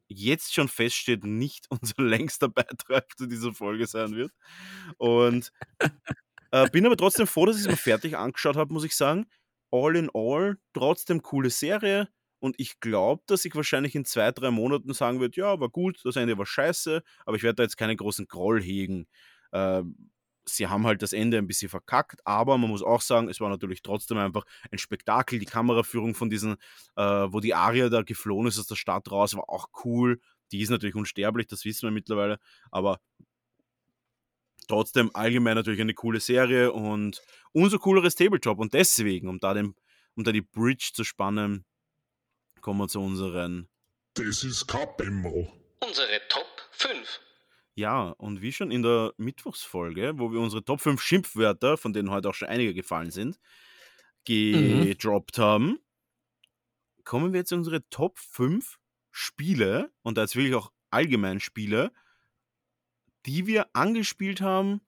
jetzt 0.08 0.54
schon 0.54 0.68
feststeht, 0.68 1.24
nicht 1.24 1.66
unser 1.70 2.02
längster 2.02 2.48
Beitrag 2.48 3.06
zu 3.16 3.26
dieser 3.26 3.52
Folge 3.52 3.86
sein 3.86 4.14
wird. 4.14 4.32
Und 4.98 5.52
äh, 6.50 6.68
bin 6.70 6.86
aber 6.86 6.96
trotzdem 6.96 7.26
froh, 7.26 7.46
dass 7.46 7.56
ich 7.56 7.62
es 7.62 7.68
mir 7.68 7.76
fertig 7.76 8.16
angeschaut 8.16 8.56
habe, 8.56 8.72
muss 8.72 8.84
ich 8.84 8.94
sagen. 8.94 9.26
All 9.70 9.96
in 9.96 10.10
all, 10.12 10.58
trotzdem 10.74 11.22
coole 11.22 11.48
Serie. 11.48 12.08
Und 12.42 12.56
ich 12.58 12.80
glaube, 12.80 13.22
dass 13.28 13.44
ich 13.44 13.54
wahrscheinlich 13.54 13.94
in 13.94 14.04
zwei, 14.04 14.32
drei 14.32 14.50
Monaten 14.50 14.92
sagen 14.94 15.20
würde, 15.20 15.40
ja, 15.40 15.60
war 15.60 15.68
gut, 15.68 16.00
das 16.02 16.16
Ende 16.16 16.36
war 16.38 16.44
scheiße, 16.44 17.00
aber 17.24 17.36
ich 17.36 17.44
werde 17.44 17.54
da 17.54 17.62
jetzt 17.62 17.76
keinen 17.76 17.96
großen 17.96 18.26
Groll 18.26 18.60
hegen. 18.60 19.06
Ähm, 19.52 20.10
sie 20.44 20.66
haben 20.66 20.84
halt 20.84 21.02
das 21.02 21.12
Ende 21.12 21.38
ein 21.38 21.46
bisschen 21.46 21.68
verkackt, 21.68 22.20
aber 22.24 22.58
man 22.58 22.68
muss 22.68 22.82
auch 22.82 23.00
sagen, 23.00 23.28
es 23.28 23.38
war 23.38 23.48
natürlich 23.48 23.80
trotzdem 23.82 24.18
einfach 24.18 24.42
ein 24.72 24.78
Spektakel. 24.78 25.38
Die 25.38 25.46
Kameraführung 25.46 26.16
von 26.16 26.30
diesen, 26.30 26.56
äh, 26.96 27.02
wo 27.04 27.38
die 27.38 27.54
Aria 27.54 27.88
da 27.88 28.02
geflohen 28.02 28.48
ist 28.48 28.58
aus 28.58 28.66
der 28.66 28.74
Stadt 28.74 29.08
raus, 29.12 29.36
war 29.36 29.48
auch 29.48 29.68
cool. 29.84 30.20
Die 30.50 30.62
ist 30.62 30.70
natürlich 30.70 30.96
unsterblich, 30.96 31.46
das 31.46 31.64
wissen 31.64 31.86
wir 31.86 31.92
mittlerweile, 31.92 32.40
aber 32.72 32.98
trotzdem 34.66 35.14
allgemein 35.14 35.54
natürlich 35.54 35.80
eine 35.80 35.94
coole 35.94 36.18
Serie 36.18 36.72
und 36.72 37.22
umso 37.52 37.78
cooleres 37.78 38.16
Tabletop. 38.16 38.58
Und 38.58 38.74
deswegen, 38.74 39.28
um 39.28 39.38
da, 39.38 39.54
den, 39.54 39.76
um 40.16 40.24
da 40.24 40.32
die 40.32 40.42
Bridge 40.42 40.90
zu 40.92 41.04
spannen, 41.04 41.64
kommen 42.62 42.80
wir 42.80 42.88
zu 42.88 43.00
unseren. 43.00 43.68
Das 44.14 44.44
ist 44.44 44.66
Bemmel. 44.96 45.52
Unsere 45.80 46.20
Top 46.28 46.46
5. 46.70 47.20
Ja, 47.74 48.10
und 48.10 48.40
wie 48.40 48.52
schon 48.52 48.70
in 48.70 48.82
der 48.82 49.12
Mittwochsfolge, 49.16 50.18
wo 50.18 50.32
wir 50.32 50.40
unsere 50.40 50.64
Top 50.64 50.80
5 50.80 51.02
Schimpfwörter, 51.02 51.76
von 51.76 51.92
denen 51.92 52.10
heute 52.10 52.28
auch 52.28 52.34
schon 52.34 52.48
einige 52.48 52.72
gefallen 52.72 53.10
sind, 53.10 53.38
gedroppt 54.24 55.38
haben, 55.38 55.78
kommen 57.04 57.32
wir 57.32 57.40
jetzt 57.40 57.48
zu 57.48 57.56
unsere 57.56 57.88
Top 57.90 58.18
5 58.18 58.78
Spiele, 59.10 59.92
und 60.02 60.16
da 60.16 60.22
jetzt 60.22 60.36
wirklich 60.36 60.54
auch 60.54 60.72
allgemein 60.90 61.40
Spiele, 61.40 61.92
die 63.26 63.46
wir 63.46 63.74
angespielt 63.74 64.40
haben, 64.40 64.80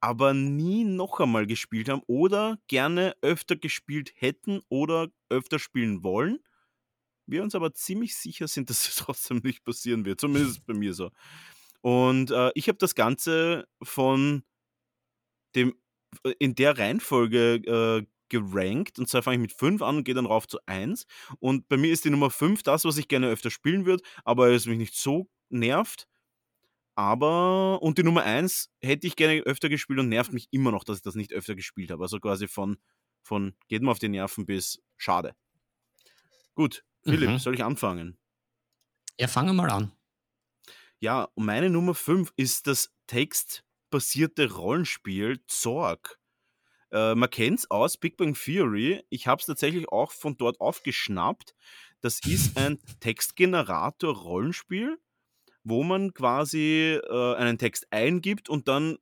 aber 0.00 0.34
nie 0.34 0.84
noch 0.84 1.20
einmal 1.20 1.46
gespielt 1.46 1.88
haben 1.88 2.02
oder 2.06 2.58
gerne 2.66 3.16
öfter 3.22 3.56
gespielt 3.56 4.12
hätten 4.16 4.60
oder 4.68 5.08
öfter 5.28 5.58
spielen 5.58 6.02
wollen. 6.02 6.40
Wir 7.26 7.42
uns 7.42 7.54
aber 7.54 7.72
ziemlich 7.72 8.16
sicher 8.16 8.48
sind, 8.48 8.70
dass 8.70 8.88
es 8.88 8.96
trotzdem 8.96 9.40
nicht 9.42 9.64
passieren 9.64 10.04
wird. 10.04 10.20
Zumindest 10.20 10.64
bei 10.66 10.74
mir 10.74 10.94
so. 10.94 11.10
Und 11.80 12.30
äh, 12.30 12.50
ich 12.54 12.68
habe 12.68 12.78
das 12.78 12.94
Ganze 12.94 13.66
von 13.82 14.44
dem 15.54 15.74
in 16.38 16.54
der 16.54 16.78
Reihenfolge 16.78 17.54
äh, 17.54 18.06
gerankt. 18.32 18.98
Und 18.98 19.08
zwar 19.08 19.22
fange 19.22 19.36
ich 19.36 19.42
mit 19.42 19.52
5 19.52 19.82
an 19.82 19.98
und 19.98 20.04
gehe 20.04 20.14
dann 20.14 20.26
rauf 20.26 20.48
zu 20.48 20.58
1. 20.66 21.06
Und 21.38 21.68
bei 21.68 21.76
mir 21.76 21.92
ist 21.92 22.04
die 22.04 22.10
Nummer 22.10 22.30
5 22.30 22.62
das, 22.62 22.84
was 22.84 22.96
ich 22.96 23.08
gerne 23.08 23.28
öfter 23.28 23.50
spielen 23.50 23.84
würde, 23.84 24.02
aber 24.24 24.50
es 24.50 24.66
mich 24.66 24.78
nicht 24.78 24.94
so 24.94 25.28
nervt. 25.50 26.08
Aber, 26.94 27.82
und 27.82 27.98
die 27.98 28.02
Nummer 28.02 28.22
1 28.22 28.70
hätte 28.80 29.06
ich 29.06 29.16
gerne 29.16 29.40
öfter 29.40 29.68
gespielt 29.68 29.98
und 29.98 30.08
nervt 30.08 30.32
mich 30.32 30.48
immer 30.50 30.70
noch, 30.70 30.84
dass 30.84 30.98
ich 30.98 31.02
das 31.02 31.14
nicht 31.14 31.32
öfter 31.32 31.54
gespielt 31.54 31.90
habe. 31.90 32.02
Also 32.02 32.20
quasi 32.20 32.48
von, 32.48 32.78
von 33.22 33.54
geht 33.68 33.82
mir 33.82 33.90
auf 33.90 33.98
die 33.98 34.08
Nerven 34.08 34.46
bis 34.46 34.82
schade. 34.96 35.34
Gut, 36.54 36.84
Philipp, 37.04 37.30
Mhm. 37.30 37.38
soll 37.38 37.54
ich 37.54 37.64
anfangen? 37.64 38.18
Ja, 39.18 39.28
fangen 39.28 39.48
wir 39.50 39.54
mal 39.54 39.70
an. 39.70 39.92
Ja, 41.00 41.28
meine 41.34 41.68
Nummer 41.70 41.94
5 41.94 42.32
ist 42.36 42.66
das 42.66 42.92
textbasierte 43.06 44.50
Rollenspiel 44.52 45.42
Zorg. 45.48 46.18
Äh, 46.92 47.14
man 47.14 47.30
kennt 47.30 47.60
es 47.60 47.70
aus 47.70 47.96
Big 47.96 48.16
Bang 48.16 48.34
Theory. 48.34 49.02
Ich 49.08 49.26
habe 49.26 49.40
es 49.40 49.46
tatsächlich 49.46 49.88
auch 49.88 50.12
von 50.12 50.36
dort 50.36 50.60
aufgeschnappt. 50.60 51.54
Das 52.00 52.20
ist 52.24 52.56
ein 52.58 52.78
Textgenerator-Rollenspiel, 53.00 54.98
wo 55.64 55.82
man 55.82 56.14
quasi 56.14 57.00
äh, 57.02 57.34
einen 57.34 57.58
Text 57.58 57.86
eingibt 57.90 58.48
und 58.48 58.68
dann 58.68 58.98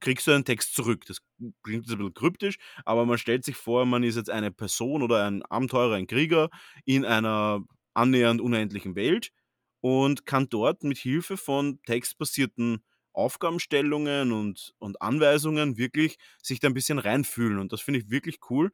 kriegst 0.00 0.26
du 0.26 0.32
einen 0.32 0.44
Text 0.44 0.74
zurück. 0.74 1.04
Das 1.06 1.18
klingt 1.62 1.84
jetzt 1.86 1.92
ein 1.92 1.98
bisschen 1.98 2.14
kryptisch, 2.14 2.56
aber 2.84 3.06
man 3.06 3.18
stellt 3.18 3.44
sich 3.44 3.56
vor, 3.56 3.86
man 3.86 4.02
ist 4.02 4.16
jetzt 4.16 4.30
eine 4.30 4.50
Person 4.50 5.02
oder 5.02 5.26
ein 5.26 5.42
Abenteurer, 5.44 5.94
ein 5.94 6.06
Krieger 6.06 6.50
in 6.84 7.04
einer 7.04 7.60
annähernd 7.94 8.40
unendlichen 8.40 8.94
Welt 8.96 9.30
und 9.80 10.26
kann 10.26 10.48
dort 10.48 10.84
mit 10.84 10.98
Hilfe 10.98 11.36
von 11.36 11.80
textbasierten 11.84 12.84
Aufgabenstellungen 13.12 14.32
und, 14.32 14.72
und 14.78 15.02
Anweisungen 15.02 15.76
wirklich 15.76 16.16
sich 16.42 16.60
da 16.60 16.68
ein 16.68 16.74
bisschen 16.74 16.98
reinfühlen. 16.98 17.58
Und 17.58 17.72
das 17.72 17.80
finde 17.80 18.00
ich 18.00 18.10
wirklich 18.10 18.38
cool. 18.50 18.70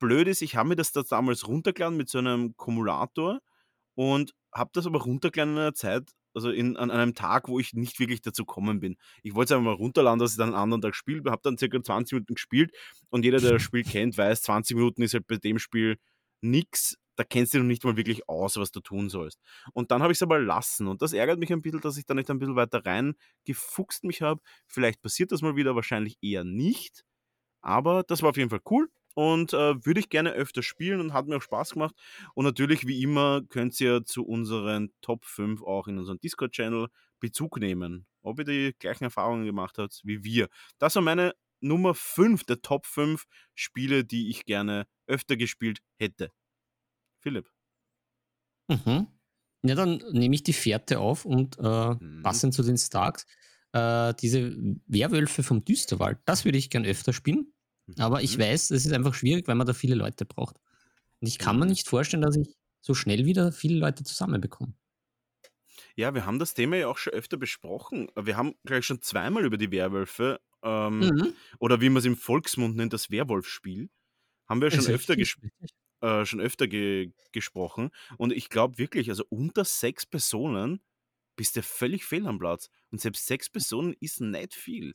Blöd 0.00 0.28
ist, 0.28 0.42
ich 0.42 0.56
habe 0.56 0.70
mir 0.70 0.76
das 0.76 0.92
da 0.92 1.02
damals 1.02 1.46
runtergeladen 1.46 1.96
mit 1.96 2.08
so 2.08 2.18
einem 2.18 2.56
Kumulator 2.56 3.40
und 3.94 4.34
habe 4.52 4.70
das 4.74 4.86
aber 4.86 5.02
runtergeladen 5.02 5.54
in 5.54 5.60
einer 5.60 5.74
Zeit, 5.74 6.10
also 6.34 6.50
in, 6.50 6.76
an 6.76 6.90
einem 6.90 7.14
Tag, 7.14 7.48
wo 7.48 7.58
ich 7.58 7.74
nicht 7.74 7.98
wirklich 8.00 8.22
dazu 8.22 8.44
kommen 8.44 8.80
bin. 8.80 8.96
Ich 9.22 9.34
wollte 9.34 9.54
es 9.54 9.58
einfach 9.58 9.72
mal 9.72 9.76
runterladen, 9.76 10.18
dass 10.18 10.32
ich 10.32 10.38
dann 10.38 10.50
einen 10.50 10.62
anderen 10.62 10.82
Tag 10.82 10.94
spiele, 10.94 11.30
habe 11.30 11.42
dann 11.42 11.58
circa 11.58 11.82
20 11.82 12.12
Minuten 12.12 12.34
gespielt 12.34 12.72
und 13.10 13.24
jeder, 13.24 13.38
der 13.38 13.52
das 13.52 13.62
Spiel 13.62 13.84
kennt, 13.84 14.18
weiß, 14.18 14.42
20 14.42 14.76
Minuten 14.76 15.02
ist 15.02 15.14
halt 15.14 15.26
bei 15.26 15.36
dem 15.36 15.58
Spiel 15.58 15.98
nix. 16.40 16.96
Da 17.16 17.22
kennst 17.22 17.54
du 17.54 17.58
noch 17.58 17.66
nicht 17.66 17.84
mal 17.84 17.96
wirklich 17.96 18.28
aus, 18.28 18.56
was 18.56 18.72
du 18.72 18.80
tun 18.80 19.08
sollst. 19.08 19.38
Und 19.72 19.92
dann 19.92 20.02
habe 20.02 20.12
ich 20.12 20.18
es 20.18 20.22
aber 20.22 20.40
lassen. 20.40 20.88
Und 20.88 21.00
das 21.00 21.12
ärgert 21.12 21.38
mich 21.38 21.52
ein 21.52 21.62
bisschen, 21.62 21.80
dass 21.80 21.96
ich 21.96 22.06
da 22.06 22.14
nicht 22.14 22.28
ein 22.28 22.40
bisschen 22.40 22.56
weiter 22.56 22.84
rein 22.84 23.14
gefuchst 23.44 24.02
mich 24.02 24.20
habe. 24.20 24.40
Vielleicht 24.66 25.00
passiert 25.00 25.30
das 25.30 25.40
mal 25.40 25.54
wieder, 25.54 25.76
wahrscheinlich 25.76 26.18
eher 26.22 26.42
nicht. 26.42 27.04
Aber 27.62 28.02
das 28.02 28.22
war 28.22 28.30
auf 28.30 28.36
jeden 28.36 28.50
Fall 28.50 28.62
cool 28.68 28.88
und 29.14 29.52
äh, 29.52 29.84
würde 29.84 30.00
ich 30.00 30.08
gerne 30.10 30.32
öfter 30.32 30.62
spielen 30.62 31.00
und 31.00 31.12
hat 31.12 31.26
mir 31.26 31.36
auch 31.36 31.42
Spaß 31.42 31.70
gemacht. 31.72 31.94
Und 32.34 32.44
natürlich, 32.44 32.86
wie 32.86 33.02
immer, 33.02 33.42
könnt 33.48 33.80
ihr 33.80 34.04
zu 34.04 34.24
unseren 34.26 34.90
Top 35.00 35.24
5 35.24 35.62
auch 35.62 35.86
in 35.88 35.98
unserem 35.98 36.20
Discord-Channel 36.20 36.88
Bezug 37.20 37.58
nehmen, 37.58 38.06
ob 38.22 38.38
ihr 38.40 38.44
die 38.44 38.74
gleichen 38.78 39.04
Erfahrungen 39.04 39.46
gemacht 39.46 39.78
habt 39.78 40.00
wie 40.04 40.24
wir. 40.24 40.48
Das 40.78 40.94
war 40.96 41.02
meine 41.02 41.34
Nummer 41.60 41.94
5 41.94 42.44
der 42.44 42.60
Top 42.62 42.86
5 42.86 43.24
Spiele, 43.54 44.04
die 44.04 44.28
ich 44.30 44.44
gerne 44.44 44.86
öfter 45.06 45.36
gespielt 45.36 45.78
hätte. 45.98 46.30
Philipp. 47.20 47.50
Mhm. 48.68 49.08
Ja, 49.64 49.74
dann 49.74 50.02
nehme 50.12 50.34
ich 50.34 50.42
die 50.42 50.52
Fährte 50.52 51.00
auf 51.00 51.24
und 51.24 51.58
äh, 51.58 51.96
Mhm. 52.00 52.22
passend 52.22 52.54
zu 52.54 52.62
den 52.62 52.76
Starks, 52.78 53.26
äh, 53.72 54.14
diese 54.20 54.56
Werwölfe 54.86 55.42
vom 55.42 55.64
Düsterwald, 55.64 56.18
das 56.26 56.44
würde 56.44 56.58
ich 56.58 56.70
gern 56.70 56.84
öfter 56.84 57.12
spielen. 57.12 57.53
Aber 57.98 58.22
ich 58.22 58.36
Mhm. 58.36 58.38
weiß, 58.38 58.70
es 58.70 58.86
ist 58.86 58.92
einfach 58.92 59.14
schwierig, 59.14 59.48
weil 59.48 59.54
man 59.56 59.66
da 59.66 59.74
viele 59.74 59.94
Leute 59.94 60.24
braucht. 60.24 60.56
Und 61.20 61.28
ich 61.28 61.38
kann 61.38 61.58
mir 61.58 61.66
Mhm. 61.66 61.68
nicht 61.68 61.88
vorstellen, 61.88 62.22
dass 62.22 62.36
ich 62.36 62.56
so 62.82 62.94
schnell 62.94 63.26
wieder 63.26 63.52
viele 63.52 63.78
Leute 63.78 64.04
zusammenbekomme. 64.04 64.74
Ja, 65.96 66.14
wir 66.14 66.26
haben 66.26 66.38
das 66.38 66.54
Thema 66.54 66.76
ja 66.76 66.88
auch 66.88 66.98
schon 66.98 67.12
öfter 67.12 67.36
besprochen. 67.36 68.08
Wir 68.16 68.36
haben 68.36 68.54
gleich 68.64 68.84
schon 68.86 69.02
zweimal 69.02 69.44
über 69.44 69.56
die 69.56 69.70
Werwölfe 69.70 70.40
ähm, 70.62 71.10
Mhm. 71.10 71.34
oder 71.58 71.80
wie 71.80 71.88
man 71.88 71.98
es 71.98 72.04
im 72.04 72.16
Volksmund 72.16 72.76
nennt, 72.76 72.92
das 72.92 73.10
Werwolfspiel, 73.10 73.90
haben 74.48 74.62
wir 74.62 74.70
schon 74.70 74.86
öfter, 74.88 75.16
ges 75.16 75.36
äh, 76.02 76.24
schon 76.26 76.40
öfter 76.40 76.68
ge 76.68 77.12
gesprochen. 77.32 77.90
Und 78.18 78.32
ich 78.32 78.50
glaube 78.50 78.78
wirklich, 78.78 79.10
also 79.10 79.24
unter 79.30 79.64
sechs 79.64 80.06
Personen 80.06 80.82
bist 81.36 81.56
du 81.56 81.62
völlig 81.62 82.04
fehl 82.06 82.26
am 82.26 82.38
Platz. 82.38 82.70
Und 82.90 83.00
selbst 83.00 83.26
sechs 83.26 83.50
Personen 83.50 83.94
ist 84.00 84.20
nicht 84.20 84.54
viel. 84.54 84.92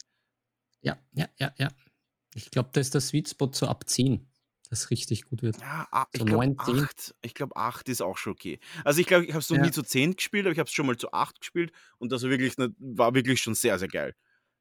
Ja, 0.81 0.97
ja, 1.13 1.27
ja, 1.39 1.53
ja. 1.57 1.69
Ich 2.35 2.51
glaube, 2.51 2.69
da 2.73 2.81
ist 2.81 2.93
der 2.93 3.01
Sweet 3.01 3.29
Spot 3.29 3.49
so 3.53 3.67
ab 3.67 3.89
10, 3.89 4.27
das 4.69 4.89
richtig 4.91 5.23
gut 5.25 5.41
wird. 5.41 5.57
Ja, 5.59 5.87
a- 5.91 6.07
ich 6.11 6.19
So 6.19 6.25
glaube 6.25 6.45
9, 6.45 6.57
10. 6.59 6.79
acht. 6.79 7.15
Ich 7.21 7.33
glaube 7.33 7.55
acht 7.55 7.89
ist 7.89 8.01
auch 8.01 8.17
schon 8.17 8.33
okay. 8.33 8.59
Also 8.83 9.01
ich 9.01 9.07
glaube, 9.07 9.25
ich 9.25 9.31
habe 9.31 9.39
es 9.39 9.49
noch 9.49 9.57
Ja. 9.57 9.63
nie 9.65 9.71
zu 9.71 9.81
zehn 9.83 10.15
gespielt, 10.15 10.45
aber 10.45 10.53
ich 10.53 10.59
habe 10.59 10.67
es 10.67 10.73
schon 10.73 10.85
mal 10.85 10.97
zu 10.97 11.11
acht 11.11 11.39
gespielt 11.41 11.71
und 11.97 12.11
das 12.11 12.23
war 12.23 12.29
wirklich, 12.29 12.57
ne- 12.57 12.73
war 12.79 13.15
wirklich 13.15 13.41
schon 13.41 13.55
sehr, 13.55 13.79
sehr 13.79 13.87
geil. 13.87 14.15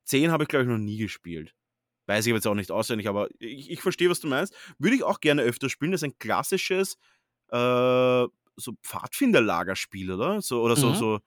Zehn 0.04 0.30
habe 0.30 0.44
ich 0.44 0.48
glaube 0.48 0.64
ich 0.64 0.70
noch 0.70 0.78
nie 0.78 0.96
gespielt. 0.98 1.54
Weiß 2.06 2.26
ich 2.26 2.32
aber 2.32 2.38
jetzt 2.38 2.46
auch 2.46 2.54
nicht 2.54 2.70
auswendig, 2.70 3.08
aber 3.08 3.28
ich, 3.38 3.70
ich 3.70 3.82
verstehe, 3.82 4.08
was 4.10 4.20
du 4.20 4.28
meinst. 4.28 4.54
Würde 4.78 4.96
ich 4.96 5.02
auch 5.04 5.20
gerne 5.20 5.42
öfter 5.42 5.68
spielen. 5.68 5.92
Das 5.92 6.00
ist 6.02 6.08
ein 6.08 6.18
klassisches 6.18 6.96
äh, 7.50 8.26
so 8.56 8.74
Pfadfinderlagerspiel, 8.82 10.10
oder? 10.12 10.42
So, 10.42 10.62
oder 10.62 10.76
so, 10.76 10.90
Mhm. 10.90 10.94
so, 10.94 11.20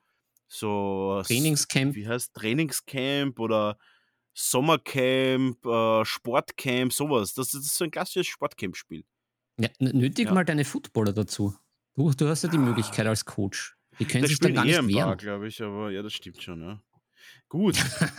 so 0.47 1.21
Trainingscamp. 1.25 1.95
Wie 1.95 2.07
heißt 2.07 2.33
Trainingscamp 2.33 3.39
oder 3.39 3.77
Sommercamp, 4.33 5.65
äh, 5.65 6.05
Sportcamp, 6.05 6.93
sowas. 6.93 7.33
Das, 7.33 7.51
das 7.51 7.61
ist 7.65 7.75
so 7.75 7.83
ein 7.85 7.91
klassisches 7.91 8.27
Sportcamp-Spiel. 8.27 9.03
Ja, 9.59 9.69
nötig 9.79 10.25
Ja. 10.27 10.33
mal 10.33 10.45
deine 10.45 10.65
Footballer 10.65 11.13
dazu. 11.13 11.55
Du, 11.95 12.11
du 12.11 12.27
hast 12.27 12.43
ja 12.43 12.49
die 12.49 12.57
Ah. 12.57 12.61
Möglichkeit 12.61 13.05
als 13.07 13.25
Coach. 13.25 13.75
Die 13.99 14.05
können 14.05 14.21
Das 14.23 14.29
sich 14.29 14.39
da 14.39 14.45
spielen 14.45 14.55
gar 14.55 14.65
nicht 14.65 14.95
wehren. 14.95 15.17
glaube 15.17 15.47
ich, 15.47 15.61
aber 15.61 15.91
ja, 15.91 16.01
das 16.01 16.13
stimmt 16.13 16.41
schon, 16.41 16.61
ja. 16.61 16.81
Gut, 17.49 17.77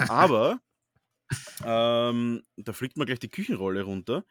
aber 0.09 0.61
ähm, 1.65 2.43
da 2.57 2.73
fliegt 2.73 2.97
mir 2.97 3.07
gleich 3.07 3.19
die 3.19 3.31
Küchenrolle 3.31 3.83
runter. 3.83 4.25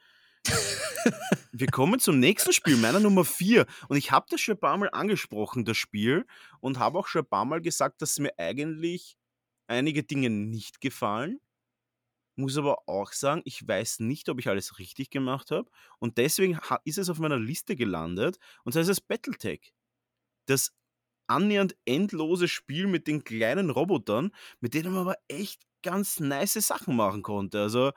Wir 1.51 1.67
kommen 1.67 1.99
zum 1.99 2.19
nächsten 2.19 2.53
Spiel, 2.53 2.77
meiner 2.77 2.99
Nummer 2.99 3.25
4. 3.25 3.65
Und 3.89 3.97
ich 3.97 4.11
habe 4.11 4.27
das 4.29 4.39
schon 4.39 4.55
ein 4.55 4.59
paar 4.59 4.77
Mal 4.77 4.89
angesprochen, 4.91 5.65
das 5.65 5.77
Spiel, 5.77 6.25
und 6.59 6.79
habe 6.79 6.99
auch 6.99 7.07
schon 7.07 7.23
ein 7.23 7.29
paar 7.29 7.45
Mal 7.45 7.59
gesagt, 7.61 8.01
dass 8.01 8.19
mir 8.19 8.31
eigentlich 8.37 9.17
einige 9.67 10.03
Dinge 10.03 10.29
nicht 10.29 10.79
gefallen. 10.79 11.39
Muss 12.35 12.57
aber 12.57 12.87
auch 12.87 13.11
sagen, 13.11 13.41
ich 13.45 13.67
weiß 13.67 13.99
nicht, 13.99 14.29
ob 14.29 14.39
ich 14.39 14.47
alles 14.47 14.79
richtig 14.79 15.09
gemacht 15.09 15.51
habe. 15.51 15.69
Und 15.99 16.17
deswegen 16.17 16.59
ist 16.85 16.97
es 16.97 17.09
auf 17.09 17.19
meiner 17.19 17.39
Liste 17.39 17.75
gelandet. 17.75 18.37
Und 18.63 18.71
zwar 18.71 18.81
ist 18.81 18.87
es 18.87 19.01
Battletech. 19.01 19.73
Das 20.45 20.73
annähernd 21.27 21.75
endlose 21.85 22.47
Spiel 22.47 22.87
mit 22.87 23.07
den 23.07 23.23
kleinen 23.23 23.69
Robotern, 23.69 24.31
mit 24.59 24.73
denen 24.73 24.93
man 24.93 25.01
aber 25.01 25.15
echt 25.27 25.63
ganz 25.81 26.19
nice 26.19 26.53
Sachen 26.53 26.95
machen 26.95 27.21
konnte. 27.21 27.61
Also 27.61 27.91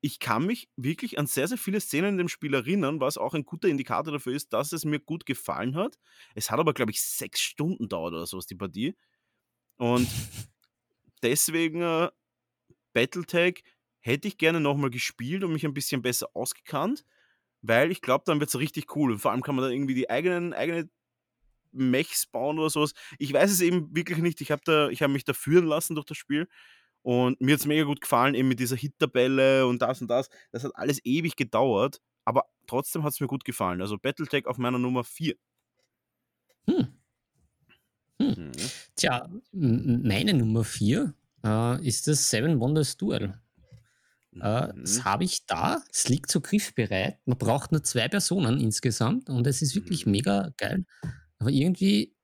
ich 0.00 0.20
kann 0.20 0.46
mich 0.46 0.68
wirklich 0.76 1.18
an 1.18 1.26
sehr, 1.26 1.48
sehr 1.48 1.58
viele 1.58 1.80
Szenen 1.80 2.10
in 2.10 2.18
dem 2.18 2.28
Spiel 2.28 2.54
erinnern, 2.54 3.00
was 3.00 3.18
auch 3.18 3.34
ein 3.34 3.44
guter 3.44 3.68
Indikator 3.68 4.12
dafür 4.12 4.32
ist, 4.32 4.52
dass 4.52 4.72
es 4.72 4.84
mir 4.84 5.00
gut 5.00 5.26
gefallen 5.26 5.74
hat. 5.74 5.98
Es 6.34 6.50
hat 6.50 6.60
aber, 6.60 6.72
glaube 6.72 6.92
ich, 6.92 7.02
sechs 7.02 7.40
Stunden 7.40 7.88
dauert 7.88 8.14
oder 8.14 8.26
sowas, 8.26 8.46
die 8.46 8.54
Partie. 8.54 8.96
Und 9.76 10.08
deswegen 11.22 11.82
äh, 11.82 12.10
Battletech 12.92 13.62
hätte 14.00 14.28
ich 14.28 14.38
gerne 14.38 14.60
nochmal 14.60 14.90
gespielt 14.90 15.44
und 15.44 15.52
mich 15.52 15.64
ein 15.64 15.74
bisschen 15.74 16.02
besser 16.02 16.28
ausgekannt, 16.34 17.04
weil 17.62 17.90
ich 17.90 18.00
glaube, 18.00 18.24
dann 18.26 18.40
wird 18.40 18.50
es 18.50 18.58
richtig 18.58 18.94
cool. 18.96 19.12
Und 19.12 19.18
vor 19.18 19.32
allem 19.32 19.42
kann 19.42 19.54
man 19.56 19.64
dann 19.64 19.72
irgendwie 19.72 19.94
die 19.94 20.10
eigenen, 20.10 20.54
eigene 20.54 20.88
Mechs 21.72 22.26
bauen 22.26 22.58
oder 22.58 22.70
sowas. 22.70 22.92
Ich 23.18 23.32
weiß 23.32 23.50
es 23.50 23.60
eben 23.60 23.94
wirklich 23.94 24.18
nicht. 24.18 24.40
Ich 24.40 24.50
habe 24.50 24.62
da, 24.64 24.88
ich 24.88 25.02
habe 25.02 25.12
mich 25.12 25.24
da 25.24 25.32
führen 25.34 25.66
lassen 25.66 25.94
durch 25.94 26.06
das 26.06 26.16
Spiel. 26.16 26.48
Und 27.02 27.40
mir 27.40 27.54
hat 27.54 27.60
es 27.60 27.66
mega 27.66 27.84
gut 27.84 28.00
gefallen, 28.00 28.34
eben 28.34 28.48
mit 28.48 28.60
dieser 28.60 28.76
Hit-Tabelle 28.76 29.66
und 29.66 29.80
das 29.82 30.00
und 30.00 30.08
das. 30.08 30.28
Das 30.50 30.64
hat 30.64 30.72
alles 30.76 31.00
ewig 31.04 31.36
gedauert, 31.36 32.00
aber 32.24 32.44
trotzdem 32.66 33.02
hat 33.04 33.12
es 33.12 33.20
mir 33.20 33.28
gut 33.28 33.44
gefallen. 33.44 33.80
Also 33.80 33.98
Battletech 33.98 34.46
auf 34.46 34.58
meiner 34.58 34.78
Nummer 34.78 35.04
4. 35.04 35.34
Hm. 36.68 36.88
Hm. 38.20 38.28
Mhm. 38.28 38.52
Tja, 38.96 39.28
meine 39.52 40.34
Nummer 40.34 40.64
4 40.64 41.14
äh, 41.44 41.86
ist 41.86 42.06
das 42.06 42.30
Seven 42.30 42.60
Wonders 42.60 42.96
Duel. 42.96 43.34
Äh, 44.34 44.68
das 44.74 44.98
Mhm. 44.98 45.04
habe 45.04 45.24
ich 45.24 45.46
da. 45.46 45.82
Es 45.92 46.08
liegt 46.08 46.30
so 46.30 46.40
griffbereit. 46.40 47.18
Man 47.26 47.38
braucht 47.38 47.72
nur 47.72 47.82
zwei 47.82 48.08
Personen 48.08 48.60
insgesamt 48.60 49.28
und 49.30 49.46
es 49.46 49.62
ist 49.62 49.74
wirklich 49.74 50.06
Mhm. 50.06 50.12
mega 50.12 50.52
geil. 50.56 50.84
Aber 51.38 51.50
irgendwie, 51.50 52.14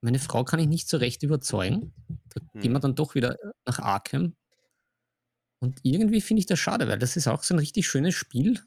meine 0.00 0.18
Frau 0.18 0.44
kann 0.44 0.60
ich 0.60 0.68
nicht 0.68 0.88
so 0.88 0.96
recht 0.98 1.22
überzeugen. 1.22 1.92
Da 2.34 2.40
gehen 2.60 2.72
wir 2.72 2.78
Mhm. 2.78 2.82
dann 2.82 2.94
doch 2.94 3.14
wieder 3.14 3.36
nach 3.66 3.78
Arkham. 3.78 4.36
Und 5.60 5.80
irgendwie 5.82 6.20
finde 6.20 6.40
ich 6.40 6.46
das 6.46 6.58
schade, 6.58 6.88
weil 6.88 6.98
das 6.98 7.16
ist 7.16 7.26
auch 7.26 7.42
so 7.42 7.54
ein 7.54 7.58
richtig 7.58 7.86
schönes 7.86 8.14
Spiel. 8.14 8.60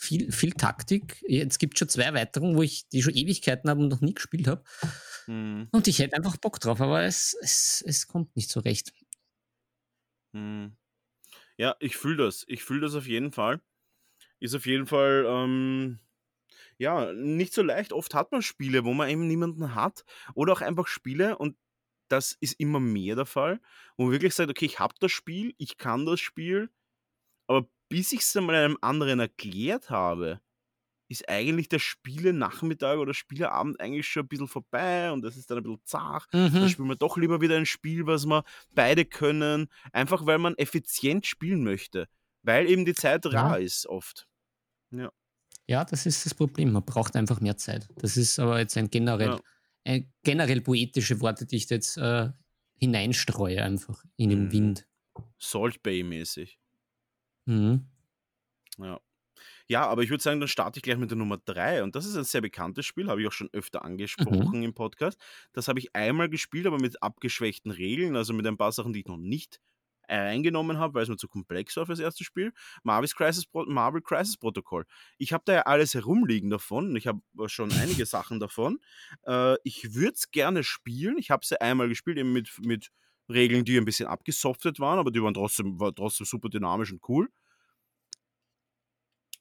Viel, 0.00 0.30
viel 0.32 0.52
Taktik. 0.52 1.22
Jetzt 1.26 1.58
gibt 1.58 1.74
es 1.74 1.80
schon 1.80 1.88
zwei 1.88 2.04
Erweiterungen, 2.04 2.56
wo 2.56 2.62
ich 2.62 2.88
die 2.88 3.02
schon 3.02 3.14
Ewigkeiten 3.14 3.68
habe 3.68 3.80
und 3.80 3.88
noch 3.88 4.00
nie 4.00 4.14
gespielt 4.14 4.46
habe. 4.46 4.62
Mhm. 5.28 5.68
Und 5.72 5.86
ich 5.86 5.98
hätte 5.98 6.16
einfach 6.16 6.38
Bock 6.38 6.58
drauf, 6.58 6.80
aber 6.80 7.02
es, 7.02 7.36
es, 7.42 7.84
es 7.86 8.06
kommt 8.06 8.34
nicht 8.34 8.50
so 8.50 8.60
recht. 8.60 8.92
Mhm. 10.32 10.76
Ja, 11.58 11.76
ich 11.80 11.96
fühle 11.96 12.24
das. 12.24 12.44
Ich 12.48 12.64
fühle 12.64 12.80
das 12.80 12.94
auf 12.94 13.06
jeden 13.06 13.30
Fall. 13.30 13.60
Ist 14.40 14.54
auf 14.54 14.66
jeden 14.66 14.86
Fall, 14.86 15.26
ähm, 15.28 15.98
ja, 16.78 17.12
nicht 17.12 17.52
so 17.52 17.62
leicht. 17.62 17.92
Oft 17.92 18.14
hat 18.14 18.32
man 18.32 18.40
Spiele, 18.40 18.84
wo 18.84 18.94
man 18.94 19.10
eben 19.10 19.26
niemanden 19.26 19.74
hat. 19.74 20.04
Oder 20.34 20.54
auch 20.54 20.60
einfach 20.62 20.86
Spiele, 20.86 21.36
und 21.36 21.58
das 22.08 22.32
ist 22.40 22.58
immer 22.58 22.80
mehr 22.80 23.16
der 23.16 23.26
Fall, 23.26 23.60
wo 23.96 24.04
man 24.04 24.12
wirklich 24.12 24.34
sagt, 24.34 24.50
okay, 24.50 24.64
ich 24.64 24.78
habe 24.78 24.94
das 25.00 25.12
Spiel, 25.12 25.54
ich 25.58 25.76
kann 25.76 26.06
das 26.06 26.20
Spiel, 26.20 26.70
aber 27.48 27.68
bis 27.90 28.12
ich 28.12 28.20
es 28.20 28.36
einmal 28.36 28.56
einem 28.56 28.78
anderen 28.80 29.20
erklärt 29.20 29.90
habe, 29.90 30.40
ist 31.08 31.28
eigentlich 31.28 31.68
der 31.68 31.78
Spiele-Nachmittag 31.78 32.98
oder 32.98 33.14
Spieleabend 33.14 33.80
eigentlich 33.80 34.06
schon 34.06 34.24
ein 34.24 34.28
bisschen 34.28 34.48
vorbei 34.48 35.10
und 35.10 35.22
das 35.22 35.36
ist 35.36 35.50
dann 35.50 35.58
ein 35.58 35.62
bisschen 35.64 35.80
zart. 35.84 36.26
Dann 36.32 36.52
Mhm. 36.64 36.68
spielen 36.68 36.88
wir 36.88 36.96
doch 36.96 37.16
lieber 37.16 37.40
wieder 37.40 37.56
ein 37.56 37.66
Spiel, 37.66 38.06
was 38.06 38.26
wir 38.26 38.44
beide 38.74 39.04
können, 39.04 39.68
einfach 39.92 40.26
weil 40.26 40.38
man 40.38 40.54
effizient 40.56 41.26
spielen 41.26 41.64
möchte, 41.64 42.08
weil 42.42 42.68
eben 42.68 42.84
die 42.84 42.94
Zeit 42.94 43.24
rar 43.26 43.58
ist 43.58 43.86
oft. 43.86 44.28
Ja. 44.90 45.10
Ja, 45.66 45.84
das 45.84 46.06
ist 46.06 46.24
das 46.24 46.34
Problem. 46.34 46.72
Man 46.72 46.84
braucht 46.84 47.14
einfach 47.16 47.40
mehr 47.40 47.56
Zeit. 47.56 47.88
Das 47.96 48.16
ist 48.16 48.38
aber 48.38 48.58
jetzt 48.58 48.76
ein 48.76 48.88
generell, 48.90 49.28
Ja. 49.28 49.40
ein 49.84 50.12
generell 50.22 50.60
poetische 50.62 51.20
Worte, 51.20 51.44
die 51.46 51.56
ich 51.56 51.66
da 51.66 51.74
jetzt 51.74 51.96
äh, 51.98 52.30
hineinstreue, 52.80 53.62
einfach 53.62 54.04
in 54.16 54.30
den 54.30 54.44
Mhm. 54.44 54.52
Wind. 54.52 54.88
Salt 55.38 55.82
Bay-mäßig. 55.82 56.58
Mhm. 57.46 57.86
Ja. 58.78 59.00
Ja, 59.70 59.86
aber 59.86 60.02
ich 60.02 60.08
würde 60.08 60.22
sagen, 60.22 60.40
dann 60.40 60.48
starte 60.48 60.78
ich 60.78 60.82
gleich 60.82 60.96
mit 60.96 61.10
der 61.10 61.18
Nummer 61.18 61.36
3. 61.44 61.82
Und 61.82 61.94
das 61.94 62.06
ist 62.06 62.16
ein 62.16 62.24
sehr 62.24 62.40
bekanntes 62.40 62.86
Spiel, 62.86 63.08
habe 63.08 63.20
ich 63.20 63.28
auch 63.28 63.32
schon 63.32 63.50
öfter 63.52 63.84
angesprochen 63.84 64.62
im 64.62 64.72
Podcast. 64.74 65.20
Das 65.52 65.68
habe 65.68 65.78
ich 65.78 65.94
einmal 65.94 66.30
gespielt, 66.30 66.66
aber 66.66 66.78
mit 66.78 67.02
abgeschwächten 67.02 67.70
Regeln, 67.70 68.16
also 68.16 68.32
mit 68.32 68.46
ein 68.46 68.56
paar 68.56 68.72
Sachen, 68.72 68.94
die 68.94 69.00
ich 69.00 69.06
noch 69.06 69.18
nicht 69.18 69.60
reingenommen 70.08 70.78
habe, 70.78 70.94
weil 70.94 71.02
es 71.02 71.08
mir 71.10 71.18
zu 71.18 71.28
komplex 71.28 71.76
war 71.76 71.84
für 71.84 71.92
das 71.92 71.98
erste 71.98 72.24
Spiel. 72.24 72.52
Marvel's 72.82 73.14
Crisis, 73.14 73.44
Marvel 73.52 74.00
Crisis 74.00 74.38
Protocol. 74.38 74.86
Ich 75.18 75.34
habe 75.34 75.42
da 75.44 75.52
ja 75.52 75.62
alles 75.62 75.92
herumliegen 75.92 76.48
davon 76.48 76.88
und 76.88 76.96
ich 76.96 77.06
habe 77.06 77.20
schon 77.46 77.70
einige 77.72 78.06
Sachen 78.06 78.40
davon. 78.40 78.78
Äh, 79.26 79.56
ich 79.64 79.94
würde 79.94 80.14
es 80.14 80.30
gerne 80.30 80.64
spielen. 80.64 81.18
Ich 81.18 81.30
habe 81.30 81.42
es 81.42 81.50
ja 81.50 81.58
einmal 81.58 81.88
gespielt, 81.88 82.16
eben 82.16 82.32
mit, 82.32 82.50
mit 82.64 82.90
Regeln, 83.30 83.66
die 83.66 83.76
ein 83.76 83.84
bisschen 83.84 84.08
abgesoftet 84.08 84.80
waren, 84.80 84.98
aber 84.98 85.10
die 85.10 85.22
waren 85.22 85.34
trotzdem, 85.34 85.78
war 85.78 85.94
trotzdem 85.94 86.24
super 86.24 86.48
dynamisch 86.48 86.90
und 86.90 87.06
cool. 87.08 87.28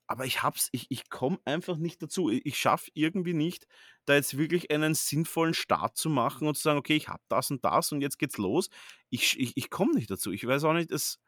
Aber 0.08 0.26
ich 0.26 0.42
hab's, 0.42 0.70
ich, 0.72 0.88
ich 0.90 1.10
komme 1.10 1.38
einfach 1.46 1.76
nicht 1.78 2.02
dazu. 2.02 2.30
Ich, 2.30 2.58
schaffe 2.58 2.90
irgendwie 2.94 3.34
nicht, 3.34 3.68
da 4.06 4.16
jetzt 4.16 4.38
wirklich 4.38 4.72
einen 4.72 4.96
sinnvollen 4.96 5.54
Start 5.54 5.98
zu 5.98 6.10
machen 6.10 6.48
und 6.48 6.56
zu 6.56 6.64
sagen, 6.64 6.80
okay, 6.80 6.96
ich 6.96 7.10
habe 7.10 7.24
das 7.28 7.52
und 7.52 7.64
das 7.66 7.92
und 7.92 8.02
jetzt 8.02 8.18
geht's 8.18 8.38
los. 8.38 8.70
Ich, 9.10 9.38
ich, 9.38 9.52
ich 9.58 9.70
komme 9.70 9.94
nicht 9.94 10.10
dazu. 10.10 10.32
Ich 10.32 10.48
weiß 10.48 10.64
auch 10.64 10.74
nicht, 10.74 10.92
es, 10.92 11.20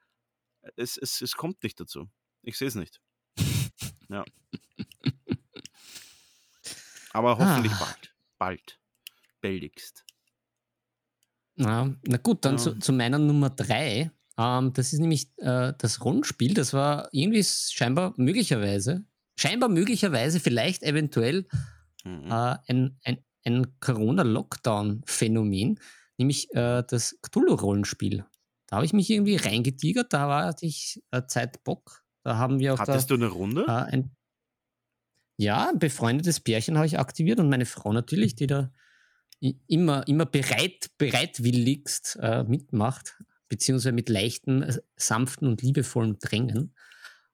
es, 0.77 0.97
es, 0.97 1.21
es 1.21 1.35
kommt 1.35 1.61
nicht 1.63 1.79
dazu. 1.79 2.09
Ich 2.41 2.57
sehe 2.57 2.69
es 2.69 2.75
nicht. 2.75 3.01
Ja. 4.09 4.23
Aber 7.11 7.37
hoffentlich 7.37 7.73
Ah. 7.73 7.79
bald. 7.79 8.15
Bald. 8.37 8.79
Baldigst. 9.41 10.05
Ja, 11.55 11.93
na 12.03 12.17
gut, 12.17 12.45
dann 12.45 12.53
Ja. 12.55 12.57
zu, 12.59 12.79
zu 12.79 12.93
meiner 12.93 13.19
Nummer 13.19 13.49
drei. 13.49 14.11
Ähm, 14.39 14.73
das 14.73 14.93
ist 14.93 14.99
nämlich 14.99 15.29
äh, 15.39 15.73
das 15.77 16.05
Rollenspiel. 16.05 16.55
Das 16.55 16.73
war 16.73 17.09
irgendwie 17.11 17.43
scheinbar 17.43 18.13
möglicherweise, 18.17 19.05
scheinbar 19.37 19.69
möglicherweise, 19.69 20.39
vielleicht 20.39 20.83
eventuell 20.83 21.47
Mhm. 22.05 22.31
äh, 22.31 22.55
ein, 22.67 22.97
ein, 23.03 23.17
ein 23.43 23.79
Corona-Lockdown-Phänomen, 23.81 25.79
nämlich 26.17 26.49
äh, 26.55 26.83
das 26.87 27.19
Cthulhu-Rollenspiel. 27.21 28.25
Da 28.67 28.75
habe 28.77 28.85
ich 28.85 28.93
mich 28.93 29.09
irgendwie 29.09 29.35
reingetigert, 29.35 30.13
da 30.13 30.29
war 30.29 30.55
ich 30.61 31.01
äh, 31.11 31.23
Zeit 31.27 31.63
Bock. 31.65 32.03
Da 32.23 32.37
haben 32.37 32.59
wir 32.59 32.73
auch 32.73 32.79
da, 32.85 32.93
Hattest 32.93 33.09
du 33.09 33.15
eine 33.15 33.27
Runde? 33.27 33.65
äh, 33.67 33.71
ein, 33.71 34.15
ja, 35.37 35.69
ein 35.69 35.79
befreundetes 35.79 36.39
Pärchen 36.41 36.77
habe 36.77 36.87
ich 36.87 36.99
aktiviert 36.99 37.39
und 37.39 37.49
meine 37.49 37.65
Frau 37.65 37.93
natürlich, 37.93 38.35
die 38.35 38.47
da 38.47 38.71
immer, 39.67 40.07
immer 40.07 40.25
bereit, 40.25 40.91
bereitwilligst 40.97 42.17
äh, 42.21 42.43
mitmacht, 42.43 43.23
beziehungsweise 43.49 43.91
mit 43.91 44.09
leichten, 44.09 44.63
äh, 44.63 44.79
sanften 44.95 45.47
und 45.47 45.61
liebevollen 45.61 46.19
Drängen. 46.19 46.73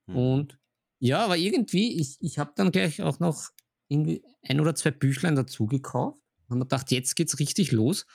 Hm. 0.07 0.15
Und 0.15 0.59
ja, 0.99 1.23
aber 1.23 1.37
irgendwie, 1.37 1.99
ich, 1.99 2.17
ich 2.21 2.39
habe 2.39 2.53
dann 2.55 2.71
gleich 2.71 3.01
auch 3.01 3.19
noch 3.19 3.51
irgendwie 3.89 4.23
ein 4.41 4.59
oder 4.59 4.73
zwei 4.75 4.91
Büchlein 4.91 5.35
dazu 5.35 5.67
gekauft 5.67 6.17
und 6.47 6.57
mir 6.57 6.65
gedacht, 6.65 6.91
jetzt 6.91 7.15
geht's 7.15 7.39
richtig 7.39 7.71
los. 7.71 8.05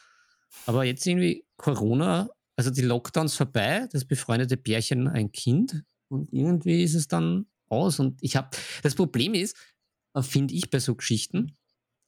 Aber 0.67 0.85
jetzt 0.85 1.07
irgendwie 1.07 1.45
Corona, 1.57 2.31
also 2.57 2.71
die 2.71 2.83
Lockdowns 2.83 3.37
vorbei, 3.37 3.87
das 3.93 4.05
befreundete 4.05 4.57
Pärchen 4.57 5.07
ein 5.07 5.31
Kind 5.31 5.85
und 6.09 6.33
irgendwie 6.33 6.83
ist 6.83 6.95
es 6.95 7.07
dann 7.07 7.47
aus. 7.69 8.01
Und 8.01 8.23
ich 8.23 8.37
habe, 8.37 8.51
das 8.83 8.95
Problem 8.95 9.35
ist, 9.35 9.57
äh, 10.15 10.23
finde 10.23 10.55
ich 10.55 10.71
bei 10.71 10.81
so 10.81 10.95
Geschichten, 10.95 11.57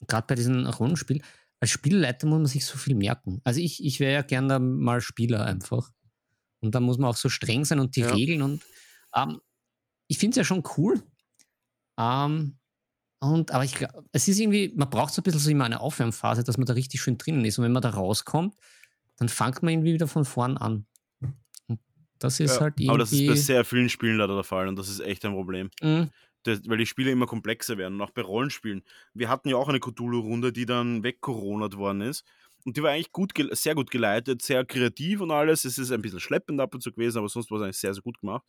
gerade 0.08 0.26
bei 0.26 0.34
diesem 0.34 0.66
Rollenspiel, 0.66 1.22
als 1.62 1.70
Spielleiter 1.70 2.26
muss 2.26 2.38
man 2.38 2.46
sich 2.46 2.66
so 2.66 2.76
viel 2.76 2.96
merken. 2.96 3.40
Also 3.44 3.60
ich, 3.60 3.84
ich 3.84 4.00
wäre 4.00 4.12
ja 4.12 4.22
gerne 4.22 4.58
mal 4.58 5.00
Spieler 5.00 5.44
einfach. 5.46 5.92
Und 6.60 6.74
da 6.74 6.80
muss 6.80 6.98
man 6.98 7.08
auch 7.10 7.16
so 7.16 7.28
streng 7.28 7.64
sein 7.64 7.78
und 7.78 7.94
die 7.94 8.00
Ja. 8.00 8.12
Regeln 8.12 8.42
und 8.42 8.62
ähm, 9.14 9.40
ich 10.08 10.18
finde 10.18 10.32
es 10.32 10.36
ja 10.38 10.44
schon 10.44 10.64
cool. 10.76 11.00
Ähm, 11.96 12.58
und, 13.20 13.52
aber 13.52 13.64
ich 13.64 13.76
glaube, 13.76 14.04
es 14.10 14.26
ist 14.26 14.40
irgendwie, 14.40 14.72
man 14.74 14.90
braucht 14.90 15.14
so 15.14 15.20
ein 15.20 15.22
bisschen 15.22 15.38
so 15.40 15.50
immer 15.50 15.64
eine 15.64 15.78
Aufwärmphase, 15.80 16.42
dass 16.42 16.58
man 16.58 16.66
da 16.66 16.72
richtig 16.72 17.00
schön 17.00 17.16
drinnen 17.16 17.44
ist. 17.44 17.58
Und 17.58 17.64
wenn 17.64 17.72
man 17.72 17.82
da 17.82 17.90
rauskommt, 17.90 18.56
dann 19.18 19.28
fängt 19.28 19.62
man 19.62 19.72
irgendwie 19.74 19.94
wieder 19.94 20.08
von 20.08 20.24
vorn 20.24 20.56
an. 20.56 20.86
Und 21.68 21.78
das 22.18 22.40
ist 22.40 22.56
Ja, 22.56 22.60
halt 22.62 22.74
irgendwie. 22.74 22.88
aber 22.88 22.98
das 22.98 23.12
ist 23.12 23.24
bei 23.26 23.36
sehr 23.36 23.64
vielen 23.64 23.88
Spielen 23.88 24.16
leider 24.16 24.34
der 24.34 24.42
Fall 24.44 24.66
und 24.66 24.74
das 24.76 24.88
ist 24.88 24.98
echt 24.98 25.24
ein 25.24 25.32
Problem. 25.34 25.70
Mhm. 25.80 26.10
Das, 26.44 26.60
weil 26.66 26.78
die 26.78 26.86
Spiele 26.86 27.10
immer 27.10 27.26
komplexer 27.26 27.78
werden 27.78 27.94
und 27.94 28.02
auch 28.02 28.10
bei 28.10 28.22
Rollenspielen. 28.22 28.82
Wir 29.14 29.28
hatten 29.28 29.48
ja 29.48 29.56
auch 29.56 29.68
eine 29.68 29.80
Cthulhu-Runde, 29.80 30.52
die 30.52 30.66
dann 30.66 31.02
wegkoronat 31.02 31.76
worden 31.76 32.00
ist. 32.00 32.24
Und 32.64 32.76
die 32.76 32.82
war 32.82 32.90
eigentlich 32.90 33.12
gut, 33.12 33.32
sehr 33.52 33.74
gut 33.74 33.90
geleitet, 33.90 34.42
sehr 34.42 34.64
kreativ 34.64 35.20
und 35.20 35.30
alles. 35.30 35.64
Es 35.64 35.78
ist 35.78 35.90
ein 35.90 36.02
bisschen 36.02 36.20
schleppend 36.20 36.60
ab 36.60 36.74
und 36.74 36.80
zu 36.80 36.92
gewesen, 36.92 37.18
aber 37.18 37.28
sonst 37.28 37.50
war 37.50 37.58
es 37.58 37.64
eigentlich 37.64 37.78
sehr, 37.78 37.94
sehr 37.94 38.02
gut 38.02 38.20
gemacht. 38.20 38.44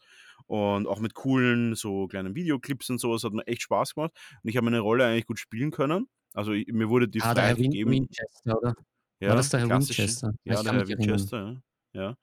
Und 0.46 0.88
auch 0.88 1.00
mit 1.00 1.16
coolen, 1.16 1.76
so 1.76 2.08
kleinen 2.08 2.36
Videoclips 2.36 2.89
und 2.89 3.00
sowas 3.00 3.24
hat 3.24 3.34
mir 3.34 3.46
echt 3.48 3.64
Spaß 3.64 3.96
gemacht. 3.96 4.12
Und 4.44 4.50
ich 4.50 4.58
habe 4.58 4.66
meine 4.66 4.80
Rolle 4.80 5.06
eigentlich 5.06 5.26
gut 5.26 5.39
spielen 5.39 5.72
können. 5.72 6.08
Also 6.34 6.52
mir 6.52 6.89
wurde 6.89 7.08
die 7.08 7.22
ah, 7.22 7.34
Freiheit 7.34 7.58
gegeben. 7.58 7.91
Winchester, 7.91 8.58
oder? 8.58 8.76
Ja, 9.20 9.30
War 9.30 9.36
das 9.36 9.50
der 9.50 9.60
Herr 9.62 9.70
Winchester? 9.70 10.34
Ja, 10.44 10.62
der 10.62 10.74
Herr 10.74 10.82
erinnern. 10.82 11.00
Winchester, 11.00 11.62
ja. 11.94 12.16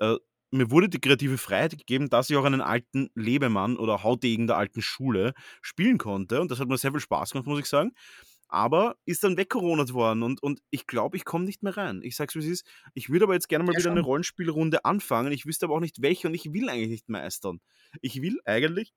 ja. 0.00 0.18
Mir 0.52 0.70
wurde 0.70 0.88
die 0.88 1.00
kreative 1.00 1.38
Freiheit 1.38 1.72
gegeben, 1.78 2.08
dass 2.10 2.28
ich 2.30 2.36
auch 2.36 2.44
einen 2.44 2.60
alten 2.60 3.10
Lebemann 3.14 3.76
oder 3.76 4.02
Haudegen 4.02 4.46
der 4.48 4.56
alten 4.56 4.82
Schule 4.82 5.32
spielen 5.62 5.98
konnte. 5.98 6.40
Und 6.40 6.50
das 6.50 6.58
hat 6.60 6.68
mir 6.68 6.76
sehr 6.78 6.90
viel 6.90 7.00
Spaß 7.00 7.32
gemacht, 7.32 7.46
muss 7.46 7.60
ich 7.60 7.66
sagen. 7.66 7.92
Aber 8.48 8.96
ist 9.06 9.22
dann 9.24 9.36
wegkoronat 9.36 9.92
worden 9.94 10.24
und, 10.24 10.42
und 10.42 10.60
ich 10.70 10.86
glaube, 10.88 11.16
ich 11.16 11.24
komme 11.24 11.44
nicht 11.44 11.62
mehr 11.62 11.76
rein. 11.76 12.02
Ich 12.02 12.16
sag's 12.16 12.34
wie 12.34 12.40
es 12.40 12.46
ist. 12.46 12.66
Ich 12.94 13.08
würde 13.10 13.24
aber 13.24 13.34
jetzt 13.34 13.48
gerne 13.48 13.64
mal 13.64 13.74
Ja, 13.74 13.78
wieder 13.78 13.90
eine 13.90 14.00
schon. 14.00 14.02
Rollenspielrunde 14.02 14.84
anfangen. 14.84 15.32
Ich 15.32 15.46
wüsste 15.46 15.66
aber 15.66 15.76
auch 15.76 15.80
nicht 15.80 16.02
welche 16.02 16.26
und 16.28 16.34
ich 16.34 16.52
will 16.52 16.68
eigentlich 16.68 16.90
nicht 16.90 17.08
meistern. 17.08 17.60
Ich 18.02 18.20
will 18.22 18.40
eigentlich 18.44 18.92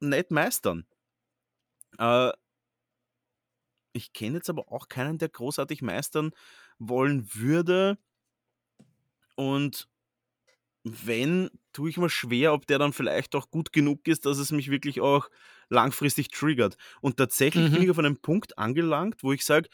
nicht 0.00 0.30
meistern. 0.30 0.86
Äh, 1.98 2.32
ich 3.92 4.12
kenne 4.12 4.36
jetzt 4.36 4.50
aber 4.50 4.70
auch 4.72 4.88
keinen, 4.88 5.18
der 5.18 5.28
großartig 5.28 5.82
meistern 5.82 6.30
wollen 6.78 7.28
würde. 7.34 7.98
Und 9.36 9.88
wenn, 10.84 11.50
tue 11.72 11.90
ich 11.90 11.98
mir 11.98 12.10
schwer, 12.10 12.52
ob 12.54 12.66
der 12.66 12.78
dann 12.78 12.92
vielleicht 12.92 13.34
auch 13.36 13.50
gut 13.50 13.72
genug 13.72 14.08
ist, 14.08 14.26
dass 14.26 14.38
es 14.38 14.52
mich 14.52 14.70
wirklich 14.70 15.00
auch 15.00 15.28
langfristig 15.68 16.28
triggert. 16.30 16.76
Und 17.00 17.16
tatsächlich 17.18 17.70
bin 17.70 17.82
Mhm. 17.82 17.84
ich 17.84 17.90
auf 17.90 17.98
einem 17.98 18.18
Punkt 18.20 18.58
angelangt, 18.58 19.22
wo 19.22 19.32
ich 19.32 19.44
sage, 19.44 19.68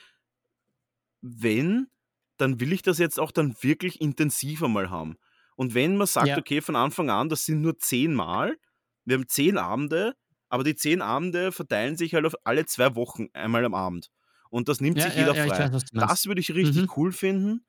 wenn, 1.20 1.88
dann 2.36 2.60
will 2.60 2.72
ich 2.72 2.82
das 2.82 2.98
jetzt 2.98 3.18
auch 3.18 3.30
dann 3.32 3.56
wirklich 3.62 4.00
intensiver 4.00 4.68
mal 4.68 4.90
haben. 4.90 5.16
Und 5.56 5.74
wenn 5.74 5.96
man 5.96 6.06
sagt, 6.06 6.36
Ja. 6.36 6.38
okay, 6.38 6.60
von 6.60 6.76
Anfang 6.76 7.10
an, 7.10 7.28
das 7.28 7.46
sind 7.46 7.62
nur 7.62 7.78
zehn 7.78 8.14
Mal, 8.14 8.58
wir 9.04 9.16
haben 9.16 9.28
zehn 9.28 9.56
Abende, 9.58 10.14
aber 10.48 10.64
die 10.64 10.74
zehn 10.76 11.00
Abende 11.02 11.52
verteilen 11.52 11.96
sich 11.96 12.14
halt 12.14 12.26
auf 12.26 12.34
alle 12.44 12.66
zwei 12.66 12.94
Wochen 12.94 13.28
einmal 13.32 13.64
am 13.64 13.74
Abend. 13.74 14.10
Und 14.50 14.68
das 14.68 14.80
nimmt 14.80 15.00
Ja, 15.00 15.02
sich 15.02 15.14
ja, 15.14 15.16
jeder 15.16 15.34
frei. 15.34 15.70
weiß. 15.70 15.82
Das 15.94 16.26
würde 16.26 16.40
ich 16.40 16.54
richtig 16.54 16.84
Mhm. 16.84 16.96
cool 16.96 17.12
finden, 17.12 17.64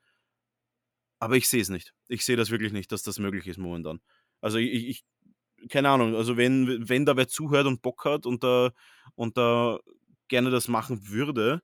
aber 1.19 1.35
ich 1.35 1.49
sehe 1.49 1.61
es 1.61 1.69
nicht. 1.69 1.93
Ich 2.07 2.25
sehe 2.25 2.35
das 2.35 2.51
wirklich 2.51 2.73
nicht, 2.73 2.91
dass 2.91 3.03
das 3.03 3.19
möglich 3.19 3.47
ist 3.47 3.57
momentan. 3.57 3.99
Also 4.41 4.57
ich, 4.57 4.87
ich 4.87 5.05
keine 5.69 5.89
Ahnung, 5.89 6.15
also 6.15 6.37
wenn, 6.37 6.87
wenn 6.87 7.05
da 7.05 7.17
wer 7.17 7.27
zuhört 7.27 7.65
und 7.65 7.81
Bock 7.81 8.05
hat 8.05 8.25
und 8.25 8.43
da, 8.43 8.71
und 9.15 9.37
da 9.37 9.79
gerne 10.27 10.51
das 10.51 10.67
machen 10.67 11.09
würde, 11.09 11.61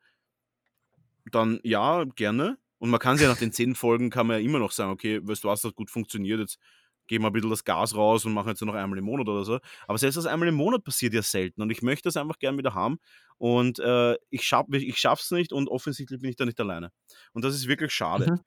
dann 1.32 1.60
ja, 1.64 2.04
gerne. 2.16 2.58
Und 2.80 2.90
man 2.90 3.00
kann 3.00 3.18
sich 3.18 3.26
ja 3.26 3.32
nach 3.32 3.40
den 3.40 3.52
zehn 3.54 3.76
Folgen 3.76 4.10
kann 4.10 4.28
man 4.28 4.40
ja 4.40 4.46
immer 4.46 4.60
noch 4.60 4.72
sagen, 4.72 4.92
okay, 4.92 5.20
weißt 5.24 5.44
du 5.44 5.48
was, 5.48 5.62
das 5.62 5.70
hat 5.70 5.76
gut 5.76 5.90
funktioniert, 5.90 6.40
jetzt 6.40 6.60
geben 7.08 7.24
wir 7.24 7.30
ein 7.30 7.34
bisschen 7.34 7.50
das 7.50 7.64
Gas 7.64 7.96
raus 7.96 8.26
und 8.26 8.34
machen 8.34 8.50
jetzt 8.50 8.62
nur 8.62 8.74
noch 8.74 8.80
einmal 8.80 8.98
im 8.98 9.06
Monat 9.06 9.28
oder 9.28 9.44
so. 9.44 9.60
Aber 9.88 9.98
selbst 9.98 10.16
das 10.16 10.26
einmal 10.26 10.48
im 10.48 10.56
Monat 10.56 10.84
passiert 10.84 11.14
ja 11.14 11.22
selten 11.22 11.62
und 11.62 11.70
ich 11.70 11.82
möchte 11.82 12.08
das 12.08 12.18
einfach 12.18 12.40
gern 12.40 12.58
wieder 12.58 12.74
haben 12.74 12.98
und 13.38 13.80
äh, 13.80 14.16
ich, 14.30 14.44
schaff, 14.44 14.68
ich 14.72 14.98
schaff's 14.98 15.32
nicht 15.32 15.52
und 15.52 15.68
offensichtlich 15.68 16.22
bin 16.22 16.30
ich 16.30 16.38
da 16.38 16.46
nicht 16.46 16.60
alleine. 16.60 16.92
Und 17.34 17.44
das 17.44 17.56
ist 17.56 17.68
wirklich 17.68 17.92
schade. 17.92 18.32
Mhm. 18.32 18.40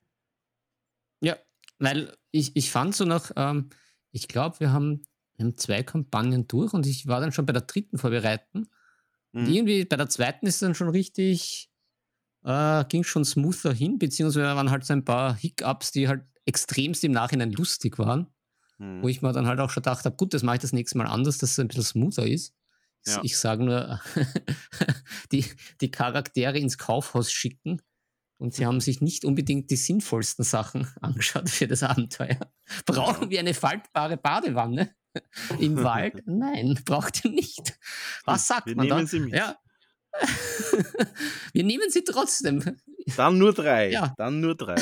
Ja, 1.21 1.37
weil 1.79 2.15
ich, 2.31 2.55
ich 2.57 2.71
fand 2.71 2.95
so 2.95 3.05
nach, 3.05 3.31
ähm, 3.37 3.71
ich 4.13 4.29
glaube, 4.29 4.61
wir 4.61 4.73
haben, 4.73 5.03
wir 5.37 5.45
haben 5.47 5.57
zwei 5.57 5.83
Kampagnen 5.83 6.47
durch 6.49 6.73
und 6.73 6.87
ich 6.87 7.07
war 7.07 7.21
dann 7.21 7.33
schon 7.33 7.47
bei 7.47 7.53
der 7.53 7.63
dritten 7.63 7.99
vorbereiten. 7.99 8.69
Und 9.33 9.43
Mhm. 9.49 9.53
irgendwie 9.53 9.85
bei 9.85 9.97
der 9.97 10.09
zweiten 10.09 10.47
ist 10.47 10.63
dann 10.63 10.75
schon 10.75 10.89
richtig, 10.89 11.69
äh, 12.45 12.85
ging 12.89 13.05
schon 13.05 13.25
smoother 13.25 13.73
hin, 13.73 13.99
beziehungsweise 13.99 14.55
waren 14.57 14.71
halt 14.71 14.85
so 14.85 14.93
ein 14.95 15.05
paar 15.05 15.35
Hiccups, 15.37 15.93
die 15.93 16.09
halt 16.09 16.25
extremst 16.47 17.03
im 17.05 17.13
Nachhinein 17.13 17.53
lustig 17.53 17.99
waren, 17.99 18.29
Mhm. 18.79 19.03
wo 19.03 19.09
ich 19.09 19.21
mir 19.23 19.33
dann 19.33 19.47
halt 19.47 19.59
auch 19.61 19.71
schon 19.71 19.83
gedacht 19.83 20.05
habe, 20.05 20.17
gut, 20.17 20.33
das 20.33 20.43
mache 20.43 20.57
ich 20.57 20.63
das 20.63 20.73
nächste 20.73 20.97
Mal 20.99 21.07
anders, 21.07 21.39
dass 21.39 21.51
es 21.53 21.59
ein 21.59 21.69
bisschen 21.69 21.83
smoother 21.85 22.27
ist. 22.27 22.55
Ich- 23.05 23.13
Ja. 23.15 23.21
Ich 23.25 23.37
sage 23.39 23.65
nur, 23.65 24.01
die, 25.33 25.45
die 25.81 25.91
Charaktere 25.91 26.59
ins 26.59 26.79
Kaufhaus 26.79 27.31
schicken 27.33 27.83
und 28.39 28.55
sie 28.55 28.67
haben 28.67 28.81
sich 28.81 29.01
nicht 29.01 29.25
unbedingt 29.25 29.71
die 29.71 29.77
sinnvollsten 29.77 30.45
Sachen 30.45 30.87
angeschaut 31.01 31.49
für 31.51 31.67
das 31.67 31.83
Abenteuer. 31.83 32.39
Brauchen 32.85 33.31
wir 33.31 33.41
eine 33.41 33.55
faltbare 33.55 34.17
Badewanne 34.17 34.95
im 35.59 35.77
Wald? 35.83 36.23
Nein, 36.27 36.79
braucht 36.85 37.25
ihr 37.25 37.31
nicht. 37.31 37.79
Was 38.25 38.47
sagt 38.49 38.67
Wir 38.67 38.77
man 38.77 38.87
nehmen 38.87 39.01
da? 39.01 39.07
sie 39.07 39.21
mit. 39.21 39.35
Ja. 39.35 39.57
wir 41.53 41.65
nehmen 41.65 41.91
sie 41.91 42.05
trotzdem. 42.05 42.63
Dann 43.17 43.39
nur 43.39 43.53
drei. 43.53 43.91
Ja. 43.91 44.15
Dann 44.17 44.41
nur 44.41 44.57
drei. 44.57 44.77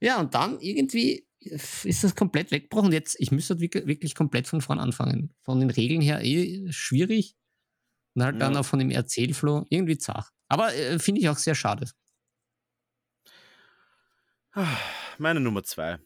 ja, 0.00 0.18
und 0.20 0.34
dann 0.34 0.58
irgendwie 0.60 1.26
ist 1.40 2.04
das 2.04 2.14
komplett 2.14 2.50
weggebrochen. 2.50 2.92
Jetzt, 2.92 3.16
ich 3.18 3.30
müsste 3.30 3.60
wirklich, 3.60 4.14
komplett 4.14 4.46
von 4.46 4.60
vorn 4.60 4.78
anfangen. 4.80 5.34
Von 5.42 5.60
den 5.60 5.70
Regeln 5.70 6.00
her 6.00 6.22
eh 6.22 6.66
schwierig. 6.70 7.36
Und 8.14 8.24
halt 8.24 8.40
dann 8.40 8.54
Ja. 8.54 8.60
auch 8.60 8.64
von 8.64 8.78
dem 8.78 8.90
Erzählflow 8.90 9.64
irgendwie 9.70 9.98
zart. 9.98 10.28
Aber 10.50 10.74
äh, 10.74 10.98
finde 10.98 11.22
ich 11.22 11.28
auch 11.30 11.38
sehr 11.38 11.54
schade. 11.54 11.86
Meine 15.18 15.40
Nummer 15.40 15.62
zwei. 15.62 15.98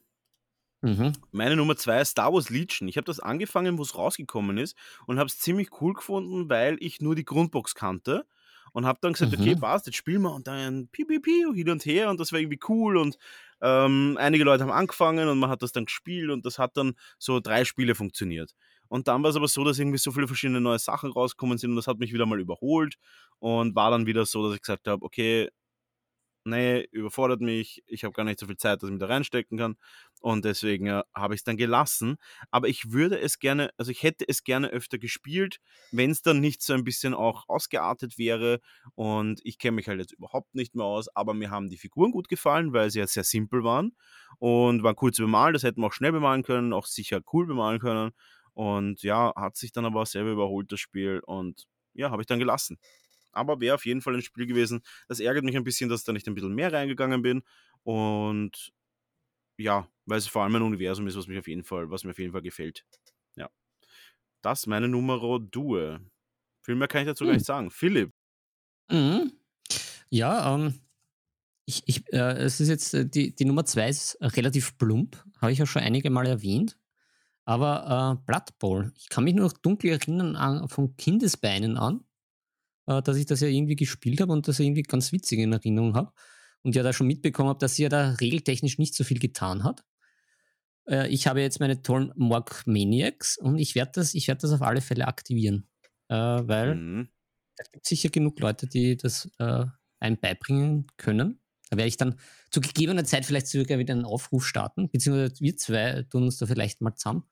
Mhm. 0.82 1.12
Meine 1.32 1.56
Nummer 1.56 1.76
zwei 1.76 2.00
ist 2.02 2.10
Star 2.10 2.32
Wars 2.32 2.50
Legion. 2.50 2.88
Ich 2.88 2.96
habe 2.98 3.06
das 3.06 3.20
angefangen, 3.20 3.78
wo 3.78 3.82
es 3.82 3.96
rausgekommen 3.96 4.58
ist 4.58 4.76
und 5.06 5.18
habe 5.18 5.28
es 5.28 5.38
ziemlich 5.38 5.80
cool 5.80 5.94
gefunden, 5.94 6.48
weil 6.50 6.76
ich 6.80 7.00
nur 7.00 7.14
die 7.14 7.24
Grundbox 7.24 7.74
kannte 7.74 8.26
und 8.72 8.84
habe 8.86 8.98
dann 9.00 9.14
gesagt, 9.14 9.32
okay, 9.32 9.54
Mhm. 9.54 9.60
passt, 9.60 9.86
jetzt 9.86 9.96
spielen 9.96 10.22
wir 10.22 10.34
und 10.34 10.46
dann 10.46 10.88
piu, 10.88 11.06
piu, 11.06 11.20
piu, 11.20 11.54
hin 11.54 11.70
und 11.70 11.86
her 11.86 12.10
und 12.10 12.20
das 12.20 12.32
war 12.32 12.40
irgendwie 12.40 12.60
cool 12.68 12.96
und 12.98 13.16
ähm, 13.62 14.16
einige 14.20 14.44
Leute 14.44 14.64
haben 14.64 14.72
angefangen 14.72 15.28
und 15.28 15.38
man 15.38 15.48
hat 15.50 15.62
das 15.62 15.72
dann 15.72 15.86
gespielt 15.86 16.30
und 16.30 16.44
das 16.44 16.58
hat 16.58 16.76
dann 16.76 16.94
so 17.18 17.40
drei 17.40 17.64
Spiele 17.64 17.94
funktioniert. 17.94 18.54
Und 18.94 19.08
dann 19.08 19.24
war 19.24 19.30
es 19.30 19.34
aber 19.34 19.48
so, 19.48 19.64
dass 19.64 19.80
irgendwie 19.80 19.98
so 19.98 20.12
viele 20.12 20.28
verschiedene 20.28 20.60
neue 20.60 20.78
Sachen 20.78 21.10
rausgekommen 21.10 21.58
sind 21.58 21.70
und 21.70 21.76
das 21.76 21.88
hat 21.88 21.98
mich 21.98 22.12
wieder 22.12 22.26
mal 22.26 22.38
überholt 22.38 22.94
und 23.40 23.74
war 23.74 23.90
dann 23.90 24.06
wieder 24.06 24.24
so, 24.24 24.44
dass 24.46 24.54
ich 24.54 24.60
gesagt 24.60 24.86
habe, 24.86 25.04
okay, 25.04 25.48
nee, 26.44 26.86
überfordert 26.92 27.40
mich, 27.40 27.82
ich 27.88 28.04
habe 28.04 28.12
gar 28.12 28.22
nicht 28.22 28.38
so 28.38 28.46
viel 28.46 28.56
Zeit, 28.56 28.80
dass 28.80 28.88
ich 28.88 28.92
mich 28.92 29.00
da 29.00 29.06
reinstecken 29.06 29.58
kann 29.58 29.74
und 30.20 30.44
deswegen 30.44 30.86
äh, 30.86 31.02
habe 31.12 31.34
ich 31.34 31.40
es 31.40 31.44
dann 31.44 31.56
gelassen. 31.56 32.18
Aber 32.52 32.68
ich 32.68 32.92
würde 32.92 33.18
es 33.18 33.40
gerne, 33.40 33.70
also 33.78 33.90
ich 33.90 34.04
hätte 34.04 34.28
es 34.28 34.44
gerne 34.44 34.68
öfter 34.68 34.98
gespielt, 34.98 35.58
wenn 35.90 36.12
es 36.12 36.22
dann 36.22 36.38
nicht 36.38 36.62
so 36.62 36.72
ein 36.72 36.84
bisschen 36.84 37.14
auch 37.14 37.48
ausgeartet 37.48 38.16
wäre 38.16 38.60
und 38.94 39.40
ich 39.42 39.58
kenne 39.58 39.74
mich 39.74 39.88
halt 39.88 39.98
jetzt 39.98 40.12
überhaupt 40.12 40.54
nicht 40.54 40.76
mehr 40.76 40.86
aus, 40.86 41.08
aber 41.16 41.34
mir 41.34 41.50
haben 41.50 41.68
die 41.68 41.78
Figuren 41.78 42.12
gut 42.12 42.28
gefallen, 42.28 42.72
weil 42.72 42.90
sie 42.90 43.00
ja 43.00 43.08
sehr 43.08 43.24
simpel 43.24 43.64
waren 43.64 43.96
und 44.38 44.84
waren 44.84 44.94
cool 45.02 45.10
zu 45.10 45.22
bemalen, 45.22 45.52
das 45.52 45.64
hätten 45.64 45.80
wir 45.80 45.88
auch 45.88 45.92
schnell 45.92 46.12
bemalen 46.12 46.44
können, 46.44 46.72
auch 46.72 46.86
sicher 46.86 47.22
cool 47.32 47.44
bemalen 47.44 47.80
können 47.80 48.12
und 48.54 49.02
ja, 49.02 49.32
hat 49.36 49.56
sich 49.56 49.72
dann 49.72 49.84
aber 49.84 50.06
selber 50.06 50.30
überholt, 50.32 50.72
das 50.72 50.80
Spiel 50.80 51.20
und 51.26 51.66
ja, 51.92 52.10
habe 52.10 52.22
ich 52.22 52.26
dann 52.26 52.38
gelassen 52.38 52.78
aber 53.34 53.60
wäre 53.60 53.74
auf 53.74 53.84
jeden 53.84 54.00
Fall 54.00 54.14
ein 54.14 54.22
Spiel 54.22 54.46
gewesen. 54.46 54.82
Das 55.08 55.20
ärgert 55.20 55.44
mich 55.44 55.56
ein 55.56 55.64
bisschen, 55.64 55.88
dass 55.90 56.00
ich 56.00 56.06
da 56.06 56.12
nicht 56.12 56.26
ein 56.28 56.34
bisschen 56.34 56.54
mehr 56.54 56.72
reingegangen 56.72 57.22
bin. 57.22 57.42
Und 57.82 58.72
ja, 59.56 59.88
weil 60.06 60.18
es 60.18 60.26
vor 60.26 60.42
allem 60.42 60.56
ein 60.56 60.62
Universum 60.62 61.06
ist, 61.06 61.16
was 61.16 61.26
mich 61.26 61.38
auf 61.38 61.48
jeden 61.48 61.64
Fall, 61.64 61.90
was 61.90 62.04
mir 62.04 62.10
auf 62.10 62.18
jeden 62.18 62.32
Fall 62.32 62.42
gefällt. 62.42 62.84
Ja. 63.36 63.50
Das 64.42 64.66
meine 64.66 64.88
Numero 64.88 65.38
Due. 65.38 66.00
Viel 66.62 66.74
mehr 66.76 66.88
kann 66.88 67.02
ich 67.02 67.08
dazu 67.08 67.24
gar 67.24 67.32
Hm. 67.32 67.36
nicht 67.36 67.46
sagen. 67.46 67.70
Philipp. 67.70 68.12
Mhm. 68.90 69.32
Ja, 70.10 70.54
ähm, 70.54 70.80
ich, 71.66 71.82
ich, 71.86 72.12
äh, 72.12 72.34
es 72.38 72.60
ist 72.60 72.68
jetzt, 72.68 72.94
äh, 72.94 73.06
die, 73.06 73.34
die 73.34 73.44
Nummer 73.44 73.64
zwei 73.64 73.88
ist 73.88 74.18
relativ 74.20 74.76
plump, 74.78 75.24
habe 75.40 75.52
ich 75.52 75.58
ja 75.58 75.66
schon 75.66 75.82
einige 75.82 76.10
Mal 76.10 76.26
erwähnt. 76.26 76.78
Aber 77.44 78.18
äh, 78.20 78.24
Blood 78.26 78.58
Bowl, 78.58 78.92
ich 78.96 79.08
kann 79.08 79.24
mich 79.24 79.34
nur 79.34 79.46
noch 79.46 79.52
dunkel 79.52 79.90
erinnern 79.90 80.36
an, 80.36 80.68
von 80.68 80.96
Kindesbeinen 80.96 81.76
an, 81.76 82.04
äh, 82.86 83.02
dass 83.02 83.16
ich 83.16 83.26
das 83.26 83.40
ja 83.40 83.48
irgendwie 83.48 83.76
gespielt 83.76 84.20
habe 84.20 84.32
und 84.32 84.48
das 84.48 84.60
irgendwie 84.60 84.82
ganz 84.82 85.12
witzig 85.12 85.40
in 85.40 85.52
Erinnerung 85.52 85.94
habe. 85.94 86.12
Und 86.62 86.74
ja 86.74 86.82
da 86.82 86.94
schon 86.94 87.06
mitbekommen 87.06 87.50
habe, 87.50 87.58
dass 87.58 87.74
sie 87.76 87.82
ja 87.84 87.88
da 87.90 88.12
regeltechnisch 88.12 88.78
nicht 88.78 88.94
so 88.94 89.04
viel 89.04 89.18
getan 89.18 89.64
hat. 89.64 89.84
Äh, 90.88 91.08
ich 91.08 91.26
habe 91.26 91.40
jetzt 91.40 91.60
meine 91.60 91.82
tollen 91.82 92.12
Morg 92.16 92.62
Maniacs 92.66 93.38
und 93.38 93.58
ich 93.58 93.74
werde 93.74 93.92
das, 93.94 94.14
ich 94.14 94.28
werd 94.28 94.42
das 94.42 94.52
auf 94.52 94.62
alle 94.62 94.80
Fälle 94.80 95.06
aktivieren. 95.08 95.68
Äh, 96.08 96.16
weil 96.16 96.74
Mhm. 96.76 97.08
da 97.56 97.64
gibt 97.72 97.86
sicher 97.86 98.10
genug 98.10 98.40
Leute, 98.40 98.66
die 98.66 98.96
das 98.96 99.30
äh, 99.38 99.64
einem 100.00 100.18
beibringen 100.18 100.86
können. 100.96 101.40
Da 101.70 101.76
werde 101.78 101.88
ich 101.88 101.96
dann 101.96 102.18
zu 102.50 102.60
gegebener 102.60 103.04
Zeit 103.04 103.24
vielleicht 103.26 103.48
sogar 103.48 103.78
wieder 103.78 103.94
einen 103.94 104.04
Aufruf 104.04 104.46
starten, 104.46 104.90
beziehungsweise 104.90 105.40
wir 105.40 105.56
zwei 105.56 106.02
tun 106.04 106.24
uns 106.24 106.38
da 106.38 106.46
vielleicht 106.46 106.80
mal 106.80 106.94
zusammen. 106.94 107.24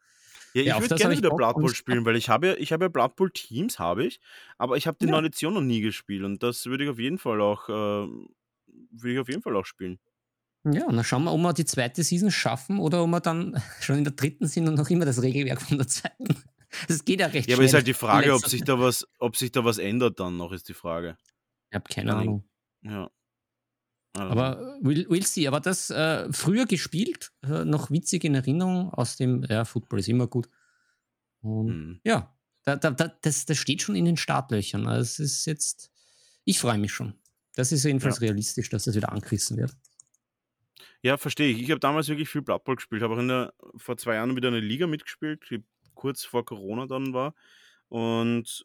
Ja, 0.55 0.63
Ja, 0.63 0.73
ich 0.73 0.75
auf 0.75 0.83
würde 0.83 0.95
gerne 0.97 1.17
wieder 1.17 1.31
Blood 1.31 1.55
Bowl 1.55 1.75
spielen, 1.75 2.05
weil 2.05 2.17
ich 2.17 2.29
habe 2.29 2.49
ja, 2.49 2.55
ich 2.57 2.73
habe 2.73 2.85
ja 2.85 2.89
Blood 2.89 3.17
Bowl 3.17 3.31
Teams, 3.31 3.79
habe 3.79 4.05
ich, 4.05 4.21
aber 4.59 4.77
ich 4.77 4.87
habe 4.87 4.99
die 5.01 5.07
Ja. 5.07 5.13
neue 5.13 5.21
Edition 5.21 5.55
noch 5.55 5.61
nie 5.63 5.81
gespielt 5.81 6.25
und 6.25 6.43
das 6.43 6.67
würde 6.67 6.85
ich 6.85 6.91
auf 6.91 6.99
jeden 6.99 7.19
Fall 7.19 7.41
auch, 7.41 7.69
äh, 7.69 7.73
würde 7.73 9.13
ich 9.13 9.19
auf 9.19 9.29
jeden 9.29 9.43
Fall 9.43 9.57
auch 9.57 9.67
spielen. 9.67 9.99
Ja, 10.65 10.87
und 10.87 10.95
dann 10.95 11.05
schauen 11.05 11.25
wir, 11.25 11.33
ob 11.33 11.41
wir 11.41 11.53
die 11.53 11.65
zweite 11.65 12.05
Season 12.05 12.31
schaffen 12.31 12.79
oder 12.79 13.03
ob 13.03 13.09
wir 13.11 13.21
dann 13.21 13.61
schon 13.81 13.99
in 13.99 14.05
der 14.05 14.13
dritten 14.13 14.47
sind 14.47 14.69
und 14.69 14.75
noch 14.75 14.91
immer 14.91 15.05
das 15.05 15.21
Regelwerk 15.23 15.61
von 15.63 15.79
der 15.79 15.87
zweiten. 15.89 16.27
Das 16.89 17.05
geht 17.05 17.21
ja 17.21 17.27
recht 17.27 17.51
Ja, 17.51 17.57
aber 17.57 17.65
ist 17.65 17.71
schnell. 17.71 17.81
halt 17.81 17.87
die 17.87 17.93
Frage, 17.95 18.33
ob 18.35 18.47
sich 18.47 18.65
da 18.65 18.81
was, 18.81 19.07
ob 19.19 19.37
sich 19.37 19.53
da 19.53 19.63
was 19.63 19.77
ändert 19.77 20.19
dann 20.21 20.39
noch, 20.39 20.53
ist 20.53 20.71
die 20.71 20.75
Frage. 20.75 21.19
Ich 21.71 21.75
habe 21.75 21.85
keine 21.93 22.11
Ja, 22.11 22.17
Ahnung. 22.17 22.45
Ja. 22.83 23.11
Also, 24.15 24.31
Aber 24.31 24.79
we'll, 24.83 25.07
we'll 25.09 25.27
see. 25.27 25.49
Aber 25.49 25.61
das 25.61 25.91
äh, 25.91 26.31
früher 26.33 26.67
gespielt, 26.67 27.33
äh, 27.43 27.65
noch 27.65 27.91
witzig 27.91 28.25
in 28.25 28.35
Erinnerung 28.35 28.93
aus 28.93 29.17
dem, 29.17 29.45
ja, 29.49 29.65
Football 29.65 30.01
ist 30.01 30.09
immer 30.09 30.27
gut. 30.27 30.49
Und 31.41 31.69
hm. 31.69 32.01
ja, 32.05 32.35
da, 32.65 32.77
da, 32.77 32.91
da, 32.91 33.09
das, 33.23 33.47
das 33.47 33.59
steht 33.59 33.83
schon 33.83 33.97
in 33.97 34.05
den 34.05 34.17
Startlöchern. 34.17 34.87
Also 34.87 35.01
es 35.01 35.19
ist 35.19 35.47
jetzt, 35.47 35.91
ich 36.45 36.59
freue 36.59 36.79
mich 36.79 36.93
schon. 36.93 37.15
Das 37.55 37.73
ist 37.73 37.85
jedenfalls 37.85 38.21
realistisch, 38.21 38.71
dass 38.71 38.85
das 38.85 38.95
wieder 38.95 39.13
angerissen 39.13 39.57
wird. 39.59 39.77
Ja, 41.03 41.17
verstehe 41.17 41.51
ich. 41.51 41.61
Ich 41.61 41.71
habe 41.71 41.81
damals 41.81 42.09
wirklich 42.09 42.29
viel 42.29 42.43
Blood 42.43 42.65
Bowl 42.65 42.77
gespielt, 42.77 43.03
habe 43.03 43.15
auch 43.15 43.19
in 43.19 43.29
der, 43.29 43.53
vor 43.77 43.97
zwei 43.97 44.15
Jahren 44.15 44.37
wieder 44.37 44.49
eine 44.49 44.61
Liga 44.61 44.87
mitgespielt, 44.87 45.43
die 45.51 45.65
kurz 45.95 46.25
vor 46.25 46.45
Corona 46.45 46.87
dann 46.87 47.13
war. 47.13 47.35
Und 47.89 48.65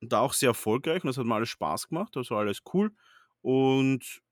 da 0.00 0.20
auch 0.20 0.32
sehr 0.32 0.48
erfolgreich 0.48 1.04
und 1.04 1.08
das 1.08 1.18
hat 1.18 1.26
mir 1.26 1.34
alles 1.34 1.50
Spaß 1.50 1.88
gemacht, 1.88 2.16
das 2.16 2.30
war 2.30 2.40
alles 2.40 2.62
cool. 2.72 2.92
Und 3.42 4.22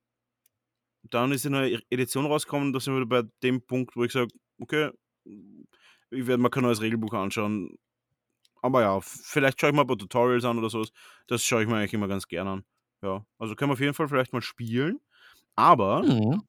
dann 1.05 1.33
ist 1.33 1.47
eine 1.47 1.57
neue 1.61 1.81
Edition 1.91 2.27
rausgekommen, 2.27 2.73
da 2.73 2.81
sind 2.81 2.95
wir 2.97 3.07
bei 3.07 3.23
dem 3.43 3.63
Punkt, 3.67 3.97
wo 3.97 4.05
ich 4.05 4.13
sage, 4.13 4.29
okay, 4.61 4.91
ich 5.25 6.27
werde 6.27 6.43
mir 6.43 6.51
kein 6.51 6.63
neues 6.65 6.81
Regelbuch 6.81 7.13
anschauen. 7.15 7.77
Aber 8.63 8.83
ja, 8.83 9.01
vielleicht 9.01 9.61
schaue 9.61 9.71
ich 9.71 9.77
mal 9.77 9.83
ein 9.83 9.89
paar 9.89 9.99
Tutorials 9.99 10.45
an 10.45 10.59
oder 10.59 10.71
sowas. 10.71 10.93
Das 11.27 11.45
schaue 11.45 11.63
ich 11.63 11.69
mir 11.69 11.77
eigentlich 11.77 11.95
immer 11.95 12.09
ganz 12.09 12.29
gerne 12.29 12.51
an. 12.51 12.65
Ja, 13.03 13.25
also 13.39 13.55
können 13.57 13.71
wir 13.71 13.75
auf 13.75 13.81
jeden 13.81 13.95
Fall 13.95 14.09
vielleicht 14.09 14.33
mal 14.33 14.43
spielen. 14.43 15.01
Aber 15.57 16.03
Mhm. 16.05 16.43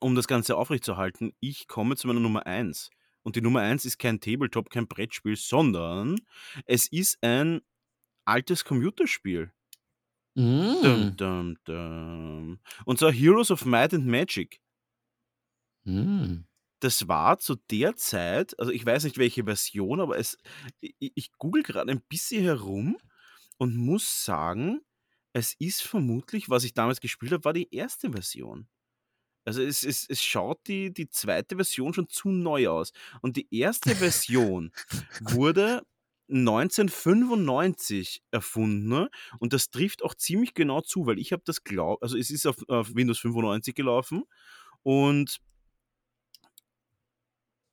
um 0.00 0.14
das 0.14 0.26
Ganze 0.28 0.56
aufrechtzuerhalten, 0.56 1.32
ich 1.40 1.68
komme 1.68 1.96
zu 1.96 2.06
meiner 2.06 2.20
Nummer 2.20 2.46
1. 2.46 2.90
Und 3.22 3.36
die 3.36 3.40
Nummer 3.40 3.60
1 3.60 3.84
ist 3.84 3.98
kein 3.98 4.20
Tabletop, 4.20 4.70
kein 4.70 4.86
Brettspiel, 4.88 5.36
sondern 5.36 6.20
es 6.66 6.88
ist 6.88 7.18
ein 7.22 7.60
altes 8.26 8.64
Computerspiel. 8.64 9.52
Dum, 10.36 11.12
Mhm. 11.12 11.16
dum, 11.16 11.56
dum. 11.64 12.58
Und 12.84 12.98
zwar 12.98 13.12
Heroes 13.12 13.50
of 13.50 13.64
Might 13.64 13.94
and 13.94 14.06
Magic. 14.06 14.60
Mhm. 15.84 16.46
Das 16.80 17.08
war 17.08 17.38
zu 17.38 17.56
der 17.70 17.96
Zeit, 17.96 18.58
also 18.58 18.70
ich 18.70 18.84
weiß 18.84 19.04
nicht 19.04 19.16
welche 19.18 19.44
Version, 19.44 20.00
aber 20.00 20.18
es, 20.18 20.36
ich, 20.80 20.94
ich 21.14 21.32
google 21.38 21.62
gerade 21.62 21.90
ein 21.90 22.02
bisschen 22.08 22.42
herum 22.42 22.98
und 23.58 23.76
muss 23.76 24.24
sagen, 24.24 24.80
es 25.32 25.54
ist 25.58 25.82
vermutlich, 25.82 26.50
was 26.50 26.64
ich 26.64 26.74
damals 26.74 27.00
gespielt 27.00 27.32
habe, 27.32 27.44
war 27.44 27.52
die 27.54 27.74
erste 27.74 28.12
Version. 28.12 28.68
Also 29.46 29.62
es, 29.62 29.84
es, 29.84 30.06
es 30.08 30.22
schaut 30.22 30.60
die, 30.68 30.92
die 30.94 31.08
zweite 31.10 31.56
Version 31.56 31.94
schon 31.94 32.08
zu 32.08 32.30
neu 32.30 32.68
aus. 32.68 32.92
Und 33.22 33.36
die 33.36 33.48
erste 33.54 33.94
Version 33.96 34.72
wurde 35.20 35.82
1995 36.28 38.22
erfunden 38.30 39.08
und 39.38 39.52
das 39.52 39.70
trifft 39.70 40.02
auch 40.02 40.14
ziemlich 40.14 40.54
genau 40.54 40.80
zu, 40.80 41.06
weil 41.06 41.18
ich 41.18 41.32
habe 41.32 41.42
das 41.44 41.64
glaubt, 41.64 42.02
also 42.02 42.16
es 42.16 42.30
ist 42.30 42.46
auf, 42.46 42.56
auf 42.68 42.94
Windows 42.94 43.18
95 43.18 43.74
gelaufen 43.74 44.24
und 44.82 45.40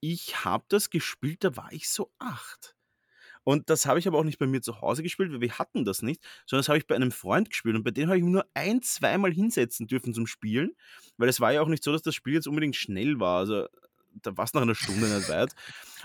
ich 0.01 0.43
habe 0.43 0.65
das 0.69 0.89
gespielt, 0.89 1.43
da 1.43 1.55
war 1.55 1.71
ich 1.71 1.89
so 1.89 2.11
acht. 2.19 2.75
Und 3.43 3.69
das 3.69 3.85
habe 3.85 3.97
ich 3.97 4.07
aber 4.07 4.19
auch 4.19 4.23
nicht 4.23 4.37
bei 4.37 4.45
mir 4.45 4.61
zu 4.61 4.81
Hause 4.81 5.01
gespielt, 5.01 5.31
weil 5.31 5.41
wir 5.41 5.57
hatten 5.57 5.83
das 5.83 6.01
nicht, 6.03 6.23
sondern 6.45 6.61
das 6.61 6.69
habe 6.69 6.77
ich 6.77 6.87
bei 6.87 6.95
einem 6.95 7.11
Freund 7.11 7.49
gespielt 7.49 7.75
und 7.75 7.83
bei 7.83 7.91
dem 7.91 8.07
habe 8.07 8.17
ich 8.17 8.23
nur 8.23 8.45
ein, 8.53 8.81
zweimal 8.83 9.31
hinsetzen 9.31 9.87
dürfen 9.87 10.13
zum 10.13 10.27
Spielen, 10.27 10.75
weil 11.17 11.29
es 11.29 11.39
war 11.39 11.51
ja 11.51 11.61
auch 11.61 11.67
nicht 11.67 11.83
so, 11.83 11.91
dass 11.91 12.03
das 12.03 12.13
Spiel 12.13 12.33
jetzt 12.35 12.47
unbedingt 12.47 12.75
schnell 12.75 13.19
war. 13.19 13.39
Also 13.39 13.67
da 14.13 14.35
war 14.37 14.45
es 14.45 14.53
nach 14.53 14.61
einer 14.61 14.75
Stunde 14.75 15.07
nicht 15.07 15.29
weit. 15.29 15.53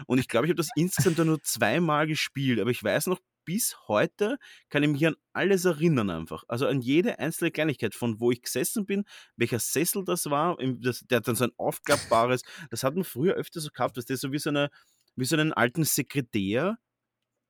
Und 0.06 0.18
ich 0.18 0.28
glaube, 0.28 0.46
ich 0.46 0.50
habe 0.50 0.56
das 0.56 0.68
insgesamt 0.76 1.18
nur 1.18 1.42
zweimal 1.42 2.06
gespielt, 2.06 2.60
aber 2.60 2.70
ich 2.70 2.82
weiß 2.82 3.06
noch, 3.06 3.20
bis 3.46 3.76
heute 3.88 4.38
kann 4.68 4.82
ich 4.82 4.90
mich 4.90 5.06
an 5.06 5.14
alles 5.32 5.64
erinnern 5.64 6.10
einfach. 6.10 6.44
Also 6.48 6.66
an 6.66 6.82
jede 6.82 7.18
einzelne 7.18 7.50
Kleinigkeit, 7.50 7.94
von 7.94 8.20
wo 8.20 8.30
ich 8.30 8.42
gesessen 8.42 8.84
bin, 8.84 9.04
welcher 9.36 9.60
Sessel 9.60 10.04
das 10.04 10.26
war, 10.26 10.58
das, 10.80 11.00
der 11.06 11.18
hat 11.18 11.28
dann 11.28 11.36
so 11.36 11.44
ein 11.44 11.52
aufklappbares, 11.56 12.42
das 12.70 12.82
hat 12.82 12.94
man 12.94 13.04
früher 13.04 13.34
öfter 13.34 13.60
so 13.60 13.70
gehabt, 13.70 13.96
dass 13.96 14.04
das 14.04 14.20
so 14.20 14.32
wie 14.32 14.38
so, 14.38 14.50
eine, 14.50 14.68
wie 15.14 15.24
so 15.24 15.36
einen 15.36 15.52
alten 15.52 15.84
Sekretär, 15.84 16.76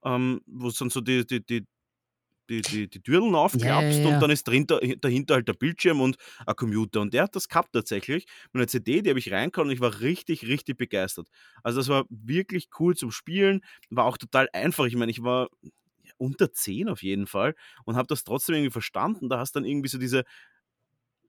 ähm, 0.04 0.42
wo 0.46 0.68
es 0.68 0.76
dann 0.76 0.90
so 0.90 1.00
die, 1.00 1.26
die, 1.26 1.44
die, 1.44 1.66
die, 2.48 2.62
die, 2.62 2.88
die 2.88 3.00
Türen 3.00 3.34
aufklappst 3.34 3.98
ja, 3.98 4.08
ja. 4.08 4.14
und 4.14 4.20
dann 4.20 4.30
ist 4.30 4.46
dahinter, 4.46 4.80
dahinter 5.00 5.34
halt 5.34 5.48
der 5.48 5.54
Bildschirm 5.54 6.00
und 6.00 6.16
ein 6.46 6.56
Computer. 6.56 7.00
Und 7.00 7.12
der 7.12 7.24
hat 7.24 7.36
das 7.36 7.48
gehabt 7.48 7.72
tatsächlich. 7.72 8.26
Mit 8.52 8.60
einer 8.60 8.68
CD, 8.68 9.02
die 9.02 9.10
habe 9.10 9.18
ich 9.18 9.32
reingehauen 9.32 9.68
und 9.68 9.74
ich 9.74 9.80
war 9.80 10.00
richtig, 10.00 10.46
richtig 10.46 10.76
begeistert. 10.76 11.28
Also 11.62 11.80
das 11.80 11.88
war 11.88 12.04
wirklich 12.08 12.68
cool 12.78 12.96
zum 12.96 13.10
Spielen, 13.10 13.62
war 13.90 14.04
auch 14.04 14.18
total 14.18 14.48
einfach. 14.52 14.86
Ich 14.86 14.96
meine, 14.96 15.10
ich 15.10 15.22
war 15.22 15.48
unter 16.18 16.52
10 16.52 16.88
auf 16.88 17.02
jeden 17.02 17.26
Fall 17.26 17.54
und 17.84 17.96
habe 17.96 18.06
das 18.06 18.24
trotzdem 18.24 18.54
irgendwie 18.54 18.72
verstanden. 18.72 19.28
Da 19.28 19.38
hast 19.38 19.52
dann 19.52 19.64
irgendwie 19.64 19.88
so 19.88 19.98
diese 19.98 20.24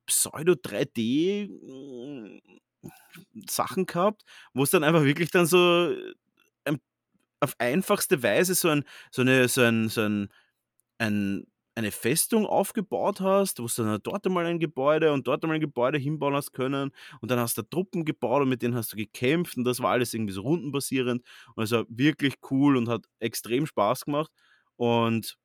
Pseudo-3D 0.05 1.49
mm, 1.49 2.39
Sachen 3.49 3.85
gehabt, 3.85 4.23
wo 4.53 4.63
es 4.63 4.69
dann 4.69 4.83
einfach 4.83 5.03
wirklich 5.03 5.31
dann 5.31 5.45
so 5.45 5.93
ein, 6.65 6.79
auf 7.39 7.53
einfachste 7.59 8.23
Weise 8.23 8.55
so 8.55 8.69
ein, 8.69 8.83
so 9.11 9.21
eine, 9.21 9.47
so 9.47 9.61
ein, 9.61 9.89
so 9.89 10.01
ein, 10.01 10.29
ein, 10.97 11.45
eine 11.75 11.91
Festung 11.91 12.45
aufgebaut 12.45 13.21
hast, 13.21 13.59
wo 13.59 13.67
du 13.67 13.83
dann 13.83 13.99
dort 14.03 14.25
einmal 14.25 14.45
ein 14.45 14.59
Gebäude 14.59 15.13
und 15.13 15.27
dort 15.27 15.43
einmal 15.43 15.55
ein 15.57 15.61
Gebäude 15.61 15.97
hinbauen 15.99 16.35
hast 16.35 16.51
können 16.53 16.91
und 17.21 17.31
dann 17.31 17.39
hast 17.39 17.57
du 17.57 17.61
Truppen 17.63 18.05
gebaut 18.05 18.41
und 18.43 18.49
mit 18.49 18.61
denen 18.63 18.75
hast 18.75 18.93
du 18.93 18.97
gekämpft 18.97 19.57
und 19.57 19.63
das 19.63 19.79
war 19.81 19.91
alles 19.91 20.13
irgendwie 20.13 20.33
so 20.33 20.41
rundenbasierend 20.41 21.23
und 21.55 21.63
es 21.63 21.71
war 21.71 21.85
wirklich 21.89 22.35
cool 22.51 22.77
und 22.77 22.89
hat 22.89 23.05
extrem 23.19 23.65
Spaß 23.67 24.05
gemacht 24.05 24.31
und 24.75 25.37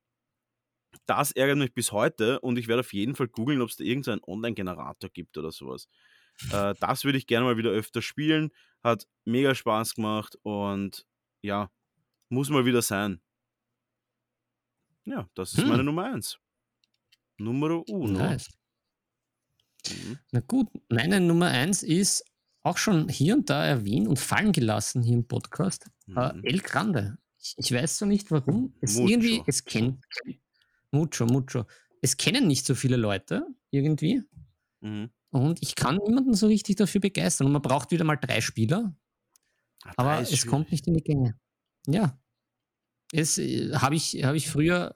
das 1.05 1.31
ärgert 1.31 1.57
mich 1.57 1.73
bis 1.73 1.91
heute 1.91 2.39
und 2.41 2.57
ich 2.57 2.67
werde 2.67 2.81
auf 2.81 2.93
jeden 2.93 3.15
Fall 3.15 3.27
googeln, 3.27 3.61
ob 3.61 3.69
es 3.69 3.77
da 3.77 3.83
irgendeinen 3.83 4.21
Online-Generator 4.23 5.09
gibt 5.09 5.37
oder 5.37 5.51
sowas. 5.51 5.87
Äh, 6.49 6.75
das 6.79 7.05
würde 7.05 7.17
ich 7.17 7.27
gerne 7.27 7.45
mal 7.45 7.57
wieder 7.57 7.71
öfter 7.71 8.01
spielen. 8.01 8.51
Hat 8.83 9.07
mega 9.25 9.55
Spaß 9.55 9.95
gemacht 9.95 10.37
und 10.43 11.05
ja, 11.41 11.71
muss 12.29 12.49
mal 12.49 12.65
wieder 12.65 12.81
sein. 12.81 13.21
Ja, 15.05 15.29
das 15.35 15.53
ist 15.53 15.61
Hm. 15.61 15.69
meine 15.69 15.83
Nummer 15.83 16.05
1. 16.05 16.39
Numero 17.37 17.83
uno. 17.87 18.19
Nice. 18.19 18.49
Mhm. 19.89 20.17
Na 20.31 20.39
gut, 20.41 20.67
meine 20.89 21.19
Nummer 21.19 21.47
eins 21.47 21.83
ist 21.83 22.23
auch 22.61 22.77
schon 22.77 23.09
hier 23.09 23.33
und 23.35 23.49
da 23.49 23.65
erwähnt 23.65 24.07
und 24.07 24.17
fallen 24.19 24.53
gelassen 24.53 25.03
hier 25.03 25.15
im 25.15 25.27
Podcast. 25.27 25.89
Äh, 26.07 26.33
Mhm. 26.33 26.43
El 26.43 26.59
Grande. 26.59 27.17
Ich, 27.41 27.55
ich 27.57 27.71
weiß 27.73 27.97
so 27.97 28.05
nicht 28.05 28.31
warum. 28.31 28.73
Es 28.79 28.95
Mucho. 28.95 29.09
irgendwie, 29.09 29.43
es 29.45 29.65
kennt. 29.65 30.01
Mucho, 30.91 31.25
mucho. 31.25 31.65
Es 32.01 32.15
kennen 32.15 32.47
nicht 32.47 32.65
so 32.65 32.75
viele 32.75 32.95
Leute 32.95 33.45
irgendwie. 33.71 34.21
Mhm. 34.79 35.09
Und 35.31 35.61
ich 35.61 35.75
kann 35.75 35.97
niemanden 35.97 36.35
so 36.35 36.47
richtig 36.47 36.77
dafür 36.77 37.01
begeistern. 37.01 37.47
Und 37.47 37.53
man 37.53 37.61
braucht 37.61 37.91
wieder 37.91 38.05
mal 38.05 38.15
drei 38.15 38.39
Spieler, 38.39 38.95
Ah, 39.83 39.93
aber 39.97 40.21
es 40.21 40.45
kommt 40.47 40.67
schwierig. 40.67 40.71
nicht 40.71 40.87
in 40.87 40.93
die 40.93 41.03
Gänge. 41.03 41.37
Ja. 41.87 42.17
Es 43.13 43.37
äh, 43.37 43.73
habe 43.75 43.95
ich, 43.95 44.23
hab 44.23 44.35
ich 44.35 44.49
früher 44.49 44.95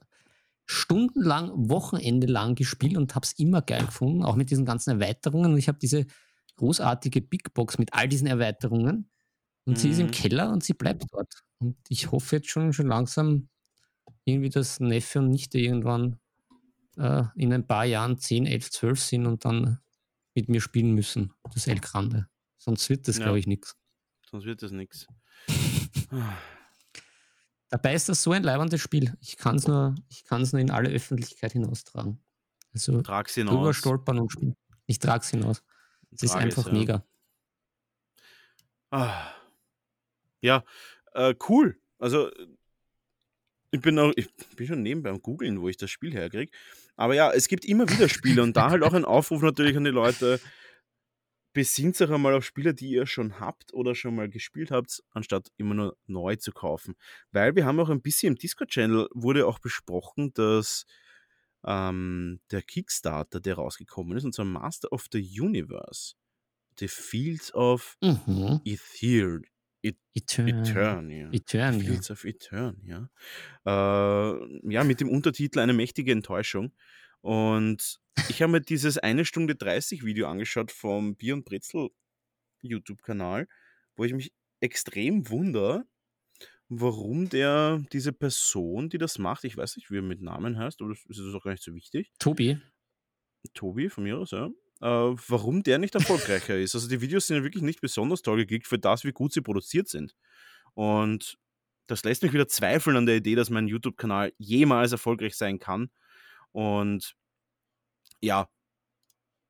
stundenlang, 0.65 1.69
Wochenende 1.69 2.27
lang 2.27 2.55
gespielt 2.55 2.97
und 2.97 3.15
habe 3.15 3.25
es 3.25 3.33
immer 3.33 3.61
geil 3.61 3.85
gefunden, 3.85 4.23
auch 4.23 4.35
mit 4.35 4.49
diesen 4.51 4.65
ganzen 4.65 4.89
Erweiterungen. 4.91 5.53
Und 5.53 5.57
ich 5.57 5.67
habe 5.69 5.77
diese 5.79 6.05
großartige 6.57 7.21
Big 7.21 7.53
Box 7.53 7.77
mit 7.77 7.93
all 7.93 8.07
diesen 8.09 8.27
Erweiterungen. 8.27 9.09
Und 9.65 9.77
sie 9.79 9.89
ist 9.91 9.99
im 9.99 10.07
Mhm. 10.07 10.11
Keller 10.11 10.51
und 10.51 10.63
sie 10.63 10.73
bleibt 10.73 11.05
dort. 11.11 11.33
Und 11.59 11.77
ich 11.89 12.11
hoffe 12.11 12.37
jetzt 12.37 12.49
schon, 12.49 12.73
schon 12.73 12.87
langsam 12.87 13.49
irgendwie, 14.25 14.49
dass 14.49 14.79
Neffe 14.79 15.19
und 15.19 15.29
Nichte 15.29 15.59
irgendwann 15.59 16.19
äh, 16.97 17.23
in 17.35 17.53
ein 17.53 17.67
paar 17.67 17.85
Jahren 17.85 18.17
10, 18.17 18.45
11, 18.45 18.71
12 18.71 18.99
sind 19.01 19.25
und 19.25 19.45
dann 19.45 19.79
mit 20.35 20.49
mir 20.49 20.61
spielen 20.61 20.93
müssen, 20.93 21.33
das 21.53 21.67
El 21.67 21.79
Grande. 21.79 22.27
Sonst 22.57 22.89
wird 22.89 23.07
das, 23.07 23.17
Ja. 23.17 23.25
glaube 23.25 23.39
ich, 23.39 23.47
nichts. 23.47 23.75
Sonst 24.29 24.45
wird 24.45 24.61
das 24.63 24.71
nichts. 24.71 25.07
Dabei 27.69 27.93
ist 27.93 28.07
das 28.07 28.23
so 28.23 28.31
ein 28.31 28.43
leibendes 28.43 28.81
Spiel. 28.81 29.13
Ich 29.19 29.37
kann 29.37 29.57
es 29.57 29.67
nur, 29.67 29.95
ich 30.09 30.23
nur 30.29 30.61
in 30.61 30.71
alle 30.71 30.89
Öffentlichkeit 30.89 31.51
hinaustragen. 31.51 32.19
Also 32.73 33.01
Trag's 33.01 33.33
drüber 33.35 33.51
hinaus. 33.51 33.75
stolpern 33.75 34.19
und 34.19 34.31
spielen. 34.31 34.55
Ich 34.85 34.99
trage 34.99 35.23
es 35.23 35.29
hinaus. 35.29 35.63
Es 36.11 36.23
ist 36.23 36.31
es, 36.31 36.35
einfach 36.35 36.67
ja. 36.67 36.73
mega. 36.73 37.05
Ah. 38.91 39.31
Ja, 40.39 40.63
äh, 41.13 41.35
cool. 41.49 41.77
Also, 41.99 42.31
ich 43.71 43.81
bin, 43.81 43.99
auch, 43.99 44.13
ich 44.15 44.29
bin 44.55 44.67
schon 44.67 44.81
nebenbei 44.81 45.09
am 45.09 45.21
Googeln, 45.21 45.61
wo 45.61 45.67
ich 45.67 45.77
das 45.77 45.89
Spiel 45.91 46.13
herkriege. 46.13 46.51
Aber 46.95 47.15
ja, 47.15 47.31
es 47.31 47.47
gibt 47.47 47.65
immer 47.65 47.89
wieder 47.89 48.07
Spiele 48.07 48.41
und 48.43 48.55
da 48.55 48.69
halt 48.69 48.83
auch 48.83 48.93
ein 48.93 49.05
Aufruf 49.05 49.41
natürlich 49.41 49.75
an 49.75 49.83
die 49.83 49.89
Leute. 49.89 50.39
Besinnt 51.57 51.99
euch 51.99 52.11
einmal 52.11 52.35
auf 52.35 52.45
Spiele, 52.45 52.75
die 52.75 52.89
ihr 52.91 53.07
schon 53.07 53.39
habt 53.39 53.73
oder 53.73 53.95
schon 53.95 54.13
mal 54.13 54.29
gespielt 54.29 54.69
habt, 54.69 55.01
anstatt 55.09 55.47
immer 55.57 55.73
nur 55.73 55.97
neu 56.05 56.35
zu 56.35 56.51
kaufen. 56.51 56.93
Weil 57.31 57.55
wir 57.55 57.65
haben 57.65 57.79
auch 57.79 57.89
ein 57.89 58.03
bisschen 58.03 58.33
im 58.33 58.37
Discord-Channel 58.37 59.07
wurde 59.15 59.47
auch 59.47 59.57
besprochen, 59.57 60.31
dass 60.35 60.85
ähm, 61.65 62.41
der 62.51 62.61
Kickstarter, 62.61 63.39
der 63.39 63.55
rausgekommen 63.55 64.15
ist, 64.15 64.23
und 64.23 64.35
zwar 64.35 64.45
Master 64.45 64.91
of 64.91 65.07
the 65.11 65.41
Universe, 65.41 66.13
The 66.77 66.87
Fields 66.87 67.51
of 67.55 67.97
Mhm. 68.03 68.61
Ether, 68.63 69.39
Etern. 69.81 70.47
Eternia. 70.47 71.31
Eternia. 71.31 71.87
Fields 71.87 72.11
of 72.11 72.23
Eternia. 72.23 73.09
Äh, 73.65 74.71
ja, 74.71 74.83
mit 74.83 75.01
dem 75.01 75.09
Untertitel 75.09 75.57
Eine 75.57 75.73
mächtige 75.73 76.11
Enttäuschung. 76.11 76.71
Und 77.21 77.99
ich 78.29 78.41
habe 78.41 78.51
mir 78.51 78.61
dieses 78.61 78.97
eine 78.97 79.25
Stunde 79.25 79.55
30 79.55 80.03
Video 80.03 80.27
angeschaut 80.27 80.71
vom 80.71 81.15
Bier 81.15 81.33
und 81.33 81.45
Brezel 81.45 81.89
YouTube-Kanal, 82.61 83.47
wo 83.95 84.03
ich 84.03 84.13
mich 84.13 84.31
extrem 84.59 85.29
wundere, 85.29 85.85
warum 86.69 87.29
der, 87.29 87.83
diese 87.93 88.13
Person, 88.13 88.89
die 88.89 88.97
das 88.97 89.17
macht, 89.17 89.43
ich 89.43 89.57
weiß 89.57 89.77
nicht, 89.77 89.91
wie 89.91 89.97
er 89.97 90.01
mit 90.01 90.21
Namen 90.21 90.57
heißt, 90.57 90.81
aber 90.81 90.93
das 90.93 91.17
ist 91.17 91.33
auch 91.33 91.43
gar 91.43 91.51
nicht 91.51 91.63
so 91.63 91.73
wichtig, 91.73 92.11
Tobi. 92.19 92.59
Tobi 93.53 93.89
von 93.89 94.03
mir 94.03 94.17
aus, 94.17 94.31
ja. 94.31 94.47
Äh, 94.81 95.15
warum 95.27 95.63
der 95.63 95.79
nicht 95.79 95.95
erfolgreicher 95.95 96.57
ist. 96.57 96.75
Also 96.75 96.87
die 96.87 97.01
Videos 97.01 97.27
sind 97.27 97.37
ja 97.37 97.43
wirklich 97.43 97.63
nicht 97.63 97.81
besonders 97.81 98.21
toll 98.21 98.37
geklickt 98.37 98.67
für 98.67 98.77
das, 98.77 99.03
wie 99.03 99.11
gut 99.11 99.33
sie 99.33 99.41
produziert 99.41 99.87
sind. 99.87 100.15
Und 100.73 101.37
das 101.87 102.03
lässt 102.03 102.21
mich 102.21 102.33
wieder 102.33 102.47
zweifeln 102.47 102.97
an 102.97 103.05
der 103.05 103.15
Idee, 103.15 103.35
dass 103.35 103.49
mein 103.49 103.67
YouTube-Kanal 103.67 104.33
jemals 104.37 104.91
erfolgreich 104.91 105.35
sein 105.35 105.57
kann. 105.57 105.89
Und 106.51 107.15
ja, 108.21 108.49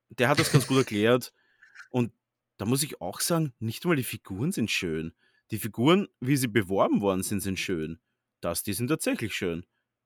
der 0.10 0.30
hat 0.30 0.40
das 0.40 0.52
ganz 0.52 0.68
gut 0.68 0.78
erklärt. 0.78 1.34
Und 1.90 2.14
da 2.58 2.66
muss 2.66 2.84
ich 2.84 3.02
auch 3.02 3.20
sagen, 3.20 3.54
nicht 3.60 3.86
mal 3.86 3.96
die 3.96 4.04
Figuren 4.04 4.52
sind 4.52 4.72
schön. 4.72 5.14
Die 5.52 5.60
Figuren, 5.60 6.08
wie 6.20 6.38
sie 6.38 6.48
beworben 6.48 7.02
worden 7.02 7.24
sind, 7.24 7.42
sind 7.42 7.60
schön. 7.60 8.00
Das, 8.42 8.64
die 8.64 8.74
sind 8.74 8.88
tatsächlich 8.88 9.34
schön. 9.34 9.66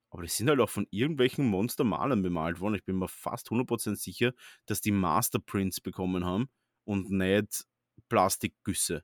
Aber 0.10 0.24
die 0.24 0.30
sind 0.30 0.50
halt 0.50 0.60
auch 0.60 0.70
von 0.70 0.88
irgendwelchen 0.92 1.46
Monstermalern 1.46 2.22
bemalt 2.22 2.60
worden. 2.60 2.76
Ich 2.76 2.84
bin 2.84 2.98
mir 2.98 3.08
fast 3.08 3.50
100% 3.50 3.96
sicher, 3.96 4.34
dass 4.66 4.82
die 4.82 4.92
Masterprints 4.92 5.80
bekommen 5.80 6.26
haben 6.26 6.50
und 6.84 7.10
nicht 7.10 7.66
Plastikgüsse. 8.10 9.04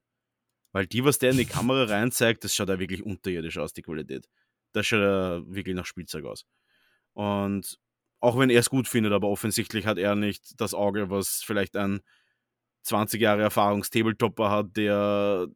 Weil 0.74 0.86
die, 0.86 1.06
was 1.06 1.18
der 1.18 1.32
in 1.32 1.38
die 1.38 1.46
Kamera 1.46 1.86
rein 1.86 2.12
zeigt, 2.12 2.44
das 2.44 2.54
schaut 2.54 2.70
ja 2.70 2.80
wirklich 2.80 3.04
unterirdisch 3.04 3.58
aus, 3.58 3.74
die 3.74 3.82
Qualität. 3.82 4.28
Das 4.74 4.86
schaut 4.86 5.00
ja 5.00 5.42
wirklich 5.48 5.76
nach 5.76 5.86
Spielzeug 5.86 6.26
aus. 6.26 6.46
Und 7.14 7.80
auch 8.20 8.38
wenn 8.40 8.50
er 8.50 8.60
es 8.60 8.70
gut 8.70 8.88
findet, 8.88 9.14
aber 9.14 9.28
offensichtlich 9.30 9.86
hat 9.86 9.98
er 9.98 10.16
nicht 10.16 10.60
das 10.62 10.74
Auge, 10.74 11.10
was 11.10 11.44
vielleicht 11.46 11.76
ein 11.78 12.02
20 12.84 13.22
Jahre 13.22 13.44
Erfahrungs-Tabletopper 13.44 14.52
hat, 14.52 14.78
der 14.78 15.48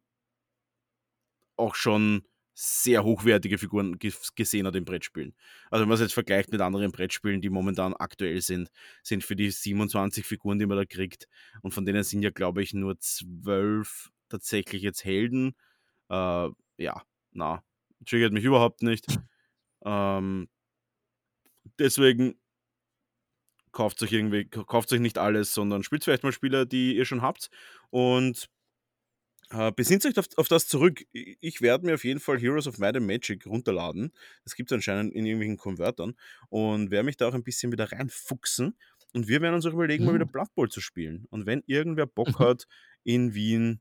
auch 1.56 1.74
schon 1.74 2.22
sehr 2.54 3.02
hochwertige 3.04 3.56
Figuren 3.58 3.96
ges- 3.96 4.32
gesehen 4.34 4.66
hat 4.66 4.76
im 4.76 4.84
Brettspielen. 4.84 5.34
Also 5.70 5.82
wenn 5.82 5.88
man 5.88 5.94
es 5.94 6.00
jetzt 6.00 6.12
vergleicht 6.14 6.52
mit 6.52 6.60
anderen 6.60 6.92
Brettspielen, 6.92 7.40
die 7.40 7.48
momentan 7.50 7.94
aktuell 7.94 8.40
sind, 8.42 8.70
sind 9.02 9.24
für 9.24 9.36
die 9.36 9.50
27 9.50 10.26
Figuren, 10.26 10.58
die 10.58 10.66
man 10.66 10.76
da 10.76 10.84
kriegt, 10.84 11.28
und 11.62 11.72
von 11.72 11.86
denen 11.86 12.02
sind 12.04 12.22
ja, 12.22 12.30
glaube 12.30 12.62
ich, 12.62 12.74
nur 12.74 12.98
12 12.98 14.10
tatsächlich 14.28 14.82
jetzt 14.82 15.04
Helden. 15.04 15.54
Äh, 16.10 16.48
ja, 16.78 17.02
na, 17.32 17.62
triggert 18.06 18.32
mich 18.32 18.44
überhaupt 18.44 18.82
nicht. 18.82 19.06
Ähm, 19.84 20.48
deswegen 21.78 22.34
kauft 23.72 24.02
euch 24.02 24.12
irgendwie, 24.12 24.44
kauft 24.46 24.92
euch 24.92 25.00
nicht 25.00 25.18
alles, 25.18 25.54
sondern 25.54 25.82
spielt 25.82 26.04
vielleicht 26.04 26.22
mal 26.24 26.32
Spiele, 26.32 26.66
die 26.66 26.96
ihr 26.96 27.04
schon 27.04 27.22
habt 27.22 27.50
und 27.90 28.48
äh, 29.50 29.72
besinnt 29.72 30.04
euch 30.06 30.18
auf, 30.18 30.26
auf 30.36 30.48
das 30.48 30.66
zurück. 30.68 31.04
Ich 31.12 31.60
werde 31.60 31.86
mir 31.86 31.94
auf 31.94 32.04
jeden 32.04 32.20
Fall 32.20 32.38
Heroes 32.38 32.66
of 32.66 32.78
Might 32.78 32.96
and 32.96 33.06
Magic 33.06 33.46
runterladen. 33.46 34.12
Das 34.44 34.54
gibt 34.54 34.70
es 34.70 34.74
anscheinend 34.74 35.12
in 35.14 35.26
irgendwelchen 35.26 35.58
Konvertern 35.58 36.14
und 36.48 36.90
werde 36.90 37.04
mich 37.04 37.16
da 37.16 37.28
auch 37.28 37.34
ein 37.34 37.42
bisschen 37.44 37.72
wieder 37.72 37.90
reinfuchsen. 37.92 38.76
Und 39.14 39.28
wir 39.28 39.42
werden 39.42 39.54
uns 39.54 39.66
auch 39.66 39.72
überlegen, 39.74 40.04
mal 40.04 40.12
Mhm. 40.12 40.14
wieder 40.14 40.24
Blood 40.26 40.54
Bowl 40.54 40.70
zu 40.70 40.80
spielen. 40.80 41.26
Und 41.30 41.44
wenn 41.46 41.62
irgendwer 41.66 42.06
Bock 42.06 42.38
Mhm. 42.38 42.38
hat, 42.38 42.66
in 43.04 43.34
Wien 43.34 43.80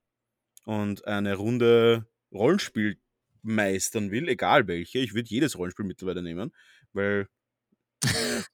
und 0.66 1.06
eine 1.08 1.36
Runde 1.36 2.08
Rollenspiel 2.32 3.00
meistern 3.44 4.12
will, 4.12 4.28
egal 4.30 4.68
welche, 4.68 5.00
ich 5.00 5.14
würde 5.14 5.30
jedes 5.30 5.58
Rollenspiel 5.58 5.86
mittlerweile 5.86 6.22
nehmen, 6.24 6.54
weil 6.94 7.28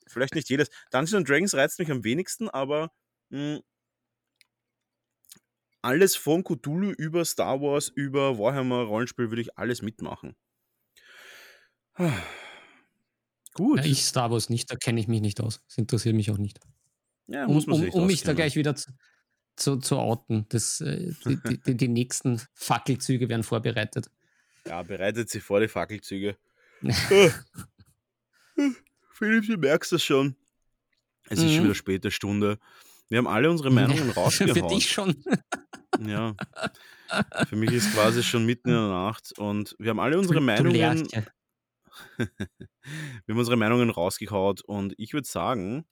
vielleicht 0.08 0.36
nicht 0.36 0.50
jedes. 0.50 0.70
Dungeons 0.92 1.14
and 1.14 1.30
Dragons 1.30 1.54
reizt 1.54 1.80
mich 1.80 1.92
am 1.92 2.04
wenigsten, 2.04 2.50
aber 2.50 2.92
mh, 3.30 3.60
alles 5.82 6.16
von 6.16 6.44
Cthulhu 6.44 6.92
über 6.92 7.24
Star 7.26 7.62
Wars, 7.62 7.88
über 7.88 8.38
Warhammer 8.38 8.84
Rollenspiel 8.84 9.30
würde 9.30 9.42
ich 9.42 9.58
alles 9.58 9.82
mitmachen. 9.82 10.36
Gut. 13.54 13.80
Ja, 13.80 13.86
ich 13.86 14.06
Star 14.06 14.30
Wars 14.32 14.50
nicht, 14.50 14.72
da 14.72 14.76
kenne 14.76 15.00
ich 15.00 15.08
mich 15.08 15.22
nicht 15.22 15.42
aus. 15.42 15.64
Das 15.68 15.78
interessiert 15.78 16.16
mich 16.16 16.30
auch 16.30 16.38
nicht. 16.38 16.60
Ja, 17.28 17.46
um 17.46 17.54
muss 17.54 17.68
man 17.68 17.78
um, 17.78 17.82
sich 17.82 17.94
um 17.94 18.06
mich 18.08 18.22
da 18.24 18.34
gleich 18.34 18.56
wieder 18.56 18.76
zu, 18.76 18.92
zu, 19.56 19.78
zu 19.78 19.98
outen. 19.98 20.46
Das, 20.50 20.82
äh, 20.82 21.14
die, 21.26 21.42
die, 21.42 21.62
die, 21.62 21.78
die 21.78 21.88
nächsten 21.88 22.42
Fackelzüge 22.54 23.30
werden 23.30 23.44
vorbereitet. 23.44 24.10
Ja, 24.66 24.84
bereitet 24.84 25.30
sich 25.30 25.44
vor 25.44 25.60
die 25.60 25.68
Fackelzüge. 25.68 26.38
Philipp, 29.18 29.48
du 29.48 29.58
merkst 29.58 29.92
das 29.92 30.04
schon. 30.04 30.36
Es 31.30 31.40
ist 31.40 31.52
schon 31.52 31.60
Mhm. 31.62 31.64
wieder 31.66 31.76
späte 31.76 32.12
Stunde. 32.12 32.60
Wir 33.10 33.18
haben 33.18 33.28
alle 33.28 33.50
unsere 33.50 33.72
Meinungen 33.72 34.12
Für 34.14 34.16
rausgehauen. 34.16 34.68
dich 34.70 34.90
schon. 34.92 35.16
Ja. 36.06 36.36
Für 37.48 37.56
mich 37.56 37.72
ist 37.72 37.92
quasi 37.94 38.22
schon 38.22 38.46
mitten 38.46 38.70
in 38.70 38.76
der 38.76 38.90
Nacht 38.90 39.34
und 39.40 39.76
wir 39.80 39.90
haben 39.90 40.00
alle 40.00 40.20
unsere 40.20 40.36
Du 40.40 40.46
Meinungen. 40.46 41.08
Wir 42.18 42.28
haben 43.34 43.40
unsere 43.40 43.58
Meinungen 43.58 43.90
rausgehaut 43.90 44.62
und 44.62 44.94
ich 44.98 45.14
würde 45.14 45.28
sagen, 45.28 45.86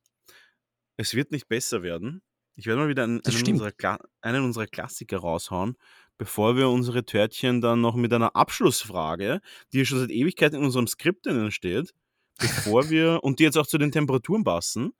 es 0.97 1.15
wird 1.15 1.31
nicht 1.31 1.47
besser 1.47 1.81
werden. 1.81 2.21
Ich 2.55 2.67
werde 2.67 2.81
mal 2.81 2.89
wieder 2.89 3.03
einen, 3.05 3.21
einen, 3.25 3.47
unserer 3.53 3.99
einen 4.21 4.43
unserer 4.43 4.67
Klassiker 4.67 5.17
raushauen, 5.17 5.75
bevor 6.19 6.55
wir 6.55 6.69
unsere 6.69 7.03
Törtchen 7.05 7.61
dann 7.61 7.81
noch 7.81 7.95
mit 7.95 8.13
einer 8.13 8.35
Abschlussfrage, 8.35 9.41
die 9.73 9.79
ja 9.79 9.85
schon 9.85 9.99
seit 9.99 10.11
Ewigkeit 10.11 10.53
in 10.53 10.63
unserem 10.63 10.85
Skript 10.87 11.25
drinnen 11.25 11.49
steht, 11.51 11.93
bevor 12.39 12.89
wir, 12.89 13.19
und 13.23 13.39
die 13.39 13.43
jetzt 13.43 13.57
auch 13.57 13.67
zu 13.67 13.77
den 13.77 13.91
Temperaturen 13.91 14.43
passen, 14.43 14.93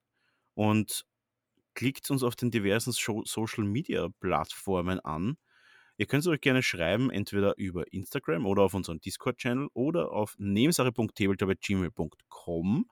und 0.54 1.04
klickt 1.74 2.10
uns 2.10 2.22
auf 2.22 2.36
den 2.36 2.50
diversen 2.50 2.92
Social-Media-Plattformen 2.92 5.00
an. 5.00 5.36
Ihr 6.00 6.06
könnt 6.06 6.22
es 6.22 6.26
euch 6.28 6.40
gerne 6.40 6.62
schreiben, 6.64 7.10
entweder 7.10 7.56
über 7.58 7.92
Instagram 7.92 8.46
oder 8.46 8.62
auf 8.62 8.74
unserem 8.74 9.00
Discord-Channel 9.00 9.68
oder 9.74 10.10
auf 10.12 10.34
nebensache.tabletop.gmail.com. 10.38 12.90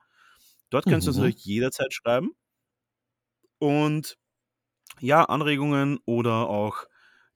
Dort 0.70 0.86
könnt 0.86 1.06
ihr 1.06 1.09
uns 1.09 1.16
Mhm. 1.16 1.18
natürlich 1.18 1.44
jederzeit 1.44 1.93
schreiben. 1.94 2.32
Und 3.59 4.16
ja, 5.01 5.24
Anregungen 5.24 5.98
oder 6.06 6.48
auch 6.48 6.86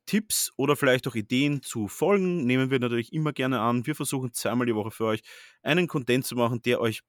Tipps 0.07 0.53
oder 0.57 0.77
vielleicht 0.77 1.09
auch 1.09 1.15
Ideen 1.16 1.62
zu 1.62 1.89
Folgen 1.89 2.47
nehmen 2.47 2.70
wir 2.70 2.78
natürlich 2.81 3.12
immer 3.12 3.32
gerne 3.32 3.61
an. 3.61 3.86
Wir 3.86 3.94
versuchen 3.97 4.32
zweimal 4.32 4.66
die 4.66 4.74
Woche 4.77 4.90
für 4.93 5.07
euch 5.07 5.23
einen 5.62 5.89
Content 5.89 6.24
zu 6.27 6.36
machen, 6.36 6.62
der 6.62 6.81
euch 6.81 7.03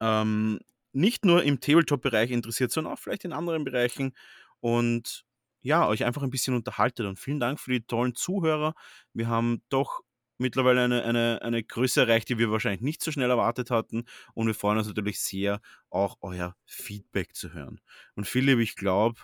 ähm, 0.00 0.60
nicht 0.92 1.24
nur 1.24 1.42
im 1.42 1.60
Tabletop-Bereich 1.60 2.30
interessiert, 2.30 2.70
sondern 2.72 2.92
auch 2.94 2.98
vielleicht 2.98 3.24
in 3.24 3.32
anderen 3.32 3.64
Bereichen 3.64 4.12
und 4.60 5.24
ja, 5.64 5.88
euch 5.88 6.04
einfach 6.04 6.22
ein 6.22 6.30
bisschen 6.30 6.54
unterhaltet. 6.54 7.06
Und 7.06 7.18
vielen 7.18 7.40
Dank 7.40 7.58
für 7.58 7.72
die 7.72 7.84
tollen 7.84 8.14
Zuhörer. 8.14 8.74
Wir 9.12 9.26
haben 9.28 9.62
doch 9.70 10.02
mittlerweile 10.38 10.82
eine, 10.84 11.02
eine, 11.04 11.40
eine 11.42 11.62
Größe 11.64 12.02
erreicht, 12.02 12.28
die 12.28 12.38
wir 12.38 12.50
wahrscheinlich 12.50 12.82
nicht 12.82 13.02
so 13.02 13.10
schnell 13.10 13.30
erwartet 13.30 13.70
hatten. 13.70 14.04
Und 14.34 14.46
wir 14.46 14.54
freuen 14.54 14.78
uns 14.78 14.86
natürlich 14.86 15.20
sehr, 15.20 15.60
auch 15.90 16.18
euer 16.20 16.54
Feedback 16.66 17.34
zu 17.34 17.52
hören. 17.52 17.80
Und 18.14 18.26
Philipp, 18.28 18.58
ich 18.60 18.76
glaube, 18.76 19.20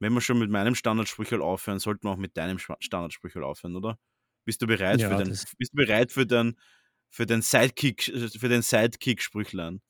wenn 0.00 0.12
wir 0.12 0.20
schon 0.20 0.38
mit 0.38 0.50
meinem 0.50 0.74
Standardsprüchel 0.74 1.40
aufhören, 1.42 1.78
sollten 1.78 2.06
wir 2.06 2.12
auch 2.12 2.16
mit 2.16 2.36
deinem 2.36 2.58
Standardsprüchel 2.58 3.42
aufhören, 3.42 3.76
oder? 3.76 3.98
Bist 4.44 4.60
du 4.62 4.66
bereit 4.66 5.00
Ja, 5.00 5.16
für 5.16 5.24
das- 5.24 5.54
bist 5.56 5.72
du 5.72 5.76
bereit 5.76 6.12
für 6.12 6.26
dein, 6.26 6.56
für 7.10 7.26
den 7.26 7.42
Sidekick, 7.42 8.04
für 8.04 8.48
den 8.48 8.62
Sidekick-Sprüchlein? 8.62 9.80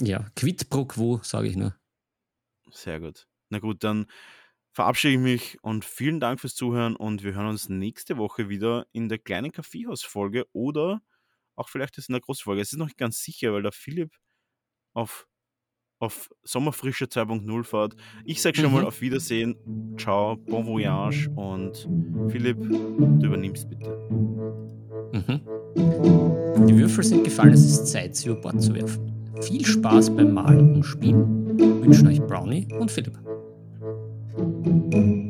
Ja, 0.00 0.26
quid 0.36 0.68
pro 0.70 0.84
quo, 0.84 1.20
sage 1.22 1.48
ich 1.48 1.56
nur. 1.56 1.74
Sehr 2.70 3.00
gut. 3.00 3.26
Na 3.50 3.58
gut, 3.58 3.84
dann 3.84 4.06
verabschiede 4.72 5.14
ich 5.14 5.20
mich 5.20 5.58
und 5.62 5.84
vielen 5.84 6.20
Dank 6.20 6.40
fürs 6.40 6.54
Zuhören 6.54 6.96
und 6.96 7.22
wir 7.22 7.34
hören 7.34 7.48
uns 7.48 7.68
nächste 7.68 8.16
Woche 8.16 8.48
wieder 8.48 8.86
in 8.92 9.08
der 9.08 9.18
kleinen 9.18 9.52
Kaffeehaus-Folge 9.52 10.46
oder 10.52 11.00
auch 11.56 11.68
vielleicht 11.68 11.98
ist 11.98 12.08
in 12.08 12.14
der 12.14 12.22
großen 12.22 12.44
Folge. 12.44 12.62
Es 12.62 12.72
ist 12.72 12.78
noch 12.78 12.86
nicht 12.86 12.98
ganz 12.98 13.22
sicher, 13.22 13.52
weil 13.52 13.62
der 13.62 13.72
Philipp 13.72 14.14
auf, 14.94 15.26
auf 15.98 16.30
Sommerfrische 16.42 17.06
2.0 17.06 17.64
fährt. 17.64 17.94
Ich 18.24 18.40
sage 18.42 18.58
schon 18.58 18.72
mal 18.72 18.80
Mhm. 18.82 18.86
auf 18.88 19.00
Wiedersehen, 19.02 19.56
ciao, 19.98 20.36
bon 20.36 20.66
voyage 20.66 21.28
und 21.36 21.88
Philipp, 22.30 22.58
du 22.60 23.26
übernimmst 23.26 23.68
bitte. 23.68 23.90
Mhm. 25.12 25.40
Die 26.66 26.78
Würfel 26.78 27.04
sind 27.04 27.24
gefallen, 27.24 27.52
es 27.52 27.64
ist 27.64 27.86
Zeit, 27.88 28.16
sie 28.16 28.28
über 28.28 28.40
Bord 28.40 28.62
zu 28.62 28.74
werfen. 28.74 29.12
Viel 29.42 29.64
Spaß 29.66 30.14
beim 30.16 30.32
Malen 30.32 30.76
und 30.76 30.84
Spielen 30.84 31.58
wünschen 31.82 32.06
euch 32.08 32.20
Brownie 32.22 32.68
und 32.78 32.90
Philipp. 32.90 33.18
Thank 34.34 34.94
you. 34.94 35.21